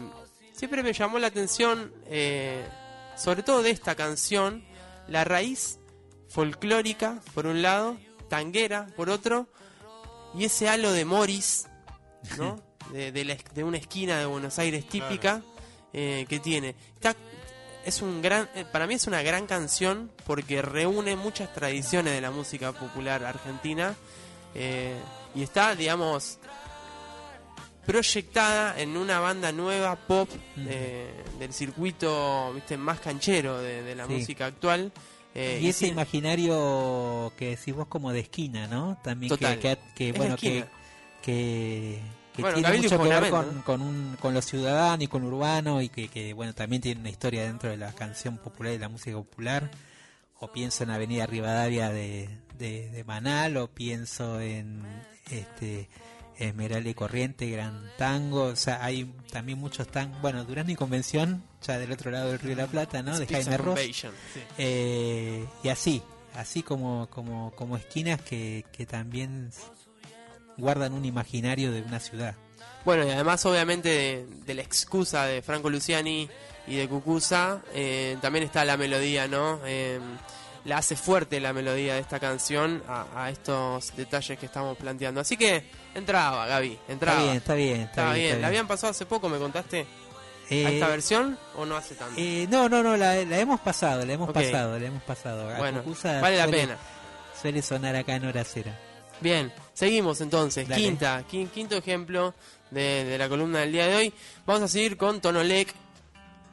siempre 0.60 0.84
me 0.84 0.92
llamó 0.92 1.20
la 1.20 1.28
atención 1.28 1.94
eh, 2.08 2.62
sobre 3.16 3.44
todo 3.44 3.64
de 3.64 3.72
esta 3.72 3.96
canción 3.96 4.66
la 5.08 5.24
raíz 5.24 5.80
folclórica, 6.28 7.22
por 7.34 7.48
un 7.48 7.62
lado, 7.62 7.98
tanguera, 8.28 8.88
por 8.98 9.10
otro, 9.10 9.48
y 10.36 10.44
ese 10.44 10.68
halo 10.68 10.92
de 10.92 11.06
Morris, 11.06 11.68
¿no? 12.38 12.62
de, 12.92 13.14
de 13.14 13.24
la 13.24 13.38
de 13.56 13.64
una 13.64 13.78
esquina 13.78 14.20
de 14.20 14.26
Buenos 14.26 14.60
Aires 14.60 14.86
típica 14.86 15.42
eh, 15.94 16.26
que 16.28 16.40
tiene. 16.40 16.76
Está, 16.94 17.16
es 17.86 18.02
un 18.02 18.22
gran, 18.22 18.50
eh, 18.54 18.66
para 18.70 18.86
mí 18.86 18.96
es 18.96 19.08
una 19.08 19.22
gran 19.22 19.48
canción 19.48 20.12
porque 20.26 20.62
reúne 20.62 21.16
muchas 21.16 21.54
tradiciones 21.54 22.12
de 22.14 22.20
la 22.20 22.32
música 22.32 22.74
popular 22.74 23.24
argentina 23.24 23.96
eh, 24.56 25.00
y 25.34 25.42
está, 25.42 25.74
digamos, 25.74 26.38
proyectada 27.94 28.80
en 28.80 28.96
una 28.96 29.20
banda 29.20 29.52
nueva 29.52 29.96
pop 29.96 30.30
eh, 30.58 31.12
del 31.40 31.52
circuito 31.54 32.54
viste 32.54 32.78
más 32.78 33.00
canchero 33.00 33.58
de, 33.60 33.82
de 33.82 33.96
la 33.96 34.06
Sí. 34.06 34.14
música 34.14 34.46
actual 34.46 34.92
eh, 35.34 35.60
y 35.62 35.70
ese 35.70 35.88
imaginario 35.88 37.34
que 37.38 37.52
decís 37.56 37.74
vos 37.74 37.88
como 37.88 38.12
de 38.12 38.20
esquina, 38.22 38.68
¿no? 38.68 38.98
También 39.04 39.30
que- 39.30 39.38
Total. 39.38 39.60
que, 39.60 39.78
que, 39.96 40.10
Es 40.10 40.18
bueno, 40.18 40.36
de 40.36 40.40
que, 40.42 40.66
que, 41.22 42.00
que 42.36 42.42
Bueno, 42.42 42.58
tiene 42.58 42.78
mucho 42.78 43.02
que 43.02 43.08
ver 43.10 43.30
con, 43.30 43.62
con, 43.64 43.82
un, 43.82 44.18
con 44.20 44.34
lo 44.34 44.42
ciudadano 44.42 45.04
y 45.04 45.08
con 45.08 45.22
lo 45.22 45.28
urbano 45.28 45.82
y 45.82 45.90
que, 45.90 46.08
que, 46.10 46.34
bueno, 46.34 46.54
también 46.54 46.82
tiene 46.82 47.00
una 47.02 47.10
historia 47.10 47.44
dentro 47.44 47.70
de 47.70 47.78
la 47.78 47.92
canción 47.94 48.38
popular 48.38 48.74
y 48.74 48.78
la 48.80 48.90
música 48.90 49.16
popular. 49.18 49.70
o 50.40 50.52
pienso 50.52 50.84
en 50.84 50.92
Avenida 50.92 51.26
Rivadavia 51.26 51.90
de, 51.90 52.30
de, 52.58 52.90
de 52.90 53.04
Manal, 53.04 53.58
o 53.58 53.68
pienso 53.68 54.40
en 54.42 54.84
este 55.30 55.90
Esmeralda 56.40 56.90
y 56.90 56.94
Corriente, 56.94 57.50
Gran 57.50 57.92
Tango, 57.98 58.46
o 58.46 58.56
sea, 58.56 58.84
hay 58.84 59.06
también 59.32 59.60
muchos 59.60 59.88
tangos, 59.88 60.22
bueno, 60.22 60.46
Durazno 60.46 60.72
y 60.72 60.76
Convención, 60.76 61.44
ya 61.62 61.78
del 61.78 61.92
otro 61.92 62.12
lado 62.12 62.30
del 62.30 62.40
Río 62.40 62.56
de 62.56 62.62
la 62.62 62.68
Plata, 62.68 63.04
¿no? 63.04 63.20
De 63.20 63.28
Jaime 63.28 63.58
Ross. 63.58 63.80
Sí. 63.80 64.08
Eh, 64.58 65.46
y 65.64 65.70
así, 65.70 66.02
así 66.36 66.64
como, 66.64 67.08
como, 67.10 67.52
como 67.52 67.76
esquinas 67.76 68.22
que, 68.22 68.66
que 68.72 68.86
también 68.86 69.52
guardan 70.58 70.94
un 70.94 71.06
imaginario 71.06 71.72
de 71.72 71.82
una 71.82 72.00
ciudad. 72.00 72.36
Bueno, 72.86 73.06
y 73.06 73.10
además 73.10 73.46
obviamente 73.46 73.90
de, 73.90 74.26
de 74.46 74.54
la 74.54 74.62
excusa 74.62 75.26
de 75.26 75.42
Franco 75.42 75.70
Luciani 75.70 76.30
y 76.68 76.76
de 76.76 76.88
Cucuza, 76.88 77.62
eh, 77.74 78.18
también 78.22 78.46
está 78.46 78.64
la 78.64 78.78
melodía, 78.78 79.28
¿no? 79.28 79.60
Eh, 79.66 80.00
la 80.66 80.78
hace 80.78 80.96
fuerte 80.96 81.40
la 81.40 81.54
melodía 81.54 81.94
de 81.96 82.00
esta 82.02 82.20
canción 82.20 82.84
a, 82.88 83.06
a 83.16 83.30
estos 83.30 83.96
detalles 83.96 84.38
que 84.38 84.46
estamos 84.46 84.78
planteando. 84.78 85.22
Así 85.22 85.38
que 85.38 85.64
entraba, 85.96 86.46
Gaby, 86.48 86.78
entraba. 86.88 87.20
Está 87.20 87.24
bien, 87.26 87.38
está 87.38 87.56
bien, 87.56 87.82
está 87.82 88.04
bien, 88.06 88.14
bien. 88.16 88.26
está 88.32 88.42
¿La 88.42 88.48
habían 88.48 88.68
pasado 88.68 88.92
hace 88.92 89.06
poco, 89.06 89.30
me 89.30 89.38
contaste? 89.38 89.82
¿A 89.82 90.54
Eh, 90.54 90.74
esta 90.76 90.88
versión 90.88 91.38
o 91.56 91.66
no 91.66 91.78
hace 91.78 91.94
tanto? 91.96 92.16
Eh, 92.18 92.48
no, 92.50 92.68
no, 92.68 92.82
no, 92.82 92.98
la, 92.98 93.16
la 93.24 93.40
hemos 93.40 93.60
pasado, 93.60 94.04
la 94.06 94.14
hemos 94.14 94.32
pasado, 94.32 94.80
la 94.80 94.86
hemos 94.88 95.04
pasado. 95.04 95.46
Bueno, 95.58 95.84
vale 96.22 96.38
la 96.38 96.44
suele- 96.46 96.58
pena. 96.58 96.78
Suele 97.40 97.62
sonar 97.62 97.96
acá 97.96 98.16
en 98.16 98.26
hora 98.26 98.44
cero. 98.44 98.72
Bien, 99.22 99.54
seguimos 99.74 100.22
entonces. 100.22 100.68
Dale. 100.68 100.82
Quinta, 100.82 101.24
quin- 101.30 101.50
quinto 101.52 101.76
ejemplo 101.78 102.34
de, 102.72 103.06
de 103.06 103.18
la 103.18 103.30
columna 103.30 103.60
del 103.60 103.72
día 103.74 103.86
de 103.88 103.96
hoy. 103.96 104.14
Vamos 104.46 104.64
a 104.64 104.68
seguir 104.68 104.98
con 104.98 105.22
Tonolec, 105.22 105.74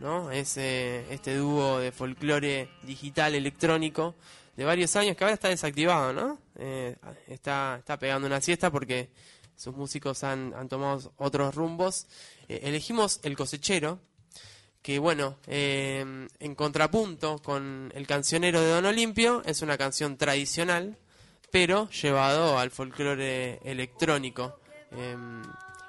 ¿no? 0.00 0.30
Es 0.30 0.56
este 0.56 1.36
dúo 1.36 1.78
de 1.78 1.92
folclore 1.92 2.68
digital 2.82 3.34
electrónico 3.34 4.14
de 4.56 4.64
varios 4.64 4.96
años 4.96 5.16
que 5.16 5.24
ahora 5.24 5.34
está 5.34 5.48
desactivado, 5.48 6.12
¿no? 6.12 6.38
Eh, 6.58 6.96
está, 7.28 7.76
está 7.78 7.98
pegando 7.98 8.26
una 8.26 8.40
siesta 8.40 8.70
porque 8.70 9.10
sus 9.56 9.74
músicos 9.74 10.24
han, 10.24 10.54
han 10.54 10.68
tomado 10.68 11.12
otros 11.16 11.54
rumbos. 11.54 12.06
Eh, 12.48 12.60
elegimos 12.64 13.20
El 13.22 13.36
Cosechero, 13.36 14.00
que 14.82 14.98
bueno, 14.98 15.36
eh, 15.46 16.28
en 16.38 16.54
contrapunto 16.54 17.38
con 17.38 17.92
El 17.94 18.06
Cancionero 18.06 18.60
de 18.60 18.70
Don 18.70 18.86
Olimpio, 18.86 19.42
es 19.44 19.62
una 19.62 19.76
canción 19.76 20.16
tradicional, 20.16 20.96
pero 21.50 21.90
llevado 21.90 22.58
al 22.58 22.70
folclore 22.70 23.60
electrónico. 23.64 24.60
Eh, 24.92 25.16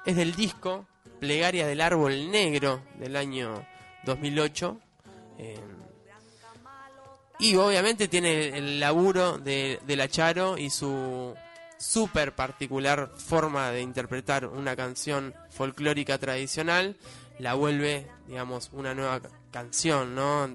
es 0.04 0.16
del 0.16 0.34
disco 0.34 0.86
Plegaria 1.20 1.66
del 1.66 1.80
Árbol 1.80 2.30
Negro 2.30 2.82
del 2.98 3.16
año 3.16 3.66
2008. 4.08 4.80
eh, 5.38 5.56
y 7.40 7.54
obviamente 7.54 8.08
tiene 8.08 8.48
el 8.58 8.80
laburo 8.80 9.38
de, 9.38 9.78
de 9.86 9.94
la 9.96 10.08
Charo 10.08 10.58
y 10.58 10.70
su 10.70 11.34
súper 11.78 12.34
particular 12.34 13.12
forma 13.16 13.70
de 13.70 13.80
interpretar 13.82 14.46
una 14.46 14.74
canción 14.74 15.32
folclórica 15.50 16.18
tradicional. 16.18 16.96
La 17.38 17.54
vuelve, 17.54 18.08
digamos, 18.26 18.70
una 18.72 18.92
nueva 18.94 19.20
ca- 19.20 19.30
canción, 19.52 20.16
¿no? 20.16 20.50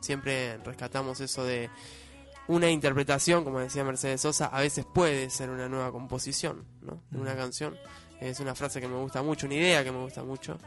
Siempre 0.00 0.56
rescatamos 0.58 1.20
eso 1.20 1.44
de 1.44 1.70
una 2.48 2.68
interpretación, 2.68 3.44
como 3.44 3.60
decía 3.60 3.84
Mercedes 3.84 4.20
Sosa, 4.22 4.46
a 4.46 4.60
veces 4.60 4.84
puede 4.92 5.30
ser 5.30 5.50
una 5.50 5.68
nueva 5.68 5.92
composición, 5.92 6.64
¿no? 6.82 7.00
De 7.10 7.20
una 7.20 7.34
Mm. 7.34 7.38
canción. 7.38 7.76
Es 8.20 8.40
una 8.40 8.56
frase 8.56 8.80
que 8.80 8.88
me 8.88 8.96
gusta 8.96 9.22
mucho, 9.22 9.46
una 9.46 9.54
idea 9.54 9.84
que 9.84 9.92
me 9.92 9.98
gusta 10.02 10.24
mucho. 10.24 10.58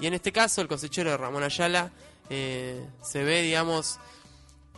Y 0.00 0.06
en 0.06 0.14
este 0.14 0.32
caso, 0.32 0.60
el 0.60 0.68
cosechero 0.68 1.10
de 1.10 1.16
Ramón 1.16 1.42
Ayala 1.42 1.90
eh, 2.30 2.86
se 3.02 3.24
ve, 3.24 3.42
digamos, 3.42 3.98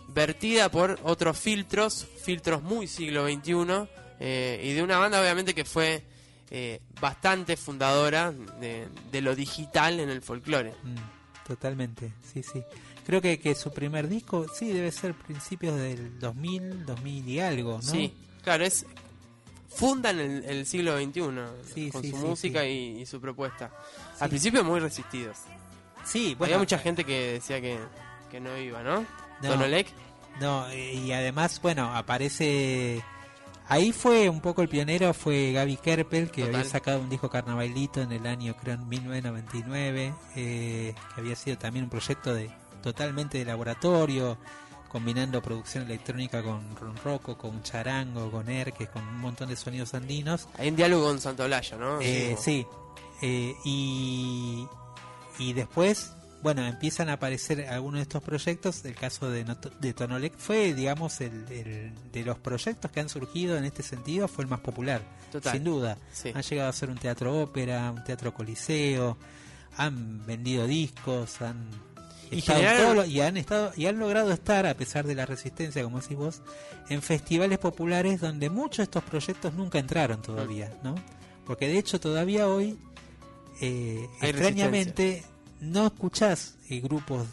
vertida 0.09 0.71
por 0.71 0.99
otros 1.03 1.39
filtros, 1.39 2.07
filtros 2.23 2.63
muy 2.63 2.87
siglo 2.87 3.27
XXI, 3.27 3.89
eh, 4.19 4.61
y 4.65 4.73
de 4.73 4.83
una 4.83 4.99
banda 4.99 5.21
obviamente 5.21 5.55
que 5.55 5.65
fue 5.65 6.05
eh, 6.51 6.81
bastante 7.01 7.57
fundadora 7.57 8.33
de, 8.33 8.89
de 9.11 9.21
lo 9.21 9.35
digital 9.35 10.01
en 10.01 10.11
el 10.11 10.23
folclore. 10.23 10.75
Mm, 10.83 11.47
totalmente, 11.47 12.13
sí, 12.33 12.43
sí. 12.43 12.63
Creo 13.07 13.21
que, 13.21 13.41
que 13.41 13.55
su 13.55 13.73
primer 13.73 14.09
disco, 14.09 14.47
sí, 14.53 14.73
debe 14.73 14.93
ser 14.93 15.15
principios 15.15 15.77
del 15.77 16.19
2000, 16.19 16.87
2000 16.87 17.29
y 17.29 17.41
algo, 17.41 17.73
¿no? 17.77 17.83
Sí, 17.83 18.15
claro, 18.43 18.65
es 18.65 18.87
fundan 19.71 20.19
el, 20.21 20.45
el 20.45 20.67
siglo 20.67 20.97
XXI 20.99 21.21
Sí, 21.75 21.91
con 21.91 22.03
sí, 22.03 22.11
su 22.11 22.17
sí, 22.17 22.23
música. 22.23 22.65
Y, 22.67 23.01
y 23.01 23.07
su 23.07 23.21
propuesta. 23.21 23.71
Al 24.19 24.29
principio 24.29 24.63
muy 24.65 24.81
resistidos. 24.81 25.39
Sí, 26.05 26.35
bueno, 26.37 26.53
Había 26.55 26.59
mucha 26.59 26.79
gente 26.79 27.05
que 27.05 27.33
decía 27.35 27.61
que, 27.61 27.79
que 28.31 28.41
no 28.41 28.57
iba, 28.59 28.83
¿no? 28.83 29.01
No. 29.43 29.49
Tonolec. 29.49 29.89
No, 30.41 30.73
y 30.75 31.13
además, 31.13 31.61
bueno, 31.63 31.95
aparece... 31.95 33.03
Ahí 33.69 33.93
fue 33.93 34.29
un 34.29 34.41
poco 34.41 34.63
el 34.63 34.69
pionero, 34.69 35.15
fue 35.15 35.53
Gaby 35.53 35.77
Kerpel, 35.77 36.31
que 36.33 36.43
Total. 36.43 36.57
había 36.57 36.69
sacado 36.69 36.99
un 37.01 37.09
disco 37.09 37.31
Carnavalito 37.31 38.01
en 38.03 38.11
el 38.11 38.27
año, 38.27 38.57
creo, 38.61 38.75
en 38.75 38.89
1999, 38.89 40.13
eh, 40.35 40.95
que 41.15 41.21
había 41.21 41.37
sido 41.37 41.57
también 41.57 41.85
un 41.85 41.91
proyecto 41.91 42.35
de 42.35 42.51
totalmente 42.83 43.39
de 43.39 43.45
laboratorio, 43.45 44.39
combinando 44.91 45.41
producción 45.41 45.85
electrónica 45.85 46.43
con 46.43 46.75
ronroco, 46.77 47.39
con 47.39 47.63
charango, 47.63 48.31
con 48.31 48.49
erques, 48.51 48.89
con 48.89 49.07
un 49.07 49.19
montón 49.21 49.49
de 49.49 49.57
sonidos 49.57 49.95
andinos. 49.95 50.49
Hay 50.59 50.69
un 50.69 50.77
diálogo 50.77 51.05
con 51.07 51.21
Santolaya, 51.21 51.77
¿no? 51.77 52.01
Eh, 52.01 52.37
sí, 52.39 52.67
eh, 53.23 53.55
y, 53.65 54.67
y 55.39 55.53
después, 55.53 56.13
bueno, 56.43 56.67
empiezan 56.67 57.09
a 57.09 57.15
aparecer 57.15 57.69
algunos 57.69 57.99
de 57.99 58.03
estos 58.03 58.23
proyectos. 58.23 58.85
El 58.85 58.95
caso 58.97 59.31
de, 59.31 59.45
Not- 59.45 59.79
de 59.79 59.93
Tonolec 59.95 60.37
fue, 60.37 60.75
digamos, 60.75 61.21
el, 61.21 61.47
el- 61.53 61.93
de 62.13 62.25
los 62.25 62.39
proyectos 62.39 62.91
que 62.91 62.99
han 63.01 63.09
surgido 63.09 63.57
en 63.57 63.65
este 63.65 63.83
sentido, 63.83 64.27
fue 64.27 64.45
el 64.45 64.51
más 64.51 64.61
popular, 64.61 65.03
Total. 65.31 65.53
sin 65.53 65.65
duda. 65.65 65.97
Sí. 66.13 66.33
Han 66.35 66.43
llegado 66.43 66.69
a 66.69 66.73
ser 66.73 66.91
un 66.91 66.99
teatro 66.99 67.41
ópera, 67.41 67.93
un 67.93 68.03
teatro 68.03 68.35
coliseo, 68.35 69.17
han 69.77 70.27
vendido 70.27 70.67
discos, 70.67 71.41
han 71.43 71.69
Y 72.31 73.21
han 73.21 73.37
estado 73.37 73.73
y 73.77 73.87
han 73.87 73.99
logrado 73.99 74.33
estar 74.33 74.67
a 74.67 74.75
pesar 74.75 75.07
de 75.07 75.15
la 75.15 75.27
resistencia 75.27 75.83
como 75.83 76.01
decís 76.01 76.17
vos 76.17 76.43
en 76.89 77.03
festivales 77.03 77.59
populares 77.59 78.21
donde 78.21 78.51
muchos 78.51 78.79
de 78.79 78.83
estos 78.85 79.05
proyectos 79.05 79.55
nunca 79.55 79.79
entraron 79.79 80.23
todavía 80.23 80.73
no 80.83 80.95
porque 81.45 81.67
de 81.67 81.79
hecho 81.79 81.99
todavía 81.99 82.47
hoy 82.47 82.79
eh, 83.61 84.09
extrañamente 84.23 85.25
no 85.61 85.87
escuchás 85.87 86.57
eh, 86.69 86.81
grupos 86.81 87.27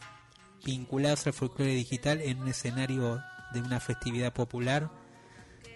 vinculados 0.65 1.27
al 1.27 1.33
folclore 1.33 1.75
digital 1.75 2.21
en 2.21 2.41
un 2.41 2.47
escenario 2.47 3.21
de 3.53 3.61
una 3.61 3.79
festividad 3.79 4.33
popular 4.33 4.89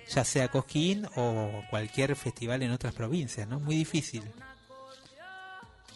ya 0.09 0.25
sea 0.25 0.47
Cosquín 0.47 1.05
o 1.15 1.61
cualquier 1.69 2.15
festival 2.15 2.63
en 2.63 2.71
otras 2.71 2.93
provincias 2.95 3.47
no 3.47 3.59
muy 3.59 3.75
difícil 3.75 4.23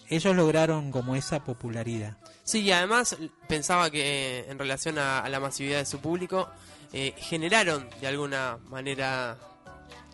ellos 0.10 0.36
lograron 0.36 0.92
como 0.92 1.16
esa 1.16 1.44
popularidad 1.44 2.18
Sí, 2.46 2.62
y 2.62 2.72
además 2.72 3.18
pensaba 3.48 3.90
que 3.90 4.02
eh, 4.42 4.46
en 4.52 4.60
relación 4.60 5.00
a, 5.00 5.28
la 5.28 5.40
masividad 5.40 5.80
de 5.80 5.86
su 5.86 6.00
público, 6.00 6.48
eh, 6.94 7.16
generaron 7.18 7.90
de 8.00 8.06
alguna 8.06 8.60
manera 8.70 9.36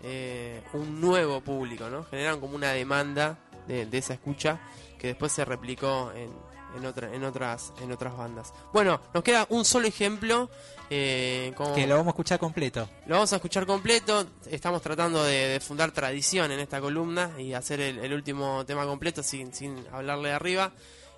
eh, 0.02 0.64
un 0.72 1.02
nuevo 1.02 1.42
público, 1.42 1.90
¿no? 1.90 2.06
Generaron 2.06 2.40
como 2.40 2.56
una 2.56 2.72
demanda 2.72 3.38
de, 3.68 3.86
de 3.86 3.98
esa 3.98 4.14
escucha 4.14 4.62
que 4.98 5.08
después 5.08 5.34
se 5.34 5.44
replicó 5.44 6.14
en, 6.16 6.32
en, 6.78 6.86
otra, 6.86 7.14
en, 7.14 7.26
otras, 7.26 7.74
en 7.82 7.92
otras 7.92 8.16
bandas. 8.16 8.54
Bueno, 8.72 9.02
nos 9.14 9.24
queda 9.24 9.46
un 9.50 9.66
solo 9.66 9.88
ejemplo. 9.88 10.50
Eh, 10.94 11.54
como- 11.56 11.74
que 11.74 11.88
lo 11.88 11.96
vamos 11.96 12.08
a 12.08 12.12
escuchar 12.12 12.38
completo 12.38 12.90
lo 13.08 13.16
vamos 13.16 13.32
a 13.34 13.38
escuchar 13.38 13.66
completo. 13.66 14.28
Estamos 14.50 14.82
tratando 14.82 15.24
de, 15.24 15.48
de 15.48 15.60
fundar 15.62 15.92
tradición 15.92 16.52
en 16.52 16.60
esta 16.60 16.80
columna 16.82 17.32
y 17.40 17.54
hacer 17.54 17.80
el, 17.80 18.00
el 18.00 18.14
último 18.14 18.66
tema 18.66 18.86
completo 18.86 19.24
sin, 19.24 19.54
sin 19.54 19.84
hablarle 19.92 20.30
de 20.30 20.36
arriba. 20.36 20.72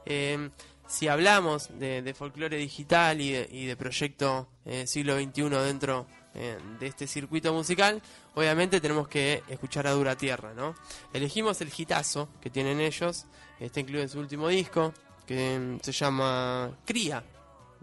Eh, 0.05 0.49
si 0.87 1.07
hablamos 1.07 1.69
de, 1.79 2.01
de 2.03 2.13
folclore 2.13 2.57
digital 2.57 3.19
y 3.19 3.31
de, 3.31 3.49
y 3.51 3.65
de 3.65 3.75
proyecto 3.75 4.47
eh, 4.65 4.85
siglo 4.85 5.17
XXI 5.17 5.49
dentro 5.65 6.05
de 6.33 6.87
este 6.87 7.05
circuito 7.05 7.53
musical, 7.53 8.01
obviamente 8.33 8.81
tenemos 8.81 9.07
que 9.07 9.43
escuchar 9.47 9.85
a 9.85 9.91
Dura 9.91 10.15
Tierra, 10.17 10.51
¿no? 10.55 10.73
Elegimos 11.13 11.61
el 11.61 11.69
hitazo 11.75 12.27
que 12.41 12.49
tienen 12.49 12.79
ellos, 12.81 13.25
está 13.59 13.79
incluido 13.79 14.01
en 14.01 14.09
su 14.09 14.19
último 14.19 14.47
disco, 14.47 14.93
que 15.27 15.59
mm, 15.59 15.79
se 15.83 15.91
llama 15.91 16.71
Cría, 16.85 17.23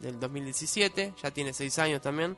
del 0.00 0.18
2017, 0.18 1.14
ya 1.22 1.30
tiene 1.30 1.52
seis 1.52 1.78
años 1.78 2.00
también. 2.00 2.36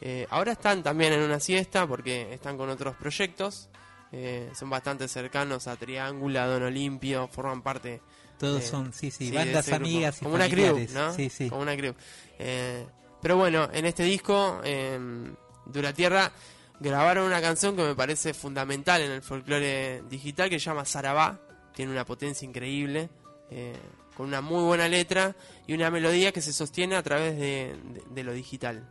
Eh, 0.00 0.26
ahora 0.30 0.52
están 0.52 0.82
también 0.82 1.12
en 1.12 1.20
una 1.22 1.40
siesta 1.40 1.86
porque 1.86 2.32
están 2.32 2.56
con 2.56 2.68
otros 2.70 2.94
proyectos. 2.96 3.68
eh, 4.12 4.50
son 4.58 4.70
bastante 4.70 5.06
cercanos 5.08 5.66
a 5.66 5.76
Triángulo, 5.76 6.40
a 6.40 6.46
Don 6.46 6.62
Olimpio, 6.62 7.28
forman 7.28 7.62
parte. 7.62 8.00
Todos 8.38 8.62
eh, 8.62 8.66
son, 8.66 8.92
sí, 8.92 9.10
sí, 9.10 9.30
bandas 9.32 9.70
amigas 9.72 10.18
y 10.20 10.24
Como 10.24 10.36
una 10.36 10.48
crew. 10.48 10.86
¿no? 10.94 11.12
Sí, 11.12 11.28
sí. 11.28 11.48
Como 11.50 11.62
una 11.62 11.76
crew. 11.76 11.94
Eh, 12.38 12.86
pero 13.20 13.36
bueno, 13.36 13.68
en 13.72 13.84
este 13.84 14.04
disco, 14.04 14.60
eh, 14.64 14.98
Dura 15.66 15.92
Tierra, 15.92 16.30
grabaron 16.80 17.26
una 17.26 17.40
canción 17.40 17.74
que 17.76 17.82
me 17.82 17.94
parece 17.96 18.32
fundamental 18.34 19.02
en 19.02 19.10
el 19.10 19.22
folclore 19.22 20.02
digital 20.08 20.48
que 20.48 20.58
se 20.60 20.66
llama 20.66 20.84
Sarabá. 20.84 21.40
Tiene 21.74 21.90
una 21.92 22.04
potencia 22.04 22.46
increíble. 22.46 23.10
Con 24.18 24.26
una 24.26 24.42
muy 24.42 24.62
buena 24.64 24.86
letra 24.88 25.34
y 25.66 25.72
una 25.72 25.90
melodía 25.90 26.32
que 26.32 26.42
se 26.42 26.52
sostiene 26.52 26.96
a 26.96 27.02
través 27.02 27.36
de, 27.38 27.74
de- 27.94 28.02
de 28.10 28.22
lo 28.24 28.32
digital. 28.34 28.86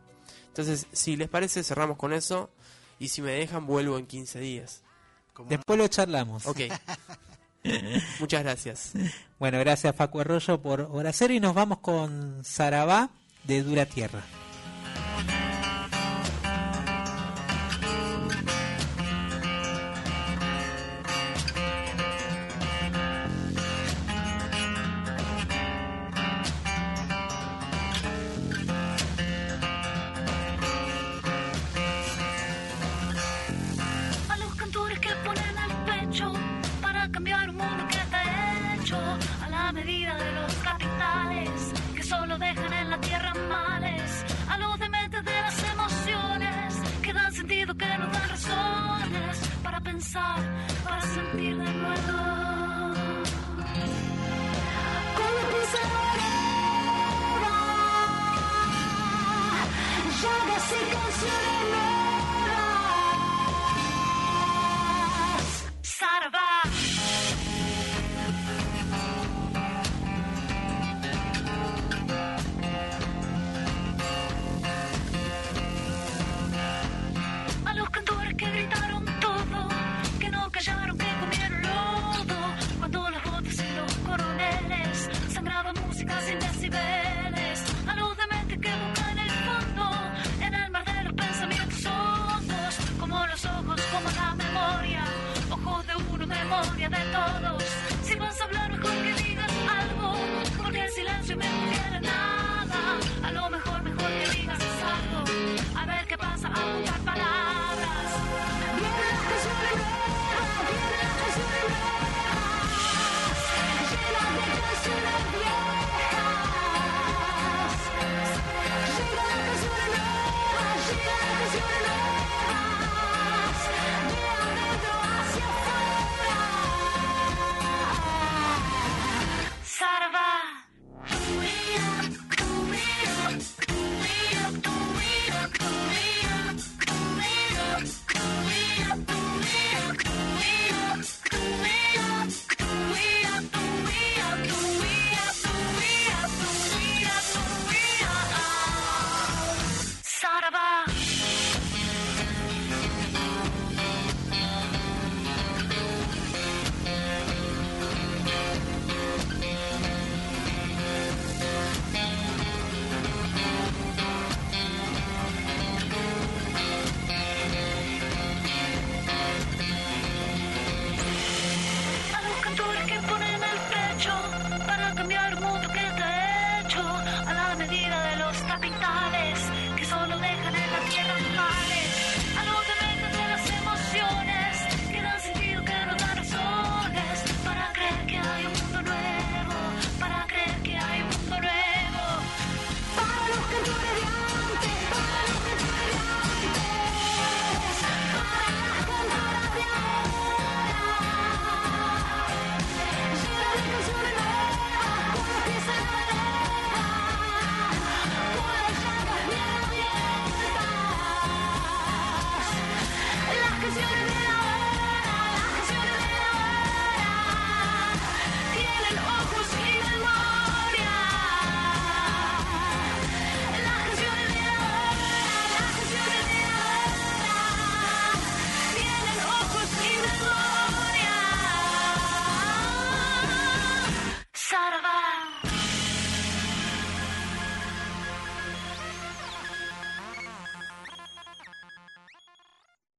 Entonces, 0.47 0.87
si 0.91 1.15
les 1.17 1.29
parece, 1.29 1.63
cerramos 1.63 1.97
con 1.97 2.13
eso. 2.13 2.49
Y 2.97 3.09
si 3.09 3.21
me 3.21 3.31
dejan, 3.33 3.67
vuelvo 3.67 3.99
en 3.99 4.07
15 4.07 4.39
días. 4.39 4.81
Después 5.49 5.77
lo 5.77 5.87
charlamos. 5.87 6.47
Ok. 6.47 6.61
Muchas 8.19 8.41
gracias. 8.43 8.91
Bueno, 9.37 9.59
gracias 9.59 9.95
Facu 9.95 10.19
Arroyo 10.21 10.59
por 10.61 10.81
hora 10.91 11.11
cero 11.13 11.33
y 11.33 11.39
nos 11.39 11.53
vamos 11.53 11.79
con 11.79 12.43
Sarabá 12.43 13.09
de 13.43 13.61
Dura 13.61 13.85
Tierra. 13.85 14.23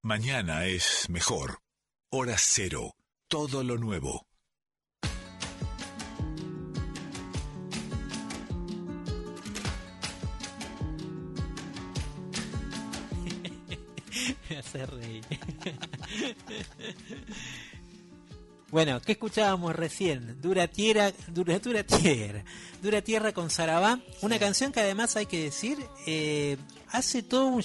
Mañana 0.09 0.65
es 0.65 1.05
mejor. 1.11 1.61
Hora 2.09 2.37
cero. 2.39 2.97
Todo 3.29 3.63
lo 3.63 3.77
nuevo. 3.77 4.27
Me 14.49 14.57
hace 14.57 14.87
reír. 14.87 15.25
Bueno, 18.71 19.01
¿qué 19.01 19.13
escuchábamos 19.13 19.75
recién? 19.77 20.43
Dura 20.43 20.69
tierra, 20.69 21.11
dura, 21.29 21.59
dura 21.59 21.85
tierra, 21.85 22.45
dura 22.83 23.01
tierra 23.01 23.33
con 23.33 23.49
Sarabá, 23.49 23.99
una 24.21 24.39
canción 24.39 24.73
que 24.73 24.81
además 24.81 25.17
hay 25.17 25.25
que 25.25 25.43
decir 25.43 25.79
eh, 26.07 26.59
hace 26.89 27.23
todo 27.23 27.47
un 27.47 27.63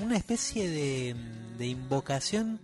una 0.00 0.16
especie 0.16 0.70
de, 0.70 1.14
de 1.56 1.66
invocación 1.66 2.60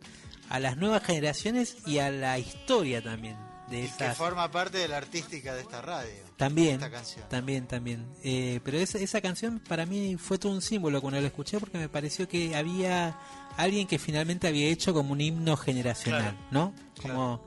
a 0.48 0.59
las 0.60 0.77
nuevas 0.77 1.02
generaciones 1.05 1.77
y 1.86 1.98
a 1.98 2.10
la 2.10 2.39
historia 2.39 3.02
también 3.02 3.36
de 3.70 3.81
Que 3.81 3.85
esas. 3.86 4.16
forma 4.19 4.51
parte 4.51 4.77
de 4.78 4.89
la 4.89 4.98
artística 4.98 5.55
de 5.55 5.62
esta 5.62 5.81
radio. 5.81 6.12
También, 6.36 6.74
Esta 6.74 6.90
canción. 6.90 7.27
también, 7.31 7.66
también. 7.66 8.06
Eh, 8.23 8.60
pero 8.64 8.77
esa, 8.77 8.98
esa 8.98 9.20
canción 9.23 9.60
para 9.60 9.86
mí 9.86 10.16
fue 10.19 10.36
todo 10.39 10.52
un 10.52 10.60
símbolo 10.60 11.01
cuando 11.01 11.20
la 11.20 11.27
escuché 11.28 11.59
porque 11.59 11.78
me 11.78 11.89
pareció 11.89 12.28
que 12.28 12.55
había 12.55 13.16
alguien 13.56 13.86
que 13.86 13.98
finalmente 13.98 14.47
había 14.48 14.69
hecho 14.69 14.93
como 14.93 15.12
un 15.12 15.20
himno 15.20 15.56
generacional, 15.56 16.23
Claro. 16.23 16.36
¿no? 16.51 16.74
Como, 17.01 17.43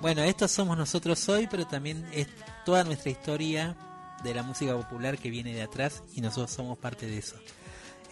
bueno, 0.00 0.22
estos 0.22 0.50
somos 0.52 0.78
nosotros 0.78 1.28
hoy, 1.28 1.46
pero 1.50 1.66
también 1.66 2.06
es 2.12 2.28
toda 2.64 2.84
nuestra 2.84 3.10
historia 3.10 3.76
de 4.22 4.32
la 4.32 4.42
música 4.42 4.74
popular 4.74 5.18
que 5.18 5.28
viene 5.28 5.52
de 5.52 5.62
atrás 5.62 6.02
y 6.14 6.20
nosotros 6.22 6.52
somos 6.52 6.78
parte 6.78 7.06
de 7.06 7.18
eso. 7.18 7.36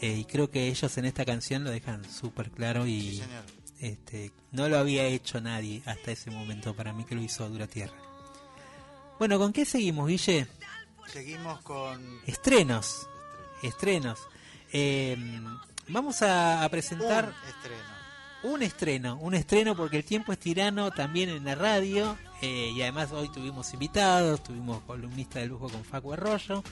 Eh, 0.01 0.17
y 0.19 0.25
creo 0.25 0.51
que 0.51 0.69
ellos 0.69 0.97
en 0.99 1.05
esta 1.07 1.25
canción 1.25 1.65
lo 1.65 1.71
dejan 1.71 2.05
súper 2.11 2.51
claro 2.51 2.87
y 2.87 3.01
Sí, 3.01 3.17
señor. 3.19 3.45
este, 3.81 4.33
no 4.53 4.69
lo 4.69 4.79
había 4.79 5.05
hecho 5.07 5.41
nadie 5.41 5.83
hasta 5.87 6.11
ese 6.13 6.31
momento. 6.31 6.75
Para 6.75 6.93
mí 6.93 7.05
que 7.05 7.15
lo 7.15 7.23
hizo 7.23 7.49
Dura 7.49 7.67
Tierra. 7.67 7.95
Bueno, 9.19 9.39
¿con 9.39 9.53
qué 9.53 9.65
seguimos, 9.65 10.09
Guille? 10.09 10.47
Seguimos 11.07 11.61
con 11.61 12.21
Estrenos. 12.27 13.07
Estrenos. 13.63 14.19
Eh, 14.73 15.17
vamos 15.89 16.21
a, 16.23 16.65
a 16.65 16.69
presentar 16.69 17.27
un 17.33 17.49
estreno. 17.49 17.85
un 18.43 18.63
estreno, 18.63 19.17
un 19.21 19.35
estreno 19.35 19.77
porque 19.77 19.99
el 19.99 20.05
tiempo 20.05 20.33
es 20.33 20.39
tirano 20.39 20.91
también 20.91 21.29
en 21.31 21.45
la 21.45 21.55
radio 21.55 22.19
eh, 22.43 22.73
y 22.75 22.83
además 22.83 23.13
hoy 23.13 23.31
tuvimos 23.31 23.73
invitados, 23.73 24.43
tuvimos 24.43 24.83
columnista 24.83 25.39
de 25.39 25.47
lujo 25.47 25.69
con 25.69 25.85
Facu 25.85 26.13
Arroyo. 26.13 26.63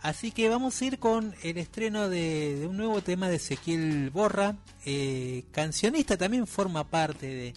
Así 0.00 0.30
que 0.30 0.48
vamos 0.48 0.80
a 0.80 0.84
ir 0.84 0.98
con 0.98 1.34
el 1.42 1.58
estreno 1.58 2.08
de, 2.08 2.56
de 2.60 2.66
un 2.66 2.76
nuevo 2.76 3.02
tema 3.02 3.28
de 3.28 3.36
Ezequiel 3.36 4.10
Borra, 4.10 4.56
eh, 4.84 5.44
cancionista, 5.50 6.16
también 6.16 6.46
forma 6.46 6.88
parte 6.88 7.26
de, 7.26 7.54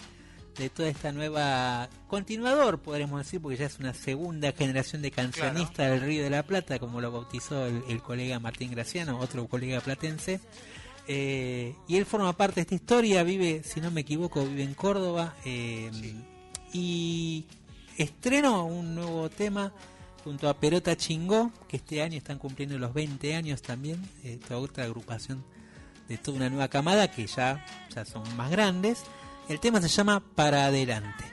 de 0.57 0.69
toda 0.69 0.89
esta 0.89 1.11
nueva 1.11 1.87
continuador, 2.07 2.79
podremos 2.79 3.23
decir, 3.23 3.39
porque 3.41 3.57
ya 3.57 3.67
es 3.67 3.77
una 3.79 3.93
segunda 3.93 4.51
generación 4.53 5.01
de 5.03 5.11
cancionistas 5.11 5.91
del 5.91 6.01
Río 6.01 6.23
de 6.23 6.31
la 6.31 6.41
Plata, 6.43 6.79
como 6.79 6.99
lo 6.99 7.11
bautizó 7.11 7.67
el, 7.67 7.83
el 7.87 8.01
colega 8.01 8.39
Martín 8.39 8.71
Graciano, 8.71 9.19
otro 9.19 9.47
colega 9.47 9.79
platense. 9.79 10.39
Eh, 11.07 11.75
y 11.87 11.97
él 11.97 12.05
forma 12.05 12.33
parte 12.35 12.55
de 12.55 12.61
esta 12.61 12.75
historia, 12.75 13.23
vive, 13.23 13.61
si 13.63 13.81
no 13.81 13.91
me 13.91 14.01
equivoco, 14.01 14.43
vive 14.45 14.63
en 14.63 14.73
Córdoba. 14.73 15.35
eh, 15.45 15.91
Y 16.73 17.45
estrenó 17.97 18.65
un 18.65 18.95
nuevo 18.95 19.29
tema 19.29 19.73
junto 20.23 20.49
a 20.49 20.53
Perota 20.53 20.95
Chingó, 20.95 21.51
que 21.67 21.77
este 21.77 22.01
año 22.01 22.17
están 22.17 22.37
cumpliendo 22.37 22.77
los 22.77 22.93
20 22.93 23.35
años 23.35 23.61
también. 23.61 24.01
Esta 24.23 24.57
otra 24.57 24.83
agrupación 24.85 25.43
de 26.07 26.17
toda 26.17 26.37
una 26.37 26.49
nueva 26.49 26.67
camada 26.67 27.09
que 27.09 27.27
ya, 27.27 27.65
ya 27.93 28.05
son 28.05 28.23
más 28.35 28.51
grandes. 28.51 29.03
El 29.49 29.59
tema 29.59 29.81
se 29.81 29.87
llama 29.87 30.21
Para 30.35 30.65
Adelante. 30.65 31.25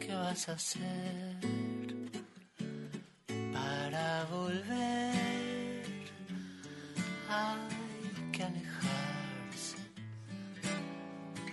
¿Qué 0.00 0.14
vas 0.14 0.48
a 0.48 0.52
hacer 0.52 1.36
para 3.52 4.24
volver? 4.24 5.80
Hay 7.28 8.30
que 8.32 8.42
alejarse. 8.42 9.76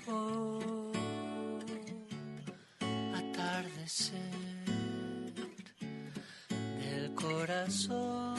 Oh, 0.08 0.57
atardecer 3.58 4.22
del 6.80 7.14
corazón 7.16 8.36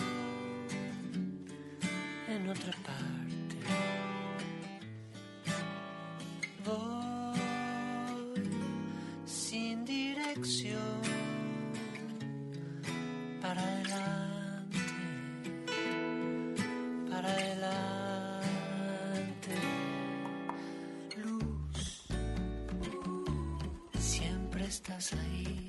en 2.28 2.48
otra 2.48 2.72
parte. 2.86 3.56
Voy 6.64 7.38
sin 9.26 9.84
dirección 9.84 11.02
para 13.40 13.60
adelante, 13.60 14.78
para 17.10 17.28
adelante. 17.28 18.07
Siempre 25.00 25.67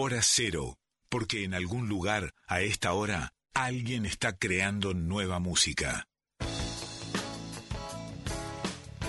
Hora 0.00 0.22
cero, 0.22 0.78
porque 1.08 1.42
en 1.42 1.54
algún 1.54 1.88
lugar, 1.88 2.32
a 2.46 2.60
esta 2.60 2.92
hora, 2.92 3.32
alguien 3.52 4.06
está 4.06 4.38
creando 4.38 4.94
nueva 4.94 5.40
música. 5.40 6.06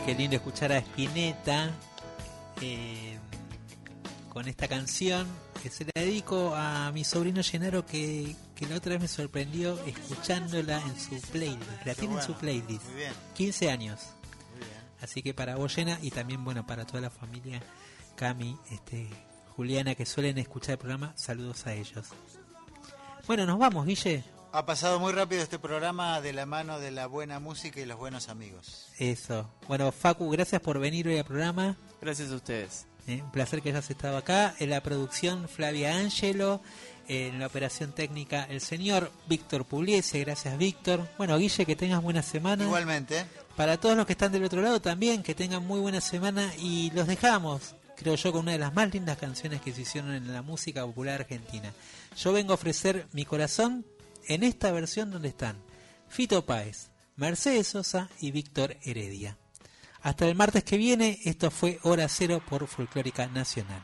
Qué 0.04 0.16
lindo 0.16 0.38
escuchar 0.38 0.72
a 0.72 0.80
Spinetta 0.80 1.70
eh, 2.60 3.20
con 4.30 4.48
esta 4.48 4.68
canción. 4.68 5.28
Que 5.62 5.70
se 5.70 5.86
la 5.86 5.92
dedico 5.94 6.56
a 6.56 6.92
mi 6.92 7.04
sobrino 7.04 7.42
Llenaro 7.42 7.86
que, 7.86 8.36
que 8.56 8.66
la 8.66 8.78
otra 8.78 8.94
vez 8.94 9.02
me 9.02 9.08
sorprendió 9.08 9.80
escuchándola 9.86 10.82
en 10.82 11.00
su 11.00 11.22
playlist. 11.30 11.86
La 11.86 11.94
tiene 11.94 12.16
en 12.16 12.24
su 12.24 12.34
playlist. 12.34 12.86
Muy 12.86 12.96
bien. 12.96 13.14
15 13.36 13.70
años. 13.70 14.00
Muy 14.50 14.62
bien. 14.62 14.82
Así 15.02 15.22
que 15.22 15.36
para 15.36 15.56
vos, 15.56 15.76
Llena, 15.76 16.00
y 16.02 16.10
también, 16.10 16.44
bueno, 16.44 16.66
para 16.66 16.88
toda 16.88 17.00
la 17.00 17.12
familia, 17.12 17.62
Cami, 18.16 18.58
este, 18.72 19.08
Juliana, 19.60 19.94
que 19.94 20.06
suelen 20.06 20.38
escuchar 20.38 20.72
el 20.72 20.78
programa, 20.78 21.12
saludos 21.18 21.68
a 21.68 21.74
ellos. 21.74 22.08
Bueno, 23.28 23.46
nos 23.46 23.60
vamos, 23.60 23.86
Guille. 23.86 24.24
Ha 24.54 24.66
pasado 24.66 25.02
muy 25.02 25.12
rápido 25.12 25.42
este 25.44 25.60
programa 25.60 26.22
de 26.22 26.32
la 26.32 26.46
mano 26.46 26.80
de 26.80 26.92
la 26.92 27.08
buena 27.08 27.42
música 27.42 27.82
y 27.82 27.86
los 27.86 28.00
buenos 28.00 28.30
amigos. 28.30 28.88
Eso. 29.00 29.52
Bueno, 29.68 29.92
Facu, 29.92 30.30
gracias 30.30 30.62
por 30.62 30.80
venir 30.80 31.10
hoy 31.10 31.18
al 31.18 31.26
programa. 31.26 31.76
Gracias 32.00 32.32
a 32.32 32.36
ustedes. 32.36 32.88
Eh, 33.06 33.22
un 33.22 33.32
placer 33.32 33.62
que 33.62 33.68
hayas 33.68 33.90
estado 33.90 34.16
acá. 34.16 34.56
En 34.60 34.70
la 34.70 34.82
producción, 34.82 35.50
Flavia 35.50 35.94
Ángelo. 35.98 36.62
En 37.10 37.38
la 37.38 37.48
operación 37.48 37.92
técnica, 37.92 38.46
el 38.46 38.62
señor 38.62 39.12
Víctor 39.28 39.66
Pugliese. 39.66 40.22
Gracias, 40.22 40.58
Víctor. 40.58 41.06
Bueno, 41.18 41.38
Guille, 41.38 41.66
que 41.66 41.76
tengas 41.76 42.02
buena 42.02 42.22
semana. 42.22 42.64
Igualmente. 42.64 43.26
Para 43.58 43.78
todos 43.78 43.98
los 43.98 44.06
que 44.06 44.14
están 44.14 44.32
del 44.32 44.46
otro 44.46 44.62
lado 44.62 44.80
también, 44.80 45.22
que 45.22 45.36
tengan 45.36 45.68
muy 45.68 45.82
buena 45.82 46.00
semana. 46.00 46.50
Y 46.60 46.92
los 46.92 47.08
dejamos, 47.08 47.76
creo 48.00 48.16
yo, 48.16 48.32
con 48.32 48.42
una 48.42 48.54
de 48.54 48.60
las 48.60 48.74
más 48.74 48.94
lindas 48.94 49.18
canciones 49.18 49.62
que 49.62 49.74
se 49.74 49.82
hicieron 49.82 50.14
en 50.14 50.34
la 50.34 50.42
música 50.42 50.86
popular 50.86 51.22
argentina. 51.22 51.74
Yo 52.18 52.32
vengo 52.32 52.54
a 52.54 52.56
ofrecer 52.56 53.08
mi 53.12 53.26
corazón 53.26 53.86
en 54.28 54.44
esta 54.44 54.72
versión 54.72 55.12
donde 55.12 55.28
están 55.28 55.58
Fito 56.08 56.46
Páez, 56.46 56.92
Mercedes 57.18 57.68
Sosa 57.68 58.10
y 58.22 58.32
Víctor 58.32 58.78
Heredia. 58.84 59.38
Hasta 60.02 60.28
el 60.28 60.36
martes 60.36 60.64
que 60.64 60.78
viene, 60.78 61.20
esto 61.26 61.52
fue 61.52 61.80
Hora 61.84 62.08
Cero 62.08 62.42
por 62.48 62.66
Folclórica 62.68 63.28
Nacional. 63.28 63.84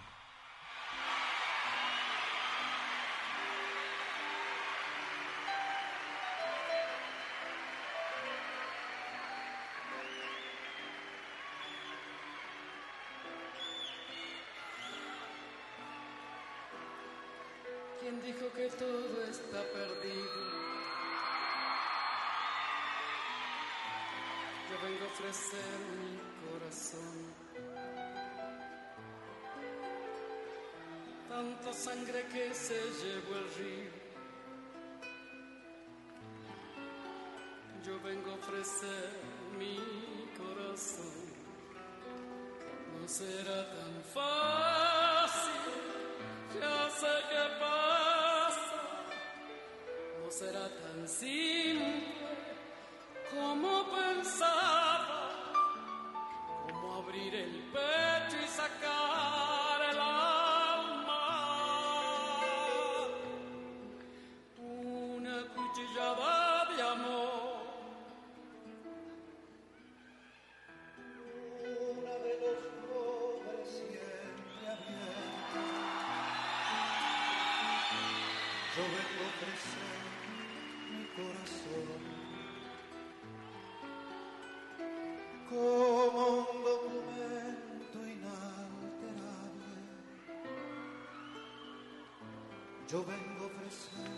Yo 92.87 93.03
vengo 93.03 93.45
a 93.45 93.47
ofrecer 93.47 94.11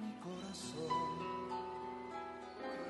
mi 0.00 0.12
corazón. 0.20 1.18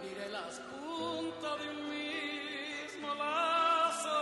Mire 0.01 0.29
las 0.31 0.61
puntas 0.61 1.59
de 1.59 1.71
un 1.71 1.81
mismo 1.91 3.15
lazo 3.17 4.21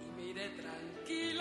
y 0.00 0.20
mire 0.20 0.50
tranquila, 0.50 1.39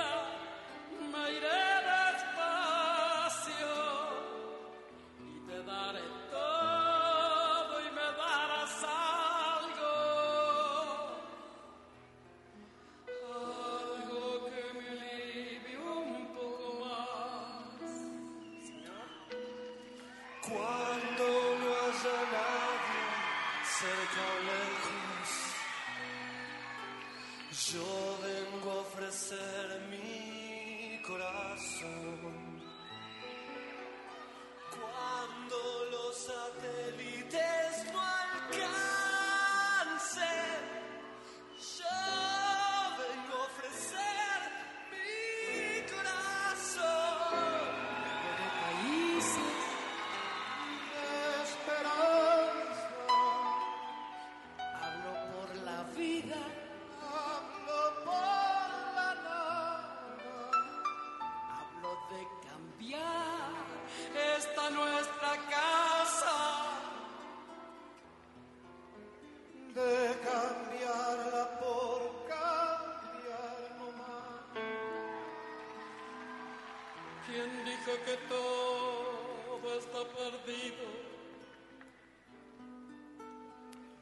¿Quién 77.90 78.02
dijo 78.02 78.06
que 78.06 78.18
todo 78.28 79.80
está 79.80 80.00
perdido? 80.16 80.86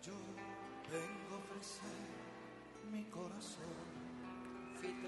Yo 0.03 0.13
vengo 0.91 1.35
a 1.35 1.37
ofrecer 1.37 2.07
mi 2.91 3.03
corazón. 3.05 3.63
Fito, 4.81 5.07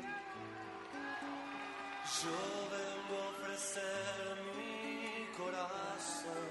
Yo 2.23 2.37
vengo 2.71 3.21
a 3.21 3.29
ofrecer 3.29 4.37
mi 4.55 5.37
corazón. 5.37 6.49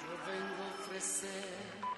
yo 0.00 0.10
vengo 0.26 0.62
a 0.62 0.80
ofrecer. 0.80 1.97